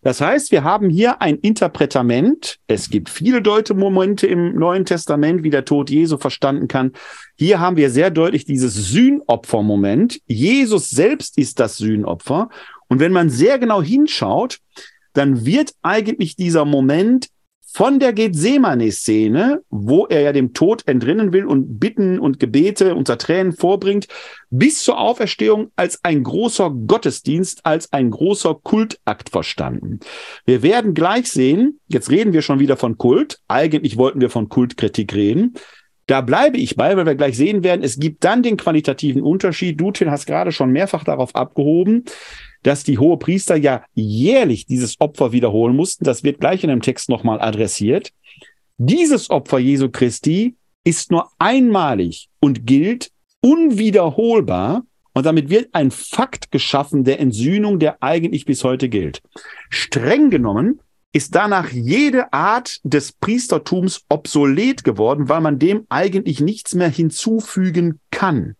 Das 0.00 0.20
heißt, 0.20 0.52
wir 0.52 0.62
haben 0.62 0.88
hier 0.90 1.20
ein 1.20 1.36
Interpretament. 1.38 2.58
Es 2.68 2.88
gibt 2.88 3.10
viele 3.10 3.42
Deutemomente 3.42 4.26
im 4.26 4.54
Neuen 4.54 4.84
Testament, 4.84 5.42
wie 5.42 5.50
der 5.50 5.64
Tod 5.64 5.90
Jesu 5.90 6.16
verstanden 6.18 6.68
kann. 6.68 6.92
Hier 7.36 7.58
haben 7.58 7.76
wir 7.76 7.90
sehr 7.90 8.10
deutlich 8.10 8.44
dieses 8.44 8.74
Sühnopfermoment. 8.74 10.20
Jesus 10.26 10.88
selbst 10.90 11.36
ist 11.36 11.58
das 11.58 11.76
Sühnopfer. 11.78 12.48
Und 12.86 13.00
wenn 13.00 13.12
man 13.12 13.28
sehr 13.28 13.58
genau 13.58 13.82
hinschaut, 13.82 14.60
dann 15.14 15.44
wird 15.44 15.74
eigentlich 15.82 16.36
dieser 16.36 16.64
Moment 16.64 17.28
von 17.70 17.98
der 17.98 18.12
Gethsemane-Szene, 18.12 19.62
wo 19.68 20.06
er 20.06 20.22
ja 20.22 20.32
dem 20.32 20.54
Tod 20.54 20.88
entrinnen 20.88 21.32
will 21.32 21.44
und 21.44 21.78
Bitten 21.78 22.18
und 22.18 22.40
Gebete 22.40 22.94
unter 22.94 23.18
Tränen 23.18 23.52
vorbringt, 23.52 24.08
bis 24.50 24.82
zur 24.82 24.98
Auferstehung 24.98 25.70
als 25.76 26.02
ein 26.02 26.22
großer 26.22 26.70
Gottesdienst, 26.70 27.66
als 27.66 27.92
ein 27.92 28.10
großer 28.10 28.54
Kultakt 28.62 29.28
verstanden. 29.28 30.00
Wir 30.46 30.62
werden 30.62 30.94
gleich 30.94 31.30
sehen, 31.30 31.78
jetzt 31.88 32.10
reden 32.10 32.32
wir 32.32 32.42
schon 32.42 32.58
wieder 32.58 32.78
von 32.78 32.96
Kult, 32.96 33.38
eigentlich 33.48 33.98
wollten 33.98 34.20
wir 34.20 34.30
von 34.30 34.48
Kultkritik 34.48 35.14
reden. 35.14 35.54
Da 36.06 36.22
bleibe 36.22 36.56
ich 36.56 36.74
bei, 36.74 36.96
weil 36.96 37.04
wir 37.04 37.16
gleich 37.16 37.36
sehen 37.36 37.62
werden, 37.62 37.82
es 37.82 37.98
gibt 37.98 38.24
dann 38.24 38.42
den 38.42 38.56
qualitativen 38.56 39.20
Unterschied. 39.20 39.78
Du, 39.78 39.92
Till, 39.92 40.10
hast 40.10 40.26
gerade 40.26 40.52
schon 40.52 40.70
mehrfach 40.70 41.04
darauf 41.04 41.34
abgehoben 41.34 42.04
dass 42.62 42.84
die 42.84 42.98
hohe 42.98 43.16
Priester 43.16 43.56
ja 43.56 43.84
jährlich 43.94 44.66
dieses 44.66 45.00
Opfer 45.00 45.32
wiederholen 45.32 45.76
mussten. 45.76 46.04
Das 46.04 46.24
wird 46.24 46.40
gleich 46.40 46.64
in 46.64 46.70
dem 46.70 46.82
Text 46.82 47.08
nochmal 47.08 47.40
adressiert. 47.40 48.12
Dieses 48.78 49.30
Opfer 49.30 49.58
Jesu 49.58 49.88
Christi 49.90 50.56
ist 50.84 51.10
nur 51.10 51.30
einmalig 51.38 52.28
und 52.40 52.66
gilt 52.66 53.10
unwiederholbar. 53.40 54.84
Und 55.14 55.26
damit 55.26 55.50
wird 55.50 55.70
ein 55.72 55.90
Fakt 55.90 56.50
geschaffen 56.52 57.02
der 57.02 57.18
Entsühnung, 57.18 57.78
der 57.78 58.02
eigentlich 58.02 58.44
bis 58.44 58.62
heute 58.62 58.88
gilt. 58.88 59.20
Streng 59.68 60.30
genommen 60.30 60.80
ist 61.12 61.34
danach 61.34 61.70
jede 61.72 62.32
Art 62.32 62.80
des 62.84 63.12
Priestertums 63.12 64.04
obsolet 64.08 64.84
geworden, 64.84 65.28
weil 65.28 65.40
man 65.40 65.58
dem 65.58 65.86
eigentlich 65.88 66.40
nichts 66.40 66.74
mehr 66.74 66.90
hinzufügen 66.90 67.98
kann. 68.10 68.54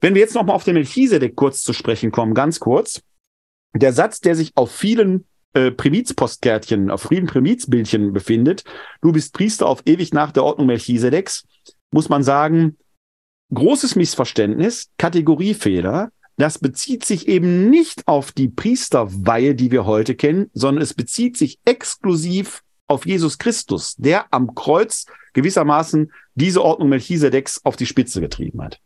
Wenn 0.00 0.14
wir 0.14 0.20
jetzt 0.20 0.34
nochmal 0.34 0.54
auf 0.54 0.64
den 0.64 0.74
Melchisedek 0.74 1.34
kurz 1.34 1.62
zu 1.62 1.72
sprechen 1.72 2.12
kommen, 2.12 2.34
ganz 2.34 2.60
kurz. 2.60 3.02
Der 3.74 3.92
Satz, 3.92 4.20
der 4.20 4.34
sich 4.34 4.52
auf 4.54 4.70
vielen 4.70 5.26
äh, 5.54 5.70
Primizpostkärtchen, 5.70 6.90
auf 6.90 7.02
vielen 7.08 7.26
Primizbildchen 7.26 8.12
befindet, 8.12 8.64
du 9.02 9.12
bist 9.12 9.34
Priester 9.34 9.66
auf 9.66 9.82
ewig 9.86 10.12
nach 10.12 10.30
der 10.32 10.44
Ordnung 10.44 10.68
Melchisedeks, 10.68 11.46
muss 11.90 12.08
man 12.08 12.22
sagen, 12.22 12.76
großes 13.52 13.96
Missverständnis, 13.96 14.90
Kategoriefehler. 14.98 16.10
Das 16.36 16.58
bezieht 16.58 17.04
sich 17.04 17.26
eben 17.26 17.68
nicht 17.68 18.06
auf 18.06 18.30
die 18.30 18.48
Priesterweihe, 18.48 19.56
die 19.56 19.72
wir 19.72 19.84
heute 19.84 20.14
kennen, 20.14 20.50
sondern 20.52 20.82
es 20.82 20.94
bezieht 20.94 21.36
sich 21.36 21.58
exklusiv 21.64 22.62
auf 22.86 23.04
Jesus 23.04 23.38
Christus, 23.38 23.96
der 23.96 24.32
am 24.32 24.54
Kreuz 24.54 25.06
gewissermaßen 25.32 26.12
diese 26.36 26.62
Ordnung 26.62 26.88
Melchisedeks 26.90 27.64
auf 27.64 27.74
die 27.74 27.86
Spitze 27.86 28.20
getrieben 28.20 28.62
hat. 28.62 28.80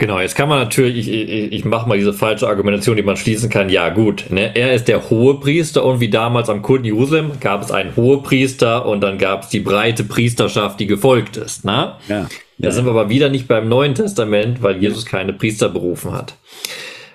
Genau, 0.00 0.18
jetzt 0.18 0.34
kann 0.34 0.48
man 0.48 0.58
natürlich, 0.60 1.06
ich, 1.06 1.28
ich, 1.28 1.52
ich 1.52 1.64
mache 1.66 1.86
mal 1.86 1.98
diese 1.98 2.14
falsche 2.14 2.48
Argumentation, 2.48 2.96
die 2.96 3.02
man 3.02 3.18
schließen 3.18 3.50
kann. 3.50 3.68
Ja, 3.68 3.90
gut, 3.90 4.24
ne? 4.30 4.56
er 4.56 4.72
ist 4.72 4.88
der 4.88 5.10
hohe 5.10 5.38
Priester 5.38 5.84
und 5.84 6.00
wie 6.00 6.08
damals 6.08 6.48
am 6.48 6.62
Kult 6.62 6.86
Jerusalem 6.86 7.32
gab 7.38 7.62
es 7.62 7.70
einen 7.70 7.94
hohe 7.96 8.22
Priester 8.22 8.86
und 8.86 9.02
dann 9.02 9.18
gab 9.18 9.42
es 9.42 9.50
die 9.50 9.60
breite 9.60 10.02
Priesterschaft, 10.04 10.80
die 10.80 10.86
gefolgt 10.86 11.36
ist. 11.36 11.66
Ne? 11.66 11.96
Ja, 12.08 12.28
da 12.56 12.68
ja. 12.68 12.70
sind 12.70 12.86
wir 12.86 12.92
aber 12.92 13.10
wieder 13.10 13.28
nicht 13.28 13.46
beim 13.46 13.68
Neuen 13.68 13.94
Testament, 13.94 14.62
weil 14.62 14.78
Jesus 14.78 15.04
keine 15.04 15.34
Priester 15.34 15.68
berufen 15.68 16.12
hat. 16.12 16.34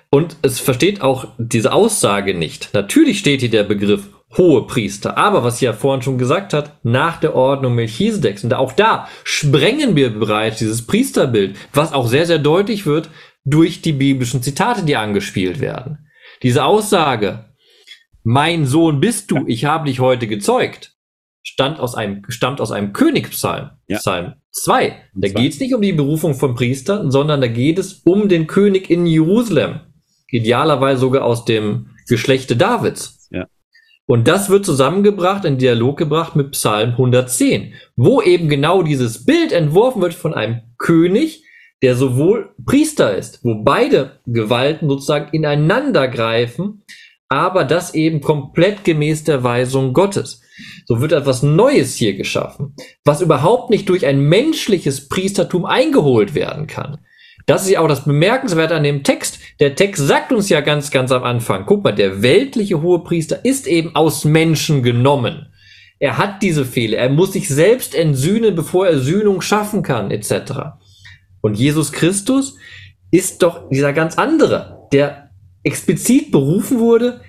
Und 0.08 0.36
es 0.42 0.60
versteht 0.60 1.02
auch 1.02 1.26
diese 1.38 1.72
Aussage 1.72 2.34
nicht. 2.34 2.70
Natürlich 2.72 3.18
steht 3.18 3.40
hier 3.40 3.50
der 3.50 3.64
Begriff 3.64 4.04
hohe 4.36 4.66
Priester. 4.66 5.16
Aber 5.16 5.44
was 5.44 5.58
sie 5.58 5.64
ja 5.64 5.72
vorhin 5.72 6.02
schon 6.02 6.18
gesagt 6.18 6.52
hat, 6.52 6.72
nach 6.82 7.18
der 7.20 7.34
Ordnung 7.34 7.74
Melchisedeks. 7.74 8.44
Und 8.44 8.54
auch 8.54 8.72
da 8.72 9.08
sprengen 9.24 9.96
wir 9.96 10.10
bereits 10.10 10.58
dieses 10.58 10.86
Priesterbild, 10.86 11.56
was 11.72 11.92
auch 11.92 12.06
sehr, 12.06 12.26
sehr 12.26 12.38
deutlich 12.38 12.86
wird 12.86 13.08
durch 13.44 13.80
die 13.80 13.92
biblischen 13.92 14.42
Zitate, 14.42 14.84
die 14.84 14.96
angespielt 14.96 15.60
werden. 15.60 16.06
Diese 16.42 16.64
Aussage, 16.64 17.46
mein 18.24 18.66
Sohn 18.66 19.00
bist 19.00 19.30
du, 19.30 19.44
ich 19.46 19.64
habe 19.64 19.86
dich 19.86 20.00
heute 20.00 20.26
gezeugt, 20.26 20.96
stammt 21.42 21.78
aus 21.78 21.94
einem, 21.94 22.22
stammt 22.28 22.60
aus 22.60 22.72
einem 22.72 22.92
Königspsalm, 22.92 23.70
ja. 23.86 23.98
Psalm 23.98 24.34
2. 24.50 24.96
Da 25.14 25.28
geht 25.28 25.52
es 25.52 25.60
nicht 25.60 25.74
um 25.74 25.80
die 25.80 25.92
Berufung 25.92 26.34
von 26.34 26.54
Priestern, 26.56 27.10
sondern 27.10 27.40
da 27.40 27.46
geht 27.46 27.78
es 27.78 28.02
um 28.04 28.28
den 28.28 28.48
König 28.48 28.90
in 28.90 29.06
Jerusalem. 29.06 29.80
Idealerweise 30.28 31.00
sogar 31.00 31.24
aus 31.24 31.44
dem 31.44 31.90
Geschlechte 32.08 32.56
Davids. 32.56 33.15
Und 34.06 34.28
das 34.28 34.48
wird 34.50 34.64
zusammengebracht, 34.64 35.44
in 35.44 35.58
Dialog 35.58 35.96
gebracht 35.96 36.36
mit 36.36 36.52
Psalm 36.52 36.90
110, 36.90 37.74
wo 37.96 38.22
eben 38.22 38.48
genau 38.48 38.82
dieses 38.82 39.24
Bild 39.24 39.52
entworfen 39.52 40.00
wird 40.00 40.14
von 40.14 40.32
einem 40.32 40.60
König, 40.78 41.44
der 41.82 41.96
sowohl 41.96 42.54
Priester 42.64 43.16
ist, 43.16 43.44
wo 43.44 43.62
beide 43.62 44.20
Gewalten 44.26 44.88
sozusagen 44.88 45.34
ineinander 45.34 46.08
greifen, 46.08 46.84
aber 47.28 47.64
das 47.64 47.94
eben 47.94 48.20
komplett 48.20 48.84
gemäß 48.84 49.24
der 49.24 49.42
Weisung 49.42 49.92
Gottes. 49.92 50.40
So 50.86 51.00
wird 51.00 51.12
etwas 51.12 51.42
Neues 51.42 51.96
hier 51.96 52.14
geschaffen, 52.14 52.74
was 53.04 53.20
überhaupt 53.20 53.70
nicht 53.70 53.88
durch 53.88 54.06
ein 54.06 54.20
menschliches 54.20 55.08
Priestertum 55.08 55.66
eingeholt 55.66 56.34
werden 56.34 56.68
kann. 56.68 56.98
Das 57.46 57.62
ist 57.62 57.70
ja 57.70 57.80
auch 57.80 57.88
das 57.88 58.04
Bemerkenswerte 58.04 58.74
an 58.74 58.84
dem 58.84 59.02
Text. 59.02 59.35
Der 59.58 59.74
Text 59.74 60.06
sagt 60.06 60.32
uns 60.32 60.48
ja 60.48 60.60
ganz, 60.60 60.90
ganz 60.90 61.10
am 61.12 61.24
Anfang, 61.24 61.64
guck 61.64 61.82
mal, 61.82 61.92
der 61.92 62.22
weltliche 62.22 62.82
Hohepriester 62.82 63.44
ist 63.44 63.66
eben 63.66 63.94
aus 63.94 64.24
Menschen 64.24 64.82
genommen. 64.82 65.46
Er 65.98 66.18
hat 66.18 66.42
diese 66.42 66.66
Fehler. 66.66 66.98
Er 66.98 67.08
muss 67.08 67.32
sich 67.32 67.48
selbst 67.48 67.94
entsühnen, 67.94 68.54
bevor 68.54 68.86
er 68.86 68.98
Sühnung 68.98 69.40
schaffen 69.40 69.82
kann, 69.82 70.10
etc. 70.10 70.52
Und 71.40 71.58
Jesus 71.58 71.90
Christus 71.90 72.56
ist 73.10 73.42
doch 73.42 73.68
dieser 73.70 73.94
ganz 73.94 74.18
andere, 74.18 74.88
der 74.92 75.30
explizit 75.62 76.30
berufen 76.30 76.78
wurde, 76.78 77.22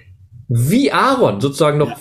wie 0.50 0.92
Aaron, 0.92 1.40
sozusagen 1.40 1.78
noch 1.78 1.98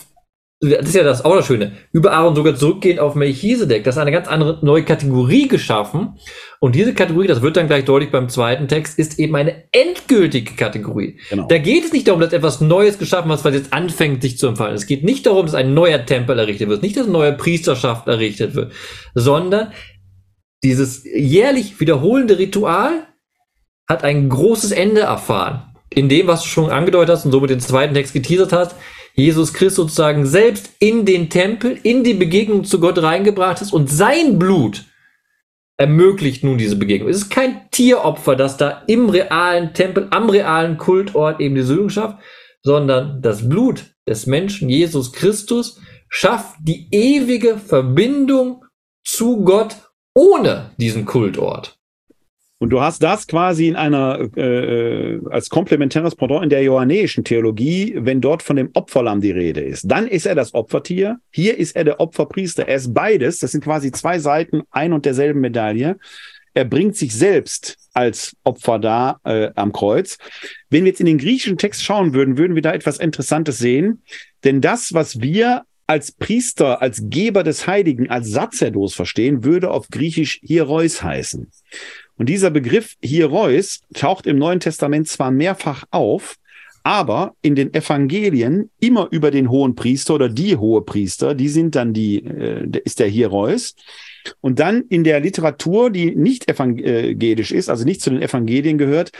das 0.60 0.88
ist 0.88 0.94
ja 0.94 1.02
das 1.02 1.22
auch 1.22 1.36
das 1.36 1.46
Schöne, 1.46 1.72
über 1.92 2.12
Aaron 2.12 2.34
sogar 2.34 2.54
zurückgehend 2.54 2.98
auf 2.98 3.14
Melchisedek. 3.14 3.84
Das 3.84 3.96
ist 3.96 4.00
eine 4.00 4.10
ganz 4.10 4.26
andere 4.26 4.58
neue 4.64 4.84
Kategorie 4.84 5.48
geschaffen. 5.48 6.18
Und 6.60 6.74
diese 6.74 6.94
Kategorie, 6.94 7.26
das 7.26 7.42
wird 7.42 7.58
dann 7.58 7.66
gleich 7.66 7.84
deutlich 7.84 8.10
beim 8.10 8.30
zweiten 8.30 8.66
Text, 8.66 8.98
ist 8.98 9.18
eben 9.18 9.36
eine 9.36 9.64
endgültige 9.72 10.54
Kategorie. 10.54 11.20
Genau. 11.28 11.46
Da 11.46 11.58
geht 11.58 11.84
es 11.84 11.92
nicht 11.92 12.08
darum, 12.08 12.22
dass 12.22 12.32
etwas 12.32 12.62
Neues 12.62 12.98
geschaffen 12.98 13.28
wird, 13.28 13.44
was 13.44 13.54
jetzt 13.54 13.74
anfängt, 13.74 14.22
sich 14.22 14.38
zu 14.38 14.46
empfallen. 14.46 14.74
Es 14.74 14.86
geht 14.86 15.04
nicht 15.04 15.26
darum, 15.26 15.44
dass 15.44 15.54
ein 15.54 15.74
neuer 15.74 16.06
Tempel 16.06 16.38
errichtet 16.38 16.70
wird, 16.70 16.82
nicht, 16.82 16.96
dass 16.96 17.04
eine 17.04 17.12
neue 17.12 17.34
Priesterschaft 17.34 18.08
errichtet 18.08 18.54
wird, 18.54 18.72
sondern 19.14 19.72
dieses 20.64 21.04
jährlich 21.04 21.78
wiederholende 21.80 22.38
Ritual 22.38 23.06
hat 23.86 24.04
ein 24.04 24.30
großes 24.30 24.72
Ende 24.72 25.02
erfahren. 25.02 25.74
In 25.90 26.08
dem, 26.08 26.26
was 26.26 26.42
du 26.42 26.48
schon 26.48 26.70
angedeutet 26.70 27.14
hast 27.14 27.26
und 27.26 27.32
so 27.32 27.40
mit 27.40 27.50
dem 27.50 27.60
zweiten 27.60 27.92
Text 27.92 28.14
geteasert 28.14 28.52
hast, 28.52 28.74
Jesus 29.16 29.55
Christus 29.55 29.76
sozusagen 29.76 30.26
selbst 30.26 30.70
in 30.78 31.06
den 31.06 31.30
Tempel, 31.30 31.78
in 31.82 32.05
die 32.05 32.14
Begegnung 32.14 32.64
zu 32.64 32.78
Gott 32.78 33.02
reingebracht 33.02 33.62
ist 33.62 33.72
und 33.72 33.90
sein 33.90 34.38
Blut 34.38 34.84
ermöglicht 35.78 36.44
nun 36.44 36.59
diese 36.59 36.76
Begegnung. 36.76 37.09
Es 37.09 37.16
ist 37.16 37.30
kein 37.30 37.70
Tieropfer, 37.70 38.36
das 38.36 38.56
da 38.56 38.82
im 38.86 39.09
realen 39.09 39.74
Tempel, 39.74 40.09
am 40.10 40.28
realen 40.28 40.76
Kultort 40.78 41.40
eben 41.40 41.55
die 41.55 41.62
Sühnung 41.62 41.88
schafft, 41.88 42.18
sondern 42.62 43.22
das 43.22 43.48
Blut 43.48 43.94
des 44.06 44.26
Menschen 44.26 44.68
Jesus 44.68 45.12
Christus 45.12 45.80
schafft 46.09 46.56
die 46.60 46.88
ewige 46.90 47.59
Verbindung 47.59 48.64
zu 49.05 49.44
Gott 49.44 49.76
ohne 50.14 50.70
diesen 50.78 51.05
Kultort. 51.05 51.76
Und 52.58 52.70
du 52.70 52.80
hast 52.80 53.02
das 53.02 53.26
quasi 53.26 53.68
in 53.68 53.76
einer, 53.76 54.30
äh, 54.36 54.40
äh, 54.40 55.20
als 55.30 55.50
komplementäres 55.50 56.14
Pendant 56.14 56.44
in 56.44 56.48
der 56.48 56.62
johannäischen 56.62 57.22
Theologie, 57.22 57.94
wenn 57.98 58.22
dort 58.22 58.42
von 58.42 58.56
dem 58.56 58.70
Opferlamm 58.72 59.20
die 59.20 59.30
Rede 59.30 59.60
ist. 59.60 59.84
Dann 59.90 60.06
ist 60.06 60.24
er 60.24 60.34
das 60.34 60.54
Opfertier, 60.54 61.18
hier 61.30 61.58
ist 61.58 61.76
er 61.76 61.84
der 61.84 62.00
Opferpriester. 62.00 62.66
Er 62.66 62.76
ist 62.76 62.94
beides, 62.94 63.40
das 63.40 63.52
sind 63.52 63.62
quasi 63.62 63.92
zwei 63.92 64.18
Seiten 64.18 64.62
ein 64.70 64.94
und 64.94 65.04
derselben 65.04 65.40
Medaille. 65.40 65.98
Er 66.54 66.64
bringt 66.64 66.96
sich 66.96 67.14
selbst 67.14 67.76
als 67.92 68.34
Opfer 68.42 68.78
da 68.78 69.20
äh, 69.24 69.50
am 69.56 69.72
Kreuz. 69.72 70.16
Wenn 70.70 70.84
wir 70.84 70.90
jetzt 70.90 71.00
in 71.00 71.06
den 71.06 71.18
griechischen 71.18 71.58
Text 71.58 71.84
schauen 71.84 72.14
würden, 72.14 72.38
würden 72.38 72.54
wir 72.54 72.62
da 72.62 72.72
etwas 72.72 72.96
Interessantes 72.96 73.58
sehen. 73.58 74.02
Denn 74.44 74.62
das, 74.62 74.94
was 74.94 75.20
wir 75.20 75.64
als 75.86 76.12
Priester, 76.12 76.80
als 76.80 77.02
Geber 77.04 77.42
des 77.42 77.66
Heiligen, 77.66 78.08
als 78.08 78.30
Sacerdos 78.30 78.94
verstehen, 78.94 79.44
würde 79.44 79.70
auf 79.70 79.88
Griechisch 79.88 80.40
Hierois 80.42 81.02
heißen. 81.02 81.50
Und 82.16 82.28
dieser 82.28 82.51
Begriff 82.51 82.97
Hierois 83.02 83.80
taucht 83.94 84.26
im 84.26 84.38
Neuen 84.38 84.60
Testament 84.60 85.09
zwar 85.09 85.30
mehrfach 85.30 85.84
auf, 85.90 86.36
aber 86.82 87.34
in 87.43 87.56
den 87.56 87.74
Evangelien 87.74 88.70
immer 88.78 89.09
über 89.10 89.32
den 89.32 89.51
hohen 89.51 89.74
Priester 89.74 90.14
oder 90.14 90.28
die 90.28 90.56
hohe 90.56 90.82
Priester, 90.82 91.34
die 91.34 91.48
sind 91.48 91.74
dann 91.74 91.93
die, 91.93 92.24
äh, 92.24 92.80
ist 92.84 93.01
der 93.01 93.09
Hierois. 93.09 93.74
Und 94.40 94.60
dann 94.60 94.84
in 94.88 95.02
der 95.02 95.18
Literatur, 95.18 95.90
die 95.90 96.14
nicht 96.14 96.48
evangelisch 96.48 97.51
ist, 97.51 97.68
also 97.68 97.84
nicht 97.84 98.01
zu 98.01 98.10
den 98.10 98.22
Evangelien 98.22 98.78
gehört, 98.78 99.10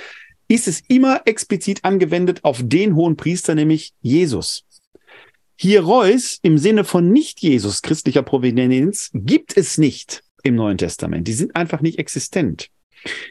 ist 0.49 0.69
es 0.69 0.81
immer 0.87 1.23
explizit 1.25 1.85
angewendet 1.85 2.45
auf 2.45 2.61
den 2.63 2.95
hohen 2.95 3.17
Priester, 3.17 3.55
nämlich 3.55 3.95
Jesus. 4.01 4.65
Hierois 5.57 6.39
im 6.43 6.59
Sinne 6.59 6.85
von 6.85 7.11
nicht 7.11 7.41
Jesus 7.41 7.83
christlicher 7.83 8.23
Provenienz 8.23 9.11
gibt 9.13 9.57
es 9.57 9.77
nicht 9.77 10.23
im 10.45 10.55
Neuen 10.55 10.79
Testament. 10.79 11.27
Die 11.27 11.33
sind 11.33 11.57
einfach 11.57 11.81
nicht 11.81 11.99
existent. 11.99 12.69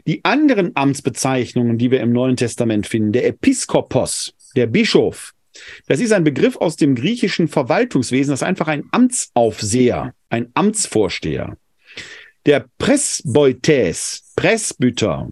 Die 0.08 0.24
anderen 0.24 0.76
Amtsbezeichnungen, 0.76 1.78
die 1.78 1.92
wir 1.92 2.02
im 2.02 2.12
Neuen 2.12 2.36
Testament 2.36 2.88
finden, 2.88 3.12
der 3.12 3.28
Episkopos, 3.28 4.34
der 4.56 4.68
Bischof, 4.68 5.34
das 5.88 6.00
ist 6.00 6.12
ein 6.12 6.24
Begriff 6.24 6.58
aus 6.58 6.76
dem 6.76 6.96
griechischen 6.96 7.48
Verwaltungswesen, 7.48 8.32
das 8.32 8.42
ist 8.42 8.48
einfach 8.48 8.68
ein 8.68 8.84
Amtsaufseher, 8.92 10.14
ein 10.30 10.50
Amtsvorsteher. 10.54 11.58
Der 12.46 12.66
Presbytes, 12.78 14.34
Presbyter, 14.36 15.32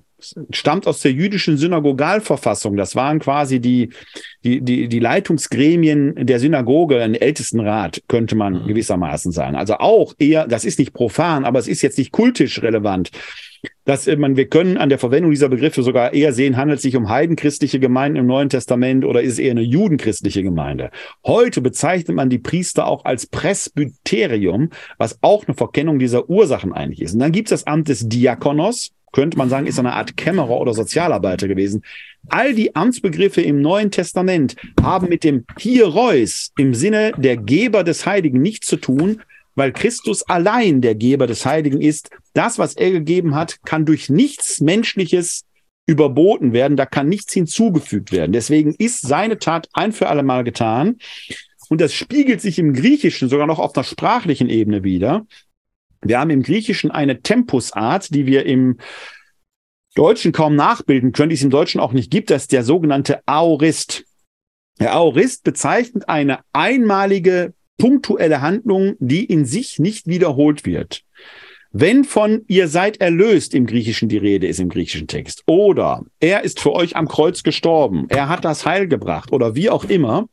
stammt 0.52 0.88
aus 0.88 1.02
der 1.02 1.12
jüdischen 1.12 1.58
Synagogalverfassung. 1.58 2.76
Das 2.78 2.96
waren 2.96 3.20
quasi 3.20 3.60
die, 3.60 3.90
die, 4.44 4.62
die, 4.62 4.88
die 4.88 5.00
Leitungsgremien 5.00 6.16
der 6.26 6.40
Synagoge, 6.40 7.02
ein 7.02 7.16
Ältestenrat, 7.16 8.02
könnte 8.08 8.36
man 8.36 8.64
mhm. 8.64 8.68
gewissermaßen 8.68 9.32
sagen. 9.32 9.56
Also 9.56 9.76
auch 9.76 10.14
eher, 10.18 10.48
das 10.48 10.66
ist 10.66 10.80
nicht 10.80 10.94
profan, 10.94 11.46
aber 11.46 11.60
es 11.60 11.68
ist 11.68 11.82
jetzt 11.82 11.98
nicht 11.98 12.12
kultisch 12.12 12.62
relevant. 12.62 13.12
Dass 13.86 14.08
äh, 14.08 14.16
man, 14.16 14.36
wir 14.36 14.48
können 14.48 14.78
an 14.78 14.90
der 14.90 15.00
Verwendung 15.00 15.32
dieser 15.32 15.50
Begriffe 15.50 15.84
sogar 15.84 16.14
eher 16.14 16.34
sehen, 16.34 16.58
handelt 16.58 16.78
es 16.78 16.84
sich 16.84 16.96
um 16.96 17.10
heidenchristliche 17.10 17.80
Gemeinden 17.80 18.18
im 18.18 18.26
Neuen 18.26 18.50
Testament 18.50 19.06
oder 19.06 19.22
ist 19.22 19.34
es 19.34 19.40
eher 19.40 19.52
eine 19.52 19.62
judenchristliche 19.62 20.44
Gemeinde. 20.44 20.92
Heute 21.26 21.62
bezeichnet 21.62 22.16
man 22.16 22.30
die 22.30 22.40
Priester 22.40 22.88
auch 22.88 23.06
als 23.06 23.28
Presbyterium, 23.28 24.70
was 24.98 25.18
auch 25.22 25.46
eine 25.48 25.56
Verkennung 25.56 26.00
dieser 26.00 26.30
Ursachen 26.30 26.74
eigentlich 26.74 27.02
ist. 27.02 27.14
Und 27.14 27.20
dann 27.20 27.32
gibt 27.32 27.52
es 27.52 27.62
das 27.62 27.68
Amt 27.68 27.90
des 27.90 28.08
Diakonos, 28.08 28.92
könnte 29.14 29.38
man 29.38 29.48
sagen, 29.48 29.68
ist 29.68 29.80
eine 29.80 29.94
Art 29.94 30.18
Kämmerer 30.18 30.60
oder 30.60 30.74
Sozialarbeiter 30.74 31.48
gewesen. 31.48 31.84
All 32.28 32.54
die 32.54 32.76
Amtsbegriffe 32.76 33.42
im 33.42 33.62
Neuen 33.62 33.92
Testament 33.92 34.56
haben 34.82 35.08
mit 35.08 35.24
dem 35.24 35.46
Hierois 35.58 36.50
im 36.58 36.74
Sinne 36.74 37.14
der 37.18 37.38
Geber 37.38 37.86
des 37.86 38.06
Heiligen 38.06 38.42
nichts 38.42 38.68
zu 38.68 38.78
tun, 38.78 39.22
weil 39.56 39.72
Christus 39.72 40.24
allein 40.24 40.82
der 40.82 40.96
Geber 40.96 41.28
des 41.28 41.46
Heiligen 41.46 41.80
ist. 41.80 42.10
Das, 42.34 42.58
was 42.58 42.76
er 42.76 42.92
gegeben 42.92 43.36
hat, 43.36 43.64
kann 43.64 43.86
durch 43.86 44.10
nichts 44.10 44.60
Menschliches 44.60 45.46
überboten 45.86 46.54
werden, 46.54 46.78
da 46.78 46.86
kann 46.86 47.10
nichts 47.10 47.34
hinzugefügt 47.34 48.12
werden. 48.12 48.32
Deswegen 48.32 48.74
ist 48.74 49.02
seine 49.02 49.38
Tat 49.38 49.70
ein 49.74 49.92
für 49.92 50.08
alle 50.10 50.24
Mal 50.24 50.44
getan. 50.44 50.98
Und 51.70 51.82
das 51.82 51.94
spiegelt 51.94 52.42
sich 52.42 52.58
im 52.58 52.74
Griechischen 52.74 53.30
sogar 53.30 53.48
noch 53.48 53.60
auf 53.60 53.76
einer 53.76 53.84
sprachlichen 53.84 54.50
Ebene 54.50 54.84
wieder. 54.84 55.26
Wir 56.04 56.20
haben 56.20 56.30
im 56.30 56.44
Griechischen 56.44 56.92
eine 56.92 57.22
Tempusart, 57.22 58.14
die 58.14 58.26
wir 58.26 58.46
im 58.46 58.78
Deutschen 59.96 60.32
kaum 60.32 60.56
nachbilden 60.56 61.12
können, 61.12 61.30
die 61.30 61.36
es 61.36 61.44
im 61.44 61.50
Deutschen 61.50 61.80
auch 61.80 61.94
nicht 61.94 62.12
gibt. 62.12 62.32
Das 62.32 62.44
ist 62.44 62.52
der 62.52 62.64
sogenannte 62.64 63.22
Aorist. 63.26 64.06
Der 64.80 64.94
Aorist 64.94 65.44
bezeichnet 65.44 66.10
eine 66.10 66.40
einmalige 66.52 67.54
punktuelle 67.78 68.42
Handlung, 68.42 68.96
die 69.00 69.24
in 69.26 69.46
sich 69.46 69.80
nicht 69.80 70.08
wiederholt 70.08 70.66
wird. 70.66 71.04
Wenn 71.72 72.04
von 72.04 72.44
ihr 72.48 72.68
seid 72.68 73.02
erlöst 73.02 73.56
im 73.56 73.66
Griechischen 73.66 74.08
die 74.08 74.18
Rede 74.18 74.46
ist 74.48 74.60
im 74.60 74.70
griechischen 74.70 75.08
Text 75.08 75.44
oder 75.48 76.06
er 76.20 76.44
ist 76.44 76.60
für 76.60 76.72
euch 76.74 76.96
am 76.96 77.08
Kreuz 77.08 77.42
gestorben, 77.42 78.06
er 78.10 78.30
hat 78.30 78.46
das 78.46 78.66
Heil 78.66 78.88
gebracht 78.88 79.32
oder 79.32 79.56
wie 79.56 79.72
auch 79.72 79.84
immer, 79.86 80.30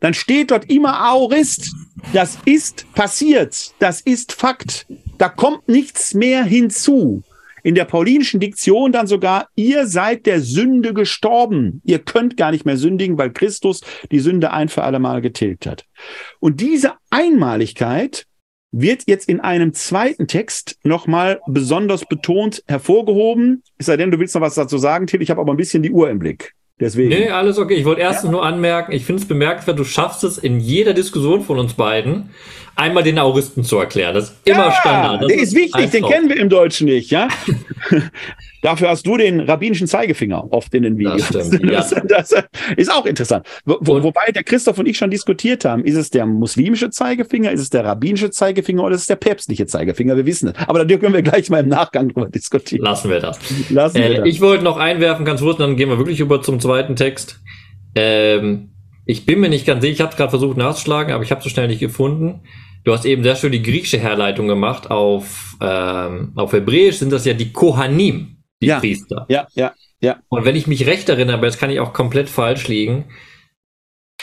dann 0.00 0.14
steht 0.14 0.50
dort 0.50 0.70
immer 0.70 1.00
Aorist. 1.00 1.72
Das 2.12 2.38
ist 2.44 2.86
passiert. 2.94 3.72
Das 3.78 4.00
ist 4.00 4.32
Fakt. 4.32 4.86
Da 5.18 5.28
kommt 5.28 5.68
nichts 5.68 6.14
mehr 6.14 6.44
hinzu. 6.44 7.22
In 7.62 7.74
der 7.74 7.84
paulinischen 7.84 8.38
Diktion 8.38 8.92
dann 8.92 9.08
sogar, 9.08 9.48
ihr 9.56 9.88
seid 9.88 10.26
der 10.26 10.40
Sünde 10.40 10.94
gestorben. 10.94 11.80
Ihr 11.84 11.98
könnt 11.98 12.36
gar 12.36 12.52
nicht 12.52 12.64
mehr 12.64 12.76
sündigen, 12.76 13.18
weil 13.18 13.32
Christus 13.32 13.80
die 14.12 14.20
Sünde 14.20 14.52
ein 14.52 14.68
für 14.68 14.84
alle 14.84 15.00
Mal 15.00 15.20
getilgt 15.20 15.66
hat. 15.66 15.84
Und 16.38 16.60
diese 16.60 16.92
Einmaligkeit 17.10 18.26
wird 18.70 19.04
jetzt 19.06 19.28
in 19.28 19.40
einem 19.40 19.72
zweiten 19.74 20.28
Text 20.28 20.78
nochmal 20.84 21.40
besonders 21.48 22.04
betont 22.04 22.62
hervorgehoben. 22.68 23.62
Es 23.78 23.86
sei 23.86 23.96
denn, 23.96 24.10
du 24.10 24.18
willst 24.20 24.34
noch 24.34 24.42
was 24.42 24.54
dazu 24.54 24.78
sagen, 24.78 25.06
Till. 25.06 25.22
Ich 25.22 25.30
habe 25.30 25.40
aber 25.40 25.52
ein 25.52 25.56
bisschen 25.56 25.82
die 25.82 25.90
Uhr 25.90 26.10
im 26.10 26.18
Blick. 26.18 26.54
Deswegen. 26.78 27.08
Nee, 27.08 27.30
alles 27.30 27.58
okay. 27.58 27.74
Ich 27.74 27.86
wollte 27.86 28.02
erstens 28.02 28.26
ja. 28.26 28.32
nur 28.32 28.44
anmerken, 28.44 28.92
ich 28.92 29.06
finde 29.06 29.22
es 29.22 29.28
bemerkenswert, 29.28 29.78
du 29.78 29.84
schaffst 29.84 30.24
es 30.24 30.36
in 30.36 30.60
jeder 30.60 30.92
Diskussion 30.92 31.42
von 31.42 31.58
uns 31.58 31.72
beiden, 31.72 32.30
einmal 32.74 33.02
den 33.02 33.18
Auristen 33.18 33.64
zu 33.64 33.78
erklären. 33.78 34.14
Das 34.14 34.24
ist 34.24 34.36
immer 34.44 34.70
Standard. 34.72 35.22
Das 35.22 35.28
der 35.28 35.36
ist, 35.38 35.54
ist 35.54 35.56
wichtig, 35.56 35.90
den 35.90 36.04
kennen 36.04 36.28
wir 36.28 36.36
im 36.36 36.50
Deutschen 36.50 36.86
nicht, 36.86 37.10
ja? 37.10 37.28
Dafür 38.66 38.88
hast 38.88 39.06
du 39.06 39.16
den 39.16 39.38
rabbinischen 39.38 39.86
Zeigefinger 39.86 40.52
oft 40.52 40.74
in 40.74 40.82
den 40.82 40.98
Videos. 40.98 41.28
Das, 41.36 41.46
stimmt, 41.46 41.70
das, 41.70 41.90
ja. 41.92 42.00
das 42.08 42.34
ist 42.76 42.92
auch 42.92 43.06
interessant. 43.06 43.46
Wo, 43.64 44.02
wobei 44.02 44.32
der 44.34 44.42
Christoph 44.42 44.78
und 44.78 44.86
ich 44.86 44.98
schon 44.98 45.08
diskutiert 45.08 45.64
haben, 45.64 45.84
ist 45.84 45.94
es 45.94 46.10
der 46.10 46.26
muslimische 46.26 46.90
Zeigefinger, 46.90 47.52
ist 47.52 47.60
es 47.60 47.70
der 47.70 47.84
rabbinische 47.84 48.30
Zeigefinger 48.30 48.82
oder 48.82 48.96
ist 48.96 49.02
es 49.02 49.06
der 49.06 49.16
päpstliche 49.16 49.66
Zeigefinger? 49.66 50.16
Wir 50.16 50.26
wissen 50.26 50.48
es. 50.48 50.68
Aber 50.68 50.84
da 50.84 50.96
können 50.96 51.14
wir 51.14 51.22
gleich 51.22 51.48
mal 51.48 51.62
im 51.62 51.68
Nachgang 51.68 52.08
drüber 52.08 52.28
diskutieren. 52.28 52.84
Lassen 52.84 53.08
wir 53.08 53.20
das. 53.20 53.38
Lassen 53.70 53.98
äh, 53.98 54.08
wir 54.08 54.16
das. 54.18 54.28
Ich 54.28 54.40
wollte 54.40 54.64
noch 54.64 54.78
einwerfen, 54.78 55.24
ganz 55.24 55.42
kurz, 55.42 55.58
dann 55.58 55.76
gehen 55.76 55.88
wir 55.88 55.98
wirklich 55.98 56.18
über 56.18 56.42
zum 56.42 56.58
zweiten 56.58 56.96
Text. 56.96 57.40
Ähm, 57.94 58.70
ich 59.04 59.26
bin 59.26 59.38
mir 59.38 59.48
nicht 59.48 59.66
ganz 59.66 59.82
sicher, 59.82 59.94
ich 59.94 60.00
habe 60.00 60.10
es 60.10 60.16
gerade 60.16 60.30
versucht 60.30 60.56
nachzuschlagen, 60.56 61.12
aber 61.12 61.22
ich 61.22 61.30
habe 61.30 61.38
es 61.38 61.44
so 61.44 61.50
schnell 61.50 61.68
nicht 61.68 61.80
gefunden. 61.80 62.40
Du 62.82 62.92
hast 62.92 63.04
eben 63.04 63.22
sehr 63.22 63.36
schön 63.36 63.52
die 63.52 63.62
griechische 63.62 63.98
Herleitung 63.98 64.48
gemacht. 64.48 64.90
Auf, 64.90 65.56
ähm, 65.60 66.32
auf 66.34 66.52
Hebräisch 66.52 66.98
sind 66.98 67.12
das 67.12 67.24
ja 67.24 67.32
die 67.32 67.52
Kohanim 67.52 68.35
die 68.60 68.68
ja, 68.68 68.78
Priester. 68.78 69.26
Ja, 69.28 69.46
ja, 69.54 69.74
ja. 70.00 70.20
Und 70.28 70.44
wenn 70.44 70.56
ich 70.56 70.66
mich 70.66 70.86
recht 70.86 71.08
erinnere, 71.08 71.36
aber 71.36 71.46
jetzt 71.46 71.58
kann 71.58 71.70
ich 71.70 71.80
auch 71.80 71.92
komplett 71.92 72.28
falsch 72.28 72.68
liegen, 72.68 73.06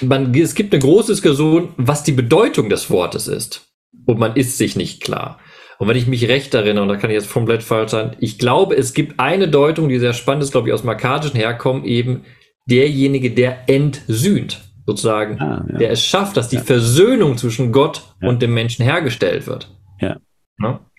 man, 0.01 0.33
es 0.33 0.55
gibt 0.55 0.73
eine 0.73 0.81
große 0.81 1.13
Diskussion, 1.13 1.73
was 1.77 2.03
die 2.03 2.11
Bedeutung 2.11 2.69
des 2.69 2.89
Wortes 2.89 3.27
ist. 3.27 3.69
Und 4.05 4.19
man 4.19 4.35
ist 4.35 4.57
sich 4.57 4.75
nicht 4.75 5.03
klar. 5.03 5.39
Und 5.77 5.87
wenn 5.87 5.97
ich 5.97 6.07
mich 6.07 6.27
recht 6.27 6.53
erinnere, 6.53 6.83
und 6.83 6.89
da 6.89 6.97
kann 6.97 7.09
ich 7.09 7.15
jetzt 7.15 7.31
komplett 7.31 7.63
falsch 7.63 7.91
sein, 7.91 8.15
ich 8.19 8.39
glaube, 8.39 8.75
es 8.75 8.93
gibt 8.93 9.19
eine 9.19 9.47
Deutung, 9.47 9.89
die 9.89 9.99
sehr 9.99 10.13
spannend 10.13 10.43
ist, 10.43 10.51
glaube 10.51 10.67
ich, 10.67 10.73
aus 10.73 10.83
Markatischen 10.83 11.37
herkommen, 11.37 11.85
eben 11.85 12.25
derjenige, 12.65 13.31
der 13.31 13.69
entsühnt, 13.69 14.61
sozusagen, 14.85 15.39
ah, 15.39 15.65
ja. 15.69 15.77
der 15.77 15.91
es 15.91 16.03
schafft, 16.03 16.37
dass 16.37 16.49
die 16.49 16.57
ja. 16.57 16.63
Versöhnung 16.63 17.37
zwischen 17.37 17.71
Gott 17.71 18.03
ja. 18.21 18.29
und 18.29 18.41
dem 18.41 18.53
Menschen 18.53 18.83
hergestellt 18.83 19.47
wird. 19.47 19.69
Ja. 19.99 20.17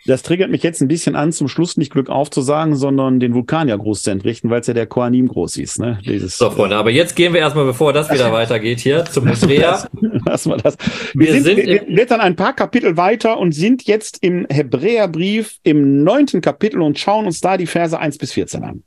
Das 0.07 0.23
triggert 0.23 0.51
mich 0.51 0.63
jetzt 0.63 0.83
ein 0.83 0.89
bisschen 0.89 1.17
an, 1.17 1.33
zum 1.33 1.49
Schluss 1.49 1.79
nicht 1.79 1.91
Glück 1.91 2.11
aufzusagen, 2.11 2.77
sondern 2.77 3.21
den 3.21 3.35
Vulkan 3.35 3.69
ja 3.69 3.77
groß 3.77 4.03
zu 4.03 4.11
entrichten, 4.11 4.51
weil 4.51 4.61
es 4.61 4.67
ja 4.67 4.75
der 4.75 4.87
Koanim 4.87 5.29
groß 5.29 5.57
ist. 5.57 5.79
Ne? 5.79 5.99
Dieses, 6.05 6.37
so, 6.37 6.51
Freunde, 6.51 6.77
aber 6.77 6.91
jetzt 6.91 7.17
gehen 7.17 7.33
wir 7.33 7.41
erstmal, 7.41 7.65
bevor 7.65 7.95
das 7.95 8.11
wieder 8.11 8.31
weitergeht, 8.33 8.81
hier 8.81 9.07
zum 9.07 9.27
Hebräer. 9.27 9.89
Lassen 10.27 10.51
wir 10.51 10.59
das. 10.59 10.77
Wir, 11.15 11.33
wir, 11.33 11.43
sind, 11.43 11.57
wir 11.57 11.85
blättern 11.85 12.21
ein 12.21 12.37
paar 12.37 12.53
Kapitel 12.53 12.99
weiter 12.99 13.39
und 13.39 13.53
sind 13.53 13.85
jetzt 13.85 14.19
im 14.23 14.47
Hebräerbrief 14.51 15.57
im 15.63 16.05
neunten 16.05 16.43
Kapitel 16.43 16.83
und 16.83 16.99
schauen 16.99 17.25
uns 17.25 17.41
da 17.41 17.57
die 17.57 17.67
Verse 17.67 17.99
1 17.99 18.19
bis 18.19 18.33
14 18.33 18.63
an. 18.63 18.83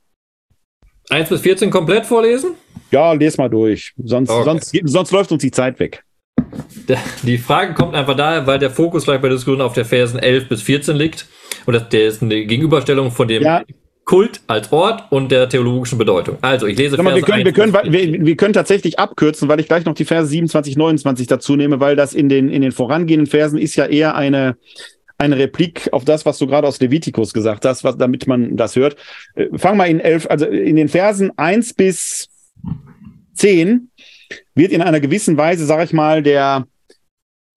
1 1.10 1.28
bis 1.30 1.40
14 1.40 1.70
komplett 1.70 2.06
vorlesen? 2.06 2.50
Ja, 2.90 3.12
les 3.12 3.38
mal 3.38 3.50
durch. 3.50 3.92
Sonst, 3.96 4.30
okay. 4.30 4.44
sonst, 4.44 4.80
sonst 4.84 5.10
läuft 5.10 5.32
uns 5.32 5.42
die 5.42 5.50
Zeit 5.50 5.80
weg. 5.80 6.04
Die 7.22 7.38
Frage 7.38 7.74
kommt 7.74 7.94
einfach 7.94 8.16
daher, 8.16 8.46
weil 8.46 8.58
der 8.58 8.70
Fokus 8.70 9.04
gleich 9.04 9.20
bei 9.20 9.28
der 9.28 9.36
Diskussion 9.36 9.60
auf 9.60 9.74
der 9.74 9.84
Versen 9.84 10.18
11 10.18 10.48
bis 10.48 10.62
14 10.62 10.96
liegt. 10.96 11.26
Und 11.66 11.74
das, 11.74 11.88
der 11.88 12.08
ist 12.08 12.22
eine 12.22 12.46
Gegenüberstellung 12.46 13.10
von 13.10 13.28
dem 13.28 13.42
ja. 13.42 13.62
Kult 14.04 14.40
als 14.46 14.72
Ort 14.72 15.04
und 15.10 15.30
der 15.30 15.50
theologischen 15.50 15.98
Bedeutung. 15.98 16.38
Also, 16.40 16.66
ich 16.66 16.78
lese 16.78 16.96
Verse 16.96 17.14
wir 17.14 17.22
können, 17.22 17.44
wir, 17.44 17.52
können, 17.52 17.74
wir, 17.74 18.26
wir, 18.26 18.36
können 18.36 18.54
tatsächlich 18.54 18.98
abkürzen, 18.98 19.48
weil 19.48 19.60
ich 19.60 19.68
gleich 19.68 19.84
noch 19.84 19.92
die 19.92 20.06
Verse 20.06 20.26
27, 20.28 20.78
29 20.78 21.26
dazu 21.26 21.56
nehme, 21.56 21.78
weil 21.78 21.94
das 21.94 22.14
in 22.14 22.30
den, 22.30 22.48
in 22.48 22.62
den 22.62 22.72
vorangehenden 22.72 23.26
Versen 23.26 23.58
ist 23.58 23.76
ja 23.76 23.84
eher 23.84 24.14
eine, 24.14 24.56
eine 25.18 25.36
Replik 25.36 25.90
auf 25.92 26.06
das, 26.06 26.24
was 26.24 26.38
du 26.38 26.46
gerade 26.46 26.66
aus 26.66 26.80
Levitikus 26.80 27.34
gesagt 27.34 27.66
hast, 27.66 27.84
was, 27.84 27.98
damit 27.98 28.26
man 28.26 28.56
das 28.56 28.76
hört. 28.76 28.96
Äh, 29.34 29.48
fang 29.56 29.76
mal 29.76 29.90
in 29.90 30.00
elf, 30.00 30.26
also 30.30 30.46
in 30.46 30.76
den 30.76 30.88
Versen 30.88 31.36
1 31.36 31.74
bis 31.74 32.30
10 33.34 33.90
wird 34.54 34.72
in 34.72 34.82
einer 34.82 35.00
gewissen 35.00 35.36
Weise, 35.36 35.66
sage 35.66 35.84
ich 35.84 35.92
mal, 35.92 36.22
der 36.22 36.66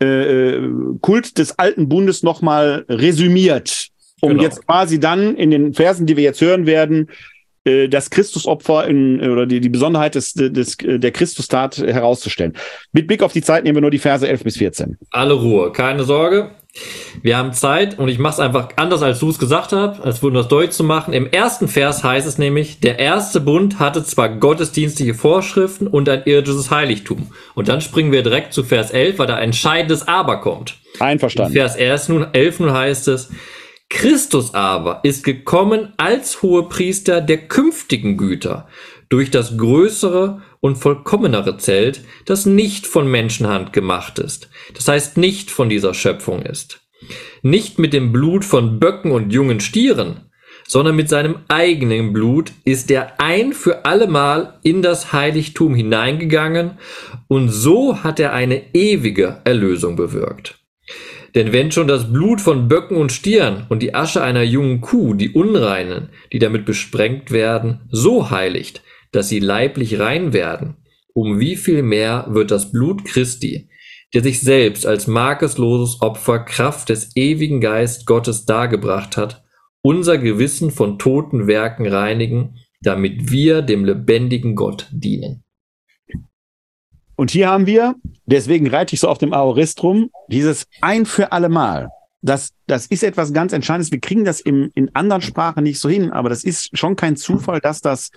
äh, 0.02 0.56
äh, 0.56 0.70
Kult 1.02 1.38
des 1.38 1.60
alten 1.60 1.88
Bundes 1.88 2.24
nochmal 2.24 2.86
resümiert, 2.90 3.90
um 4.22 4.32
genau. 4.32 4.44
jetzt 4.44 4.66
quasi 4.66 5.00
dann 5.00 5.36
in 5.36 5.52
den 5.52 5.74
Versen, 5.74 6.08
die 6.08 6.18
wir 6.18 6.24
jetzt 6.24 6.42
hören 6.42 6.66
werden, 6.66 7.10
äh, 7.66 7.88
das 7.88 8.10
Christusopfer 8.10 8.88
in, 8.88 9.22
oder 9.22 9.46
die, 9.46 9.60
die 9.60 9.70
Besonderheit 9.70 10.16
des, 10.16 10.34
des, 10.34 10.78
der 10.78 11.12
Christustat 11.12 11.78
herauszustellen. 11.78 12.54
Mit 12.94 13.08
Blick 13.08 13.22
auf 13.22 13.34
die 13.34 13.44
Zeit 13.44 13.64
nehmen 13.64 13.78
wir 13.78 13.82
nur 13.82 13.92
die 13.92 14.00
Verse 14.00 14.28
11 14.28 14.44
bis 14.44 14.58
14. 14.58 14.98
Alle 15.12 15.34
Ruhe, 15.34 15.72
keine 15.72 16.04
Sorge. 16.04 16.52
Wir 17.22 17.38
haben 17.38 17.54
Zeit 17.54 18.00
und 18.00 18.08
ich 18.08 18.18
mache 18.18 18.34
es 18.34 18.40
einfach 18.40 18.70
anders, 18.78 19.02
als 19.02 19.20
du 19.20 19.30
es 19.30 19.40
gesagt 19.40 19.74
hast, 19.74 20.00
als 20.00 20.24
um 20.24 20.34
das 20.34 20.48
deutlich 20.48 20.72
zu 20.72 20.84
machen. 20.84 21.14
Im 21.14 21.28
ersten 21.28 21.68
Vers 21.68 22.04
heißt 22.04 22.26
es 22.26 22.38
nämlich, 22.38 22.80
der 22.80 22.98
erste 22.98 23.42
Bund 23.42 23.80
hatte 23.80 24.04
zwar 24.06 24.30
gottesdienstliche 24.30 25.14
Vorschriften 25.14 25.88
und 25.88 26.08
ein 26.08 26.24
irdisches 26.26 26.72
Heiligtum. 26.72 27.32
Und 27.56 27.68
dann 27.68 27.82
springen 27.82 28.14
wir 28.14 28.24
direkt 28.24 28.54
zu 28.54 28.64
Vers 28.64 28.92
11, 28.92 29.20
weil 29.20 29.28
da 29.28 29.36
ein 29.36 29.52
entscheidendes 29.52 30.08
Aber 30.08 30.40
kommt. 30.40 30.78
Einverstanden. 31.00 31.52
In 31.52 31.60
Vers 31.60 31.76
11 31.76 32.10
nun, 32.10 32.28
11 32.34 32.60
nun 32.62 32.74
heißt 32.74 33.08
es, 33.10 33.30
Christus 33.90 34.54
aber 34.54 35.02
ist 35.04 35.26
gekommen 35.26 35.92
als 35.98 36.42
Hohepriester 36.42 37.20
der 37.20 37.50
künftigen 37.50 38.16
Güter 38.16 38.68
durch 39.12 39.30
das 39.30 39.58
größere 39.58 40.42
und 40.62 40.78
vollkommenere 40.78 41.58
Zelt, 41.58 42.02
das 42.26 42.46
nicht 42.46 42.88
von 42.88 43.12
Menschenhand 43.12 43.74
gemacht 43.74 44.20
ist, 44.20 44.50
das 44.74 44.88
heißt 44.88 45.18
nicht 45.18 45.52
von 45.52 45.68
dieser 45.70 45.94
Schöpfung 45.94 46.42
ist. 46.42 46.80
Nicht 47.42 47.78
mit 47.78 47.94
dem 47.94 48.14
Blut 48.14 48.46
von 48.46 48.80
Böcken 48.80 49.12
und 49.12 49.34
jungen 49.34 49.60
Stieren, 49.60 50.32
sondern 50.66 50.96
mit 50.96 51.10
seinem 51.10 51.40
eigenen 51.50 52.14
Blut 52.14 52.54
ist 52.64 52.90
er 52.90 53.20
ein 53.20 53.52
für 53.52 53.86
allemal 53.86 54.60
in 54.64 54.82
das 54.82 55.12
Heiligtum 55.12 55.76
hineingegangen 55.76 56.78
und 57.28 57.50
so 57.50 58.04
hat 58.04 58.20
er 58.20 58.32
eine 58.32 58.74
ewige 58.74 59.42
Erlösung 59.44 59.98
bewirkt. 59.98 60.60
Denn 61.36 61.52
wenn 61.52 61.72
schon 61.72 61.88
das 61.88 62.12
Blut 62.12 62.40
von 62.40 62.70
Böcken 62.70 62.96
und 62.96 63.12
Stieren 63.12 63.66
und 63.68 63.82
die 63.82 63.94
Asche 63.94 64.22
einer 64.24 64.44
jungen 64.44 64.80
Kuh 64.80 65.16
die 65.16 65.32
Unreinen, 65.32 66.10
die 66.32 66.40
damit 66.40 66.66
besprengt 66.66 67.32
werden, 67.32 67.82
so 67.90 68.30
heiligt, 68.32 68.82
dass 69.12 69.30
sie 69.30 69.40
leiblich 69.40 70.00
rein 70.00 70.34
werden, 70.34 70.78
um 71.14 71.40
wie 71.40 71.56
viel 71.56 71.84
mehr 71.84 72.28
wird 72.30 72.52
das 72.52 72.72
Blut 72.72 73.06
Christi, 73.06 73.70
der 74.14 74.24
sich 74.24 74.42
selbst 74.42 74.86
als 74.86 75.08
markesloses 75.08 76.02
Opfer 76.02 76.40
Kraft 76.40 76.90
des 76.90 77.16
ewigen 77.16 77.62
Geist 77.62 78.06
Gottes 78.06 78.46
dargebracht 78.46 79.18
hat, 79.18 79.44
unser 79.82 80.18
Gewissen 80.18 80.72
von 80.72 81.00
toten 81.00 81.48
Werken 81.48 81.88
reinigen, 81.88 82.58
damit 82.82 83.32
wir 83.32 83.62
dem 83.62 83.86
lebendigen 83.86 84.56
Gott 84.56 84.88
dienen. 84.92 85.44
Und 87.16 87.32
hier 87.32 87.50
haben 87.50 87.68
wir, 87.68 87.96
deswegen 88.26 88.68
reite 88.68 88.96
ich 88.96 89.00
so 89.02 89.08
auf 89.08 89.20
dem 89.20 89.34
Aorist 89.34 89.84
rum, 89.84 90.10
dieses 90.30 90.66
ein 90.82 91.06
für 91.06 91.32
alle 91.32 91.50
Mal. 91.50 91.90
Das, 92.22 92.52
das 92.68 92.86
ist 92.86 93.04
etwas 93.04 93.34
ganz 93.34 93.52
Entscheidendes. 93.52 93.92
Wir 93.92 94.00
kriegen 94.00 94.26
das 94.26 94.42
im, 94.42 94.70
in 94.76 94.94
anderen 94.96 95.24
Sprachen 95.24 95.64
nicht 95.64 95.80
so 95.80 95.90
hin, 95.90 96.12
aber 96.12 96.30
das 96.30 96.44
ist 96.44 96.78
schon 96.78 96.96
kein 96.96 97.18
Zufall, 97.18 97.60
dass 97.60 97.82
das 97.82 98.12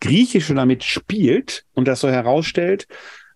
Griechische 0.00 0.54
damit 0.54 0.82
spielt 0.82 1.64
und 1.72 1.86
das 1.86 2.00
so 2.00 2.08
herausstellt, 2.08 2.88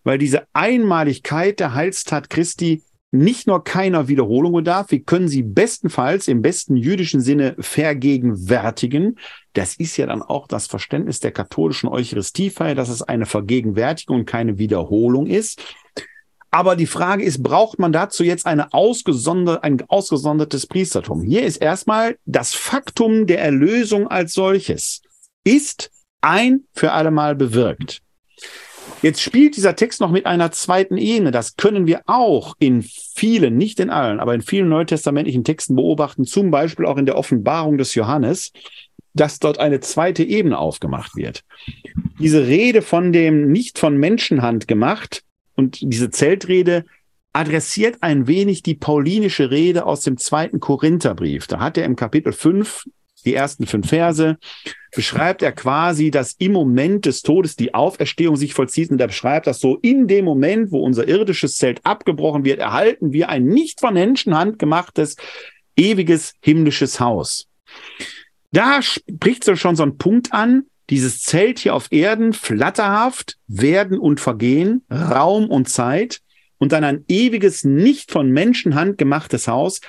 weil 0.03 0.19
diese 0.19 0.47
Einmaligkeit 0.53 1.61
der 1.61 1.75
Heilstat 1.75 2.31
Christi 2.31 2.83
nicht 3.11 3.47
nur 3.47 3.65
keiner 3.65 4.09
Wiederholung 4.09 4.53
bedarf, 4.53 4.91
wir 4.91 5.03
können 5.03 5.29
sie 5.29 5.43
bestenfalls 5.43 6.29
im 6.29 6.43
besten 6.43 6.77
jüdischen 6.77 7.21
Sinne 7.21 7.57
vergegenwärtigen. 7.59 9.19
Das 9.55 9.77
ist 9.77 9.97
ja 9.97 10.07
dann 10.07 10.21
auch 10.21 10.47
das 10.47 10.67
Verständnis 10.67 11.21
der 11.21 11.33
katholischen 11.33 11.89
Eucharistiefeier, 11.89 12.75
dass 12.75 12.91
es 12.91 13.03
eine 13.03 13.25
Vergegenwärtigung 13.25 14.21
und 14.21 14.27
keine 14.27 14.59
Wiederholung 14.59 15.27
ist. 15.27 15.63
Aber 16.51 16.77
die 16.77 16.87
Frage 16.87 17.25
ist, 17.25 17.43
braucht 17.43 17.79
man 17.79 17.93
dazu 17.93 18.25
jetzt 18.25 18.47
eine 18.47 18.73
ausgesonder, 18.73 19.63
ein 19.63 19.83
ausgesondertes 19.89 20.67
Priestertum? 20.67 21.23
Hier 21.23 21.43
ist 21.45 21.59
erstmal 21.59 22.17
das 22.25 22.55
Faktum 22.55 23.27
der 23.27 23.41
Erlösung 23.41 24.09
als 24.09 24.33
solches 24.33 25.03
ist 25.45 25.91
ein 26.21 26.65
für 26.75 26.93
allemal 26.93 27.35
bewirkt. 27.35 28.03
Jetzt 29.03 29.23
spielt 29.23 29.57
dieser 29.57 29.77
Text 29.77 30.01
noch 30.01 30.11
mit 30.11 30.27
einer 30.27 30.51
zweiten 30.51 30.97
Ebene. 30.97 31.31
Das 31.31 31.57
können 31.57 31.87
wir 31.87 32.03
auch 32.07 32.55
in 32.59 32.83
vielen, 32.83 33.57
nicht 33.57 33.79
in 33.79 33.91
allen, 33.91 34.19
aber 34.19 34.35
in 34.35 34.43
vielen 34.43 34.69
neutestamentlichen 34.69 35.45
Texten 35.45 35.77
beobachten, 35.77 36.25
zum 36.25 36.51
Beispiel 36.51 36.85
auch 36.85 36.97
in 36.97 37.07
der 37.07 37.17
Offenbarung 37.17 37.79
des 37.79 37.95
Johannes, 37.95 38.53
dass 39.15 39.39
dort 39.39 39.59
eine 39.59 39.81
zweite 39.81 40.25
Ebene 40.25 40.59
aufgemacht 40.59 41.15
wird. 41.17 41.45
Diese 42.19 42.47
Rede 42.47 42.83
von 42.83 43.13
dem 43.13 43.53
nicht 43.53 43.79
von 43.79 43.97
Menschenhand 43.97 44.67
gemacht 44.67 45.23
und 45.59 45.81
diese 45.81 46.11
Zeltrede 46.11 46.85
adressiert 47.33 47.99
ein 48.01 48.29
wenig 48.29 48.63
die 48.63 48.77
paulinische 48.77 49.51
Rede 49.51 49.87
aus 49.87 50.03
dem 50.03 50.17
zweiten 50.17 50.61
Korintherbrief. 50.61 51.49
Da 51.49 51.59
hat 51.59 51.77
er 51.77 51.85
im 51.85 51.97
Kapitel 51.97 52.33
5 52.33 52.85
die 53.25 53.35
ersten 53.35 53.67
fünf 53.67 53.89
Verse, 53.89 54.39
beschreibt 54.95 55.43
er 55.43 55.51
quasi, 55.51 56.13
dass 56.13 56.37
im 56.39 56.53
Moment 56.53 57.05
des 57.05 57.23
Todes 57.23 57.57
die 57.57 57.75
Auferstehung 57.75 58.37
sich 58.37 58.55
vollzieht. 58.55 58.91
Und 58.91 59.01
er 59.01 59.09
beschreibt 59.09 59.49
das 59.49 59.61
so, 59.61 59.77
in 59.83 60.07
dem 60.07 60.25
Moment, 60.25 60.71
wo 60.71 60.79
unser 60.81 61.09
irdisches 61.09 61.57
Zelt 61.57 61.81
abgebrochen 61.85 62.45
wird, 62.45 62.61
erhalten 62.61 63.13
wir 63.13 63.29
ein 63.29 63.45
nicht 63.45 63.81
von 63.81 63.95
Menschenhand 63.95 64.61
gemachtes, 64.61 65.17
ewiges 65.77 66.35
himmlisches 66.41 67.01
Haus. 67.01 67.49
Da 68.53 68.81
spricht 68.81 69.43
so 69.43 69.57
schon 69.57 69.77
so 69.77 69.83
ein 69.83 69.99
Punkt 69.99 70.33
an, 70.33 70.67
dieses 70.91 71.21
Zelt 71.23 71.59
hier 71.59 71.75
auf 71.75 71.93
Erden, 71.93 72.33
flatterhaft, 72.33 73.37
werden 73.47 73.99
und 73.99 74.21
vergehen, 74.21 74.83
Raum 74.91 75.51
und 75.51 75.69
Zeit 75.69 76.21
und 76.59 76.73
dann 76.73 76.85
ein 76.85 77.05
ewiges, 77.09 77.65
nicht 77.65 78.11
von 78.11 78.31
Menschenhand 78.31 78.99
gemachtes 78.99 79.49
Haus, 79.49 79.81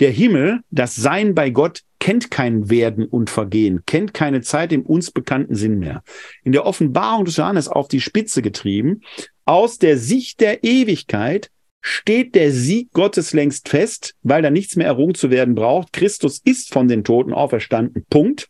der 0.00 0.10
Himmel, 0.10 0.60
das 0.70 0.96
Sein 0.96 1.34
bei 1.34 1.50
Gott, 1.50 1.82
kennt 2.00 2.30
kein 2.30 2.68
Werden 2.68 3.06
und 3.06 3.30
Vergehen, 3.30 3.82
kennt 3.86 4.12
keine 4.12 4.42
Zeit 4.42 4.72
im 4.72 4.82
uns 4.82 5.10
bekannten 5.10 5.54
Sinn 5.54 5.78
mehr. 5.78 6.02
In 6.42 6.52
der 6.52 6.66
Offenbarung 6.66 7.24
des 7.24 7.36
Johannes 7.36 7.68
auf 7.68 7.88
die 7.88 8.00
Spitze 8.00 8.42
getrieben, 8.42 9.00
aus 9.44 9.78
der 9.78 9.98
Sicht 9.98 10.40
der 10.40 10.64
Ewigkeit 10.64 11.50
steht 11.80 12.34
der 12.34 12.50
Sieg 12.50 12.90
Gottes 12.92 13.34
längst 13.34 13.68
fest, 13.68 14.14
weil 14.22 14.42
da 14.42 14.50
nichts 14.50 14.74
mehr 14.74 14.86
errungen 14.86 15.14
zu 15.14 15.30
werden 15.30 15.54
braucht. 15.54 15.92
Christus 15.92 16.40
ist 16.42 16.72
von 16.72 16.88
den 16.88 17.04
Toten 17.04 17.32
auferstanden. 17.32 18.04
Punkt. 18.08 18.48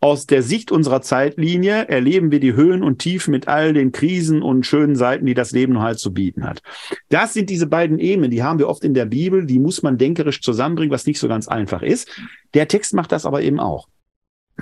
Aus 0.00 0.26
der 0.26 0.42
Sicht 0.42 0.70
unserer 0.70 1.00
Zeitlinie 1.00 1.88
erleben 1.88 2.30
wir 2.30 2.38
die 2.38 2.52
Höhen 2.52 2.82
und 2.82 2.98
Tiefen 2.98 3.30
mit 3.30 3.48
all 3.48 3.72
den 3.72 3.92
Krisen 3.92 4.42
und 4.42 4.66
schönen 4.66 4.94
Seiten, 4.94 5.24
die 5.24 5.34
das 5.34 5.52
Leben 5.52 5.80
halt 5.80 5.98
zu 5.98 6.12
bieten 6.12 6.44
hat. 6.44 6.60
Das 7.08 7.32
sind 7.32 7.48
diese 7.48 7.66
beiden 7.66 7.98
Ebenen, 7.98 8.30
die 8.30 8.42
haben 8.42 8.58
wir 8.58 8.68
oft 8.68 8.84
in 8.84 8.94
der 8.94 9.06
Bibel, 9.06 9.46
die 9.46 9.58
muss 9.58 9.82
man 9.82 9.96
denkerisch 9.96 10.42
zusammenbringen, 10.42 10.92
was 10.92 11.06
nicht 11.06 11.18
so 11.18 11.28
ganz 11.28 11.48
einfach 11.48 11.82
ist. 11.82 12.08
Der 12.54 12.68
Text 12.68 12.92
macht 12.94 13.10
das 13.10 13.24
aber 13.24 13.42
eben 13.42 13.58
auch. 13.58 13.88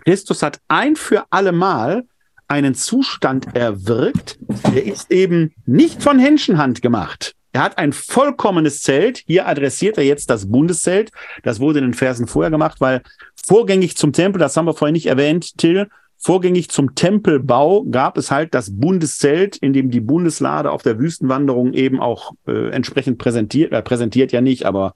Christus 0.04 0.42
hat 0.42 0.60
ein 0.68 0.96
für 0.96 1.24
alle 1.30 1.52
Mal 1.52 2.04
einen 2.46 2.74
Zustand 2.74 3.54
erwirkt, 3.56 4.38
der 4.72 4.84
ist 4.84 5.10
eben 5.10 5.54
nicht 5.66 6.02
von 6.02 6.18
Menschenhand 6.18 6.82
gemacht. 6.82 7.34
Er 7.54 7.62
hat 7.62 7.78
ein 7.78 7.92
vollkommenes 7.92 8.80
Zelt. 8.80 9.22
Hier 9.26 9.46
adressiert 9.46 9.96
er 9.96 10.02
jetzt 10.02 10.28
das 10.28 10.50
Bundeszelt. 10.50 11.12
Das 11.44 11.60
wurde 11.60 11.78
in 11.78 11.84
den 11.84 11.94
Versen 11.94 12.26
vorher 12.26 12.50
gemacht, 12.50 12.80
weil 12.80 13.00
vorgängig 13.46 13.96
zum 13.96 14.12
Tempel, 14.12 14.38
das 14.38 14.56
haben 14.56 14.66
wir 14.66 14.74
vorhin 14.74 14.94
nicht 14.94 15.06
erwähnt, 15.06 15.58
Till, 15.58 15.88
vorgängig 16.18 16.70
zum 16.70 16.94
Tempelbau 16.94 17.84
gab 17.90 18.16
es 18.16 18.30
halt 18.30 18.54
das 18.54 18.78
Bundeszelt, 18.78 19.56
in 19.56 19.72
dem 19.72 19.90
die 19.90 20.00
Bundeslade 20.00 20.70
auf 20.70 20.82
der 20.82 20.98
Wüstenwanderung 20.98 21.74
eben 21.74 22.00
auch 22.00 22.32
äh, 22.46 22.70
entsprechend 22.70 23.18
präsentiert, 23.18 23.72
äh, 23.72 23.82
präsentiert 23.82 24.32
ja 24.32 24.40
nicht, 24.40 24.64
aber 24.64 24.94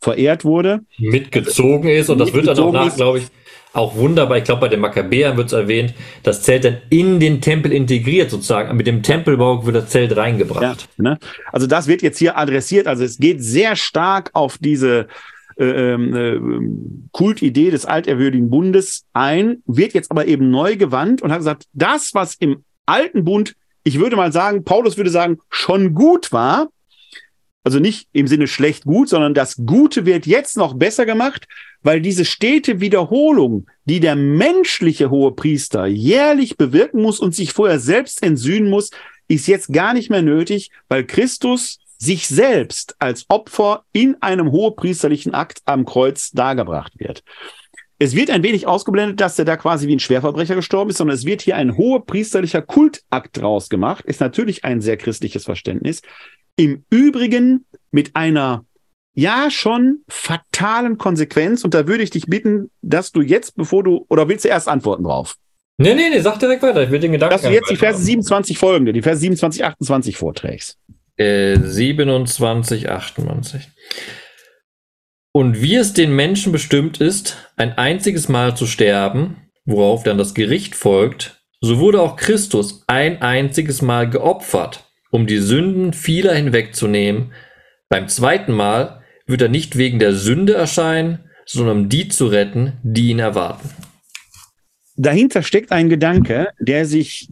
verehrt 0.00 0.44
wurde. 0.44 0.80
Mitgezogen 0.98 1.90
ist 1.90 2.08
und 2.08 2.18
das 2.18 2.32
wird 2.32 2.46
dann 2.46 2.58
auch 2.58 2.72
nach, 2.72 2.96
glaube 2.96 3.18
ich, 3.18 3.26
auch 3.72 3.94
wunderbar, 3.94 4.38
ich 4.38 4.44
glaube 4.44 4.62
bei 4.62 4.68
den 4.68 4.80
Makkabäern 4.80 5.36
wird 5.36 5.48
es 5.48 5.52
erwähnt, 5.52 5.94
das 6.22 6.42
Zelt 6.42 6.64
dann 6.64 6.78
in 6.88 7.20
den 7.20 7.40
Tempel 7.40 7.72
integriert 7.72 8.30
sozusagen. 8.30 8.76
Mit 8.76 8.86
dem 8.86 9.02
Tempelbau 9.02 9.64
wird 9.64 9.76
das 9.76 9.88
Zelt 9.90 10.16
reingebracht. 10.16 10.62
Ja, 10.62 10.76
ne? 10.96 11.18
Also 11.52 11.66
das 11.66 11.86
wird 11.86 12.02
jetzt 12.02 12.18
hier 12.18 12.36
adressiert. 12.36 12.88
Also 12.88 13.04
es 13.04 13.18
geht 13.18 13.42
sehr 13.42 13.76
stark 13.76 14.30
auf 14.32 14.58
diese 14.58 15.06
äh, 15.60 15.92
ähm, 15.92 16.16
äh, 16.16 17.08
Kultidee 17.12 17.70
des 17.70 17.84
alterwürdigen 17.84 18.48
Bundes 18.48 19.04
ein, 19.12 19.62
wird 19.66 19.92
jetzt 19.92 20.10
aber 20.10 20.26
eben 20.26 20.50
neu 20.50 20.76
gewandt 20.76 21.20
und 21.20 21.30
hat 21.30 21.38
gesagt, 21.38 21.66
das, 21.74 22.14
was 22.14 22.34
im 22.36 22.64
alten 22.86 23.24
Bund, 23.24 23.54
ich 23.84 23.98
würde 23.98 24.16
mal 24.16 24.32
sagen, 24.32 24.64
Paulus 24.64 24.96
würde 24.96 25.10
sagen, 25.10 25.38
schon 25.50 25.92
gut 25.94 26.32
war, 26.32 26.68
also 27.62 27.78
nicht 27.78 28.08
im 28.12 28.26
Sinne 28.26 28.46
schlecht 28.46 28.84
gut, 28.84 29.10
sondern 29.10 29.34
das 29.34 29.56
Gute 29.66 30.06
wird 30.06 30.26
jetzt 30.26 30.56
noch 30.56 30.72
besser 30.72 31.04
gemacht, 31.04 31.46
weil 31.82 32.00
diese 32.00 32.24
stete 32.24 32.80
Wiederholung, 32.80 33.66
die 33.84 34.00
der 34.00 34.16
menschliche 34.16 35.10
hohe 35.10 35.32
Priester 35.32 35.86
jährlich 35.86 36.56
bewirken 36.56 37.02
muss 37.02 37.20
und 37.20 37.34
sich 37.34 37.52
vorher 37.52 37.78
selbst 37.78 38.22
entsühnen 38.22 38.70
muss, 38.70 38.90
ist 39.28 39.46
jetzt 39.46 39.72
gar 39.72 39.92
nicht 39.92 40.08
mehr 40.08 40.22
nötig, 40.22 40.70
weil 40.88 41.04
Christus 41.04 41.78
sich 42.00 42.26
selbst 42.26 42.96
als 42.98 43.26
Opfer 43.28 43.84
in 43.92 44.16
einem 44.20 44.50
hohepriesterlichen 44.50 45.34
Akt 45.34 45.60
am 45.66 45.84
Kreuz 45.84 46.30
dargebracht 46.30 46.98
wird. 46.98 47.22
Es 47.98 48.16
wird 48.16 48.30
ein 48.30 48.42
wenig 48.42 48.66
ausgeblendet, 48.66 49.20
dass 49.20 49.38
er 49.38 49.44
da 49.44 49.58
quasi 49.58 49.86
wie 49.86 49.94
ein 49.94 50.00
Schwerverbrecher 50.00 50.54
gestorben 50.54 50.90
ist, 50.90 50.96
sondern 50.96 51.14
es 51.14 51.26
wird 51.26 51.42
hier 51.42 51.56
ein 51.56 51.76
hohepriesterlicher 51.76 52.62
Kultakt 52.62 53.36
draus 53.36 53.68
gemacht. 53.68 54.06
Ist 54.06 54.20
natürlich 54.20 54.64
ein 54.64 54.80
sehr 54.80 54.96
christliches 54.96 55.44
Verständnis. 55.44 56.00
Im 56.56 56.84
Übrigen 56.88 57.66
mit 57.90 58.16
einer 58.16 58.64
ja 59.12 59.50
schon 59.50 59.98
fatalen 60.08 60.96
Konsequenz. 60.96 61.62
Und 61.62 61.74
da 61.74 61.86
würde 61.86 62.02
ich 62.02 62.10
dich 62.10 62.26
bitten, 62.26 62.70
dass 62.80 63.12
du 63.12 63.20
jetzt, 63.20 63.56
bevor 63.56 63.84
du, 63.84 64.06
oder 64.08 64.28
willst 64.28 64.46
du 64.46 64.48
erst 64.48 64.68
antworten 64.68 65.04
drauf? 65.04 65.36
Nee, 65.76 65.94
nee, 65.94 66.08
nee, 66.10 66.20
sag 66.20 66.38
direkt 66.38 66.62
weiter. 66.62 66.82
Ich 66.82 66.90
will 66.90 67.00
den 67.00 67.12
Gedanken. 67.12 67.32
Dass 67.32 67.42
du 67.42 67.50
jetzt 67.50 67.70
die 67.70 67.76
Verse 67.76 68.02
27 68.02 68.58
folgende, 68.58 68.94
die 68.94 69.02
Verse 69.02 69.20
27, 69.20 69.64
28 69.64 70.16
vorträgst. 70.16 70.78
Äh, 71.20 71.58
27, 71.60 72.88
28. 72.88 73.68
Und 75.32 75.60
wie 75.60 75.74
es 75.74 75.92
den 75.92 76.16
Menschen 76.16 76.50
bestimmt 76.50 76.98
ist, 77.02 77.36
ein 77.56 77.76
einziges 77.76 78.30
Mal 78.30 78.56
zu 78.56 78.66
sterben, 78.66 79.50
worauf 79.66 80.02
dann 80.02 80.16
das 80.16 80.32
Gericht 80.32 80.74
folgt, 80.74 81.44
so 81.60 81.78
wurde 81.78 82.00
auch 82.00 82.16
Christus 82.16 82.84
ein 82.86 83.20
einziges 83.20 83.82
Mal 83.82 84.08
geopfert, 84.08 84.90
um 85.10 85.26
die 85.26 85.40
Sünden 85.40 85.92
vieler 85.92 86.34
hinwegzunehmen. 86.34 87.34
Beim 87.90 88.08
zweiten 88.08 88.54
Mal 88.54 89.04
wird 89.26 89.42
er 89.42 89.50
nicht 89.50 89.76
wegen 89.76 89.98
der 89.98 90.14
Sünde 90.14 90.54
erscheinen, 90.54 91.28
sondern 91.44 91.80
um 91.80 91.88
die 91.90 92.08
zu 92.08 92.28
retten, 92.28 92.78
die 92.82 93.10
ihn 93.10 93.18
erwarten. 93.18 93.68
Dahinter 94.96 95.42
steckt 95.42 95.70
ein 95.70 95.90
Gedanke, 95.90 96.48
der 96.58 96.86
sich 96.86 97.28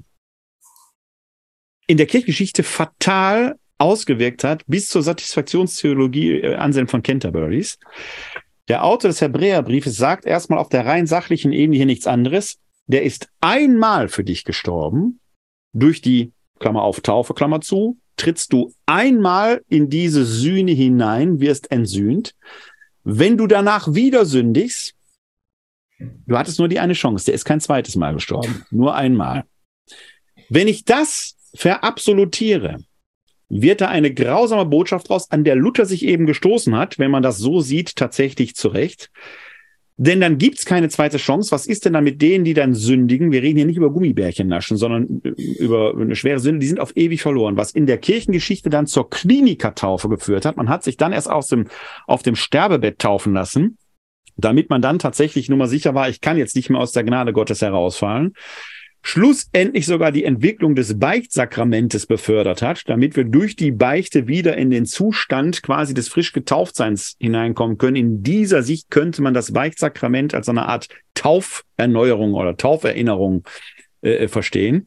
in 1.86 1.96
der 1.96 2.06
Kirchgeschichte 2.06 2.62
fatal 2.62 3.56
ausgewirkt 3.78 4.44
hat, 4.44 4.62
bis 4.66 4.88
zur 4.88 5.02
Satisfaktionstheologie 5.02 6.40
äh, 6.40 6.54
Anselm 6.56 6.88
von 6.88 7.02
Canterburys. 7.02 7.78
Der 8.68 8.84
Autor 8.84 9.08
des 9.08 9.20
Hebräerbriefes 9.20 9.96
sagt 9.96 10.26
erstmal 10.26 10.58
auf 10.58 10.68
der 10.68 10.84
rein 10.84 11.06
sachlichen 11.06 11.52
Ebene 11.52 11.76
hier 11.76 11.86
nichts 11.86 12.06
anderes. 12.06 12.58
Der 12.86 13.02
ist 13.02 13.28
einmal 13.40 14.08
für 14.08 14.24
dich 14.24 14.44
gestorben, 14.44 15.20
durch 15.72 16.02
die 16.02 16.32
Klammer 16.58 16.82
auf 16.82 17.00
Taufe, 17.00 17.34
Klammer 17.34 17.60
zu, 17.60 17.98
trittst 18.16 18.52
du 18.52 18.74
einmal 18.86 19.62
in 19.68 19.88
diese 19.88 20.24
Sühne 20.24 20.72
hinein, 20.72 21.40
wirst 21.40 21.70
entsühnt. 21.70 22.34
Wenn 23.04 23.38
du 23.38 23.46
danach 23.46 23.94
wieder 23.94 24.24
sündigst, 24.24 24.94
du 25.98 26.36
hattest 26.36 26.58
nur 26.58 26.68
die 26.68 26.80
eine 26.80 26.94
Chance, 26.94 27.26
der 27.26 27.34
ist 27.34 27.44
kein 27.44 27.60
zweites 27.60 27.96
Mal 27.96 28.14
gestorben, 28.14 28.64
nur 28.70 28.94
einmal. 28.94 29.44
Wenn 30.48 30.68
ich 30.68 30.84
das 30.84 31.36
verabsolutiere, 31.54 32.78
wird 33.48 33.80
da 33.80 33.88
eine 33.88 34.12
grausame 34.12 34.66
Botschaft 34.66 35.10
raus, 35.10 35.30
an 35.30 35.44
der 35.44 35.56
Luther 35.56 35.86
sich 35.86 36.04
eben 36.04 36.26
gestoßen 36.26 36.76
hat, 36.76 36.98
wenn 36.98 37.10
man 37.10 37.22
das 37.22 37.38
so 37.38 37.60
sieht, 37.60 37.96
tatsächlich 37.96 38.54
zurecht. 38.54 39.10
Denn 40.00 40.20
dann 40.20 40.38
gibt's 40.38 40.64
keine 40.64 40.88
zweite 40.88 41.16
Chance. 41.16 41.50
Was 41.50 41.66
ist 41.66 41.84
denn 41.84 41.94
dann 41.94 42.04
mit 42.04 42.22
denen, 42.22 42.44
die 42.44 42.54
dann 42.54 42.72
sündigen? 42.72 43.32
Wir 43.32 43.42
reden 43.42 43.56
hier 43.56 43.66
nicht 43.66 43.78
über 43.78 43.90
Gummibärchen 43.90 44.46
naschen, 44.46 44.76
sondern 44.76 45.20
über 45.36 45.92
eine 45.92 46.14
schwere 46.14 46.38
Sünde. 46.38 46.60
Die 46.60 46.68
sind 46.68 46.78
auf 46.78 46.96
ewig 46.96 47.20
verloren. 47.20 47.56
Was 47.56 47.72
in 47.72 47.86
der 47.86 47.98
Kirchengeschichte 47.98 48.70
dann 48.70 48.86
zur 48.86 49.10
Klinikertaufe 49.10 50.08
geführt 50.08 50.44
hat. 50.44 50.56
Man 50.56 50.68
hat 50.68 50.84
sich 50.84 50.98
dann 50.98 51.12
erst 51.12 51.28
aus 51.28 51.48
dem, 51.48 51.66
auf 52.06 52.22
dem 52.22 52.36
Sterbebett 52.36 53.00
taufen 53.00 53.32
lassen, 53.32 53.76
damit 54.36 54.70
man 54.70 54.82
dann 54.82 55.00
tatsächlich 55.00 55.48
nur 55.48 55.58
mal 55.58 55.66
sicher 55.66 55.96
war, 55.96 56.08
ich 56.08 56.20
kann 56.20 56.38
jetzt 56.38 56.54
nicht 56.54 56.70
mehr 56.70 56.80
aus 56.80 56.92
der 56.92 57.02
Gnade 57.02 57.32
Gottes 57.32 57.60
herausfallen 57.60 58.34
schlussendlich 59.02 59.86
sogar 59.86 60.12
die 60.12 60.24
Entwicklung 60.24 60.74
des 60.74 60.98
Beichtsakramentes 60.98 62.06
befördert 62.06 62.62
hat, 62.62 62.82
damit 62.88 63.16
wir 63.16 63.24
durch 63.24 63.56
die 63.56 63.70
Beichte 63.70 64.28
wieder 64.28 64.56
in 64.56 64.70
den 64.70 64.86
Zustand 64.86 65.62
quasi 65.62 65.94
des 65.94 66.08
frisch 66.08 66.32
Getauftseins 66.32 67.16
hineinkommen 67.18 67.78
können. 67.78 67.96
In 67.96 68.22
dieser 68.22 68.62
Sicht 68.62 68.90
könnte 68.90 69.22
man 69.22 69.34
das 69.34 69.52
Beichtsakrament 69.52 70.34
als 70.34 70.48
eine 70.48 70.66
Art 70.66 70.88
Tauferneuerung 71.14 72.34
oder 72.34 72.56
Tauferinnerung 72.56 73.44
äh, 74.02 74.28
verstehen. 74.28 74.86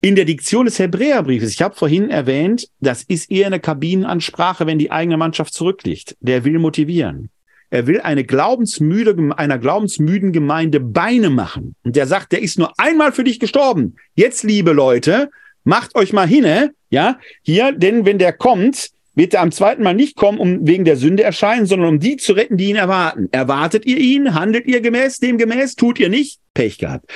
In 0.00 0.16
der 0.16 0.26
Diktion 0.26 0.66
des 0.66 0.78
Hebräerbriefes, 0.78 1.50
ich 1.50 1.62
habe 1.62 1.74
vorhin 1.74 2.10
erwähnt, 2.10 2.68
das 2.80 3.04
ist 3.04 3.30
eher 3.30 3.46
eine 3.46 3.58
Kabinenansprache, 3.58 4.66
wenn 4.66 4.78
die 4.78 4.90
eigene 4.90 5.16
Mannschaft 5.16 5.54
zurückliegt. 5.54 6.14
Der 6.20 6.44
will 6.44 6.58
motivieren. 6.58 7.30
Er 7.74 7.88
will 7.88 8.00
eine 8.00 8.22
glaubensmüde, 8.22 9.16
einer 9.36 9.58
glaubensmüden 9.58 10.30
Gemeinde 10.30 10.78
Beine 10.78 11.28
machen. 11.28 11.74
Und 11.82 11.96
der 11.96 12.06
sagt, 12.06 12.30
der 12.30 12.40
ist 12.40 12.56
nur 12.56 12.72
einmal 12.78 13.10
für 13.10 13.24
dich 13.24 13.40
gestorben. 13.40 13.96
Jetzt, 14.14 14.44
liebe 14.44 14.70
Leute, 14.70 15.28
macht 15.64 15.96
euch 15.96 16.12
mal 16.12 16.28
hinne, 16.28 16.70
ja, 16.90 17.18
hier, 17.42 17.72
denn 17.72 18.06
wenn 18.06 18.18
der 18.18 18.32
kommt, 18.32 18.90
wird 19.16 19.34
er 19.34 19.40
am 19.40 19.50
zweiten 19.50 19.82
Mal 19.82 19.92
nicht 19.92 20.14
kommen, 20.14 20.38
um 20.38 20.64
wegen 20.64 20.84
der 20.84 20.96
Sünde 20.96 21.24
erscheinen, 21.24 21.66
sondern 21.66 21.88
um 21.88 21.98
die 21.98 22.16
zu 22.16 22.34
retten, 22.34 22.56
die 22.56 22.70
ihn 22.70 22.76
erwarten. 22.76 23.28
Erwartet 23.32 23.86
ihr 23.86 23.98
ihn? 23.98 24.34
Handelt 24.34 24.66
ihr 24.66 24.80
gemäß 24.80 25.18
dem 25.18 25.36
gemäß? 25.36 25.74
Tut 25.74 25.98
ihr 25.98 26.08
nicht? 26.08 26.38
Pech 26.54 26.78
gehabt. 26.78 27.10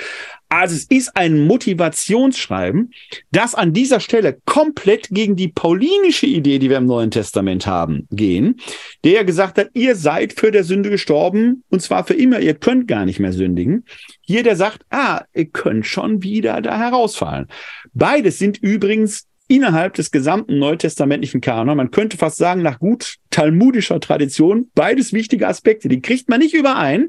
Also 0.48 0.74
es 0.76 0.84
ist 0.84 1.14
ein 1.14 1.46
Motivationsschreiben, 1.46 2.92
das 3.30 3.54
an 3.54 3.72
dieser 3.74 4.00
Stelle 4.00 4.38
komplett 4.46 5.08
gegen 5.10 5.36
die 5.36 5.48
paulinische 5.48 6.26
Idee, 6.26 6.58
die 6.58 6.70
wir 6.70 6.78
im 6.78 6.86
Neuen 6.86 7.10
Testament 7.10 7.66
haben, 7.66 8.06
gehen, 8.10 8.60
der 9.04 9.12
ja 9.12 9.22
gesagt 9.24 9.58
hat, 9.58 9.68
ihr 9.74 9.94
seid 9.94 10.32
für 10.32 10.50
der 10.50 10.64
Sünde 10.64 10.88
gestorben 10.88 11.64
und 11.68 11.82
zwar 11.82 12.04
für 12.04 12.14
immer, 12.14 12.40
ihr 12.40 12.54
könnt 12.54 12.88
gar 12.88 13.04
nicht 13.04 13.20
mehr 13.20 13.32
sündigen. 13.32 13.84
Hier 14.22 14.42
der 14.42 14.56
sagt, 14.56 14.84
ah, 14.90 15.22
ihr 15.34 15.46
könnt 15.46 15.86
schon 15.86 16.22
wieder 16.22 16.62
da 16.62 16.78
herausfallen. 16.78 17.48
Beides 17.92 18.38
sind 18.38 18.58
übrigens 18.58 19.26
innerhalb 19.48 19.94
des 19.94 20.10
gesamten 20.10 20.58
neutestamentlichen 20.58 21.40
Kanon, 21.40 21.76
man 21.76 21.90
könnte 21.90 22.16
fast 22.16 22.36
sagen, 22.36 22.62
nach 22.62 22.78
gut 22.78 23.16
talmudischer 23.30 23.98
Tradition, 23.98 24.70
beides 24.74 25.12
wichtige 25.12 25.48
Aspekte. 25.48 25.88
Die 25.88 26.00
kriegt 26.00 26.28
man 26.28 26.40
nicht 26.40 26.54
überein, 26.54 27.08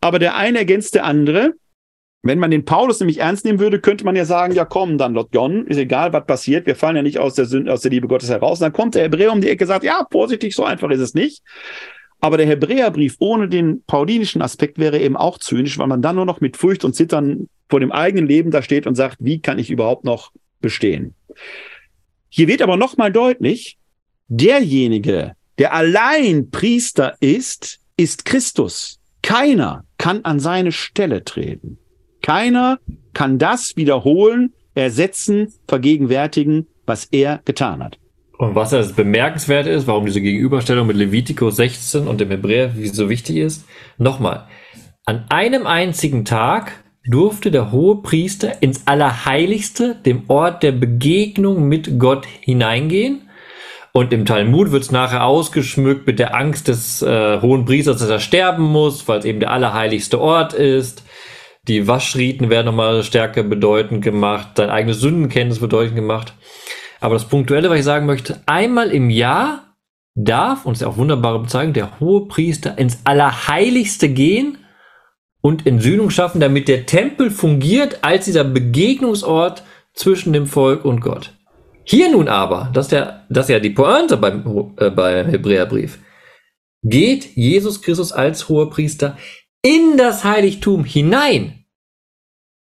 aber 0.00 0.18
der 0.18 0.36
eine 0.36 0.58
ergänzt 0.58 0.94
der 0.94 1.04
andere. 1.04 1.54
Wenn 2.22 2.38
man 2.38 2.50
den 2.50 2.66
Paulus 2.66 3.00
nämlich 3.00 3.18
ernst 3.18 3.46
nehmen 3.46 3.60
würde, 3.60 3.80
könnte 3.80 4.04
man 4.04 4.14
ja 4.14 4.26
sagen, 4.26 4.54
ja 4.54 4.66
komm, 4.66 4.98
dann 4.98 5.14
Lord 5.14 5.30
John, 5.32 5.66
ist 5.66 5.78
egal, 5.78 6.12
was 6.12 6.26
passiert, 6.26 6.66
wir 6.66 6.76
fallen 6.76 6.96
ja 6.96 7.02
nicht 7.02 7.18
aus 7.18 7.34
der, 7.34 7.46
Sünde, 7.46 7.72
aus 7.72 7.80
der 7.80 7.90
Liebe 7.90 8.08
Gottes 8.08 8.28
heraus. 8.28 8.60
Und 8.60 8.64
dann 8.64 8.72
kommt 8.72 8.94
der 8.94 9.04
Hebräer 9.04 9.32
um 9.32 9.40
die 9.40 9.48
Ecke 9.48 9.64
und 9.64 9.68
sagt, 9.68 9.84
ja, 9.84 10.06
vorsichtig, 10.10 10.54
so 10.54 10.64
einfach 10.64 10.90
ist 10.90 11.00
es 11.00 11.14
nicht. 11.14 11.42
Aber 12.20 12.36
der 12.36 12.46
Hebräerbrief 12.46 13.16
ohne 13.18 13.48
den 13.48 13.82
paulinischen 13.86 14.42
Aspekt 14.42 14.78
wäre 14.78 14.98
eben 14.98 15.16
auch 15.16 15.38
zynisch, 15.38 15.78
weil 15.78 15.86
man 15.86 16.02
dann 16.02 16.16
nur 16.16 16.26
noch 16.26 16.42
mit 16.42 16.58
Furcht 16.58 16.84
und 16.84 16.94
Zittern 16.94 17.48
vor 17.70 17.80
dem 17.80 17.92
eigenen 17.92 18.26
Leben 18.26 18.50
da 18.50 18.60
steht 18.62 18.86
und 18.86 18.94
sagt, 18.94 19.16
wie 19.20 19.40
kann 19.40 19.58
ich 19.58 19.70
überhaupt 19.70 20.04
noch 20.04 20.32
bestehen? 20.60 21.14
Hier 22.28 22.48
wird 22.48 22.60
aber 22.60 22.76
nochmal 22.76 23.10
deutlich, 23.10 23.78
derjenige, 24.28 25.32
der 25.58 25.72
allein 25.72 26.50
Priester 26.50 27.16
ist, 27.20 27.80
ist 27.96 28.26
Christus. 28.26 29.00
Keiner 29.22 29.84
kann 29.98 30.24
an 30.24 30.40
seine 30.40 30.72
Stelle 30.72 31.24
treten. 31.24 31.78
Keiner 32.22 32.78
kann 33.12 33.38
das 33.38 33.76
wiederholen, 33.76 34.52
ersetzen, 34.74 35.52
vergegenwärtigen, 35.68 36.66
was 36.86 37.06
er 37.06 37.40
getan 37.44 37.82
hat. 37.82 37.98
Und 38.38 38.54
was 38.54 38.70
das 38.70 38.94
bemerkenswert 38.94 39.66
ist, 39.66 39.86
warum 39.86 40.06
diese 40.06 40.22
Gegenüberstellung 40.22 40.86
mit 40.86 40.96
Levitikus 40.96 41.56
16 41.56 42.06
und 42.06 42.20
dem 42.20 42.30
Hebräer 42.30 42.72
so 42.92 43.10
wichtig 43.10 43.36
ist, 43.36 43.66
nochmal, 43.98 44.46
an 45.04 45.26
einem 45.28 45.66
einzigen 45.66 46.24
Tag 46.24 46.72
durfte 47.04 47.50
der 47.50 47.72
hohe 47.72 48.02
Priester 48.02 48.62
ins 48.62 48.86
Allerheiligste, 48.86 49.96
dem 50.06 50.24
Ort 50.28 50.62
der 50.62 50.72
Begegnung 50.72 51.68
mit 51.68 51.98
Gott 51.98 52.26
hineingehen. 52.40 53.28
Und 53.92 54.12
im 54.12 54.24
Talmud 54.24 54.70
wird 54.70 54.84
es 54.84 54.92
nachher 54.92 55.24
ausgeschmückt 55.24 56.06
mit 56.06 56.18
der 56.18 56.34
Angst 56.34 56.68
des 56.68 57.02
äh, 57.02 57.40
hohen 57.40 57.64
Priesters, 57.64 57.98
dass 57.98 58.08
er 58.08 58.20
sterben 58.20 58.62
muss, 58.62 59.08
weil 59.08 59.18
es 59.18 59.24
eben 59.24 59.40
der 59.40 59.50
allerheiligste 59.50 60.20
Ort 60.20 60.52
ist. 60.52 61.04
Die 61.70 61.86
Waschriten 61.86 62.50
werden 62.50 62.66
nochmal 62.66 63.04
stärker 63.04 63.44
bedeutend 63.44 64.02
gemacht, 64.02 64.56
sein 64.56 64.70
eigenes 64.70 64.98
Sündenkenntnis 64.98 65.60
bedeutend 65.60 65.94
gemacht. 65.94 66.34
Aber 66.98 67.14
das 67.14 67.28
Punktuelle, 67.28 67.70
was 67.70 67.78
ich 67.78 67.84
sagen 67.84 68.06
möchte, 68.06 68.40
einmal 68.46 68.90
im 68.90 69.08
Jahr 69.08 69.76
darf, 70.16 70.66
und 70.66 70.72
es 70.72 70.78
ist 70.78 70.82
ja 70.82 70.88
auch 70.88 70.96
wunderbare 70.96 71.38
Bezeichnung, 71.38 71.74
der 71.74 72.00
hohe 72.00 72.26
Priester 72.26 72.76
ins 72.76 72.98
Allerheiligste 73.04 74.08
gehen 74.08 74.58
und 75.42 75.64
Entsühnung 75.64 76.10
schaffen, 76.10 76.40
damit 76.40 76.66
der 76.66 76.86
Tempel 76.86 77.30
fungiert 77.30 78.00
als 78.02 78.24
dieser 78.24 78.42
Begegnungsort 78.42 79.62
zwischen 79.94 80.32
dem 80.32 80.48
Volk 80.48 80.84
und 80.84 81.00
Gott. 81.00 81.34
Hier 81.84 82.10
nun 82.10 82.26
aber, 82.26 82.70
das 82.72 82.86
ist 82.86 82.92
ja, 82.92 83.22
das 83.30 83.46
ist 83.46 83.50
ja 83.50 83.60
die 83.60 83.70
Pointe 83.70 84.16
beim, 84.16 84.72
äh, 84.76 84.90
beim 84.90 85.28
Hebräerbrief, 85.28 86.00
geht 86.82 87.36
Jesus 87.36 87.80
Christus 87.80 88.10
als 88.10 88.48
hoher 88.48 88.70
Priester 88.70 89.16
in 89.62 89.96
das 89.96 90.24
Heiligtum 90.24 90.84
hinein 90.84 91.59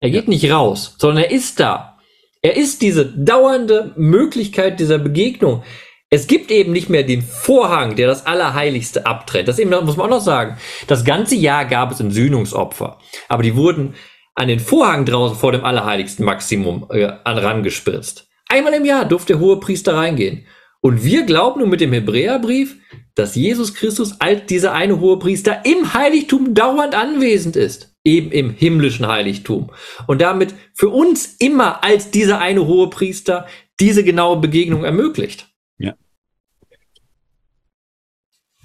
er 0.02 0.10
geht 0.10 0.26
ja. 0.26 0.30
nicht 0.30 0.52
raus, 0.52 0.96
sondern 0.98 1.26
er 1.26 1.32
ist 1.32 1.60
da. 1.60 1.98
Er 2.42 2.56
ist 2.56 2.82
diese 2.82 3.06
dauernde 3.06 3.94
Möglichkeit 3.98 4.80
dieser 4.80 4.98
Begegnung. 4.98 5.64
Es 6.10 6.26
gibt 6.26 6.52
eben 6.52 6.72
nicht 6.72 6.90
mehr 6.90 7.04
den 7.04 7.22
Vorhang, 7.22 7.96
der 7.96 8.08
das 8.08 8.26
Allerheiligste 8.26 9.06
abtrennt. 9.06 9.48
Das 9.48 9.60
eben, 9.60 9.70
muss 9.70 9.98
man 9.98 10.08
auch 10.08 10.18
noch 10.18 10.22
sagen. 10.22 10.58
Das 10.88 11.04
ganze 11.04 11.36
Jahr 11.36 11.66
gab 11.66 11.92
es 11.92 12.00
Entsühnungsopfer. 12.00 12.98
Aber 13.28 13.44
die 13.44 13.56
wurden 13.56 13.96
an 14.36 14.48
den 14.48 14.60
Vorhang 14.60 15.06
draußen 15.06 15.38
vor 15.38 15.52
dem 15.52 15.66
Allerheiligsten 15.66 16.26
Maximum 16.26 16.88
äh, 16.90 17.04
rangespritzt. 17.26 18.28
Einmal 18.48 18.74
im 18.74 18.86
Jahr 18.86 19.06
durfte 19.06 19.34
der 19.34 19.42
hohe 19.42 19.60
Priester 19.60 19.96
reingehen. 19.96 20.48
Und 20.82 21.04
wir 21.04 21.24
glauben 21.24 21.60
nun 21.60 21.70
mit 21.70 21.82
dem 21.82 21.92
Hebräerbrief, 21.92 22.78
dass 23.16 23.36
Jesus 23.36 23.76
Christus 23.76 24.20
als 24.22 24.46
dieser 24.46 24.72
eine 24.72 25.02
hohe 25.02 25.20
Priester 25.20 25.66
im 25.66 25.94
Heiligtum 25.94 26.54
dauernd 26.54 26.96
anwesend 26.96 27.58
ist 27.58 27.89
eben 28.04 28.32
im 28.32 28.52
himmlischen 28.52 29.08
Heiligtum. 29.08 29.72
Und 30.08 30.22
damit 30.22 30.54
für 30.74 30.90
uns 30.90 31.36
immer 31.40 31.84
als 31.84 32.12
dieser 32.12 32.40
eine 32.40 32.66
hohe 32.66 32.90
Priester 32.90 33.48
diese 33.80 34.04
genaue 34.04 34.38
Begegnung 34.38 34.84
ermöglicht. 34.84 35.50
Ja. 35.78 35.96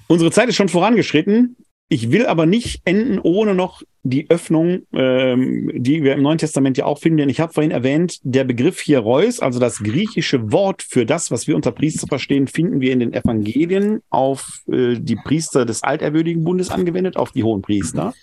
Unsere 0.09 0.31
Zeit 0.31 0.49
ist 0.49 0.57
schon 0.57 0.69
vorangeschritten. 0.69 1.57
Ich 1.89 2.11
will 2.11 2.27
aber 2.27 2.47
nicht 2.47 2.81
enden, 2.87 3.19
ohne 3.19 3.55
noch 3.55 3.83
die 4.03 4.31
Öffnung, 4.31 4.87
ähm, 4.95 5.71
die 5.75 6.03
wir 6.03 6.15
im 6.15 6.23
Neuen 6.23 6.39
Testament 6.39 6.79
ja 6.79 6.87
auch 6.87 6.99
finden. 6.99 7.19
Denn 7.19 7.29
ich 7.29 7.41
habe 7.41 7.53
vorhin 7.53 7.71
erwähnt, 7.71 8.19
der 8.23 8.45
Begriff 8.45 8.81
hier 8.81 9.01
Reus, 9.01 9.41
also 9.41 9.61
das 9.61 9.79
griechische 9.79 10.51
Wort 10.51 10.83
für 10.83 11.05
das, 11.05 11.31
was 11.31 11.47
wir 11.47 11.55
unter 11.55 11.73
Priester 11.73 12.07
verstehen, 12.07 12.49
finden 12.49 12.81
wir 12.81 12.93
in 12.93 13.01
den 13.01 13.13
Evangelien 13.13 14.01
auf 14.09 14.63
äh, 14.67 14.97
die 14.99 15.17
Priester 15.17 15.67
des 15.67 15.83
alterwürdigen 15.83 16.43
Bundes 16.43 16.71
angewendet, 16.71 17.17
auf 17.17 17.33
die 17.33 17.45
hohen 17.45 17.61
Priester. 17.61 18.15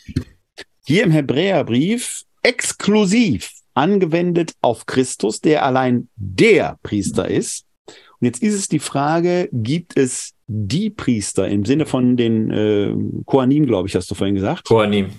Hier 0.84 1.04
im 1.04 1.12
Hebräerbrief 1.12 2.24
exklusiv 2.42 3.52
angewendet 3.74 4.54
auf 4.62 4.86
Christus, 4.86 5.40
der 5.40 5.64
allein 5.64 6.10
der 6.16 6.80
Priester 6.82 7.28
ist. 7.28 7.66
Und 7.88 8.26
jetzt 8.26 8.42
ist 8.42 8.56
es 8.56 8.68
die 8.68 8.80
Frage, 8.80 9.50
gibt 9.52 9.98
es 9.98 10.34
die 10.48 10.90
Priester 10.90 11.48
im 11.48 11.66
Sinne 11.66 11.86
von 11.86 12.18
den 12.18 12.52
äh, 12.52 12.94
Koanim, 13.26 13.66
glaube 13.66 13.88
ich, 13.88 13.96
hast 13.96 14.10
du 14.12 14.16
vorhin 14.16 14.36
gesagt? 14.36 14.66
Koanim. 14.66 15.10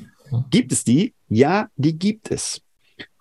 Gibt 0.51 0.73
es 0.73 0.85
die? 0.85 1.15
Ja, 1.29 1.69
die 1.77 1.99
gibt 1.99 2.31
es. 2.31 2.63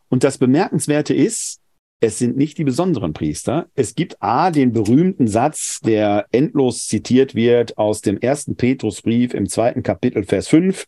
Und 0.10 0.24
das 0.24 0.38
Bemerkenswerte 0.38 1.14
ist, 1.14 1.60
es 2.00 2.18
sind 2.18 2.36
nicht 2.36 2.58
die 2.58 2.64
besonderen 2.64 3.14
Priester. 3.14 3.68
Es 3.76 3.94
gibt 3.94 4.22
A, 4.22 4.50
den 4.50 4.74
berühmten 4.74 5.28
Satz, 5.28 5.80
der 5.82 6.26
endlos 6.32 6.88
zitiert 6.88 7.36
wird 7.36 7.78
aus 7.78 8.02
dem 8.02 8.18
ersten 8.18 8.56
Petrusbrief 8.56 9.34
im 9.34 9.48
zweiten 9.48 9.84
Kapitel, 9.84 10.24
Vers 10.24 10.48
5. 10.48 10.86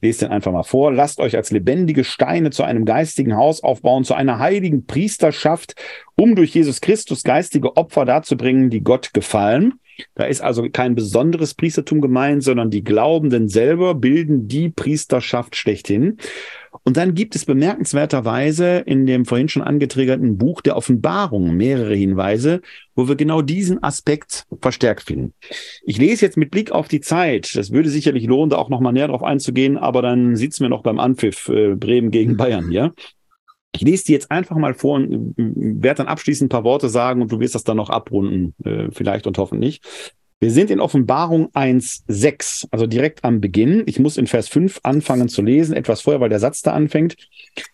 Lest 0.00 0.22
den 0.22 0.30
einfach 0.30 0.52
mal 0.52 0.62
vor. 0.62 0.92
Lasst 0.92 1.18
euch 1.18 1.36
als 1.36 1.50
lebendige 1.50 2.04
Steine 2.04 2.50
zu 2.50 2.62
einem 2.62 2.84
geistigen 2.84 3.36
Haus 3.36 3.62
aufbauen, 3.62 4.04
zu 4.04 4.14
einer 4.14 4.38
heiligen 4.38 4.86
Priesterschaft, 4.86 5.74
um 6.16 6.34
durch 6.36 6.54
Jesus 6.54 6.80
Christus 6.80 7.24
geistige 7.24 7.76
Opfer 7.76 8.04
darzubringen, 8.04 8.70
die 8.70 8.82
Gott 8.82 9.12
gefallen. 9.12 9.74
Da 10.14 10.24
ist 10.24 10.40
also 10.40 10.68
kein 10.70 10.94
besonderes 10.94 11.54
Priestertum 11.54 12.00
gemeint, 12.00 12.44
sondern 12.44 12.70
die 12.70 12.84
Glaubenden 12.84 13.48
selber 13.48 13.94
bilden 13.94 14.46
die 14.46 14.68
Priesterschaft 14.68 15.56
schlechthin. 15.56 16.18
Und 16.88 16.96
dann 16.96 17.14
gibt 17.14 17.36
es 17.36 17.44
bemerkenswerterweise 17.44 18.78
in 18.78 19.04
dem 19.04 19.26
vorhin 19.26 19.50
schon 19.50 19.60
angetriggerten 19.60 20.38
Buch 20.38 20.62
der 20.62 20.74
Offenbarung 20.74 21.54
mehrere 21.54 21.94
Hinweise, 21.94 22.62
wo 22.94 23.08
wir 23.08 23.14
genau 23.14 23.42
diesen 23.42 23.82
Aspekt 23.82 24.46
verstärkt 24.62 25.02
finden. 25.02 25.34
Ich 25.82 25.98
lese 25.98 26.24
jetzt 26.24 26.38
mit 26.38 26.50
Blick 26.50 26.72
auf 26.72 26.88
die 26.88 27.02
Zeit. 27.02 27.54
Das 27.54 27.72
würde 27.72 27.90
sicherlich 27.90 28.24
lohnen, 28.24 28.48
da 28.48 28.56
auch 28.56 28.70
nochmal 28.70 28.94
näher 28.94 29.08
drauf 29.08 29.22
einzugehen, 29.22 29.76
aber 29.76 30.00
dann 30.00 30.34
sitzen 30.34 30.62
wir 30.62 30.70
noch 30.70 30.82
beim 30.82 30.98
Anpfiff 30.98 31.50
äh, 31.50 31.74
Bremen 31.74 32.10
gegen 32.10 32.38
Bayern 32.38 32.70
hier. 32.70 32.94
Ich 33.74 33.82
lese 33.82 34.06
die 34.06 34.12
jetzt 34.12 34.30
einfach 34.30 34.56
mal 34.56 34.72
vor 34.72 34.94
und 34.94 35.34
werde 35.36 35.98
dann 35.98 36.08
abschließend 36.08 36.46
ein 36.46 36.56
paar 36.56 36.64
Worte 36.64 36.88
sagen 36.88 37.20
und 37.20 37.30
du 37.30 37.38
wirst 37.38 37.54
das 37.54 37.64
dann 37.64 37.76
noch 37.76 37.90
abrunden, 37.90 38.54
äh, 38.64 38.88
vielleicht 38.92 39.26
und 39.26 39.36
hoffentlich. 39.36 39.82
Wir 40.40 40.52
sind 40.52 40.70
in 40.70 40.78
Offenbarung 40.78 41.48
1.6, 41.48 42.68
also 42.70 42.86
direkt 42.86 43.24
am 43.24 43.40
Beginn. 43.40 43.82
Ich 43.86 43.98
muss 43.98 44.16
in 44.16 44.28
Vers 44.28 44.48
5 44.48 44.80
anfangen 44.84 45.28
zu 45.28 45.42
lesen, 45.42 45.74
etwas 45.74 46.02
vorher, 46.02 46.20
weil 46.20 46.28
der 46.28 46.38
Satz 46.38 46.62
da 46.62 46.72
anfängt. 46.74 47.16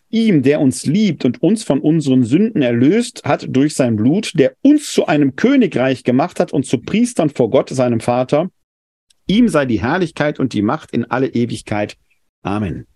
Ihm, 0.08 0.42
der 0.42 0.60
uns 0.60 0.86
liebt 0.86 1.26
und 1.26 1.42
uns 1.42 1.62
von 1.62 1.80
unseren 1.80 2.24
Sünden 2.24 2.62
erlöst 2.62 3.22
hat 3.24 3.46
durch 3.50 3.74
sein 3.74 3.96
Blut, 3.96 4.32
der 4.36 4.54
uns 4.62 4.90
zu 4.92 5.06
einem 5.06 5.36
Königreich 5.36 6.04
gemacht 6.04 6.40
hat 6.40 6.54
und 6.54 6.64
zu 6.64 6.78
Priestern 6.78 7.28
vor 7.28 7.50
Gott, 7.50 7.68
seinem 7.68 8.00
Vater. 8.00 8.50
Ihm 9.26 9.48
sei 9.48 9.66
die 9.66 9.82
Herrlichkeit 9.82 10.40
und 10.40 10.54
die 10.54 10.62
Macht 10.62 10.90
in 10.92 11.04
alle 11.04 11.28
Ewigkeit. 11.28 11.98
Amen. 12.42 12.86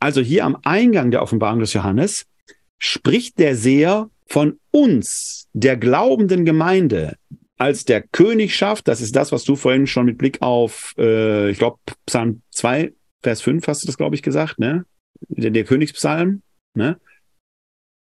Also 0.00 0.20
hier 0.20 0.44
am 0.44 0.56
Eingang 0.64 1.12
der 1.12 1.22
Offenbarung 1.22 1.60
des 1.60 1.72
Johannes 1.72 2.26
spricht 2.78 3.38
der 3.38 3.54
Seher 3.54 4.10
von 4.26 4.58
uns, 4.72 5.48
der 5.52 5.76
glaubenden 5.76 6.44
Gemeinde, 6.44 7.16
als 7.58 7.84
der 7.84 8.02
Königschaft, 8.02 8.88
das 8.88 9.00
ist 9.00 9.14
das, 9.14 9.32
was 9.32 9.44
du 9.44 9.56
vorhin 9.56 9.86
schon 9.86 10.06
mit 10.06 10.16
Blick 10.16 10.40
auf, 10.40 10.94
äh, 10.96 11.50
ich 11.50 11.58
glaube, 11.58 11.78
Psalm 12.06 12.42
2, 12.52 12.92
Vers 13.22 13.42
5 13.42 13.66
hast 13.66 13.82
du 13.82 13.86
das, 13.86 13.98
glaube 13.98 14.14
ich, 14.14 14.22
gesagt, 14.22 14.58
ne? 14.58 14.86
Der, 15.28 15.50
der 15.50 15.64
Königspsalm, 15.64 16.42
ne? 16.74 17.00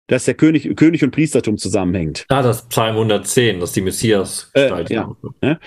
Dass 0.07 0.25
der 0.25 0.35
König, 0.35 0.75
König 0.75 1.03
und 1.03 1.11
Priestertum 1.11 1.57
zusammenhängt. 1.57 2.25
Ah, 2.27 2.43
das 2.43 2.67
Psalm 2.67 2.95
110, 2.95 3.59
das 3.59 3.69
ist 3.69 3.75
die 3.75 3.81
Messias. 3.81 4.51
Äh, 4.53 4.93
ja, 4.93 5.15
ne? 5.41 5.59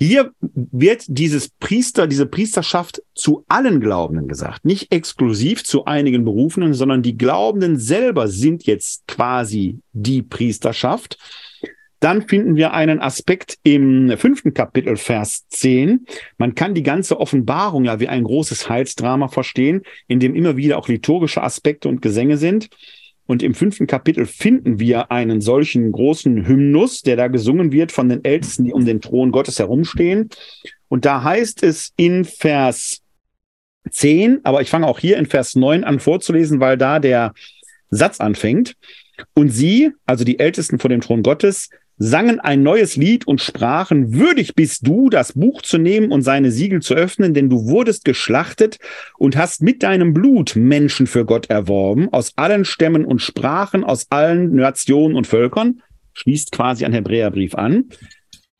Hier 0.00 0.30
wird 0.40 1.04
dieses 1.08 1.48
Priester, 1.48 2.06
diese 2.06 2.26
Priesterschaft 2.26 3.02
zu 3.14 3.44
allen 3.48 3.80
Glaubenden 3.80 4.28
gesagt, 4.28 4.64
nicht 4.64 4.92
exklusiv 4.92 5.64
zu 5.64 5.86
einigen 5.86 6.24
Berufenen, 6.24 6.72
sondern 6.72 7.02
die 7.02 7.18
Glaubenden 7.18 7.78
selber 7.78 8.28
sind 8.28 8.64
jetzt 8.64 9.08
quasi 9.08 9.80
die 9.92 10.22
Priesterschaft. 10.22 11.18
Dann 12.00 12.28
finden 12.28 12.56
wir 12.56 12.72
einen 12.72 13.00
Aspekt 13.00 13.58
im 13.64 14.16
fünften 14.16 14.54
Kapitel, 14.54 14.96
Vers 14.96 15.48
10. 15.48 16.06
Man 16.36 16.54
kann 16.54 16.74
die 16.74 16.84
ganze 16.84 17.18
Offenbarung 17.18 17.84
ja 17.84 17.98
wie 17.98 18.08
ein 18.08 18.24
großes 18.24 18.68
Heilsdrama 18.68 19.28
verstehen, 19.28 19.82
in 20.06 20.20
dem 20.20 20.36
immer 20.36 20.56
wieder 20.56 20.78
auch 20.78 20.88
liturgische 20.88 21.42
Aspekte 21.42 21.88
und 21.88 22.00
Gesänge 22.00 22.36
sind. 22.36 22.68
Und 23.26 23.42
im 23.42 23.54
fünften 23.54 23.86
Kapitel 23.86 24.26
finden 24.26 24.78
wir 24.78 25.10
einen 25.10 25.40
solchen 25.40 25.92
großen 25.92 26.46
Hymnus, 26.46 27.02
der 27.02 27.16
da 27.16 27.28
gesungen 27.28 27.72
wird 27.72 27.92
von 27.92 28.08
den 28.08 28.24
Ältesten, 28.24 28.64
die 28.64 28.72
um 28.72 28.86
den 28.86 29.00
Thron 29.00 29.32
Gottes 29.32 29.58
herumstehen. 29.58 30.30
Und 30.88 31.04
da 31.04 31.22
heißt 31.22 31.62
es 31.62 31.92
in 31.96 32.24
Vers 32.24 33.02
10, 33.90 34.40
aber 34.44 34.62
ich 34.62 34.70
fange 34.70 34.86
auch 34.86 34.98
hier 34.98 35.18
in 35.18 35.26
Vers 35.26 35.56
9 35.56 35.84
an 35.84 36.00
vorzulesen, 36.00 36.60
weil 36.60 36.78
da 36.78 37.00
der 37.00 37.34
Satz 37.90 38.20
anfängt. 38.20 38.76
Und 39.34 39.50
sie, 39.50 39.92
also 40.06 40.24
die 40.24 40.38
Ältesten 40.38 40.78
vor 40.78 40.88
dem 40.88 41.00
Thron 41.00 41.22
Gottes, 41.22 41.68
sangen 41.98 42.38
ein 42.38 42.62
neues 42.62 42.96
Lied 42.96 43.26
und 43.26 43.40
sprachen, 43.40 44.14
würdig 44.14 44.54
bist 44.54 44.86
du, 44.86 45.10
das 45.10 45.32
Buch 45.32 45.62
zu 45.62 45.78
nehmen 45.78 46.12
und 46.12 46.22
seine 46.22 46.52
Siegel 46.52 46.80
zu 46.80 46.94
öffnen, 46.94 47.34
denn 47.34 47.50
du 47.50 47.66
wurdest 47.66 48.04
geschlachtet 48.04 48.78
und 49.18 49.36
hast 49.36 49.62
mit 49.62 49.82
deinem 49.82 50.14
Blut 50.14 50.54
Menschen 50.56 51.06
für 51.06 51.24
Gott 51.24 51.50
erworben, 51.50 52.08
aus 52.12 52.32
allen 52.36 52.64
Stämmen 52.64 53.04
und 53.04 53.20
Sprachen, 53.20 53.84
aus 53.84 54.06
allen 54.10 54.54
Nationen 54.54 55.16
und 55.16 55.26
Völkern, 55.26 55.82
schließt 56.14 56.52
quasi 56.52 56.84
ein 56.84 56.92
Hebräerbrief 56.92 57.54
an. 57.54 57.86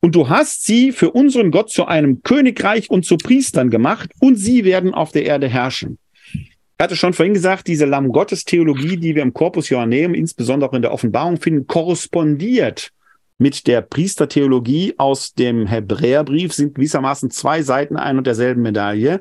Und 0.00 0.14
du 0.14 0.28
hast 0.28 0.64
sie 0.64 0.92
für 0.92 1.10
unseren 1.10 1.50
Gott 1.50 1.70
zu 1.70 1.86
einem 1.86 2.22
Königreich 2.22 2.90
und 2.90 3.04
zu 3.04 3.16
Priestern 3.16 3.70
gemacht, 3.70 4.10
und 4.20 4.36
sie 4.36 4.64
werden 4.64 4.94
auf 4.94 5.12
der 5.12 5.24
Erde 5.24 5.48
herrschen. 5.48 5.98
Ich 6.32 6.84
hatte 6.84 6.94
schon 6.94 7.12
vorhin 7.12 7.34
gesagt, 7.34 7.66
diese 7.66 7.86
Lamm-Gottes-Theologie, 7.86 8.98
die 8.98 9.16
wir 9.16 9.22
im 9.22 9.32
Corpus 9.32 9.68
Johanneum, 9.68 10.14
insbesondere 10.14 10.76
in 10.76 10.82
der 10.82 10.92
Offenbarung 10.92 11.40
finden, 11.40 11.66
korrespondiert 11.66 12.92
mit 13.38 13.66
der 13.68 13.82
Priestertheologie 13.82 14.94
aus 14.98 15.32
dem 15.32 15.66
Hebräerbrief 15.66 16.52
sind 16.52 16.74
gewissermaßen 16.74 17.30
zwei 17.30 17.62
Seiten 17.62 17.96
ein 17.96 18.18
und 18.18 18.26
derselben 18.26 18.62
Medaille, 18.62 19.20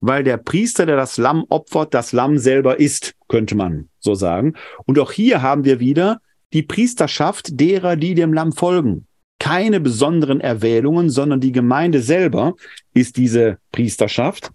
weil 0.00 0.22
der 0.22 0.36
Priester, 0.36 0.86
der 0.86 0.96
das 0.96 1.18
Lamm 1.18 1.44
opfert, 1.48 1.92
das 1.92 2.12
Lamm 2.12 2.38
selber 2.38 2.78
ist, 2.78 3.14
könnte 3.26 3.56
man 3.56 3.88
so 3.98 4.14
sagen. 4.14 4.54
Und 4.86 4.98
auch 5.00 5.10
hier 5.10 5.42
haben 5.42 5.64
wir 5.64 5.80
wieder 5.80 6.20
die 6.52 6.62
Priesterschaft 6.62 7.60
derer, 7.60 7.96
die 7.96 8.14
dem 8.14 8.32
Lamm 8.32 8.52
folgen. 8.52 9.06
Keine 9.40 9.80
besonderen 9.80 10.40
Erwählungen, 10.40 11.10
sondern 11.10 11.40
die 11.40 11.52
Gemeinde 11.52 12.00
selber 12.00 12.54
ist 12.94 13.16
diese 13.16 13.58
Priesterschaft. 13.72 14.50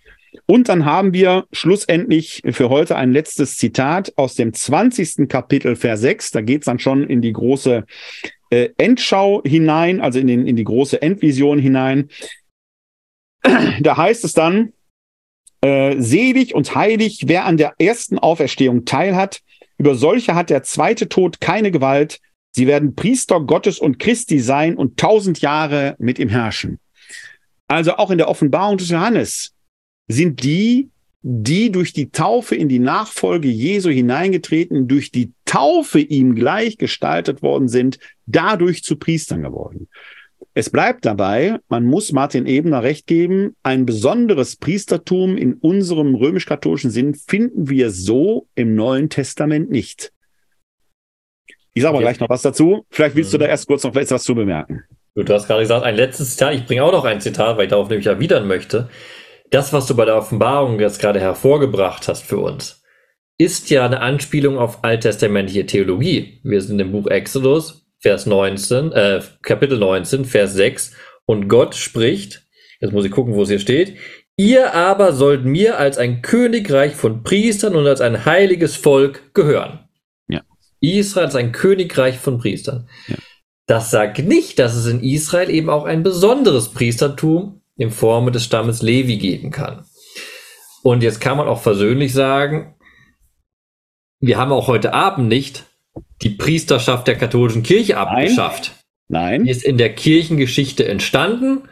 Und 0.45 0.67
dann 0.67 0.85
haben 0.85 1.13
wir 1.13 1.45
schlussendlich 1.51 2.41
für 2.51 2.69
heute 2.69 2.95
ein 2.95 3.11
letztes 3.11 3.55
Zitat 3.57 4.13
aus 4.17 4.35
dem 4.35 4.53
20. 4.53 5.27
Kapitel, 5.29 5.75
Vers 5.75 6.01
6. 6.01 6.31
Da 6.31 6.41
geht 6.41 6.61
es 6.61 6.65
dann 6.65 6.79
schon 6.79 7.03
in 7.03 7.21
die 7.21 7.33
große 7.33 7.85
äh, 8.53 8.73
Endschau 8.77 9.41
hinein, 9.43 9.99
also 9.99 10.19
in, 10.19 10.27
den, 10.27 10.45
in 10.45 10.55
die 10.55 10.63
große 10.63 11.01
Endvision 11.01 11.57
hinein. 11.57 12.09
Da 13.81 13.97
heißt 13.97 14.23
es 14.23 14.33
dann, 14.33 14.73
äh, 15.61 15.99
selig 15.99 16.53
und 16.53 16.75
heilig, 16.75 17.23
wer 17.25 17.45
an 17.45 17.57
der 17.57 17.73
ersten 17.79 18.19
Auferstehung 18.19 18.85
teilhat, 18.85 19.41
über 19.77 19.95
solche 19.95 20.35
hat 20.35 20.49
der 20.49 20.63
zweite 20.63 21.09
Tod 21.09 21.41
keine 21.41 21.71
Gewalt. 21.71 22.19
Sie 22.51 22.67
werden 22.67 22.95
Priester 22.95 23.41
Gottes 23.41 23.79
und 23.79 23.97
Christi 23.97 24.39
sein 24.39 24.77
und 24.77 24.97
tausend 24.97 25.41
Jahre 25.41 25.95
mit 25.97 26.19
ihm 26.19 26.29
herrschen. 26.29 26.79
Also 27.67 27.95
auch 27.95 28.11
in 28.11 28.19
der 28.19 28.29
Offenbarung 28.29 28.77
des 28.77 28.89
Johannes 28.89 29.55
sind 30.07 30.43
die, 30.43 30.89
die 31.23 31.71
durch 31.71 31.91
die 31.91 32.11
Taufe 32.11 32.55
in 32.55 32.69
die 32.69 32.79
Nachfolge 32.79 33.47
Jesu 33.47 33.89
hineingetreten, 33.89 34.87
durch 34.87 35.11
die 35.11 35.31
Taufe 35.45 35.99
ihm 35.99 36.35
gleichgestaltet 36.35 37.41
worden 37.41 37.67
sind, 37.67 37.97
dadurch 38.25 38.83
zu 38.83 38.97
Priestern 38.97 39.43
geworden. 39.43 39.89
Es 40.53 40.69
bleibt 40.69 41.05
dabei, 41.05 41.59
man 41.67 41.85
muss 41.85 42.11
Martin 42.11 42.45
Ebner 42.45 42.83
recht 42.83 43.07
geben, 43.07 43.55
ein 43.63 43.85
besonderes 43.85 44.55
Priestertum 44.55 45.37
in 45.37 45.55
unserem 45.55 46.13
römisch-katholischen 46.13 46.91
Sinn 46.91 47.15
finden 47.15 47.69
wir 47.69 47.89
so 47.89 48.47
im 48.53 48.75
Neuen 48.75 49.09
Testament 49.09 49.71
nicht. 49.71 50.11
Ich 51.73 51.81
sage 51.81 51.95
aber 51.95 52.03
gleich 52.03 52.19
noch 52.19 52.29
was 52.29 52.43
dazu. 52.43 52.85
Vielleicht 52.91 53.15
willst 53.15 53.33
du 53.33 53.39
da 53.39 53.45
mhm. 53.45 53.51
erst 53.51 53.67
kurz 53.67 53.83
noch 53.83 53.95
etwas 53.95 54.23
zu 54.23 54.35
bemerken. 54.35 54.83
Du 55.15 55.33
hast 55.33 55.47
gerade 55.47 55.61
gesagt, 55.61 55.85
ein 55.85 55.95
letztes 55.95 56.31
Zitat. 56.31 56.53
Ich 56.53 56.65
bringe 56.65 56.83
auch 56.83 56.91
noch 56.91 57.05
ein 57.05 57.21
Zitat, 57.21 57.57
weil 57.57 57.65
ich 57.65 57.69
darauf 57.71 57.89
nämlich 57.89 58.07
erwidern 58.07 58.47
möchte 58.47 58.89
das, 59.53 59.71
was 59.71 59.85
du 59.85 59.95
bei 59.95 60.05
der 60.05 60.17
Offenbarung 60.17 60.79
jetzt 60.79 60.99
gerade 60.99 61.19
hervorgebracht 61.19 62.07
hast 62.07 62.23
für 62.23 62.39
uns, 62.39 62.81
ist 63.37 63.69
ja 63.69 63.85
eine 63.85 64.01
Anspielung 64.01 64.57
auf 64.57 64.83
alttestamentliche 64.83 65.67
Theologie. 65.67 66.39
Wir 66.43 66.59
sind 66.61 66.79
im 66.79 66.91
Buch 66.91 67.07
Exodus, 67.07 67.82
Vers 68.03 68.25
19, 68.25 68.91
äh, 68.91 69.21
Kapitel 69.41 69.79
19, 69.79 70.25
Vers 70.25 70.53
6. 70.53 70.91
Und 71.25 71.47
Gott 71.47 71.73
spricht, 71.73 72.45
jetzt 72.81 72.91
muss 72.91 73.05
ich 73.05 73.11
gucken, 73.11 73.33
wo 73.33 73.43
es 73.43 73.49
hier 73.49 73.59
steht, 73.59 73.95
Ihr 74.35 74.73
aber 74.73 75.13
sollt 75.13 75.45
mir 75.45 75.77
als 75.77 75.97
ein 75.97 76.21
Königreich 76.21 76.95
von 76.95 77.23
Priestern 77.23 77.75
und 77.75 77.85
als 77.85 78.01
ein 78.01 78.25
heiliges 78.25 78.75
Volk 78.75 79.33
gehören. 79.33 79.87
Ja. 80.27 80.41
Israel 80.81 81.27
ist 81.27 81.35
ein 81.35 81.51
Königreich 81.51 82.17
von 82.17 82.39
Priestern. 82.39 82.89
Ja. 83.07 83.15
Das 83.67 83.91
sagt 83.91 84.19
nicht, 84.19 84.59
dass 84.59 84.75
es 84.75 84.87
in 84.87 85.01
Israel 85.01 85.49
eben 85.49 85.69
auch 85.69 85.85
ein 85.85 86.03
besonderes 86.03 86.69
Priestertum 86.69 87.61
in 87.77 87.91
Form 87.91 88.31
des 88.31 88.43
Stammes 88.43 88.81
Levi 88.81 89.17
geben 89.17 89.51
kann. 89.51 89.85
Und 90.81 91.03
jetzt 91.03 91.21
kann 91.21 91.37
man 91.37 91.47
auch 91.47 91.61
versöhnlich 91.61 92.11
sagen, 92.11 92.75
wir 94.19 94.37
haben 94.37 94.51
auch 94.51 94.67
heute 94.67 94.93
Abend 94.93 95.29
nicht 95.29 95.65
die 96.23 96.29
Priesterschaft 96.29 97.07
der 97.07 97.17
katholischen 97.17 97.63
Kirche 97.63 97.97
abgeschafft. 97.97 98.73
Nein. 99.07 99.43
Die 99.43 99.51
ist 99.51 99.63
in 99.63 99.77
der 99.77 99.93
Kirchengeschichte 99.93 100.87
entstanden, 100.87 101.63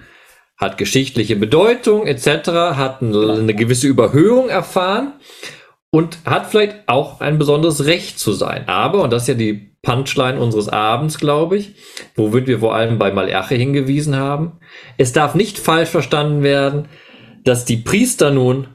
hat 0.58 0.78
geschichtliche 0.78 1.36
Bedeutung 1.36 2.06
etc., 2.06 2.50
hat 2.76 3.02
eine 3.02 3.56
gewisse 3.56 3.88
Überhöhung 3.88 4.50
erfahren 4.50 5.14
und 5.90 6.20
hat 6.26 6.48
vielleicht 6.48 6.88
auch 6.88 7.20
ein 7.20 7.38
besonderes 7.38 7.86
Recht 7.86 8.20
zu 8.20 8.32
sein. 8.32 8.68
Aber, 8.68 9.04
und 9.04 9.12
das 9.12 9.24
ist 9.24 9.28
ja 9.30 9.34
die 9.34 9.72
Punchline 9.82 10.40
unseres 10.40 10.70
Abends, 10.70 11.18
glaube 11.18 11.58
ich, 11.58 11.74
wo 12.16 12.34
wir 12.34 12.60
vor 12.60 12.76
allem 12.76 13.00
bei 13.00 13.12
Malachi 13.12 13.58
hingewiesen 13.58 14.16
haben, 14.16 14.60
es 14.98 15.12
darf 15.12 15.34
nicht 15.34 15.58
falsch 15.58 15.90
verstanden 15.90 16.44
werden, 16.44 16.88
dass 17.44 17.66
die 17.66 17.78
Priester 17.78 18.32
nun 18.32 18.68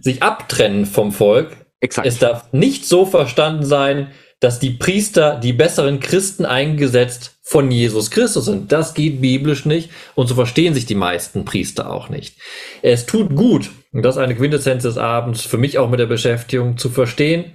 sich 0.00 0.22
abtrennen 0.22 0.86
vom 0.86 1.12
Volk. 1.12 1.56
Exakt. 1.80 2.06
Es 2.06 2.18
darf 2.18 2.52
nicht 2.52 2.84
so 2.84 3.06
verstanden 3.06 3.64
sein, 3.64 4.08
dass 4.40 4.58
die 4.58 4.70
Priester 4.70 5.36
die 5.36 5.52
besseren 5.52 6.00
Christen 6.00 6.44
eingesetzt 6.44 7.36
von 7.42 7.70
Jesus 7.70 8.10
Christus 8.10 8.46
sind. 8.46 8.72
Das 8.72 8.94
geht 8.94 9.20
biblisch 9.20 9.66
nicht 9.66 9.90
und 10.14 10.26
so 10.26 10.34
verstehen 10.34 10.74
sich 10.74 10.86
die 10.86 10.94
meisten 10.94 11.44
Priester 11.44 11.90
auch 11.90 12.08
nicht. 12.08 12.36
Es 12.82 13.06
tut 13.06 13.36
gut, 13.36 13.70
und 13.92 14.02
das 14.02 14.16
ist 14.16 14.22
eine 14.22 14.34
Quintessenz 14.34 14.82
des 14.82 14.98
Abends, 14.98 15.42
für 15.42 15.58
mich 15.58 15.78
auch 15.78 15.90
mit 15.90 16.00
der 16.00 16.06
Beschäftigung, 16.06 16.78
zu 16.78 16.88
verstehen, 16.88 17.52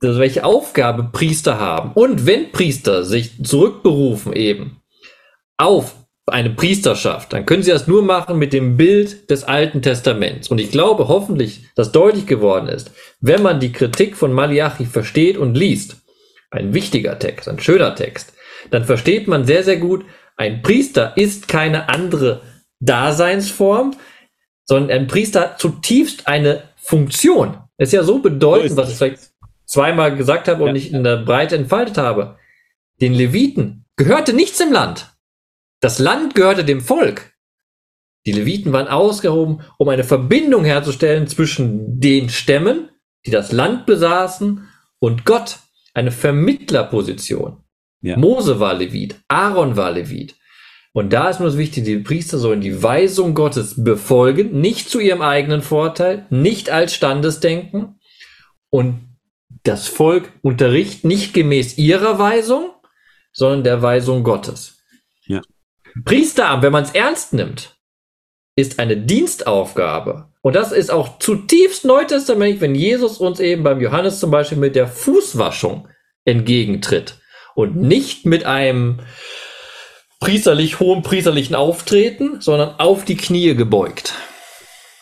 dass 0.00 0.18
welche 0.18 0.44
Aufgabe 0.44 1.04
Priester 1.04 1.58
haben. 1.58 1.92
Und 1.92 2.26
wenn 2.26 2.52
Priester 2.52 3.04
sich 3.04 3.42
zurückberufen 3.42 4.32
eben 4.32 4.82
auf 5.56 5.94
eine 6.26 6.50
Priesterschaft, 6.50 7.32
dann 7.32 7.46
können 7.46 7.62
sie 7.62 7.70
das 7.70 7.86
nur 7.86 8.02
machen 8.02 8.38
mit 8.38 8.52
dem 8.52 8.76
Bild 8.76 9.30
des 9.30 9.44
Alten 9.44 9.80
Testaments. 9.80 10.48
Und 10.48 10.58
ich 10.58 10.72
glaube 10.72 11.06
hoffentlich, 11.06 11.66
dass 11.76 11.92
deutlich 11.92 12.26
geworden 12.26 12.68
ist, 12.68 12.90
wenn 13.20 13.42
man 13.42 13.60
die 13.60 13.72
Kritik 13.72 14.16
von 14.16 14.32
Malachi 14.32 14.86
versteht 14.86 15.36
und 15.36 15.54
liest, 15.54 15.96
ein 16.50 16.74
wichtiger 16.74 17.18
Text, 17.18 17.48
ein 17.48 17.60
schöner 17.60 17.94
Text, 17.94 18.32
dann 18.70 18.84
versteht 18.84 19.28
man 19.28 19.44
sehr, 19.44 19.62
sehr 19.62 19.76
gut, 19.76 20.04
ein 20.36 20.62
Priester 20.62 21.16
ist 21.16 21.48
keine 21.48 21.88
andere 21.88 22.42
Daseinsform, 22.80 23.94
sondern 24.64 24.90
ein 24.90 25.06
Priester 25.06 25.40
hat 25.42 25.60
zutiefst 25.60 26.26
eine 26.26 26.64
Funktion. 26.76 27.58
Es 27.76 27.90
ist 27.90 27.92
ja 27.92 28.02
so 28.02 28.18
bedeutend, 28.18 28.70
so 28.72 28.76
was 28.76 28.90
ich 28.90 28.96
vielleicht 28.96 29.30
zweimal 29.64 30.16
gesagt 30.16 30.48
habe 30.48 30.62
und 30.62 30.68
ja. 30.68 30.72
nicht 30.72 30.92
in 30.92 31.04
der 31.04 31.18
Breite 31.18 31.56
entfaltet 31.56 31.98
habe. 31.98 32.36
Den 33.00 33.14
Leviten 33.14 33.84
gehörte 33.96 34.32
nichts 34.32 34.60
im 34.60 34.72
Land. 34.72 35.15
Das 35.86 36.00
Land 36.00 36.34
gehörte 36.34 36.64
dem 36.64 36.80
Volk. 36.80 37.30
Die 38.26 38.32
Leviten 38.32 38.72
waren 38.72 38.88
ausgehoben, 38.88 39.62
um 39.78 39.88
eine 39.88 40.02
Verbindung 40.02 40.64
herzustellen 40.64 41.28
zwischen 41.28 42.00
den 42.00 42.28
Stämmen, 42.28 42.88
die 43.24 43.30
das 43.30 43.52
Land 43.52 43.86
besaßen, 43.86 44.66
und 44.98 45.24
Gott. 45.24 45.60
Eine 45.94 46.10
Vermittlerposition. 46.10 47.58
Ja. 48.00 48.16
Mose 48.16 48.58
war 48.58 48.74
Levit, 48.74 49.20
Aaron 49.28 49.76
war 49.76 49.92
Levit. 49.92 50.34
Und 50.92 51.12
da 51.12 51.30
ist 51.30 51.38
nur 51.38 51.50
das 51.50 51.56
Wichtige, 51.56 51.86
die 51.86 52.02
Priester 52.02 52.38
sollen 52.38 52.60
die 52.60 52.82
Weisung 52.82 53.36
Gottes 53.36 53.84
befolgen, 53.84 54.60
nicht 54.60 54.90
zu 54.90 54.98
ihrem 54.98 55.22
eigenen 55.22 55.62
Vorteil, 55.62 56.26
nicht 56.30 56.68
als 56.68 56.94
Standesdenken 56.94 58.00
und 58.70 59.16
das 59.62 59.86
Volk 59.86 60.32
unterrichten 60.42 61.06
nicht 61.06 61.32
gemäß 61.32 61.78
ihrer 61.78 62.18
Weisung, 62.18 62.72
sondern 63.32 63.62
der 63.62 63.82
Weisung 63.82 64.24
Gottes. 64.24 64.82
Priesteramt, 66.04 66.62
wenn 66.62 66.72
man 66.72 66.84
es 66.84 66.90
ernst 66.90 67.32
nimmt, 67.32 67.76
ist 68.56 68.78
eine 68.78 68.96
Dienstaufgabe. 68.96 70.28
Und 70.42 70.54
das 70.54 70.72
ist 70.72 70.90
auch 70.90 71.18
zutiefst 71.18 71.84
neutestamentlich, 71.84 72.60
wenn 72.60 72.74
Jesus 72.74 73.18
uns 73.18 73.40
eben 73.40 73.62
beim 73.62 73.80
Johannes 73.80 74.20
zum 74.20 74.30
Beispiel 74.30 74.58
mit 74.58 74.76
der 74.76 74.88
Fußwaschung 74.88 75.88
entgegentritt 76.24 77.18
und 77.54 77.76
nicht 77.76 78.26
mit 78.26 78.44
einem 78.44 79.00
priesterlich 80.20 80.80
hohen 80.80 81.02
priesterlichen 81.02 81.54
Auftreten, 81.54 82.40
sondern 82.40 82.78
auf 82.78 83.04
die 83.04 83.16
Knie 83.16 83.54
gebeugt. 83.54 84.14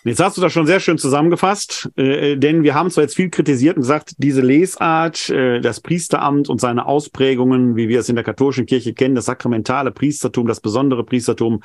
Jetzt 0.07 0.23
hast 0.23 0.37
du 0.37 0.43
das 0.43 0.53
schon 0.53 0.67
sehr 0.67 0.81
schön 0.81 0.99
zusammengefasst, 0.99 1.91
äh, 1.97 2.37
denn 2.37 2.63
wir 2.63 2.75
haben 2.75 2.91
zwar 2.91 3.05
jetzt 3.05 3.17
viel 3.17 3.31
kritisiert 3.31 3.77
und 3.77 3.83
gesagt, 3.83 4.15
diese 4.19 4.43
Lesart, 4.43 5.31
äh, 5.31 5.63
das 5.63 5.81
Priesteramt 5.81 6.51
und 6.51 6.61
seine 6.61 6.85
Ausprägungen, 6.85 7.75
wie 7.75 7.89
wir 7.89 8.01
es 8.01 8.11
in 8.11 8.15
der 8.15 8.25
katholischen 8.25 8.67
Kirche 8.67 8.93
kennen, 8.93 9.15
das 9.15 9.25
sakramentale 9.25 9.93
Priestertum, 9.93 10.47
das 10.47 10.61
besondere 10.61 11.05
Priestertum, 11.05 11.63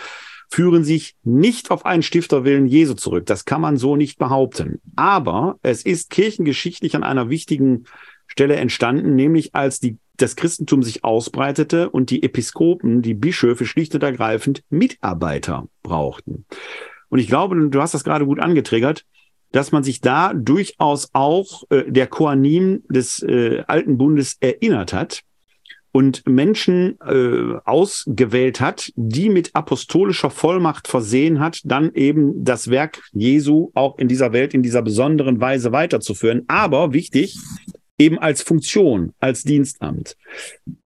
führen 0.49 0.85
sich 0.85 1.15
nicht 1.23 1.69
auf 1.69 1.85
einen 1.85 2.01
Stifterwillen 2.01 2.65
Jesu 2.65 2.93
zurück. 2.93 3.25
Das 3.25 3.43
kann 3.43 3.59
man 3.59 3.75
so 3.75 3.97
nicht 3.97 4.17
behaupten. 4.17 4.79
Aber 4.95 5.59
es 5.61 5.83
ist 5.83 6.09
kirchengeschichtlich 6.09 6.95
an 6.95 7.03
einer 7.03 7.29
wichtigen 7.29 7.83
Stelle 8.25 8.55
entstanden, 8.55 9.15
nämlich 9.15 9.53
als 9.53 9.81
die, 9.81 9.97
das 10.15 10.37
Christentum 10.37 10.81
sich 10.81 11.03
ausbreitete 11.03 11.89
und 11.89 12.09
die 12.09 12.23
Episkopen, 12.23 13.01
die 13.01 13.13
Bischöfe 13.13 13.65
schlicht 13.65 13.93
und 13.95 14.03
ergreifend 14.03 14.63
Mitarbeiter 14.69 15.67
brauchten. 15.83 16.45
Und 17.09 17.19
ich 17.19 17.27
glaube, 17.27 17.69
du 17.69 17.81
hast 17.81 17.93
das 17.93 18.03
gerade 18.03 18.25
gut 18.25 18.39
angetriggert, 18.39 19.05
dass 19.51 19.71
man 19.71 19.83
sich 19.83 19.99
da 20.01 20.33
durchaus 20.33 21.09
auch 21.13 21.63
äh, 21.69 21.91
der 21.91 22.07
Koanim 22.07 22.83
des 22.89 23.23
äh, 23.23 23.63
alten 23.67 23.97
Bundes 23.97 24.37
erinnert 24.39 24.93
hat 24.93 25.23
und 25.91 26.27
Menschen 26.27 26.99
äh, 27.01 27.57
ausgewählt 27.65 28.61
hat, 28.61 28.91
die 28.95 29.29
mit 29.29 29.55
apostolischer 29.55 30.29
Vollmacht 30.29 30.87
versehen 30.87 31.39
hat, 31.39 31.61
dann 31.65 31.93
eben 31.93 32.43
das 32.43 32.69
Werk 32.69 33.01
Jesu 33.11 33.71
auch 33.73 33.97
in 33.97 34.07
dieser 34.07 34.31
Welt 34.31 34.53
in 34.53 34.61
dieser 34.61 34.83
besonderen 34.83 35.41
Weise 35.41 35.71
weiterzuführen. 35.71 36.43
Aber 36.47 36.93
wichtig, 36.93 37.37
eben 37.99 38.17
als 38.17 38.41
Funktion, 38.41 39.13
als 39.19 39.43
Dienstamt. 39.43 40.15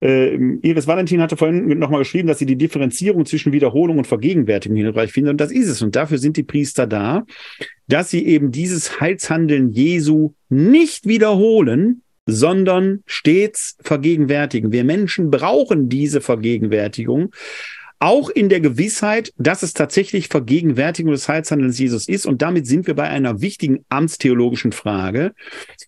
Äh, 0.00 0.34
Iris 0.62 0.86
Valentin 0.86 1.22
hatte 1.22 1.36
vorhin 1.36 1.78
nochmal 1.78 2.00
geschrieben, 2.00 2.28
dass 2.28 2.40
sie 2.40 2.46
die 2.46 2.56
Differenzierung 2.56 3.24
zwischen 3.24 3.52
Wiederholung 3.52 3.98
und 3.98 4.06
Vergegenwärtigung 4.06 4.76
hilfreich 4.76 5.12
findet. 5.12 5.30
Und 5.30 5.40
das 5.40 5.52
ist 5.52 5.68
es. 5.68 5.80
Und 5.80 5.96
dafür 5.96 6.18
sind 6.18 6.36
die 6.36 6.42
Priester 6.42 6.86
da, 6.86 7.24
dass 7.86 8.10
sie 8.10 8.26
eben 8.26 8.50
dieses 8.50 9.00
Heilshandeln 9.00 9.70
Jesu 9.70 10.34
nicht 10.48 11.06
wiederholen, 11.06 12.02
sondern 12.26 13.02
stets 13.06 13.76
vergegenwärtigen. 13.80 14.72
Wir 14.72 14.84
Menschen 14.84 15.30
brauchen 15.30 15.88
diese 15.88 16.20
Vergegenwärtigung, 16.20 17.30
auch 18.04 18.28
in 18.28 18.50
der 18.50 18.60
Gewissheit, 18.60 19.32
dass 19.38 19.62
es 19.62 19.72
tatsächlich 19.72 20.28
Vergegenwärtigung 20.28 21.12
des 21.12 21.26
Heilshandelns 21.28 21.78
Jesus 21.78 22.06
ist. 22.06 22.26
Und 22.26 22.42
damit 22.42 22.66
sind 22.66 22.86
wir 22.86 22.94
bei 22.94 23.08
einer 23.08 23.40
wichtigen 23.40 23.84
amtstheologischen 23.88 24.72
Frage, 24.72 25.32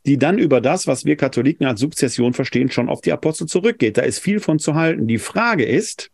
die 0.07 0.19
dann 0.19 0.39
über 0.39 0.61
das, 0.61 0.87
was 0.87 1.05
wir 1.05 1.17
Katholiken 1.17 1.67
als 1.67 1.81
Sukzession 1.81 2.33
verstehen, 2.33 2.71
schon 2.71 2.89
auf 2.89 3.01
die 3.01 3.13
Apostel 3.13 3.47
zurückgeht. 3.47 3.99
Da 3.99 4.03
ist 4.03 4.21
viel 4.21 4.39
von 4.39 4.59
zu 4.59 4.75
halten. 4.75 5.09
Die 5.09 5.19
Frage 5.19 5.65
ist, 5.65 6.11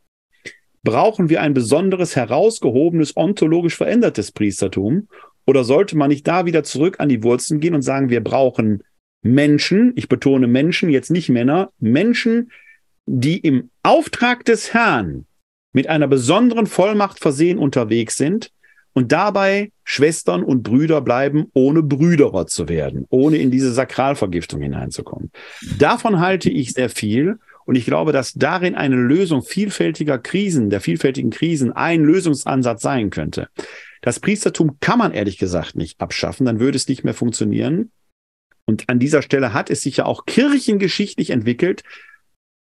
brauchen 0.82 1.28
wir 1.28 1.42
ein 1.42 1.52
besonderes, 1.52 2.16
herausgehobenes, 2.16 3.16
ontologisch 3.16 3.76
verändertes 3.76 4.32
Priestertum? 4.32 5.08
Oder 5.46 5.64
sollte 5.64 5.96
man 5.96 6.08
nicht 6.08 6.26
da 6.26 6.46
wieder 6.46 6.64
zurück 6.64 6.96
an 7.00 7.10
die 7.10 7.22
Wurzeln 7.22 7.60
gehen 7.60 7.74
und 7.74 7.82
sagen, 7.82 8.08
wir 8.08 8.22
brauchen 8.22 8.82
Menschen, 9.22 9.92
ich 9.94 10.08
betone 10.08 10.46
Menschen, 10.46 10.88
jetzt 10.88 11.10
nicht 11.10 11.28
Männer, 11.28 11.70
Menschen, 11.78 12.50
die 13.06 13.38
im 13.38 13.70
Auftrag 13.82 14.44
des 14.44 14.72
Herrn 14.72 15.26
mit 15.72 15.86
einer 15.88 16.08
besonderen 16.08 16.66
Vollmacht 16.66 17.18
versehen 17.18 17.58
unterwegs 17.58 18.16
sind 18.16 18.52
und 18.94 19.12
dabei 19.12 19.72
Schwestern 19.84 20.42
und 20.42 20.62
Brüder 20.62 21.00
bleiben, 21.00 21.46
ohne 21.54 21.82
Brüderer 21.82 22.46
zu 22.46 22.68
werden, 22.68 23.06
ohne 23.10 23.38
in 23.38 23.50
diese 23.50 23.72
Sakralvergiftung 23.72 24.60
hineinzukommen. 24.60 25.30
Davon 25.78 26.20
halte 26.20 26.50
ich 26.50 26.72
sehr 26.72 26.90
viel. 26.90 27.38
Und 27.64 27.76
ich 27.76 27.84
glaube, 27.84 28.10
dass 28.10 28.32
darin 28.32 28.74
eine 28.74 28.96
Lösung 28.96 29.42
vielfältiger 29.42 30.18
Krisen, 30.18 30.68
der 30.68 30.80
vielfältigen 30.80 31.30
Krisen, 31.30 31.70
ein 31.70 32.02
Lösungsansatz 32.02 32.82
sein 32.82 33.10
könnte. 33.10 33.48
Das 34.00 34.18
Priestertum 34.18 34.78
kann 34.80 34.98
man 34.98 35.12
ehrlich 35.12 35.38
gesagt 35.38 35.76
nicht 35.76 36.00
abschaffen, 36.00 36.44
dann 36.44 36.58
würde 36.58 36.76
es 36.76 36.88
nicht 36.88 37.04
mehr 37.04 37.14
funktionieren. 37.14 37.92
Und 38.64 38.88
an 38.88 38.98
dieser 38.98 39.22
Stelle 39.22 39.52
hat 39.52 39.70
es 39.70 39.82
sich 39.82 39.98
ja 39.98 40.06
auch 40.06 40.26
kirchengeschichtlich 40.26 41.30
entwickelt, 41.30 41.82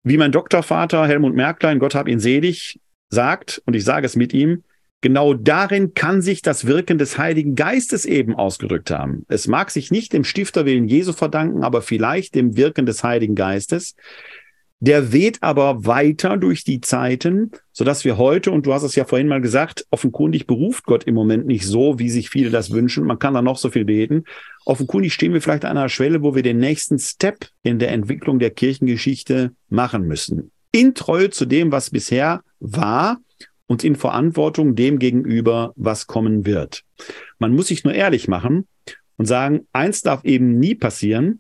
wie 0.04 0.18
mein 0.18 0.32
Doktorvater 0.32 1.08
Helmut 1.08 1.36
Merklein, 1.36 1.80
Gott 1.80 1.96
hab 1.96 2.08
ihn 2.08 2.20
selig, 2.20 2.80
sagt, 3.10 3.62
und 3.66 3.76
ich 3.76 3.86
sage 3.86 4.06
es 4.06 4.16
mit 4.16 4.34
ihm, 4.34 4.64
genau 5.02 5.34
darin 5.34 5.94
kann 5.94 6.22
sich 6.22 6.42
das 6.42 6.66
Wirken 6.66 6.98
des 6.98 7.18
Heiligen 7.18 7.56
Geistes 7.56 8.06
eben 8.06 8.36
ausgedrückt 8.36 8.92
haben. 8.92 9.26
Es 9.28 9.48
mag 9.48 9.72
sich 9.72 9.92
nicht 9.92 10.14
dem 10.14 10.24
Stifterwillen 10.24 10.88
Jesu 10.88 11.14
verdanken, 11.14 11.64
aber 11.64 11.82
vielleicht 11.82 12.36
dem 12.36 12.56
Wirken 12.56 12.86
des 12.86 13.04
Heiligen 13.04 13.36
Geistes, 13.36 13.96
Der 14.84 15.14
weht 15.14 15.44
aber 15.44 15.86
weiter 15.86 16.38
durch 16.38 16.64
die 16.64 16.82
Zeiten, 16.82 17.52
sodass 17.72 18.04
wir 18.04 18.18
heute, 18.18 18.50
und 18.50 18.66
du 18.66 18.74
hast 18.74 18.82
es 18.82 18.96
ja 18.96 19.06
vorhin 19.06 19.28
mal 19.28 19.40
gesagt, 19.40 19.86
offenkundig 19.92 20.48
beruft 20.48 20.86
Gott 20.86 21.04
im 21.04 21.14
Moment 21.14 21.46
nicht 21.46 21.68
so, 21.68 22.00
wie 22.00 22.10
sich 22.10 22.32
viele 22.32 22.50
das 22.50 22.72
wünschen. 22.72 23.06
Man 23.06 23.20
kann 23.20 23.36
da 23.36 23.44
noch 23.44 23.60
so 23.60 23.70
viel 23.70 23.86
beten. 23.86 24.24
Offenkundig 24.66 25.14
stehen 25.14 25.34
wir 25.34 25.42
vielleicht 25.42 25.66
an 25.66 25.78
einer 25.78 25.88
Schwelle, 25.88 26.24
wo 26.24 26.34
wir 26.34 26.42
den 26.42 26.58
nächsten 26.58 26.98
Step 26.98 27.48
in 27.62 27.78
der 27.78 27.92
Entwicklung 27.92 28.40
der 28.40 28.50
Kirchengeschichte 28.50 29.52
machen 29.70 30.08
müssen. 30.08 30.50
In 30.72 30.96
Treue 30.96 31.30
zu 31.30 31.46
dem, 31.46 31.72
was 31.72 31.92
bisher 31.92 32.42
war 32.60 33.20
und 33.72 33.86
in 33.86 33.96
Verantwortung 33.96 34.76
dem 34.76 35.00
gegenüber, 35.00 35.72
was 35.78 36.06
kommen 36.06 36.46
wird. 36.46 36.84
Man 37.40 37.56
muss 37.56 37.68
sich 37.68 37.86
nur 37.86 37.94
ehrlich 37.94 38.28
machen 38.28 38.68
und 39.16 39.28
sagen, 39.28 39.62
eins 39.72 40.02
darf 40.02 40.26
eben 40.26 40.60
nie 40.60 40.76
passieren, 40.76 41.40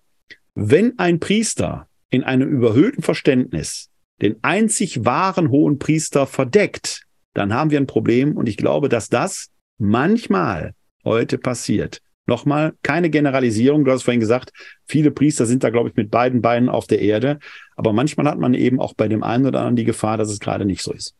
wenn 0.55 0.97
ein 0.97 1.19
Priester 1.19 1.89
in 2.09 2.23
einem 2.23 2.47
überhöhten 2.47 3.03
Verständnis 3.03 3.89
den 4.21 4.37
einzig 4.43 5.03
wahren 5.03 5.49
hohen 5.49 5.77
Priester 5.77 6.25
verdeckt, 6.25 7.05
dann 7.33 7.53
haben 7.53 7.69
wir 7.69 7.81
ein 7.81 7.85
Problem 7.85 8.37
und 8.37 8.47
ich 8.47 8.55
glaube, 8.55 8.87
dass 8.87 9.09
das 9.09 9.49
manchmal 9.77 10.73
heute 11.03 11.37
passiert. 11.37 12.01
Nochmal, 12.27 12.75
keine 12.81 13.09
Generalisierung, 13.09 13.83
du 13.83 13.91
hast 13.91 14.03
vorhin 14.03 14.21
gesagt, 14.21 14.53
viele 14.87 15.11
Priester 15.11 15.45
sind 15.45 15.65
da, 15.65 15.69
glaube 15.69 15.89
ich, 15.89 15.97
mit 15.97 16.11
beiden 16.11 16.41
Beinen 16.41 16.69
auf 16.69 16.87
der 16.87 17.01
Erde, 17.01 17.39
aber 17.75 17.91
manchmal 17.91 18.27
hat 18.27 18.39
man 18.39 18.53
eben 18.53 18.79
auch 18.79 18.93
bei 18.93 19.09
dem 19.09 19.21
einen 19.21 19.47
oder 19.47 19.59
anderen 19.59 19.75
die 19.75 19.83
Gefahr, 19.83 20.17
dass 20.17 20.29
es 20.29 20.39
gerade 20.39 20.63
nicht 20.63 20.81
so 20.81 20.93
ist. 20.93 21.13